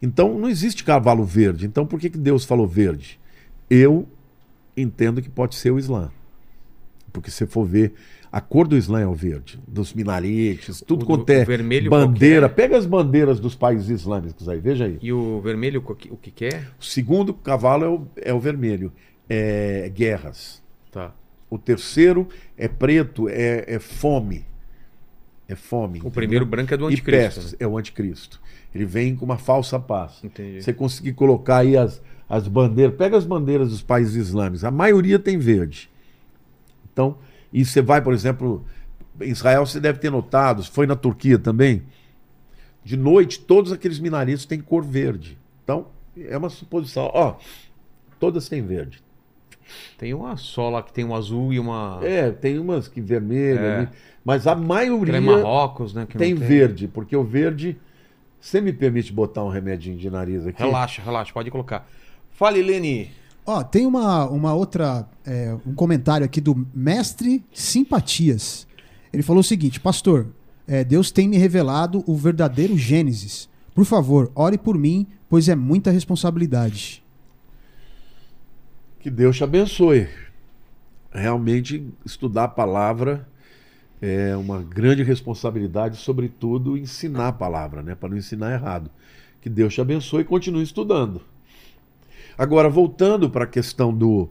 [0.02, 1.66] Então não existe cavalo verde.
[1.66, 3.20] Então por que, que Deus falou verde?
[3.70, 4.08] Eu
[4.78, 6.10] entendo que pode ser o Islã.
[7.12, 7.92] Porque se for ver,
[8.32, 9.60] a cor do Islã é o verde.
[9.68, 12.48] Dos minaretes, tudo O do- quanto é o vermelho bandeira.
[12.48, 12.68] qual que é?
[12.68, 14.98] Pega as bandeiras dos países islâmicos aí, veja aí.
[15.02, 16.64] E o vermelho, o que, o que que é?
[16.80, 18.94] O segundo cavalo é o, é o vermelho.
[19.32, 20.64] É guerras.
[20.92, 21.14] Tá.
[21.50, 22.28] O terceiro
[22.58, 24.46] é preto, é, é fome.
[25.48, 25.94] É fome.
[25.94, 26.12] O entendeu?
[26.12, 27.40] primeiro branco é do E anticristo.
[27.42, 28.40] pestes, é o anticristo.
[28.74, 30.24] Ele vem com uma falsa paz.
[30.24, 30.62] Entendi.
[30.62, 35.18] Você conseguir colocar aí as, as bandeiras, pega as bandeiras dos países islâmicos, a maioria
[35.18, 35.90] tem verde.
[36.94, 37.18] Então,
[37.52, 38.64] e você vai, por exemplo,
[39.20, 41.82] em Israel você deve ter notado, foi na Turquia também,
[42.84, 45.38] de noite todos aqueles minaretos têm cor verde.
[45.64, 47.10] Então, é uma suposição.
[47.12, 47.38] Ó,
[48.20, 49.02] todas têm verde.
[49.98, 52.00] Tem uma só lá que tem um azul e uma.
[52.04, 53.78] É, tem umas que vermelho, É.
[53.80, 53.90] ali,
[54.24, 56.06] mas a maioria Tem Marrocos, né?
[56.08, 57.78] Que não tem verde, porque o verde.
[58.42, 60.64] Você me permite botar um remedinho de nariz aqui?
[60.64, 61.86] Relaxa, relaxa, pode colocar.
[62.32, 63.12] Fala, Helene.
[63.46, 65.06] Ó, tem uma, uma outra.
[65.26, 68.66] é, um comentário aqui do Mestre Simpatias.
[69.12, 70.28] Ele falou o seguinte: Pastor,
[70.68, 73.50] é, Deus tem me revelado o verdadeiro Gênesis.
[73.76, 77.04] Por favor, ore por mim, pois é muita responsabilidade.
[79.00, 80.08] Que Deus te abençoe.
[81.12, 83.28] Realmente, estudar a palavra
[84.02, 87.96] é uma grande responsabilidade, sobretudo ensinar a palavra, né?
[87.96, 88.90] Para não ensinar errado.
[89.42, 91.22] Que Deus te abençoe e continue estudando.
[92.38, 94.30] Agora, voltando para a questão do,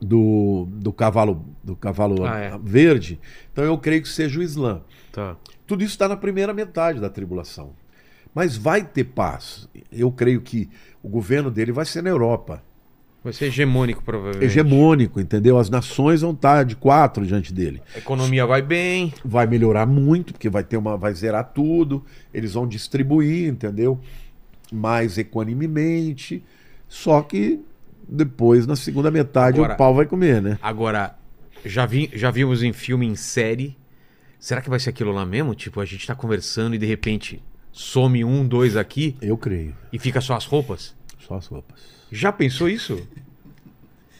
[0.00, 2.58] do, do cavalo, do cavalo Ah, é.
[2.58, 3.18] verde,
[3.52, 4.82] então eu creio que seja o Islã.
[5.12, 5.36] Tá.
[5.66, 7.72] Tudo isso está na primeira metade da tribulação.
[8.34, 9.68] Mas vai ter paz.
[9.90, 10.68] Eu creio que
[11.02, 12.62] o governo dele vai ser na Europa.
[13.22, 14.44] Vai ser hegemônico, provavelmente.
[14.44, 15.58] Hegemônico, entendeu?
[15.58, 17.82] As nações vão estar de quatro diante dele.
[17.94, 19.12] A economia vai bem.
[19.24, 20.96] Vai melhorar muito, porque vai ter uma.
[20.96, 22.04] vai zerar tudo.
[22.32, 23.98] Eles vão distribuir, entendeu?
[24.72, 26.42] Mais equanimemente.
[26.86, 27.60] Só que
[28.08, 30.58] depois, na segunda metade, Agora- o pau vai comer, né?
[30.62, 31.14] Agora,
[31.64, 33.76] já, vi, já vimos em filme, em série.
[34.38, 35.54] Será que vai ser aquilo lá mesmo?
[35.54, 39.74] Tipo, a gente tá conversando e de repente some um, dois aqui Eu creio.
[39.92, 40.94] e fica só as roupas?
[41.18, 41.97] Só as roupas.
[42.10, 43.00] Já pensou isso?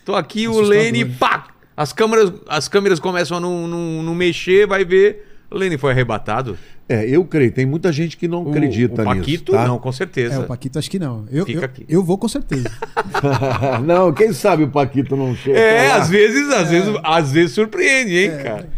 [0.05, 0.60] Tô aqui, o.
[0.60, 1.49] Lene, pá!
[1.76, 5.26] As câmeras, as câmeras começam a não, não, não mexer, vai ver.
[5.50, 6.58] O Lene foi arrebatado.
[6.89, 7.52] É, eu creio.
[7.52, 9.62] Tem muita gente que não O- acredita o Paquito, nisso.
[9.62, 9.68] Tá?
[9.68, 10.34] não, com certeza.
[10.34, 11.26] É, o Paquito acho que não.
[11.31, 11.84] Eu, Fica eu, aqui.
[11.89, 12.70] eu vou com certeza.
[13.84, 15.58] não, quem sabe o Paquito não chega.
[15.58, 15.97] É, lá.
[15.97, 18.70] às vezes, às vezes, às vezes surpreende, hein, cara?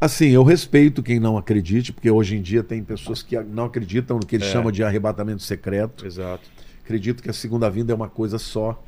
[0.00, 4.18] Assim, eu respeito quem não acredite, porque hoje em dia tem pessoas que não acreditam
[4.18, 4.52] no que eles É.
[4.52, 6.06] chamam de arrebatamento secreto.
[6.06, 6.42] Exato.
[6.86, 8.80] Acredito que a segunda vinda é uma coisa só.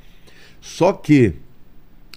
[0.60, 1.34] Só que,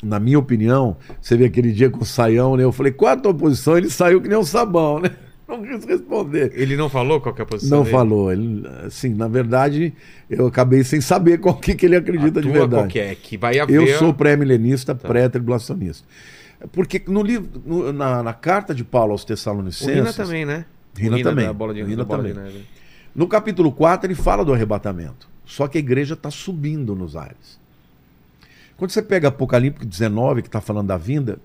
[0.04, 2.64] na minha opinião, você vê aquele dia com o Saião, né?
[2.64, 3.76] Eu falei, qual a tua posição?
[3.76, 5.10] Ele saiu que nem um sabão, né?
[5.50, 6.52] Não quis responder.
[6.56, 7.94] Ele não falou qual é a posição Não dele?
[7.98, 8.32] falou.
[8.32, 9.94] Ele, assim, na verdade,
[10.30, 12.74] eu acabei sem saber qual que, que ele acredita A de verdade.
[12.84, 13.14] qual que é?
[13.16, 13.76] Que vai haver...
[13.76, 16.08] Eu sou pré-milenista, pré-tribulacionista.
[16.72, 20.64] Porque no livro, no- na, na carta de Paulo aos O Tessalonicenses, Rina também, né?
[20.96, 21.46] Rina também.
[21.48, 22.32] Da bola de, Rina também.
[22.34, 22.66] de neve.
[23.14, 25.28] no capítulo 4, ele fala do arrebatamento.
[25.46, 27.60] Só que a igreja está subindo nos ares.
[28.78, 31.40] Quando você pega Apocalipse 19, que está falando da vinda,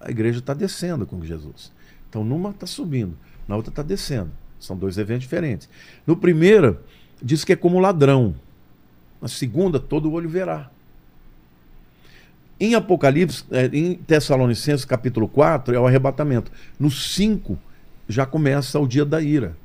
[0.00, 1.70] a igreja está descendo com Jesus.
[2.08, 4.30] Então, numa está subindo, na outra está descendo.
[4.58, 5.68] São dois eventos diferentes.
[6.06, 6.80] No primeiro,
[7.22, 8.34] diz que é como ladrão.
[9.20, 10.70] Na segunda, todo olho verá.
[12.58, 16.50] Em Apocalipse, eh, em Tessalonicenses capítulo 4, é o arrebatamento.
[16.78, 17.58] No 5,
[18.08, 19.56] já começa o dia da ira,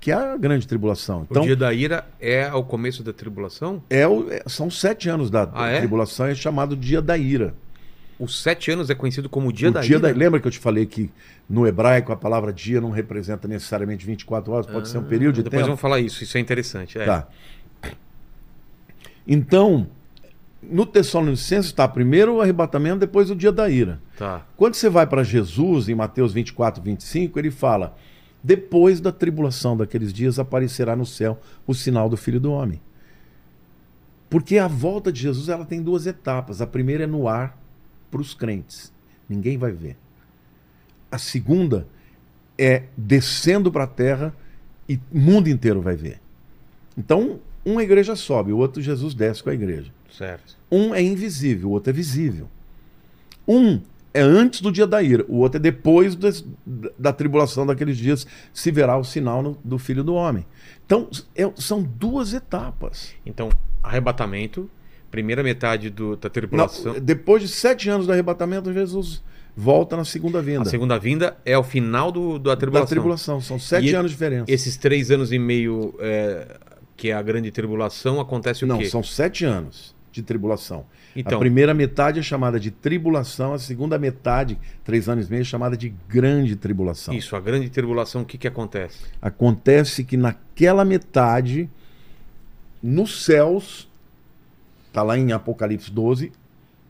[0.00, 1.26] que é a grande tribulação.
[1.30, 3.82] Então, o dia da ira é o começo da tribulação?
[3.90, 5.78] é o- é- são sete anos da Ah, é?
[5.78, 7.54] tribulação, é chamado dia da ira.
[8.18, 10.12] Os sete anos é conhecido como o dia o da dia ira?
[10.12, 11.10] da Lembra que eu te falei que
[11.48, 15.40] no hebraico a palavra dia não representa necessariamente 24 horas, pode ser um período de
[15.40, 15.66] Ah, Depois tempo.
[15.68, 16.98] vamos falar isso, isso é interessante.
[16.98, 17.04] É.
[17.04, 17.28] Tá.
[19.26, 19.86] Então,
[20.62, 24.00] no Tessalonicenses está primeiro o arrebatamento, depois o dia da ira.
[24.16, 24.42] Tá.
[24.56, 27.96] Quando você vai para Jesus, em Mateus 24, 25, ele fala:
[28.48, 32.80] Depois da tribulação daqueles dias aparecerá no céu o sinal do Filho do Homem.
[34.30, 36.62] Porque a volta de Jesus ela tem duas etapas.
[36.62, 37.60] A primeira é no ar
[38.10, 38.90] para os crentes.
[39.28, 39.98] Ninguém vai ver.
[41.10, 41.86] A segunda
[42.56, 44.34] é descendo para a terra
[44.88, 46.18] e o mundo inteiro vai ver.
[46.96, 49.92] Então, uma igreja sobe, o outro Jesus desce com a igreja.
[50.10, 50.56] Certo.
[50.72, 52.48] Um é invisível, o outro é visível.
[53.46, 53.82] Um
[54.14, 56.44] é antes do dia da ira, o outro é depois des-
[56.98, 60.46] da tribulação daqueles dias, se verá o sinal no- do Filho do Homem.
[60.86, 63.10] Então, é- são duas etapas.
[63.26, 63.50] Então,
[63.82, 64.70] arrebatamento,
[65.10, 66.94] primeira metade do, da tribulação.
[66.94, 69.22] Na- depois de sete anos do arrebatamento, Jesus
[69.56, 70.62] volta na segunda vinda.
[70.62, 72.88] A segunda vinda é o final do, da da tribulação.
[72.88, 73.40] tribulação.
[73.40, 74.44] São sete E anos de diferença.
[74.48, 76.58] Esses três anos e meio, é,
[76.96, 78.86] que é a grande tribulação, acontece o Não, quê?
[78.86, 80.84] são sete anos de tribulação.
[81.14, 85.40] Então- a primeira metade é chamada de tribulação, a segunda metade, três anos e meio,
[85.40, 87.14] é chamada de grande tribulação.
[87.14, 89.04] Isso, a grande tribulação, o que, que acontece?
[89.20, 91.68] Acontece que naquela metade,
[92.82, 93.88] nos céus,
[94.88, 96.32] está lá em Apocalipse 12,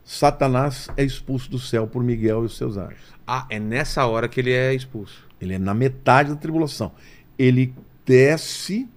[0.03, 3.13] Satanás é expulso do céu por Miguel e os seus anjos.
[3.27, 5.27] Ah, é nessa hora que ele é expulso.
[5.39, 6.91] Ele é na metade da tribulação.
[7.37, 7.73] Ele
[8.05, 8.89] desce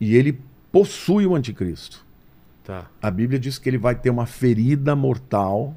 [0.00, 0.38] e ele
[0.70, 2.06] possui o anticristo.
[2.70, 2.86] Tá.
[3.02, 5.74] A Bíblia diz que ele vai ter uma ferida mortal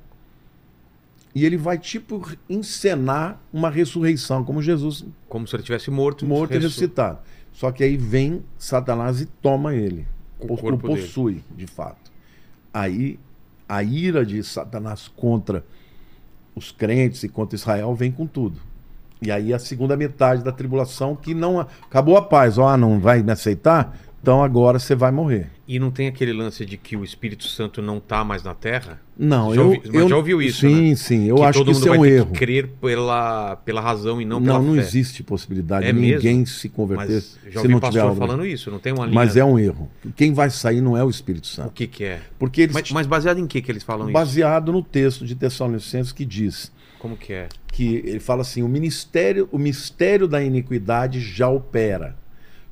[1.34, 6.26] e ele vai, tipo, encenar uma ressurreição, como Jesus Como se ele tivesse morto.
[6.26, 7.18] morto e ressu- ressuscitado.
[7.52, 10.06] Só que aí vem Satanás e toma ele.
[10.40, 11.02] O O, corpo dele.
[11.02, 12.12] possui, de fato.
[12.72, 13.20] Aí
[13.68, 15.64] a ira de Satanás contra
[16.56, 18.60] os crentes e contra Israel vem com tudo.
[19.20, 23.00] E aí a segunda metade da tribulação que não acabou a paz, ó, ah, não
[23.00, 25.50] vai me aceitar, então agora você vai morrer.
[25.66, 29.00] E não tem aquele lance de que o Espírito Santo não tá mais na Terra?
[29.18, 30.96] Não, Já eu, ouvi- mas eu já ouviu isso, Sim, né?
[30.98, 31.26] sim.
[31.26, 32.26] Eu que acho que isso é vai um ter erro.
[32.26, 34.82] que crer pela, pela razão e não Não, pela não fé.
[34.82, 36.16] existe possibilidade É de mesmo?
[36.18, 38.18] ninguém se converter Mas já se não pastor tiver algo.
[38.20, 39.16] falando isso, não tem uma linha...
[39.16, 39.90] Mas é um erro.
[40.18, 41.72] Quem vai sair não é o Espírito O Santo.
[41.72, 42.20] que que é?
[42.38, 44.14] Porque eles Mas, mas baseado em que que eles falam isso?
[44.14, 47.48] baseado no texto de Tessalonicenses que diz Como que é?
[47.72, 52.16] que ele fala assim: o ministério, o mistério da iniquidade já opera.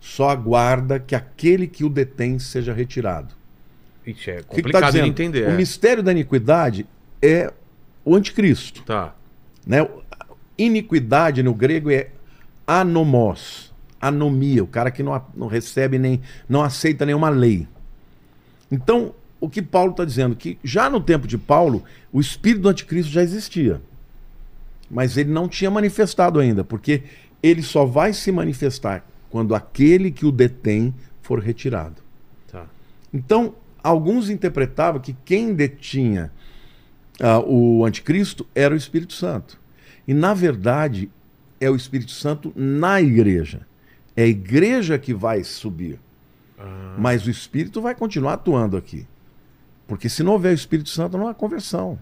[0.01, 3.35] Só aguarda que aquele que o detém seja retirado.
[4.05, 5.07] Ixi, é que complicado tá de dizendo?
[5.07, 5.47] entender.
[5.47, 5.55] O é.
[5.55, 6.87] mistério da iniquidade
[7.21, 7.53] é
[8.03, 8.81] o anticristo.
[8.81, 9.13] Tá.
[9.65, 9.87] Né?
[10.57, 12.09] Iniquidade no grego é
[12.65, 13.71] anomos,
[14.01, 17.67] anomia, o cara que não, não recebe nem, não aceita nenhuma lei.
[18.71, 20.35] Então, o que Paulo está dizendo?
[20.35, 23.79] Que já no tempo de Paulo, o espírito do anticristo já existia.
[24.89, 27.03] Mas ele não tinha manifestado ainda, porque
[27.43, 32.01] ele só vai se manifestar quando aquele que o detém for retirado.
[32.51, 32.67] Tá.
[33.11, 36.31] Então, alguns interpretavam que quem detinha
[37.19, 39.59] ah, o anticristo era o Espírito Santo.
[40.07, 41.09] E, na verdade,
[41.59, 43.65] é o Espírito Santo na igreja.
[44.15, 45.99] É a igreja que vai subir.
[46.97, 49.07] Mas o Espírito vai continuar atuando aqui.
[49.87, 51.99] Porque se não houver o Espírito Santo, não há conversão.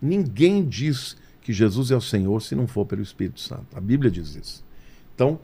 [0.00, 3.66] Ninguém diz que Jesus é o Senhor se não for pelo Espírito Santo.
[3.76, 4.64] A Bíblia diz isso.
[5.14, 5.38] Então,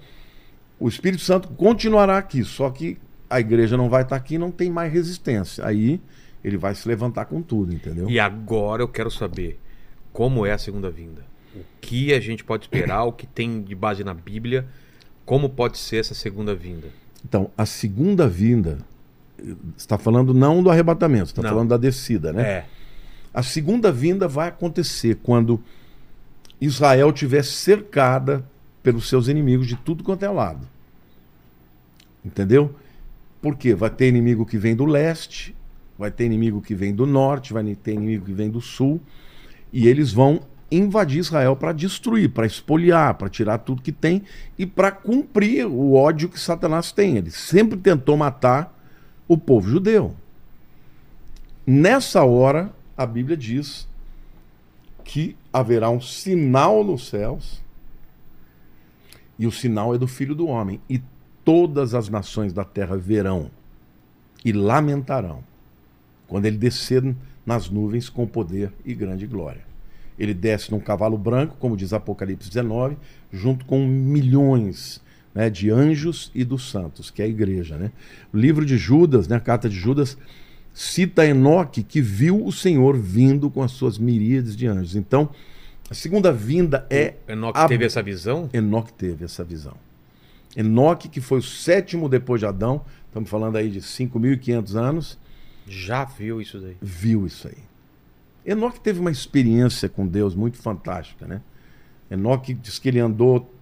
[0.82, 2.98] o Espírito Santo continuará aqui, só que
[3.30, 5.64] a igreja não vai estar aqui, não tem mais resistência.
[5.64, 6.00] Aí
[6.42, 8.10] ele vai se levantar com tudo, entendeu?
[8.10, 9.60] E agora eu quero saber
[10.12, 11.24] como é a segunda vinda.
[11.54, 14.66] O que a gente pode esperar, o que tem de base na Bíblia,
[15.24, 16.88] como pode ser essa segunda vinda.
[17.24, 18.78] Então, a segunda vinda,
[19.76, 21.50] está falando não do arrebatamento, está Não.
[21.50, 22.42] falando da descida, né?
[22.42, 22.64] É.
[23.32, 25.62] A segunda vinda vai acontecer quando
[26.60, 28.44] Israel tiver cercada
[28.82, 30.71] pelos seus inimigos de tudo quanto é lado.
[32.24, 32.74] Entendeu?
[33.40, 33.74] Por quê?
[33.74, 35.54] Vai ter inimigo que vem do leste,
[35.98, 39.00] vai ter inimigo que vem do norte, vai ter inimigo que vem do sul,
[39.72, 44.22] e eles vão invadir Israel para destruir, para espoliar, para tirar tudo que tem
[44.58, 47.16] e para cumprir o ódio que Satanás tem.
[47.16, 48.78] Ele sempre tentou matar
[49.28, 50.16] o povo judeu.
[51.66, 53.86] Nessa hora, a Bíblia diz
[55.04, 57.62] que haverá um sinal nos céus,
[59.38, 61.02] e o sinal é do Filho do Homem, e
[61.44, 63.50] todas as nações da terra verão
[64.44, 65.42] e lamentarão
[66.26, 67.14] quando ele descer
[67.44, 69.62] nas nuvens com poder e grande glória.
[70.18, 72.96] Ele desce num cavalo branco, como diz Apocalipse 19,
[73.32, 75.00] junto com milhões
[75.34, 77.76] né, de anjos e dos santos, que é a igreja.
[77.76, 77.90] Né?
[78.32, 80.16] O livro de Judas, né, a carta de Judas,
[80.72, 84.94] cita Enoque que viu o Senhor vindo com as suas miríades de anjos.
[84.96, 85.30] Então,
[85.90, 87.14] a segunda vinda é.
[87.28, 88.48] Enoque a- teve essa visão?
[88.52, 89.74] Enoque teve essa visão.
[90.56, 95.18] Enoque, que foi o sétimo depois de Adão, estamos falando aí de 5.500 anos,
[95.66, 96.76] Já viu isso daí.
[96.80, 97.58] viu isso aí.
[98.44, 101.40] Enoque teve uma experiência com Deus muito fantástica, né?
[102.10, 103.54] Enoque diz que ele andou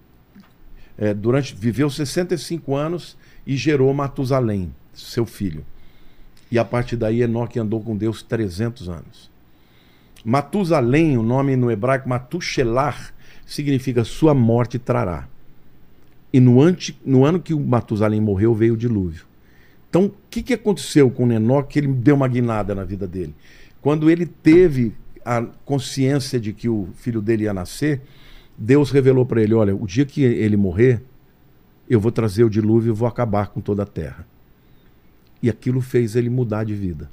[0.97, 5.65] é, durante viveu 65 anos e gerou Matusalém, seu filho.
[6.51, 9.31] E a partir daí Enoque andou com Deus 300 anos.
[10.25, 13.13] Matusalém, o nome no hebraico Matushelar,
[13.45, 15.27] significa sua morte trará.
[16.33, 19.25] E no, ante, no ano que o Matusalém morreu, veio o dilúvio.
[19.89, 23.35] Então, o que, que aconteceu com o que ele deu uma guinada na vida dele?
[23.81, 24.93] Quando ele teve
[25.25, 28.01] a consciência de que o filho dele ia nascer,
[28.57, 31.01] Deus revelou para ele: olha, o dia que ele morrer,
[31.89, 34.25] eu vou trazer o dilúvio e vou acabar com toda a terra.
[35.43, 37.09] E aquilo fez ele mudar de vida.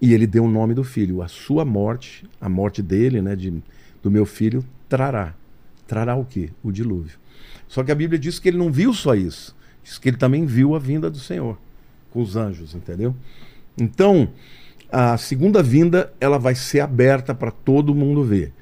[0.00, 1.20] E ele deu o nome do filho.
[1.20, 3.62] A sua morte, a morte dele, né, de,
[4.02, 5.34] do meu filho, trará.
[5.86, 6.50] Trará o quê?
[6.62, 7.18] O dilúvio.
[7.72, 9.56] Só que a Bíblia diz que ele não viu só isso.
[9.82, 11.56] Diz que ele também viu a vinda do Senhor
[12.10, 13.16] com os anjos, entendeu?
[13.78, 14.28] Então,
[14.90, 18.52] a segunda vinda, ela vai ser aberta para todo mundo ver.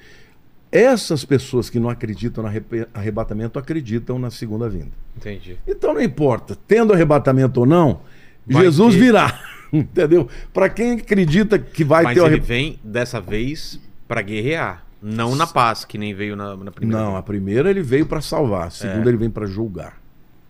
[0.70, 2.50] Essas pessoas que não acreditam no
[2.94, 4.92] arrebatamento acreditam na segunda vinda.
[5.16, 5.56] Entendi.
[5.66, 8.02] Então não importa, tendo arrebatamento ou não,
[8.46, 9.00] Vai Jesus ter.
[9.00, 9.42] virá.
[9.72, 10.28] Entendeu?
[10.54, 14.84] Para quem acredita que vai Mas ter o ele arre- vem dessa vez pra guerrear.
[15.02, 17.02] Não na paz, que nem veio na, na primeira.
[17.02, 19.98] Não, a primeira ele veio para salvar, a segunda ele vem para julgar.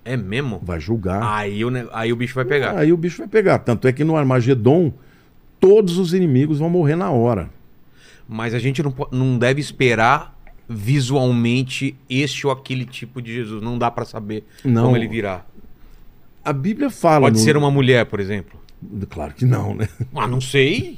[0.04, 0.58] É mesmo?
[0.62, 1.22] Vai julgar.
[1.22, 2.76] Aí o, aí o bicho vai pegar.
[2.76, 3.58] Aí o bicho vai pegar.
[3.60, 4.92] Tanto é que no Armagedon,
[5.60, 7.48] todos os inimigos vão morrer na hora.
[8.28, 10.34] Mas a gente não, não deve esperar
[10.68, 13.62] visualmente este ou aquele tipo de Jesus.
[13.62, 14.84] Não dá pra saber Não.
[14.84, 15.44] como ele virá.
[16.44, 17.26] A Bíblia fala.
[17.26, 18.58] Pode no- ser uma mulher, por exemplo.
[19.10, 19.88] Claro que não, né?
[20.14, 20.96] Ah, não sei.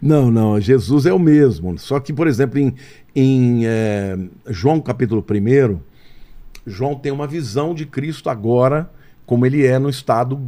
[0.00, 1.76] Não, não, Jesus é o mesmo.
[1.78, 2.74] Só que, por exemplo, em,
[3.14, 4.16] em eh,
[4.48, 5.80] João capítulo 1,
[6.66, 8.90] João tem uma visão de Cristo agora
[9.26, 10.38] como ele é no estado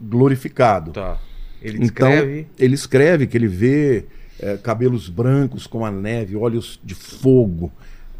[0.00, 0.92] glorificado.
[0.92, 1.18] Tá.
[1.60, 2.46] Ele Então, descreve.
[2.58, 4.06] ele escreve que ele vê
[4.38, 7.70] eh, cabelos brancos como a neve, olhos de fogo,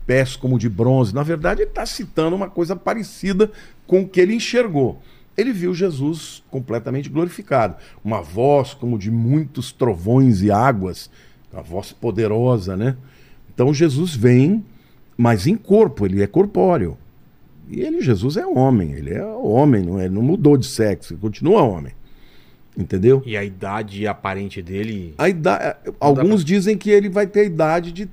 [0.07, 1.15] pés como de bronze.
[1.15, 3.50] Na verdade, ele está citando uma coisa parecida
[3.86, 5.00] com o que ele enxergou.
[5.41, 7.77] Ele viu Jesus completamente glorificado.
[8.05, 11.10] Uma voz como de muitos trovões e águas,
[11.52, 12.97] uma voz poderosa, né?
[13.52, 14.65] Então Jesus vem,
[15.17, 16.97] mas em corpo, ele é corpóreo.
[17.69, 21.20] E ele, Jesus, é homem, ele é homem, não, é, não mudou de sexo, ele
[21.20, 21.93] continua homem.
[22.77, 23.23] Entendeu?
[23.27, 25.15] E a idade aparente dele.
[25.19, 28.09] A idade, alguns dizem que ele vai ter a idade de,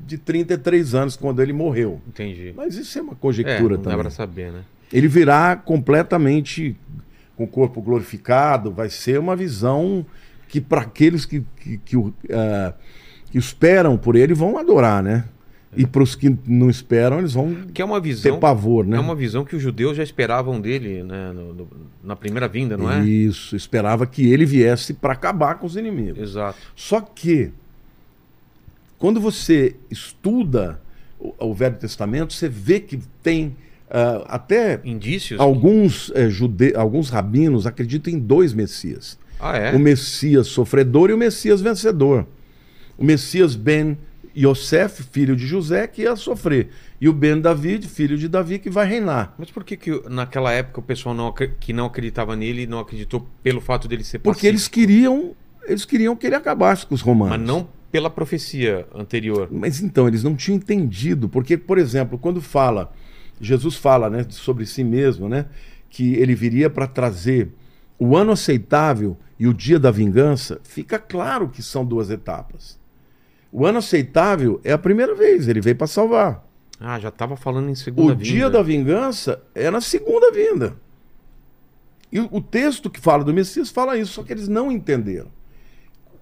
[0.00, 2.00] de 33 anos quando ele morreu.
[2.08, 2.52] Entendi.
[2.56, 4.00] Mas isso é uma É, conjectura não dá também.
[4.04, 4.60] pra saber, né?
[4.92, 6.76] Ele virá completamente
[7.36, 10.04] com o corpo glorificado, vai ser uma visão
[10.48, 11.96] que para aqueles que, que, que,
[12.32, 12.72] ah,
[13.30, 15.24] que esperam por ele vão adorar, né?
[15.76, 18.40] E para os que não esperam, eles vão Que é uma ter visão.
[18.40, 18.96] pavor, né?
[18.96, 21.30] É uma visão que os judeus já esperavam dele, né?
[21.34, 21.68] no- no-
[22.02, 23.04] na primeira vinda, não é?
[23.04, 26.18] Isso, esperava que ele viesse para acabar com os inimigos.
[26.22, 26.56] Exato.
[26.74, 27.52] Só que,
[28.98, 30.80] quando você estuda
[31.20, 33.54] o, o Velho Testamento, você vê que tem
[33.90, 35.40] ah, até Indícios.
[35.40, 36.74] alguns, eh, jude...
[36.74, 39.74] alguns rabinos acreditam em dois Messias: Ah, é?
[39.74, 42.26] o Messias sofredor e o Messias vencedor.
[42.96, 43.96] O Messias Ben
[44.36, 46.68] Yosef, filho de José, que ia sofrer,
[47.00, 49.34] e o Ben David, filho de Davi, que vai reinar.
[49.36, 53.26] Mas por que, que naquela época o pessoal não, que não acreditava nele não acreditou
[53.42, 55.34] pelo fato dele ser Porque eles queriam,
[55.66, 57.36] eles queriam que ele acabasse com os romanos.
[57.36, 59.48] Mas não pela profecia anterior.
[59.50, 62.92] Mas então, eles não tinham entendido, porque, por exemplo, quando fala,
[63.40, 65.46] Jesus fala né, sobre si mesmo, né,
[65.90, 67.50] que ele viria para trazer
[67.98, 72.78] o ano aceitável e o dia da vingança, fica claro que são duas etapas.
[73.50, 76.44] O ano aceitável é a primeira vez, ele veio para salvar.
[76.80, 78.24] Ah, já estava falando em segunda O vinda.
[78.24, 80.76] dia da vingança é na segunda vinda.
[82.12, 85.30] E o o texto que fala do Messias fala isso, só que eles não entenderam.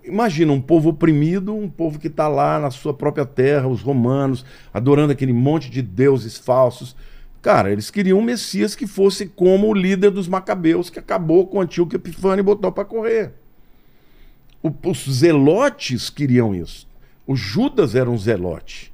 [0.07, 4.45] Imagina um povo oprimido, um povo que está lá na sua própria terra, os romanos,
[4.73, 6.95] adorando aquele monte de deuses falsos.
[7.43, 11.61] Cara, eles queriam um Messias que fosse como o líder dos macabeus, que acabou com
[11.61, 13.33] Antíoco Epifânio e botou para correr.
[14.63, 16.89] O- os zelotes queriam isso.
[17.27, 18.93] O Judas era um zelote.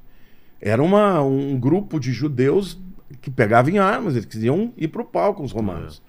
[0.59, 2.77] Era uma- um grupo de judeus
[3.21, 6.01] que pegavam em armas, eles queriam ir para o pau com os romanos.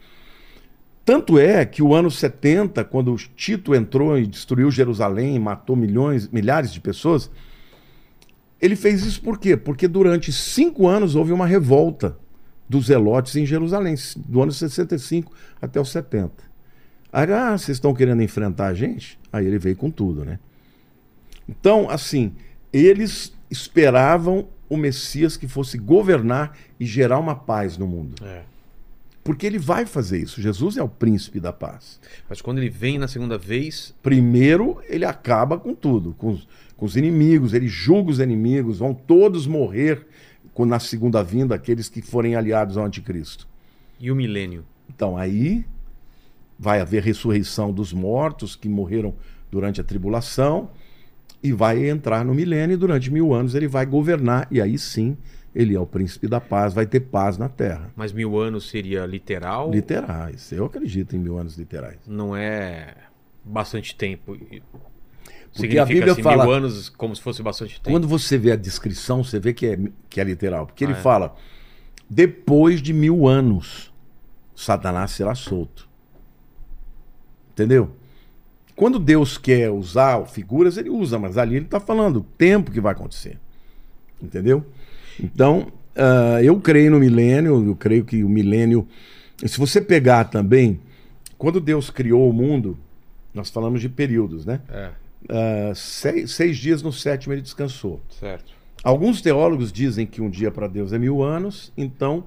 [1.05, 6.73] Tanto é que o ano 70, quando Tito entrou e destruiu Jerusalém matou milhões, milhares
[6.73, 7.31] de pessoas,
[8.61, 9.57] ele fez isso por quê?
[9.57, 12.17] Porque durante cinco anos houve uma revolta
[12.67, 16.33] dos zelotes em Jerusalém, do ano 65 até o 70.
[17.13, 19.19] Aí, ah, vocês estão querendo enfrentar a gente?
[19.31, 20.39] Aí ele veio com tudo, né?
[21.47, 22.33] Então, assim,
[22.73, 28.15] eles esperavam o Messias que fosse governar e gerar uma paz no mundo.
[28.25, 28.54] É.
[29.25, 30.41] Porque ele vai fazer isso.
[30.43, 31.99] Jesus é o príncipe da paz.
[32.29, 36.47] Mas quando ele vem na segunda vez, Primeiro, ele acaba com tudo, com os,
[36.77, 40.07] com os inimigos, ele julga os inimigos, vão todos morrer
[40.53, 43.49] com- na segunda vinda, aqueles que forem aliados ao anticristo.
[43.99, 44.65] e o milênio?
[44.95, 45.65] Então, aí
[46.59, 49.15] vai haver ressurreição dos mortos que morreram
[49.51, 50.71] durante a tribulação
[51.43, 55.17] e vai entrar no milênio e durante mil anos ele vai governar e aí sim
[55.55, 57.91] ele é o príncipe da paz, vai ter paz na terra.
[57.95, 59.71] Mas mil anos seria literal?
[59.71, 61.99] Literais, eu acredito em mil anos literais.
[62.07, 62.95] Não é
[63.45, 64.37] bastante tempo.
[65.57, 67.91] Porque a Bíblia assim, fala- mil anos como se fosse bastante tempo.
[67.95, 69.79] Quando você vê a descrição, você vê que é,
[70.11, 70.67] que é literal.
[70.67, 71.01] Porque ele Ah, é?
[71.01, 71.37] fala:
[72.11, 73.93] depois de mil anos,
[74.57, 75.89] Satanás será solto.
[77.53, 77.95] Entendeu?
[78.75, 82.81] Quando Deus quer usar figuras, ele usa, mas ali ele está falando o tempo que
[82.81, 83.39] vai acontecer.
[84.21, 84.67] Entendeu?
[85.23, 88.87] Então, ah, eu creio no milênio, eu creio que o milênio.
[89.45, 90.81] Se você pegar também,
[91.39, 92.77] quando Deus criou o mundo,
[93.33, 94.61] nós falamos de períodos, né?
[94.71, 94.91] É,
[95.29, 98.01] Ah, seis, seis dias no sétimo ele descansou.
[98.21, 98.53] certo.
[98.83, 102.25] Alguns teólogos dizem que um dia para Deus é mil anos, então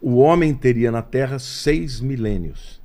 [0.00, 2.80] o homem teria na Terra seis milênios.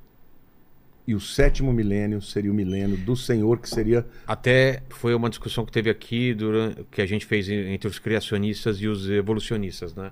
[1.10, 4.06] E o sétimo milênio seria o milênio do Senhor, que seria.
[4.28, 7.98] Até foi uma discussão que teve aqui durante, que a gente fez en- entre os
[7.98, 10.12] criacionistas e os evolucionistas, né?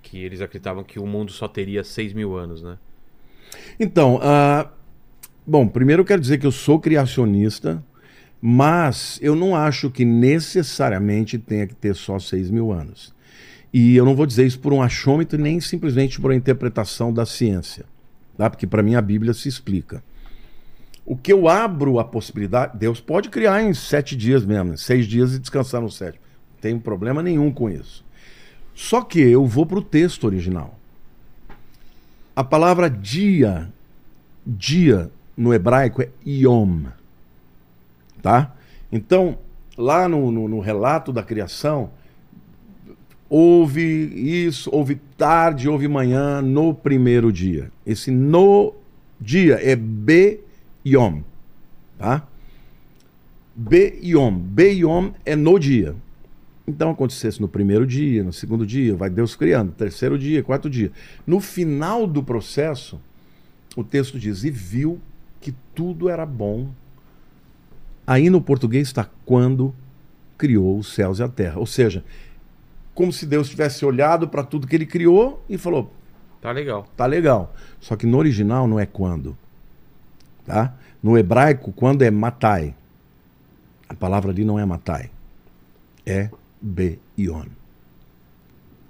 [0.00, 2.78] Que eles acreditavam que o mundo só teria 6 mil anos, né?
[3.80, 4.70] Então, ah,
[5.44, 7.82] bom, primeiro eu quero dizer que eu sou criacionista,
[8.40, 13.12] mas eu não acho que necessariamente tenha que ter só seis mil anos.
[13.74, 17.26] E eu não vou dizer isso por um achômetro, nem simplesmente por uma interpretação da
[17.26, 17.86] ciência,
[18.36, 18.48] tá?
[18.48, 20.00] porque para mim a Bíblia se explica.
[21.10, 25.32] O que eu abro a possibilidade, Deus pode criar em sete dias mesmo, seis dias
[25.32, 26.22] e descansar no sétimo.
[26.52, 28.04] Não tem problema nenhum com isso.
[28.74, 30.78] Só que eu vou para o texto original.
[32.36, 33.72] A palavra dia,
[34.46, 36.82] dia no hebraico é yom.
[38.20, 38.54] Tá?
[38.92, 39.38] Então,
[39.78, 41.88] lá no, no, no relato da criação,
[43.30, 47.72] houve isso, houve tarde, houve manhã no primeiro dia.
[47.86, 48.74] Esse no
[49.18, 49.74] dia é
[50.88, 51.22] be-yom.
[51.98, 52.26] Tá?
[53.54, 54.38] Be-yom.
[54.38, 55.94] Be-yom é no dia.
[56.66, 60.92] Então acontecesse no primeiro dia, no segundo dia, vai Deus criando, terceiro dia, quarto dia.
[61.26, 63.00] No final do processo,
[63.74, 65.00] o texto diz: E viu
[65.40, 66.68] que tudo era bom.
[68.06, 69.74] Aí no português está quando
[70.36, 71.58] criou os céus e a terra.
[71.58, 72.04] Ou seja,
[72.94, 75.90] como se Deus tivesse olhado para tudo que ele criou e falou:
[76.42, 76.86] Tá legal.
[76.94, 77.54] Tá legal.
[77.80, 79.36] Só que no original não é quando.
[80.48, 80.74] Tá?
[81.02, 82.74] No hebraico, quando é matai.
[83.88, 85.10] A palavra ali não é matai.
[86.06, 87.46] É Be-Ion.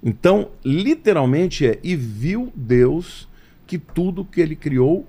[0.03, 3.29] Então, literalmente é: e viu Deus
[3.67, 5.05] que tudo que ele criou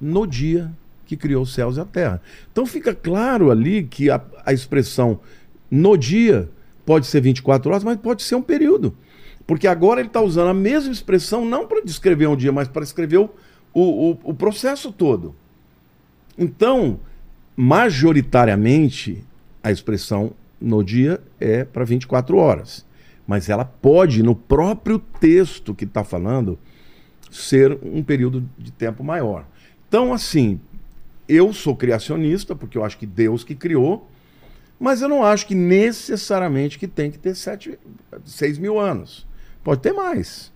[0.00, 0.70] no dia
[1.04, 2.20] que criou os céus e a terra.
[2.52, 5.18] Então fica claro ali que a, a expressão
[5.70, 6.50] no dia
[6.84, 8.94] pode ser 24 horas, mas pode ser um período.
[9.46, 12.82] Porque agora ele está usando a mesma expressão não para descrever um dia, mas para
[12.82, 13.30] escrever o,
[13.72, 15.34] o, o processo todo.
[16.38, 17.00] Então,
[17.56, 19.24] majoritariamente,
[19.62, 22.86] a expressão no dia é para 24 horas.
[23.26, 26.58] Mas ela pode, no próprio texto que está falando,
[27.30, 29.44] ser um período de tempo maior.
[29.88, 30.60] Então, assim,
[31.28, 34.08] eu sou criacionista, porque eu acho que Deus que criou,
[34.80, 37.78] mas eu não acho que necessariamente que tem que ter sete,
[38.24, 39.26] seis mil anos.
[39.64, 40.52] Pode ter mais.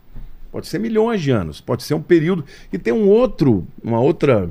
[0.50, 1.60] Pode ser milhões de anos.
[1.60, 2.44] Pode ser um período.
[2.72, 4.50] E tem um outro, uma outra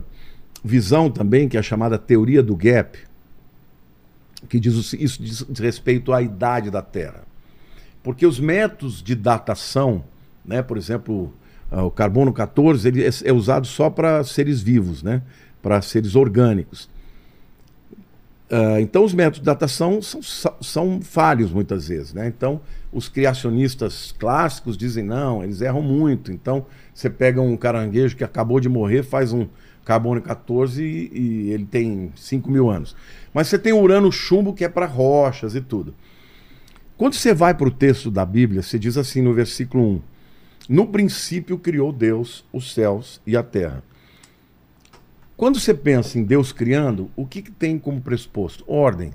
[0.63, 2.97] visão também, que é a chamada teoria do gap
[4.47, 7.23] que diz isso diz respeito à idade da Terra.
[8.03, 10.03] Porque os métodos de datação,
[10.43, 11.31] né, por exemplo,
[11.69, 15.21] ah, o carbono 14 ele é, é usado só para seres vivos, né,
[15.61, 16.89] para seres orgânicos.
[18.49, 20.21] Uh, então, os métodos de datação são,
[20.59, 22.13] são falhos muitas vezes.
[22.13, 22.27] Né?
[22.27, 22.59] Então,
[22.91, 26.33] os criacionistas clássicos dizem: não, eles erram muito.
[26.33, 29.47] Então, você pega um caranguejo que acabou de morrer, faz um
[29.85, 32.95] carbono 14 e, e ele tem 5 mil anos.
[33.33, 35.93] Mas você tem o urano chumbo que é para rochas e tudo.
[36.97, 40.01] Quando você vai para o texto da Bíblia, você diz assim no versículo 1:
[40.69, 43.83] No princípio criou Deus os céus e a terra.
[45.35, 48.63] Quando você pensa em Deus criando, o que, que tem como pressuposto?
[48.67, 49.11] Ordem.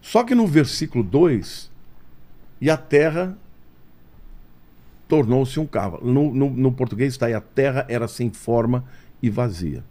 [0.00, 1.70] Só que no versículo 2,
[2.60, 3.36] e a terra
[5.08, 6.10] tornou-se um cavalo.
[6.10, 8.84] No, no, no português está aí, a terra era sem forma
[9.22, 9.82] e vazia.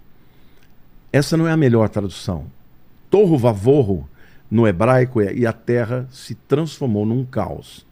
[1.12, 2.46] Essa não é a melhor tradução.
[3.10, 4.10] Torro vavorro
[4.50, 7.86] no hebraico é e a terra se transformou num caos.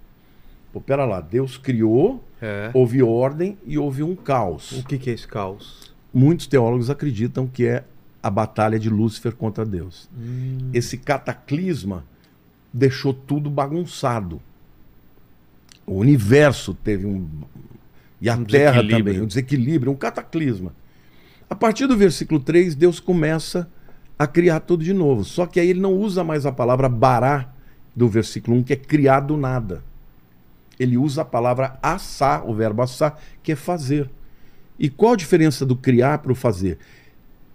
[0.72, 2.72] Pô, pera lá, Deus criou, é.
[2.74, 4.72] houve ordem e houve um caos.
[4.72, 5.93] O que, que é esse caos?
[6.14, 7.84] Muitos teólogos acreditam que é
[8.22, 10.10] a batalha de Lúcifer contra Deus.
[10.18, 10.69] Hum.
[10.74, 12.06] Esse cataclisma
[12.72, 14.42] deixou tudo bagunçado.
[15.86, 17.28] O universo teve um.
[18.22, 20.74] E a um Terra também, um desequilíbrio, um cataclisma.
[21.50, 23.70] A partir do versículo 3, Deus começa
[24.18, 25.24] a criar tudo de novo.
[25.24, 27.53] Só que aí ele não usa mais a palavra bará
[27.95, 29.84] do versículo 1, que é criar do nada.
[30.80, 34.10] Ele usa a palavra assar, o verbo assar, que é fazer.
[34.80, 36.80] E qual a diferença do criar para o fazer?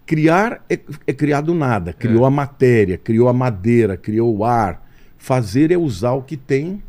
[0.07, 1.93] Criar é, é criar do nada.
[1.93, 2.29] Criou é.
[2.29, 4.87] a matéria, criou a madeira, criou o ar.
[5.17, 6.83] Fazer é usar o que tem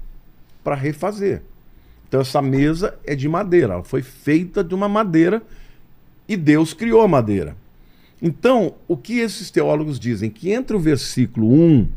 [0.64, 1.42] para refazer.
[2.08, 5.42] Então essa mesa é de madeira, ela foi feita de uma madeira
[6.28, 7.56] e Deus criou a madeira.
[8.22, 10.30] Então, o que esses teólogos dizem?
[10.30, 11.88] Que entre o versículo 1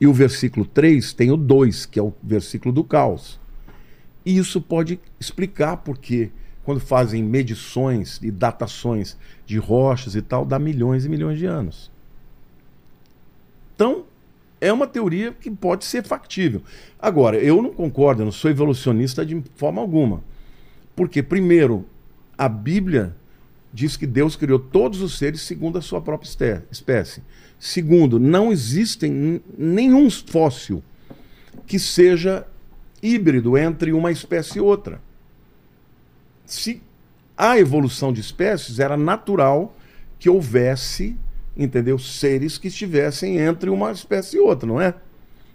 [0.00, 3.40] e o versículo 3 tem o 2, que é o versículo do caos.
[4.24, 6.30] E isso pode explicar porque
[6.64, 11.90] quando fazem medições e datações de rochas e tal, dá milhões e milhões de anos.
[13.74, 14.04] Então,
[14.60, 16.62] é uma teoria que pode ser factível.
[16.98, 20.22] Agora, eu não concordo, eu não sou evolucionista de forma alguma.
[20.96, 21.84] Porque, primeiro,
[22.36, 23.14] a Bíblia
[23.72, 26.28] diz que Deus criou todos os seres segundo a sua própria
[26.70, 27.22] espécie.
[27.58, 29.08] Segundo, não existe
[29.58, 30.82] nenhum fóssil
[31.66, 32.46] que seja
[33.02, 35.00] híbrido entre uma espécie e outra.
[36.46, 36.82] Se
[37.36, 39.76] a evolução de espécies era natural
[40.18, 41.16] que houvesse,
[41.56, 44.94] entendeu, seres que estivessem entre uma espécie e outra, não é?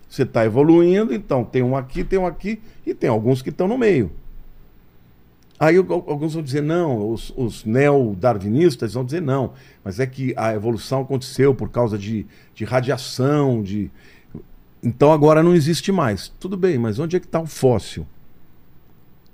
[0.09, 3.67] Você está evoluindo, então tem um aqui, tem um aqui e tem alguns que estão
[3.67, 4.11] no meio.
[5.59, 9.53] Aí alguns vão dizer, não, os, os neo-darwinistas vão dizer, não,
[9.83, 13.91] mas é que a evolução aconteceu por causa de, de radiação, de.
[14.81, 16.29] Então agora não existe mais.
[16.39, 18.07] Tudo bem, mas onde é que está o fóssil?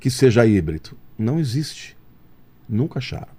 [0.06, 0.92] que seja híbrido?
[1.18, 1.98] Não existe.
[2.70, 3.34] Nunca acharam.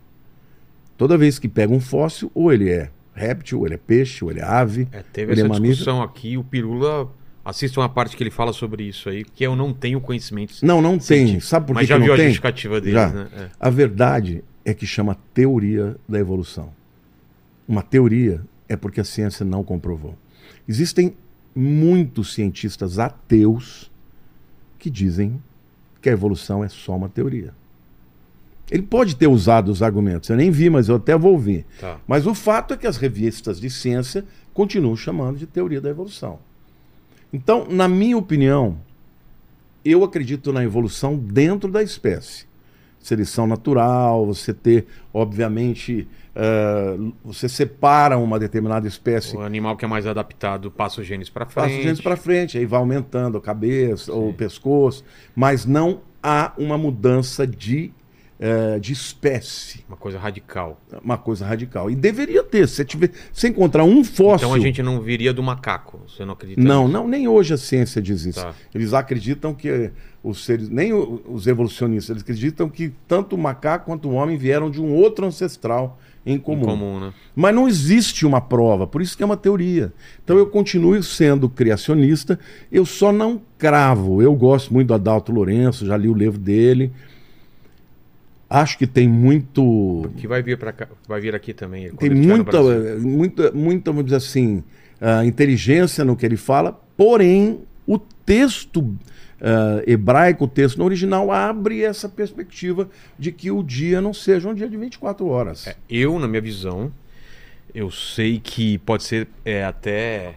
[0.97, 4.31] Toda vez que pega um fóssil, ou ele é réptil, ou ele é peixe, ou
[4.31, 5.70] ele é ave, É, teve ele essa é mamífero.
[5.75, 7.11] discussão aqui, o Pirula.
[7.45, 10.55] Assista uma parte que ele fala sobre isso aí, que eu não tenho conhecimento.
[10.62, 11.39] Não, não tem.
[11.39, 12.27] Sabe por que, Mas já que viu a tem?
[12.27, 13.09] justificativa deles, Já.
[13.09, 13.28] né?
[13.36, 13.49] É.
[13.61, 16.73] A verdade é que chama teoria da evolução.
[17.69, 20.19] Uma teoria é porque a ciência não comprovou.
[20.69, 21.15] Existem
[21.55, 23.93] muitos cientistas ateus
[24.77, 25.41] que dizem
[26.03, 27.55] que a evolução é só uma teoria.
[28.70, 31.65] Ele pode ter usado os argumentos, eu nem vi, mas eu até vou ouvir.
[31.81, 31.99] Tá.
[32.07, 36.39] Mas o fato é que as revistas de ciência continuam chamando de teoria da evolução.
[37.33, 38.78] Então, na minha opinião,
[39.85, 42.47] eu acredito na evolução dentro da espécie.
[42.99, 49.89] Seleção natural, você ter, obviamente, eh, você separa uma determinada espécie, O animal que é
[49.89, 51.78] mais adaptado passa os genes para passa frente.
[51.78, 55.05] os genes para frente, aí vai aumentando a cabeça ou o pescoço,
[55.36, 57.93] mas não há uma mudança de,
[58.39, 60.81] eh, de espécie, Uma coisa radical.
[61.02, 61.90] uma coisa radical.
[61.90, 62.68] E deveria ter.
[62.68, 64.48] Se você, tiver, se encontrar um fóssil.
[64.48, 66.00] Então a gente não viria do macaco.
[66.06, 66.60] Você não acredita?
[66.60, 66.92] Não, nisso?
[66.92, 68.40] não, nem hoje a ciência diz isso.
[68.42, 68.55] Tá.
[68.74, 69.90] Eles acreditam que
[70.23, 74.70] os seres, nem os evolucionistas, eles acreditam que tanto o macaco quanto o homem vieram
[74.70, 76.65] de um outro ancestral em Em comum.
[76.66, 77.12] comum, né?
[77.36, 79.92] Mas não existe uma prova, por isso que é uma teoria.
[80.24, 82.39] Então eu continuo sendo criacionista,
[82.73, 84.20] eu só não cravo.
[84.20, 86.92] Eu gosto muito do Adalto Lourenço, já li o livro dele.
[88.49, 91.91] Acho que tem muito Que vai vir para cá, vai vir aqui também.
[91.91, 92.62] tem muita,
[93.00, 94.62] muita, muita, vamos dizer assim,
[95.00, 98.97] ah, inteligência no que ele fala, porém, o texto
[99.41, 104.49] ah, hebraico, o texto no original, abre essa perspectiva de que o dia não seja
[104.49, 105.66] um dia de 24 horas.
[105.66, 106.92] É, eu, na minha visão,
[107.75, 110.36] eu sei que pode ser é, até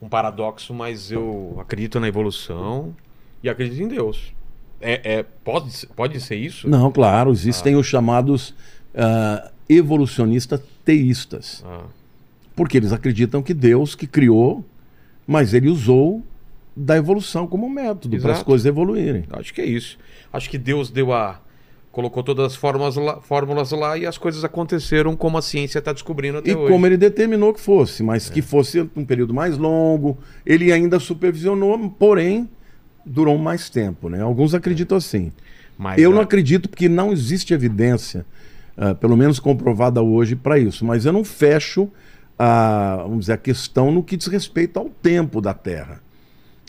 [0.00, 2.94] um paradoxo, mas eu acredito na evolução
[3.42, 4.32] e acredito em Deus.
[4.80, 6.68] É, é- pode, pode ser isso?
[6.68, 8.54] Não, claro, existem os chamados
[8.94, 11.82] ah, evolucionistas teístas, Ah,
[12.56, 14.64] porque eles acreditam que Deus que criou,
[15.26, 16.22] mas ele usou
[16.76, 19.24] da evolução como método para as coisas evoluírem.
[19.32, 19.98] acho que é isso.
[20.32, 21.40] Acho que Deus deu a.
[21.92, 25.92] colocou todas as fórmulas lá, fórmulas lá e as coisas aconteceram como a ciência está
[25.92, 26.72] descobrindo até E hoje.
[26.72, 28.32] como ele determinou que fosse, mas É.
[28.32, 32.48] que fosse um período mais longo, ele ainda supervisionou, porém
[33.04, 34.20] durou mais tempo, né?
[34.22, 35.32] Alguns acreditam assim.
[35.78, 38.26] Mas, eu não ah, acredito porque não existe evidência,
[38.76, 40.84] ah, pelo menos comprovada hoje, para isso.
[40.84, 41.90] Mas eu não fecho
[42.38, 46.00] a, vamos dizer, a questão no que diz respeito ao tempo da Terra.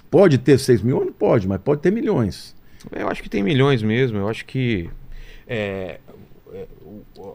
[0.10, 1.14] Pode ter 6 mil anos?
[1.18, 2.54] Pode, mas pode ter milhões.
[2.92, 4.18] Eu acho que tem milhões mesmo.
[4.18, 4.90] Eu acho que
[5.48, 6.00] é,
[6.54, 6.68] é,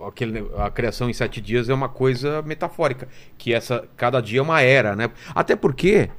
[0.06, 3.08] aquele, a criação em sete dias é uma coisa metafórica.
[3.38, 5.10] Que essa cada dia é uma era, né?
[5.34, 6.10] Até porque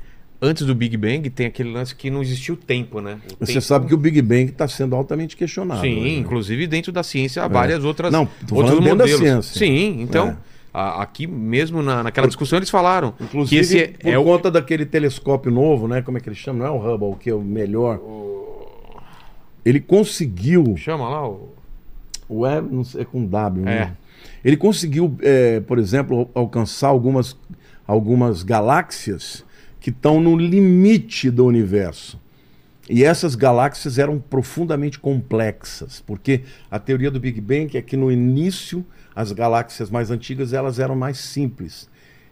[0.41, 3.19] antes do Big Bang tem aquele lance que não existia o tempo, né?
[3.39, 5.81] O Você tempo- sabe que o Big Bang está sendo altamente questionado.
[5.81, 6.09] Sim, né?
[6.17, 9.11] inclusive dentro da ciência há várias outras Não, outros modelos.
[9.17, 9.59] ciência.
[9.59, 10.37] Sim, então É.
[10.73, 14.23] a- aqui mesmo na, naquela discussão eles falaram Inclusive, que esse é, por é o
[14.23, 16.01] conta daquele telescópio novo, né?
[16.01, 16.59] Como é que ele chama?
[16.59, 17.99] Não é o Hubble, que é o melhor.
[19.65, 20.75] Ele conseguiu.
[20.77, 21.53] chama lá o
[22.29, 23.95] O E não sei, é com W, né?
[24.03, 24.07] É.
[24.47, 27.37] Ele conseguiu, é, por exemplo, al- alcançar algumas,
[27.87, 29.43] algumas galáxias
[29.87, 32.19] que estão no limite do universo.
[32.89, 38.11] E essas galáxias eram profundamente complexas, porque a teoria do Big Bang é que no
[38.11, 38.85] início
[39.15, 41.87] as galáxias mais antigas elas eram mais simples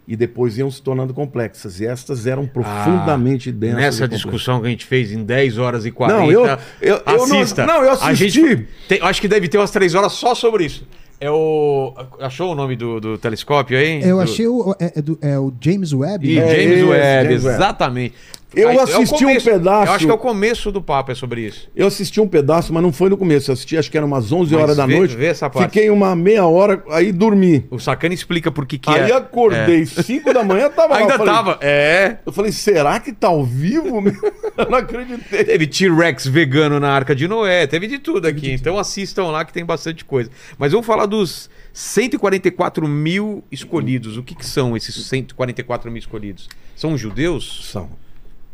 [0.06, 1.80] e depois iam se tornando complexas.
[1.80, 3.78] E estas eram profundamente densas.
[3.78, 4.22] e Ah, Nessa complexas.
[4.32, 6.22] discussão que a gente fez em 10 horas e 40.
[6.22, 7.66] Não, eu- eu- eu não- assista.
[7.66, 8.30] não, eu assisti.
[8.30, 10.86] gente tem- acho que deve ter umas 3 horas só sobre isso.
[11.20, 11.94] É o.
[12.20, 14.02] Achou o nome do, do telescópio aí?
[14.04, 16.30] Eu Do- achei o, é, é do- é o James Webb.
[16.30, 16.42] E né?
[16.42, 17.56] É James esse, Webb, James Webb.
[17.56, 18.14] exatamente.
[18.54, 19.50] Eu Aí, é assisti um começo.
[19.50, 21.70] pedaço- Eu acho que é o começo do papo, é sobre isso.
[21.76, 23.50] Eu assisti um pedaço, mas não foi no começo.
[23.52, 25.16] Eu assisti, acho que era umas 11 Mas horas da vê- noite.
[25.16, 25.74] vê essa parte.
[25.74, 27.66] Fiquei uma meia hora, aí dormi.
[27.70, 29.14] O Sacana explica por que que aí é.
[29.16, 31.00] acordei, 5 da manhã, tava lá.
[31.02, 31.58] Ainda Eu falei- tava.
[31.62, 32.18] É.
[32.26, 34.02] Eu falei, será que tá ao vivo?
[34.58, 35.44] eu não acreditei.
[35.44, 38.52] Teve T-Rex vegano na Arca de Noé, teve de tudo aqui.
[38.52, 40.30] Então assistam lá que tem bastante coisa.
[40.58, 44.16] Mas vamos falar dos 144 mil escolhidos.
[44.18, 46.48] O que, que são esses 144 mil escolhidos?
[46.76, 47.70] São judeus?
[47.72, 47.90] São.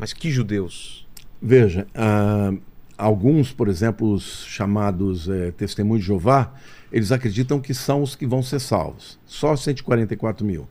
[0.01, 1.07] Mas que judeus?
[1.39, 2.51] Veja, ah,
[2.97, 6.55] alguns, por exemplo, os chamados eh, testemunhos de Jeová,
[6.91, 9.19] eles acreditam que são os que vão ser salvos.
[9.27, 10.67] Só 144 mil.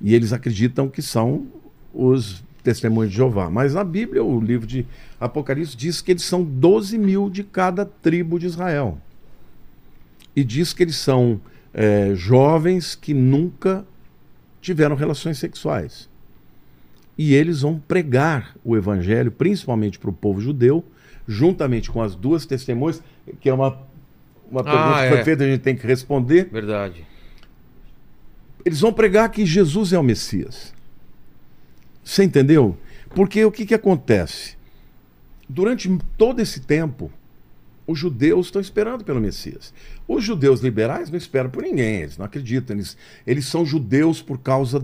[0.00, 1.46] E eles acreditam que são
[1.94, 3.48] os testemunhos de Jeová.
[3.48, 4.84] Mas na Bíblia, o livro de
[5.20, 8.98] Apocalipse diz que eles são 12 mil de cada tribo de Israel.
[10.34, 11.40] E diz que eles são
[11.72, 13.86] eh, jovens que nunca
[14.60, 16.09] tiveram relações sexuais.
[17.22, 20.82] E eles vão pregar o evangelho, principalmente para o povo judeu,
[21.28, 23.02] juntamente com as duas testemunhas,
[23.42, 23.78] que é uma,
[24.50, 25.24] uma pergunta Ah, que foi é.
[25.24, 26.48] feita, a gente tem que responder.
[26.50, 27.06] Verdade.
[28.64, 30.72] Eles vão pregar que Jesus é o Messias.
[32.02, 32.74] Você entendeu?
[33.14, 34.56] Porque o que, que acontece?
[35.46, 37.12] Durante todo esse tempo,
[37.86, 39.74] os judeus estão esperando pelo Messias.
[40.08, 42.74] Os judeus liberais não esperam por ninguém, eles não acreditam.
[42.74, 44.82] Eles, eles são judeus por causa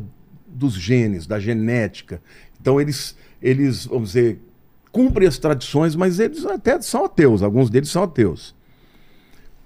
[0.57, 2.21] dos genes, da genética.
[2.61, 4.41] Então eles, eles, vamos dizer,
[4.91, 8.55] cumprem as tradições, mas eles até são ateus, alguns deles são ateus.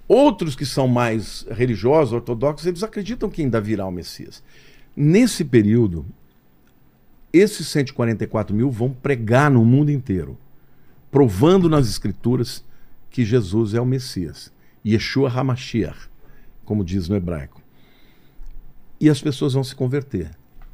[0.07, 4.43] Outros que são mais religiosos, ortodoxos, eles acreditam que ainda virá o Messias.
[4.93, 6.05] Nesse período,
[7.31, 10.37] esses 144 mil vão pregar no mundo inteiro,
[11.09, 12.61] provando nas escrituras
[13.09, 14.51] que Jesus é o Messias.
[14.85, 16.09] Yeshua HaMashiach,
[16.65, 17.61] como diz no hebraico.
[18.99, 20.31] E as pessoas vão se converter.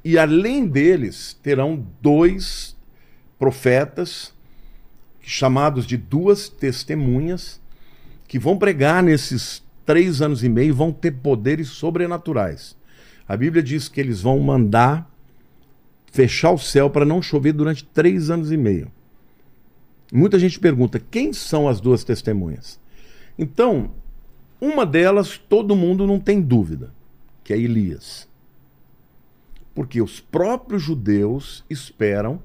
[0.08, 2.78] E além deles, terão dois
[3.38, 4.34] profetas,
[5.20, 7.60] chamados de duas testemunhas,
[8.26, 12.74] que vão pregar nesses três anos e meio, vão ter poderes sobrenaturais.
[13.28, 15.12] A Bíblia diz que eles vão mandar
[16.10, 18.90] fechar o céu para não chover durante três anos e meio.
[20.10, 22.80] Muita gente pergunta quem são as duas testemunhas.
[23.38, 23.92] Então,
[24.62, 26.94] uma delas todo mundo não tem dúvida,
[27.44, 28.26] que é Elias.
[29.78, 32.42] Porque os próprios judeus esperam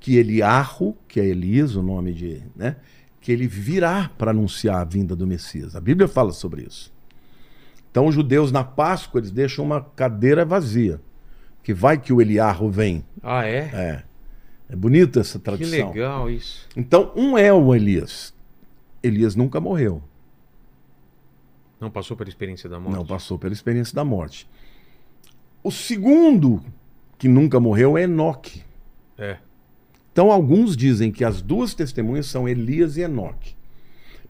[0.00, 2.74] que Eliarro, que é Elias, o nome de, né,
[3.20, 5.76] que ele virá para anunciar a vinda do Messias.
[5.76, 6.92] A Bíblia fala sobre isso.
[7.92, 11.00] Então os judeus na Páscoa eles deixam uma cadeira vazia,
[11.62, 13.04] que vai que o Eliarro vem.
[13.22, 13.70] Ah, é?
[13.72, 14.02] É.
[14.68, 15.92] É bonita essa Que tradição.
[15.92, 16.68] legal isso.
[16.76, 18.34] Então, um é o Elias.
[19.00, 20.02] Elias nunca morreu.
[21.80, 22.96] Não passou pela experiência da morte?
[22.96, 24.48] Não passou pela experiência da morte.
[25.64, 26.62] O segundo
[27.16, 28.62] que nunca morreu é Enoque.
[29.16, 29.38] É.
[30.12, 33.56] Então, alguns dizem que as duas testemunhas são Elias e Enoque.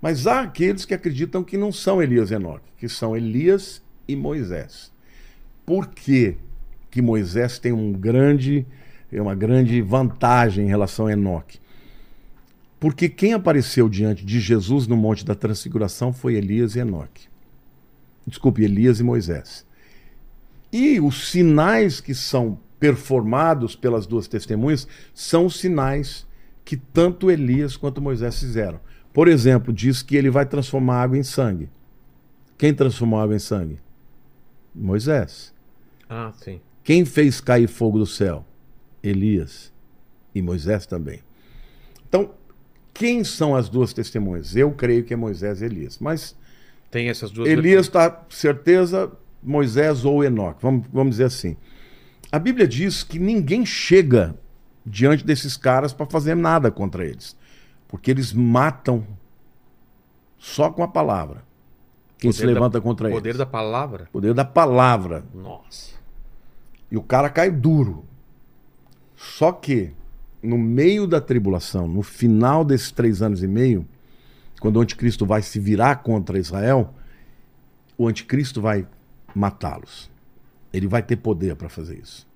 [0.00, 4.14] Mas há aqueles que acreditam que não são Elias e Enoque, que são Elias e
[4.14, 4.92] Moisés.
[5.66, 6.36] Por quê
[6.88, 8.64] que Moisés tem um grande,
[9.10, 11.58] uma grande vantagem em relação a Enoque?
[12.78, 17.26] Porque quem apareceu diante de Jesus no Monte da Transfiguração foi Elias e Enoque.
[18.24, 19.66] Desculpe, Elias e Moisés.
[20.74, 26.26] E os sinais que são performados pelas duas testemunhas são os sinais
[26.64, 28.80] que tanto Elias quanto Moisés fizeram.
[29.12, 31.70] Por exemplo, diz que ele vai transformar água em sangue.
[32.58, 33.78] Quem transformou água em sangue?
[34.74, 35.54] Moisés.
[36.10, 36.60] Ah, sim.
[36.82, 38.44] Quem fez cair fogo do céu?
[39.00, 39.72] Elias.
[40.34, 41.20] E Moisés também.
[42.08, 42.32] Então,
[42.92, 44.56] quem são as duas testemunhas?
[44.56, 46.00] Eu creio que é Moisés e Elias.
[46.00, 46.36] Mas
[46.90, 49.12] Tem essas duas Elias está certeza,
[49.44, 50.62] Moisés ou Enoque.
[50.62, 51.56] Vamos, vamos dizer assim.
[52.32, 54.34] A Bíblia diz que ninguém chega
[54.84, 57.36] diante desses caras para fazer nada contra eles.
[57.86, 59.06] Porque eles matam
[60.38, 61.42] só com a palavra.
[62.18, 63.38] Quem se Poder da- levanta contra Poder eles.
[63.38, 64.08] da palavra?
[64.12, 65.24] Poder da palavra.
[65.34, 65.92] Nossa.
[66.90, 68.04] E o cara cai duro.
[69.16, 69.92] Só que,
[70.42, 73.86] no meio da tribulação, no final desses três anos e meio,
[74.60, 76.94] quando o anticristo vai se virar contra Israel,
[77.96, 78.86] o anticristo vai
[79.34, 80.10] matá-los.
[80.72, 82.26] Ele vai ter poder para fazer isso.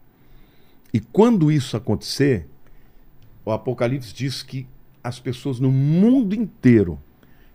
[0.93, 2.47] E quando isso acontecer,
[3.45, 4.67] o Apocalipse diz que
[5.03, 6.99] as pessoas no mundo inteiro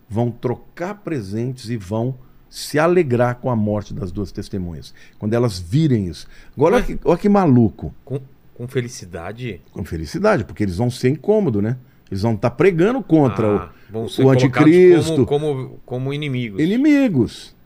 [0.08, 2.16] vão trocar presentes e vão
[2.48, 4.94] se alegrar com a morte das duas testemunhas.
[5.18, 6.28] Quando elas virem isso.
[6.56, 7.92] Agora, olha que, olha que maluco.
[8.04, 8.20] Com,
[8.54, 9.60] com felicidade?
[9.72, 11.76] Com felicidade, porque eles vão ser incômodos, né?
[12.08, 16.60] Eles vão estar pregando contra Ah, vão o, ser o anticristo, Como, como, como inimigos.
[16.62, 17.56] inimigos.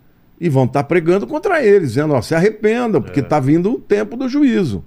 [0.41, 4.17] E vão estar pregando contra eles, dizendo, ó, se arrependam, porque está vindo o tempo
[4.17, 4.85] do juízo.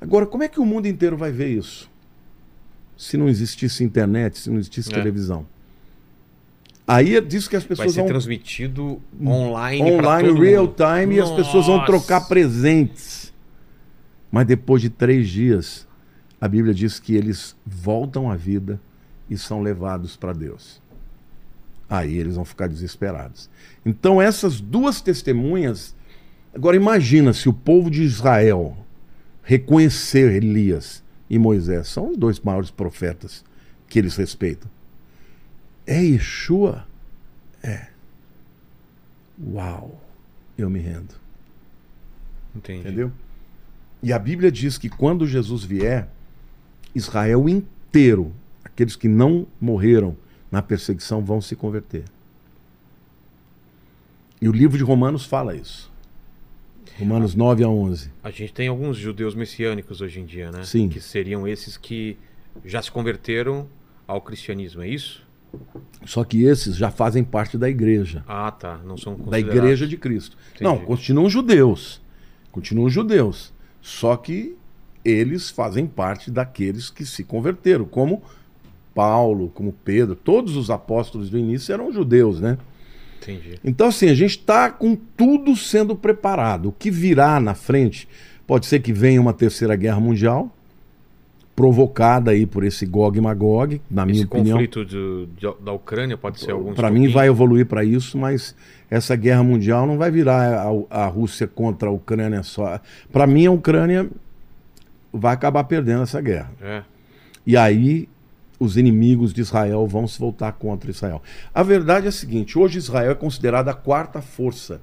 [0.00, 1.90] Agora, como é que o mundo inteiro vai ver isso?
[2.96, 4.94] Se não existisse internet, se não existisse É.
[4.94, 5.46] televisão.
[6.86, 9.82] Aí diz que as Vai pessoas ser vão transmitido online.
[9.92, 10.76] online, real mundo.
[10.76, 11.86] time, e as pessoas vão Nossa.
[11.86, 13.32] trocar presentes.
[14.30, 15.88] Mas depois de três dias,
[16.38, 18.78] a Bíblia diz que eles voltam à vida
[19.30, 20.82] e são levados para Deus.
[21.88, 23.48] Aí eles vão ficar desesperados.
[23.84, 25.94] Então, essas duas testemunhas.
[26.54, 28.76] Agora, imagina se o povo de Israel
[29.42, 33.44] reconhecer Elias e Moisés, são os dois maiores profetas
[33.88, 34.70] que eles respeitam.
[35.86, 36.86] É Yeshua?
[37.62, 37.88] É.
[39.52, 40.00] Uau!
[40.56, 41.14] Eu me rendo.
[42.54, 42.80] Entendi.
[42.80, 43.12] Entendeu?
[44.02, 46.08] E a Bíblia diz que quando Jesus vier,
[46.94, 48.32] Israel inteiro,
[48.62, 50.16] aqueles que não morreram
[50.54, 52.04] na perseguição, vão se converter.
[54.40, 55.92] E o livro de Romanos fala isso.
[56.96, 58.12] Romanos 9 a 11.
[58.22, 60.62] A gente tem alguns judeus messiânicos hoje em dia, né?
[60.62, 60.88] Sim.
[60.88, 62.16] Que seriam esses que
[62.64, 63.66] já se converteram
[64.06, 65.26] ao cristianismo, é isso?
[66.06, 68.22] Só que esses já fazem parte da igreja.
[68.28, 68.78] Ah, tá.
[68.84, 70.36] Não são da igreja de Cristo.
[70.50, 70.62] Entendi.
[70.62, 72.00] Não, continuam judeus.
[72.52, 73.52] Continuam judeus.
[73.82, 74.56] Só que
[75.04, 78.22] eles fazem parte daqueles que se converteram, como
[78.94, 82.56] Paulo, como Pedro, todos os apóstolos do início eram judeus, né?
[83.20, 83.58] Entendi.
[83.64, 86.68] Então, assim, a gente está com tudo sendo preparado.
[86.68, 88.06] O que virá na frente
[88.46, 90.54] pode ser que venha uma terceira guerra mundial,
[91.56, 94.56] provocada aí por esse Gog e Magog, na minha Esse opinião.
[94.56, 98.54] conflito do- de- da Ucrânia pode ser algum Para mim vai evoluir para isso, mas
[98.90, 102.80] essa guerra mundial não vai virar a, a Rússia contra a Ucrânia só.
[103.12, 104.08] Para mim a Ucrânia
[105.12, 106.50] vai acabar perdendo essa guerra.
[106.60, 106.82] É.
[107.46, 108.08] E aí
[108.64, 111.22] os inimigos de Israel vão se voltar contra Israel.
[111.52, 114.80] A verdade é a seguinte: hoje Israel é considerada a quarta força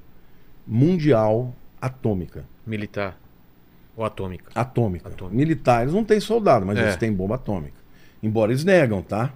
[0.66, 2.46] mundial atômica.
[2.66, 3.18] Militar.
[3.96, 4.52] Ou atômica.
[4.56, 5.10] Atômica.
[5.10, 5.36] Atômica.
[5.36, 6.84] Militares não têm soldado, mas É.
[6.84, 7.76] eles têm bomba atômica.
[8.24, 9.34] Embora eles negam, tá?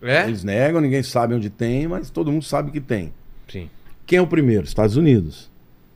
[0.00, 0.24] É?
[0.24, 3.12] Eles negam, ninguém sabe onde tem, mas todo mundo sabe que tem.
[3.48, 3.68] Sim.
[4.06, 4.64] Quem é o primeiro?
[4.64, 5.50] Estados Unidos.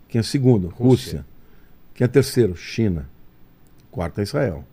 [0.09, 0.67] Quem é o segundo?
[0.69, 0.85] Rússia.
[1.21, 1.27] Rússia.
[1.95, 2.57] Quem é o terceiro?
[2.57, 3.09] China.
[3.91, 4.65] Quarto é Israel.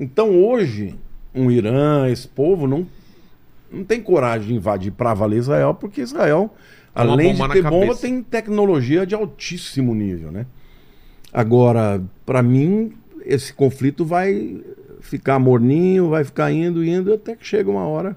[0.00, 0.94] Então hoje,
[1.34, 2.86] um Irã, esse povo, não,
[3.70, 6.52] não tem coragem de invadir para valer Israel, porque Israel,
[6.94, 8.00] Tá uma além de ter bomba, cabeça.
[8.00, 10.46] tem tecnologia de altíssimo nível, né?
[11.32, 12.92] Agora, para mim,
[13.24, 14.60] esse conflito vai
[15.00, 18.16] ficar morninho, vai ficar indo, indo, até que chega uma hora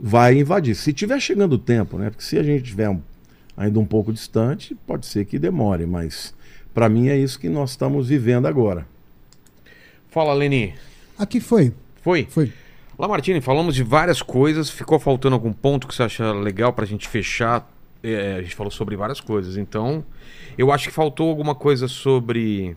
[0.00, 0.76] vai invadir.
[0.76, 2.08] Se tiver chegando o tempo, né?
[2.08, 3.00] Porque se a gente tiver um-
[3.56, 6.32] ainda um pouco distante, pode ser que demore, mas
[6.72, 8.86] para mim é isso que nós estamos vivendo agora.
[10.10, 10.74] Fala, Leni.
[11.18, 11.72] Aqui foi.
[12.02, 12.26] Foi?
[12.30, 12.52] Foi.
[12.98, 14.68] Lamartine, falamos de várias coisas.
[14.70, 17.68] Ficou faltando algum ponto que você acha legal pra gente fechar?
[18.02, 19.56] É, a gente falou sobre várias coisas.
[19.56, 20.04] Então,
[20.56, 22.76] eu acho que faltou alguma coisa sobre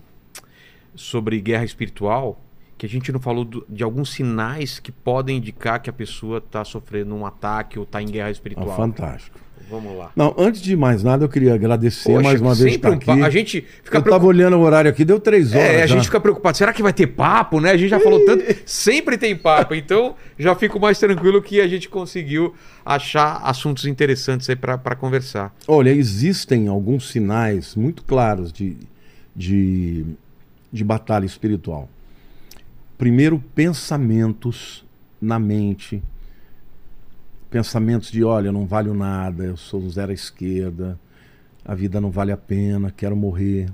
[0.95, 2.40] sobre guerra espiritual
[2.77, 6.40] que a gente não falou do- de alguns sinais que podem indicar que a pessoa
[6.40, 8.76] está sofrendo um ataque ou está em guerra espiritual.
[8.76, 9.40] fantástico.
[9.69, 10.11] Vamos lá.
[10.15, 13.11] Não, antes de mais nada, eu queria agradecer Poxa, mais uma vez um aqui.
[13.11, 15.65] A gente fica eu preocup- tava olhando o horário aqui, deu três horas.
[15.67, 15.95] É, a já.
[15.95, 16.57] gente fica preocupado.
[16.57, 17.72] Será que vai ter papo, né?
[17.72, 18.43] A gente já falou tanto.
[18.65, 19.73] Sempre tem papo.
[19.75, 22.53] Então, já fico mais tranquilo que a gente conseguiu
[22.85, 25.56] achar assuntos interessantes aí pra conversar.
[25.67, 28.75] Olha, existem alguns sinais muito claros de,
[29.35, 30.06] de,
[30.72, 31.88] de batalha espiritual.
[32.98, 34.85] Primeiro, pensamentos
[35.22, 36.01] na mente.
[37.51, 40.97] Pensamentos de, olha, eu não valho nada, eu sou zero à esquerda,
[41.65, 43.69] a vida não vale a pena, quero morrer.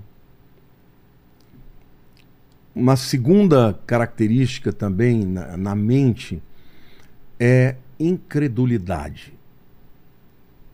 [2.74, 6.42] Uma segunda característica também na, na mente
[7.40, 9.36] é incredulidade.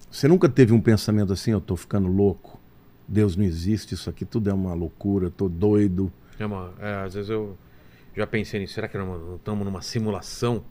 [0.10, 2.58] Você nunca teve um pensamento assim, eu tô ficando louco,
[3.06, 6.10] Deus não existe, isso aqui tudo é uma loucura, tô doido.
[6.40, 7.58] É uma, é, às vezes eu
[8.16, 8.76] já pensei nisso.
[8.76, 10.64] Será que estamos numa simulação?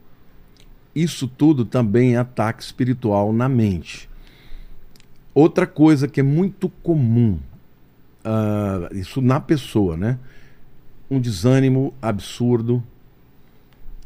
[0.94, 4.08] Isso tudo também é ataque espiritual na mente.
[5.34, 7.38] Outra coisa que é muito comum,
[8.24, 10.18] ah, isso na pessoa, né?
[11.10, 12.82] Um desânimo absurdo,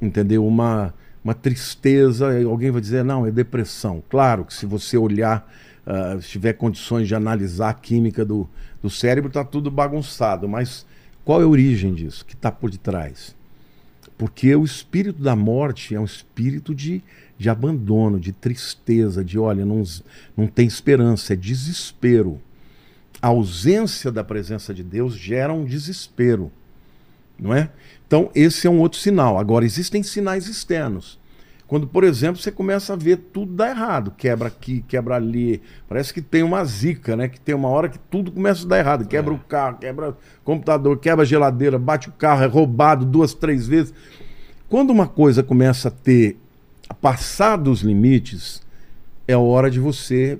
[0.00, 0.46] entendeu?
[0.46, 2.28] Uma, uma tristeza.
[2.46, 4.02] Alguém vai dizer, não, é depressão.
[4.08, 5.52] Claro que se você olhar,
[5.84, 8.48] ah, se tiver condições de analisar a química do,
[8.80, 10.48] do cérebro, está tudo bagunçado.
[10.48, 10.86] Mas
[11.24, 12.24] qual é a origem disso?
[12.24, 13.34] que está por detrás?
[14.18, 17.02] Porque o espírito da morte é um espírito de,
[17.38, 19.82] de abandono, de tristeza, de olha, não,
[20.36, 22.40] não tem esperança, é desespero.
[23.20, 26.50] A ausência da presença de Deus gera um desespero,
[27.38, 27.70] não é?
[28.06, 29.38] Então, esse é um outro sinal.
[29.38, 31.18] Agora, existem sinais externos.
[31.66, 36.14] Quando, por exemplo, você começa a ver tudo dar errado, quebra aqui, quebra ali, parece
[36.14, 37.28] que tem uma zica, né?
[37.28, 40.16] Que tem uma hora que tudo começa a dar errado, quebra o carro, quebra o
[40.44, 43.92] computador, quebra a geladeira, bate o carro, é roubado duas, três vezes.
[44.68, 46.36] Quando uma coisa começa a ter
[46.88, 48.62] a passar dos limites,
[49.26, 50.38] é hora de você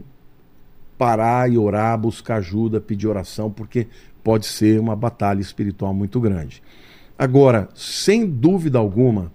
[0.96, 3.88] parar e orar, buscar ajuda, pedir oração, porque
[4.22, 6.62] pode ser uma batalha espiritual muito grande.
[7.18, 9.32] Agora, sem dúvida alguma,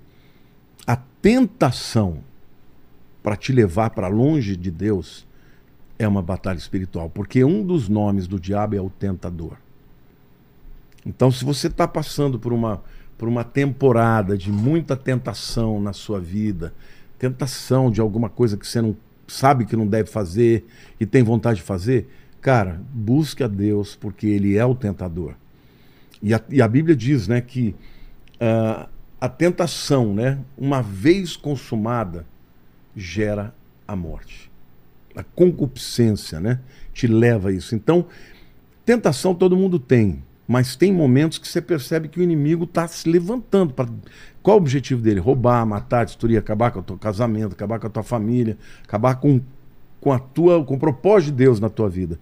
[1.21, 2.19] tentação
[3.21, 5.27] para te levar para longe de Deus
[5.99, 9.57] é uma batalha espiritual, porque um dos nomes do diabo é o tentador.
[11.05, 12.81] Então, se você está passando por uma,
[13.17, 16.73] por uma temporada de muita tentação na sua vida,
[17.19, 18.95] tentação de alguma coisa que você não
[19.27, 20.65] sabe que não deve fazer
[20.99, 22.09] e tem vontade de fazer,
[22.41, 25.35] cara, busque a Deus, porque Ele é o tentador.
[26.21, 27.75] E a, e a Bíblia diz né, que
[28.39, 28.89] ah,
[29.21, 32.25] a tentação, né, uma vez consumada,
[32.95, 33.53] gera
[33.87, 34.51] a morte.
[35.15, 36.59] A concupiscência né,
[36.91, 37.75] te leva a isso.
[37.75, 38.07] Então,
[38.83, 43.07] tentação todo mundo tem, Mas tem momentos que você percebe que o inimigo está se
[43.07, 43.73] levantando.
[43.73, 43.87] Pra...
[44.41, 45.19] Qual o objetivo dele?
[45.19, 49.39] Roubar, matar, destruir, acabar com o teu casamento, acabar com a tua família, acabar com,
[50.01, 52.19] com a tua, com o propósito de Deus na tua vida.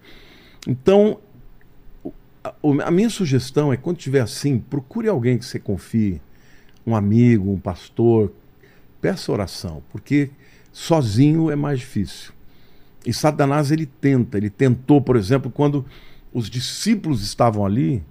[0.68, 1.18] Então,
[2.44, 2.54] a,
[2.84, 6.20] a minha sugestão é quando tiver assim, procure alguém que você confie,
[6.86, 8.32] um amigo, um pastor,
[9.00, 10.30] peça oração, porque
[10.72, 12.32] sozinho é mais difícil.
[13.04, 15.84] E Satanás ele tenta, ele tentou, por exemplo, quando
[16.32, 18.02] os discípulos estavam ali,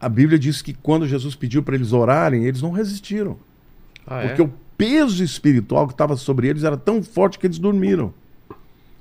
[0.00, 3.36] a Bíblia diz que quando Jesus pediu para eles orarem, eles não resistiram.
[4.06, 8.14] Ah, Porque o peso espiritual que estava sobre eles era tão forte que eles dormiram.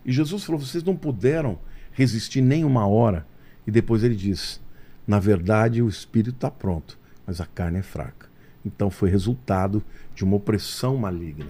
[0.05, 1.59] E Jesus falou: vocês não puderam
[1.91, 3.27] resistir nem uma hora.
[3.65, 4.59] E depois ele diz:
[5.05, 8.26] na verdade, o espírito está pronto, mas a carne é fraca.
[8.67, 11.47] Então foi resultado de uma opressão maligna.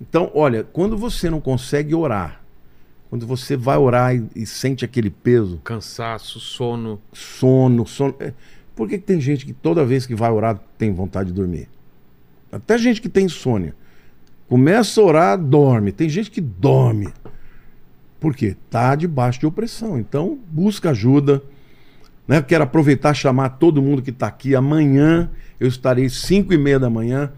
[0.00, 2.42] Então, olha, quando você não consegue orar,
[3.08, 7.00] quando você vai orar e, e sente aquele peso, Cansaço, sono.
[7.12, 8.14] sono, sono.
[8.20, 8.32] é,
[8.74, 11.68] Por que, que tem gente que toda vez que vai orar tem vontade de dormir?
[12.52, 13.74] Até gente que tem insônia.
[14.48, 15.92] Começa a orar, dorme.
[15.92, 17.08] Tem gente que dorme.
[18.20, 18.56] Por quê?
[18.70, 19.98] Tá debaixo de opressão.
[19.98, 21.42] Então, busca ajuda.
[22.26, 22.42] Né?
[22.42, 24.54] Quero aproveitar e chamar todo mundo que está aqui.
[24.54, 25.30] Amanhã
[25.60, 27.30] eu estarei 5 e meia da manhã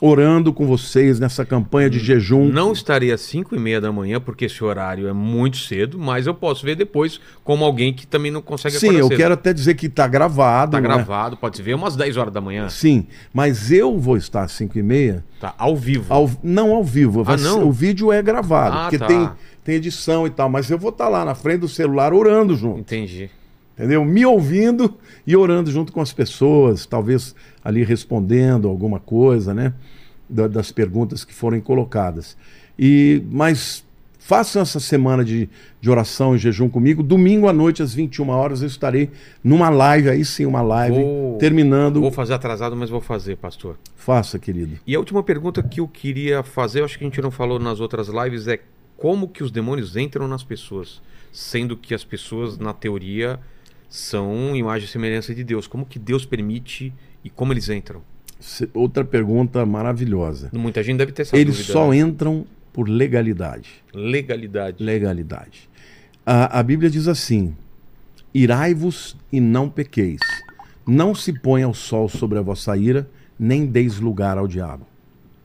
[0.00, 2.48] orando com vocês nessa campanha de jejum.
[2.48, 6.24] Não estaria às 5 e meia da manhã, porque esse horário é muito cedo, mas
[6.28, 9.16] eu posso ver depois como alguém que também não consegue Sim, eu cedo.
[9.16, 10.70] quero até dizer que está gravado.
[10.72, 10.86] Tá né?
[10.86, 12.68] gravado, pode ver umas 10 horas da manhã.
[12.68, 16.14] Sim, mas eu vou estar às 5 e meia Tá, ao vivo.
[16.14, 17.66] Ao- não ao vivo, Ah, não?
[17.66, 19.06] o vídeo é gravado, Ah, porque tá.
[19.08, 19.28] tem,
[19.64, 22.78] tem edição e tal, mas eu vou estar lá na frente do celular orando junto,
[22.80, 23.28] Entendi.
[23.78, 24.04] Entendeu?
[24.04, 24.94] Me ouvindo
[25.26, 27.34] e orando junto com as pessoas, talvez
[27.64, 29.72] ali respondendo alguma coisa, né?
[30.28, 32.36] Da- das perguntas que forem colocadas.
[32.78, 33.84] E, mas
[34.18, 35.48] façam essa semana de,
[35.80, 37.02] de oração e jejum comigo.
[37.02, 39.10] Domingo à noite, às 21 horas, eu estarei
[39.42, 42.00] numa live, aí sim, uma live, Vou- terminando.
[42.00, 43.76] Vou fazer atrasado, mas vou fazer, pastor.
[43.96, 44.78] Faça, querido.
[44.86, 47.58] E a última pergunta que eu queria fazer, eu acho que a gente não falou
[47.58, 48.58] nas outras lives, é
[48.98, 51.00] como que os demônios entram nas pessoas?
[51.32, 53.38] Sendo que as pessoas, na teoria,
[53.88, 55.66] são imagem e semelhança de Deus.
[55.66, 56.92] Como que Deus permite
[57.24, 58.02] e como eles entram?
[58.74, 60.50] Outra pergunta maravilhosa.
[60.52, 61.72] Muita gente deve ter essa Eles dúvida.
[61.72, 61.98] só né?
[61.98, 63.82] entram por legalidade.
[63.92, 64.82] Legalidade.
[64.82, 65.68] Legalidade.
[66.24, 67.56] A, a Bíblia diz assim:
[68.32, 70.20] Irai-vos e não pequeis.
[70.86, 73.08] Não se ponha o sol sobre a vossa ira,
[73.38, 74.86] nem deis lugar ao diabo.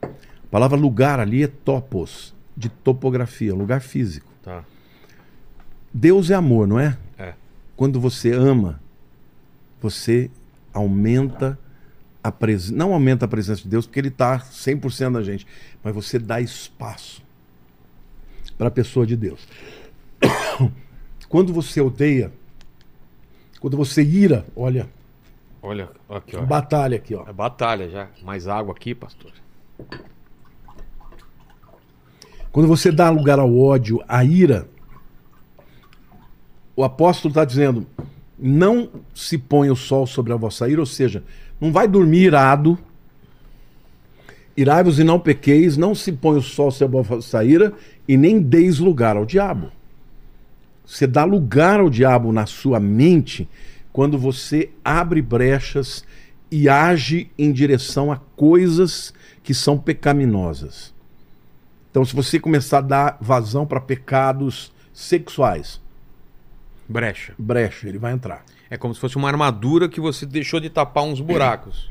[0.02, 0.08] A
[0.52, 4.32] palavra lugar ali é topos, de topografia, lugar físico.
[4.44, 4.64] Tá.
[5.92, 6.98] Deus é amor, não é?
[7.74, 7.78] É.
[7.78, 8.82] Quando você ama,
[9.82, 10.30] você
[10.74, 11.58] aumenta
[12.24, 12.76] a presença.
[12.76, 15.46] Não aumenta a presença de Deus, porque Ele está 100% na gente.
[15.84, 17.22] Mas você dá espaço
[18.58, 19.48] para a pessoa de Deus.
[21.28, 22.32] Quando você odeia,
[23.60, 24.88] quando você ira, olha,
[25.62, 26.42] Olha, aqui, ó.
[26.42, 27.24] batalha aqui, ó.
[27.28, 28.10] É batalha já.
[28.22, 29.32] Mais água aqui, pastor.
[32.52, 34.68] Quando você dá lugar ao ódio, à ira,
[36.76, 37.86] o apóstolo está dizendo:
[38.38, 41.24] não se põe o sol sobre a vossa ira, ou seja,
[41.60, 42.78] não vai dormir irado.
[44.56, 47.74] Irai-vos e não pequeis, não se põe o sol sobre a vossa ira
[48.08, 49.72] e nem deis lugar ao diabo.
[50.86, 53.48] Você dá lugar ao diabo na sua mente
[53.92, 56.04] quando você abre brechas
[56.52, 60.94] e age em direção a coisas que são pecaminosas.
[61.90, 65.80] Então, se você começar a dar vazão para pecados sexuais,
[66.88, 67.34] Brecha.
[67.38, 68.44] brecha, ele vai entrar.
[68.70, 71.90] É como se fosse uma armadura que você deixou de tapar uns buracos.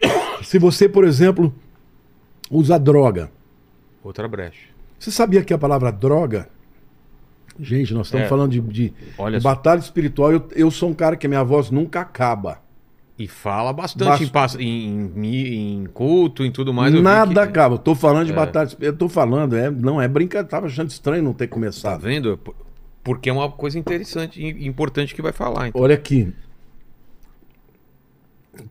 [0.42, 1.54] Se você, por exemplo,
[2.50, 3.30] usa droga,
[4.02, 4.68] Outra brecha.
[4.98, 6.48] você sabia que a palavra droga.
[7.58, 8.28] Gente, nós estamos É.
[8.28, 10.32] falando de, de Olha batalha espiritual.
[10.32, 12.60] Eu, eu sou um cara que a minha voz nunca acaba.
[13.16, 16.92] E fala bastante Bast- em, em, em- culto, em tudo mais.
[17.00, 17.76] Nada que- acaba.
[17.76, 18.34] Eu tô falando de É.
[18.34, 18.92] batalha espiritual.
[18.92, 20.48] Eu tô falando, é, não é brincadeira.
[20.48, 22.00] Tava achando estranho não ter Tá começado.
[22.00, 22.38] vendo?
[23.04, 25.68] Por- Porque é uma coisa interessante e importante que vai falar.
[25.68, 25.80] Então.
[25.80, 26.32] Olha aqui.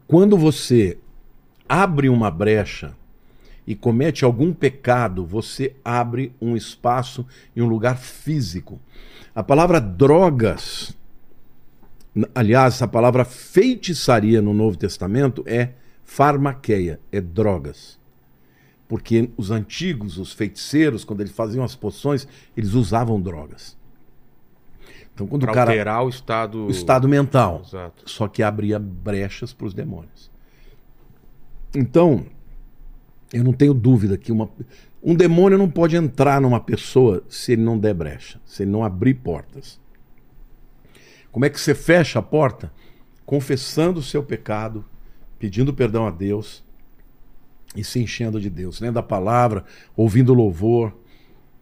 [0.07, 0.97] Quando você
[1.67, 2.95] abre uma brecha
[3.65, 8.79] e comete algum pecado, você abre um espaço e um lugar físico.
[9.35, 10.95] A palavra drogas,
[12.35, 15.69] aliás, a palavra feitiçaria no Novo Testamento é
[16.03, 17.97] farmaqueia, é drogas.
[18.87, 23.75] Porque os antigos, os feiticeiros, quando eles faziam as poções, eles usavam drogas.
[25.13, 26.65] Então, quando Pra o cara alterar o estado.
[26.65, 27.61] o estado mental.
[27.65, 28.09] Exato.
[28.09, 30.31] Só que abria brechas para os demônios.
[31.75, 32.25] Então,
[33.31, 34.49] eu não tenho dúvida que uma,
[35.01, 38.83] um demônio não pode entrar numa pessoa se ele não der brecha, se ele não
[38.83, 39.79] abrir portas.
[41.31, 42.71] Como é que você fecha a porta?
[43.25, 44.85] confessando o seu pecado,
[45.39, 46.63] pedindo perdão a Deus
[47.75, 49.63] e se enchendo de Deus, lendo a palavra,
[49.95, 50.95] ouvindo louvor,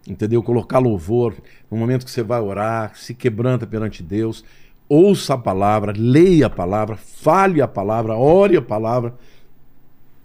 [0.06, 0.42] entendeu?
[0.42, 1.34] Colocar louvor
[1.70, 4.44] no momento que você vai orar, se quebranta perante Deus,
[4.88, 9.14] ouça a palavra, leia a palavra, fale a palavra, ore a palavra,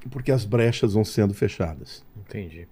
[0.09, 2.03] porque as brechas vão sendo fechadas.
[2.17, 2.67] Entendi.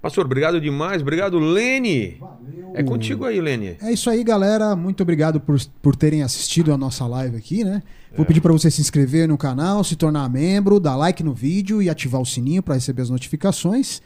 [0.00, 1.02] Pastor, obrigado demais.
[1.02, 2.18] Obrigado, Lene.
[2.20, 2.72] Valeu.
[2.74, 3.76] É contigo aí, Lene.
[3.82, 4.76] É isso aí, galera.
[4.76, 7.82] Muito obrigado por, por terem assistido a nossa live aqui, né?
[8.16, 11.82] Vou pedir para você se inscrever no canal, se tornar membro, dar like no vídeo
[11.82, 14.00] e ativar o sininho para receber as notificações.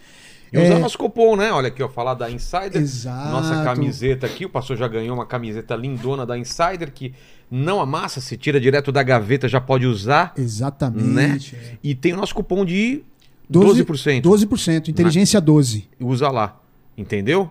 [0.53, 1.51] E usar É, nosso cupom, né?
[1.51, 2.77] Olha aqui, ó, falar da Insider.
[2.77, 3.31] Exato.
[3.31, 4.45] Nossa camiseta aqui.
[4.45, 7.15] O pastor já ganhou uma camiseta lindona da Insider que
[7.51, 10.33] não amassa, se tira direto da gaveta, já pode usar.
[10.37, 11.57] Exatamente.
[11.57, 11.77] é.
[11.83, 13.03] E tem o nosso cupom de
[13.51, 14.23] 12%.
[14.23, 15.89] 12%, inteligência 12.
[16.01, 16.61] Usa lá.
[16.99, 17.51] Entendeu?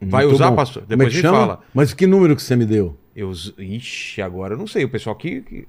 [0.00, 0.56] Vai Muito usar, bom.
[0.56, 0.82] pastor?
[0.84, 1.38] Como é Depois que me chama?
[1.38, 1.60] fala.
[1.74, 2.96] Mas que número que você me deu?
[3.14, 4.84] Eu, ixi, agora eu não sei.
[4.84, 5.42] O pessoal aqui.
[5.42, 5.68] que-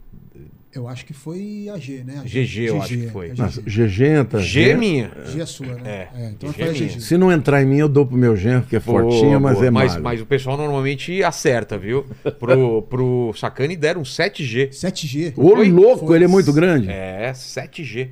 [0.72, 2.20] Eu acho que foi a G, né?
[2.20, 3.30] A GG, eu acho que foi.
[3.30, 3.70] é Mas, GG.
[3.70, 4.40] Gegenta.
[4.40, 5.12] G minha.
[5.26, 6.08] G é sua, né?
[6.16, 6.88] É, então G foi a minha.
[6.88, 7.02] GG.
[7.02, 9.66] Se não entrar em mim, eu dou pro meu genro, que é fortinho, mas Boa,
[9.66, 10.04] é magro.
[10.04, 12.06] mas o pessoal normalmente acerta, viu?
[12.40, 14.70] Pro, pro Sacani deram um 7G.
[14.70, 15.34] 7G.
[15.36, 15.72] Ô, Foi?
[15.72, 16.18] louco, Foi.
[16.18, 16.88] ele é muito grande.
[16.88, 18.10] É, 7G.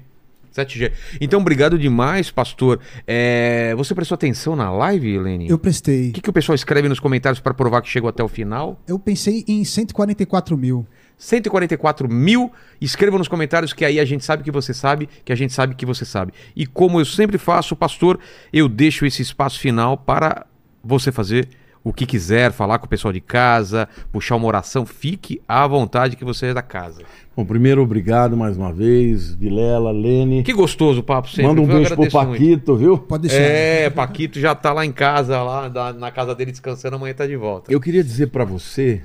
[0.58, 0.92] 7G.
[1.22, 2.80] Então, obrigado demais, pastor.
[3.06, 5.48] É, você prestou atenção na live, Helene?
[5.48, 6.10] Eu prestei.
[6.10, 8.82] O que, que o pessoal escreve nos comentários para provar que chegou até o final?
[8.88, 10.88] Eu pensei em 144 mil.
[11.18, 12.52] 144 mil.
[12.80, 15.76] Escreva nos comentários que aí a gente sabe que você sabe, que a gente sabe
[15.76, 16.34] que você sabe.
[16.56, 18.20] E como eu sempre faço, pastor,
[18.54, 20.46] eu deixo esse espaço final para
[20.84, 21.50] você fazer
[21.84, 24.86] o que quiser, falar com o pessoal de casa, puxar uma oração.
[24.86, 27.02] Fique à vontade que você é da casa.
[27.36, 30.44] Bom, primeiro, obrigado mais uma vez, Vilela, Lene.
[30.44, 31.46] Que gostoso o papo sempre.
[31.46, 31.64] Manda um?
[31.64, 32.32] Eu beijo pro agradeço muito.
[32.32, 32.98] Paquito, viu?
[32.98, 33.42] Pode deixar.
[33.42, 37.38] É, Paquito já tá lá em casa, lá na casa dele descansando, amanhã tá de
[37.38, 37.72] volta.
[37.72, 39.02] Eu queria dizer para você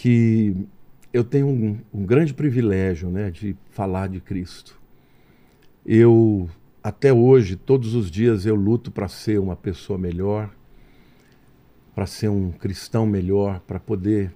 [0.00, 0.56] que
[1.12, 4.80] eu tenho um, um grande privilégio né, de falar de Cristo.
[5.84, 6.48] Eu,
[6.82, 10.50] até hoje, todos os dias, eu luto para ser uma pessoa melhor,
[11.94, 14.32] para ser um cristão melhor, para poder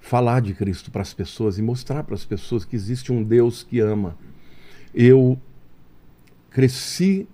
[0.00, 3.62] falar de Cristo para as pessoas e mostrar para as pessoas que existe um Deus
[3.62, 4.18] que ama.
[4.92, 5.40] Eu
[6.50, 7.28] cresci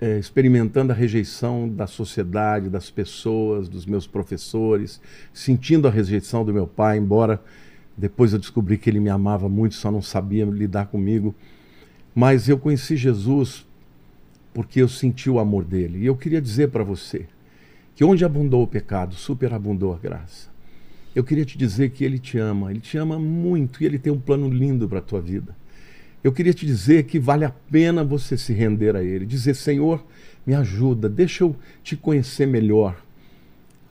[0.00, 5.00] é, experimentando a rejeição da sociedade, das pessoas, dos meus professores,
[5.32, 7.42] sentindo a rejeição do meu pai, embora
[7.96, 11.34] depois eu descobri que ele me amava muito, só não sabia lidar comigo.
[12.14, 13.66] Mas eu conheci Jesus
[14.52, 16.00] porque eu senti o amor dele.
[16.00, 17.26] E eu queria dizer para você
[17.94, 20.50] que onde abundou o pecado, superabundou a graça.
[21.14, 24.12] Eu queria te dizer que ele te ama, ele te ama muito e ele tem
[24.12, 25.56] um plano lindo para a tua vida.
[26.26, 30.04] Eu queria te dizer que vale a pena você se render a Ele, dizer: Senhor,
[30.44, 33.00] me ajuda, deixa eu te conhecer melhor.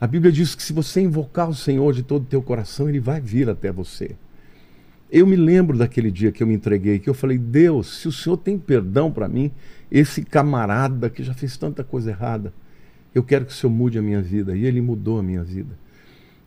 [0.02, 3.00] A Bíblia diz que se você invocar o Senhor de todo o teu coração, Ele
[3.00, 4.18] vai vir até você.
[5.10, 8.12] Eu me lembro daquele dia que eu me entreguei, que eu falei: Deus, se o
[8.12, 9.50] Senhor tem perdão para mim,
[9.90, 12.54] esse camarada que já fez tanta coisa errada,
[13.14, 14.58] eu quero que o Senhor mude a minha vida.
[14.58, 15.80] E Ele mudou a minha vida.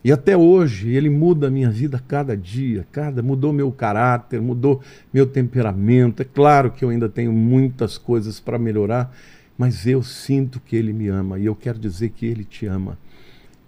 [0.03, 4.81] E até hoje ele muda a minha vida cada dia, cada mudou meu caráter, mudou
[5.13, 6.23] meu temperamento.
[6.23, 9.15] É claro que eu ainda tenho muitas coisas para melhorar,
[9.57, 12.97] mas eu sinto que ele me ama e eu quero dizer que ele te ama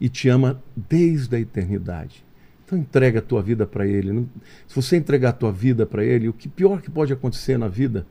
[0.01, 2.25] e te ama desde a eternidade.
[2.65, 4.29] Então entrega a tua vida para ele.
[4.69, 7.67] Se você entregar a tua vida para ele, o que pior que pode acontecer na
[7.67, 8.07] vida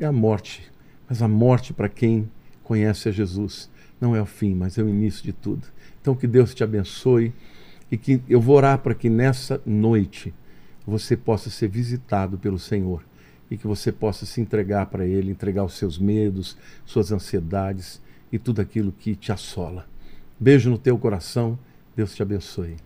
[0.00, 0.62] é a morte.
[1.06, 2.30] Mas a morte para quem
[2.64, 5.66] conhece a Jesus não é o fim, mas é o início de tudo.
[6.00, 7.34] Então que Deus te abençoe
[7.90, 10.34] e que eu vou orar para que nessa noite
[10.86, 13.02] você possa ser visitado pelo Senhor
[13.50, 18.00] e que você possa se entregar para Ele, entregar os seus medos, suas ansiedades
[18.32, 19.86] e tudo aquilo que te assola.
[20.38, 21.58] Beijo no teu coração,
[21.96, 22.76] Deus te abençoe.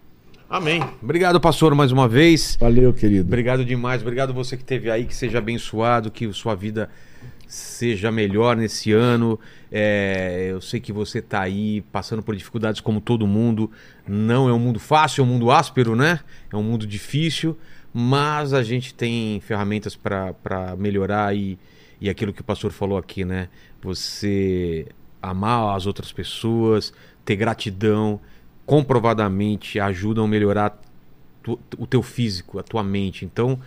[0.49, 0.83] Amém.
[1.03, 2.57] Obrigado, pastor, mais uma vez.
[2.61, 3.27] Valeu, querido.
[3.27, 4.03] Obrigado demais.
[4.03, 6.91] Obrigado você que esteve aí, que seja abençoado, que sua vida
[7.53, 9.39] seja melhor nesse ano.
[9.71, 13.71] É, eu sei que você está aí passando por dificuldades como todo mundo.
[14.09, 16.21] Não é um mundo fácil, é um mundo áspero, né?
[16.51, 17.59] É um mundo difícil,
[17.93, 21.59] mas a gente tem ferramentas para melhorar e,
[22.01, 23.49] e aquilo que o pastor falou aqui, né?
[23.83, 24.87] Você
[25.21, 26.91] amar as outras pessoas,
[27.23, 28.19] ter gratidão,
[28.65, 30.81] comprovadamente ajudam a melhorar
[31.43, 33.27] tu- o teu físico, a tua mente.
[33.27, 33.61] Então,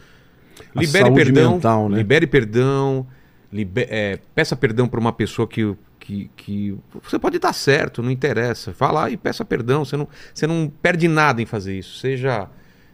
[0.75, 1.97] libere perdão, mental, né?
[1.97, 3.05] libere perdão,
[3.55, 8.11] libe- é, peça perdão para uma pessoa que, que, que você pode estar certo, não
[8.11, 8.71] interessa.
[8.77, 9.85] Vá lá e peça perdão.
[9.85, 11.97] Você não, você não perde nada em fazer isso.
[11.97, 12.49] Seja,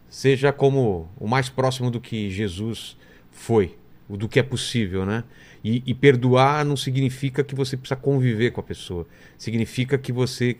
[0.08, 2.96] seja como o mais próximo do que Jesus
[3.30, 3.76] foi,
[4.08, 5.24] do que é possível, né?
[5.64, 9.06] E, e perdoar não significa que você precisa conviver com a pessoa.
[9.38, 10.56] Significa que você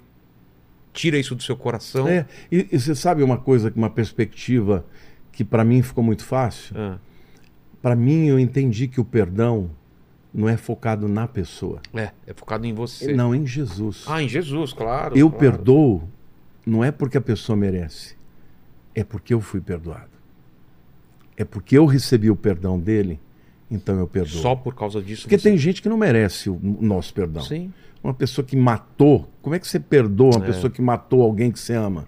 [0.93, 2.07] tira isso do seu coração.
[2.09, 4.85] É, e, e você sabe uma coisa, uma perspectiva
[5.33, 6.75] que para mim ficou muito fácil.
[6.79, 6.99] Ah,
[7.81, 9.71] Para mim, eu entendi que o perdão
[10.35, 13.13] não é focado na pessoa, é, é focado em você.
[13.13, 14.05] não em Jesus.
[14.07, 15.17] Ah, em Jesus, claro.
[15.17, 15.41] eu claro.
[15.41, 16.03] perdoo
[16.65, 18.17] não é porque a pessoa merece,
[18.95, 20.11] é porque eu fui perdoado.
[21.37, 23.19] É porque eu recebi o perdão dele,
[23.71, 24.41] então eu perdoo.
[24.41, 25.23] Só por causa disso.
[25.23, 27.43] Porque você- tem gente que não merece o nosso perdão.
[27.43, 27.73] Sim.
[28.05, 30.47] Uma pessoa que matou, como é que você perdoa uma É.
[30.49, 32.07] pessoa que matou alguém que você ama?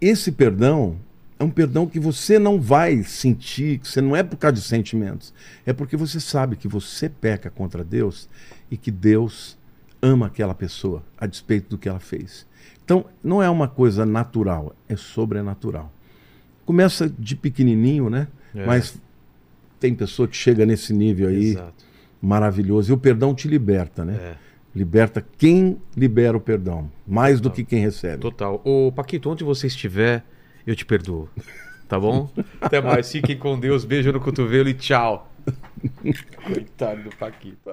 [0.00, 0.96] Esse perdão
[1.42, 4.62] é um perdão que você não vai sentir, que você não é por causa de
[4.62, 5.34] sentimentos.
[5.66, 8.28] É porque você sabe que você peca contra Deus
[8.70, 9.58] e que Deus
[10.00, 12.46] ama aquela pessoa a despeito do que ela fez.
[12.84, 15.92] Então, não é uma coisa natural, é sobrenatural.
[16.64, 18.28] Começa de pequenininho, né?
[18.54, 18.64] É.
[18.64, 18.96] Mas
[19.80, 21.84] tem pessoa que chega nesse nível aí Exato.
[22.20, 22.92] maravilhoso.
[22.92, 24.14] E o perdão te liberta, né?
[24.14, 24.34] É.
[24.74, 28.22] Liberta quem libera o perdão, mais do que quem recebe.
[28.22, 28.60] Total.
[28.64, 30.24] Ô, Paquito, onde você estiver,
[30.66, 31.28] eu te perdoo.
[31.88, 32.30] Tá bom?
[32.60, 33.10] Até mais.
[33.10, 33.84] Fiquem com Deus.
[33.84, 35.30] Beijo no cotovelo e tchau.
[36.44, 37.72] Coitado do Paquito.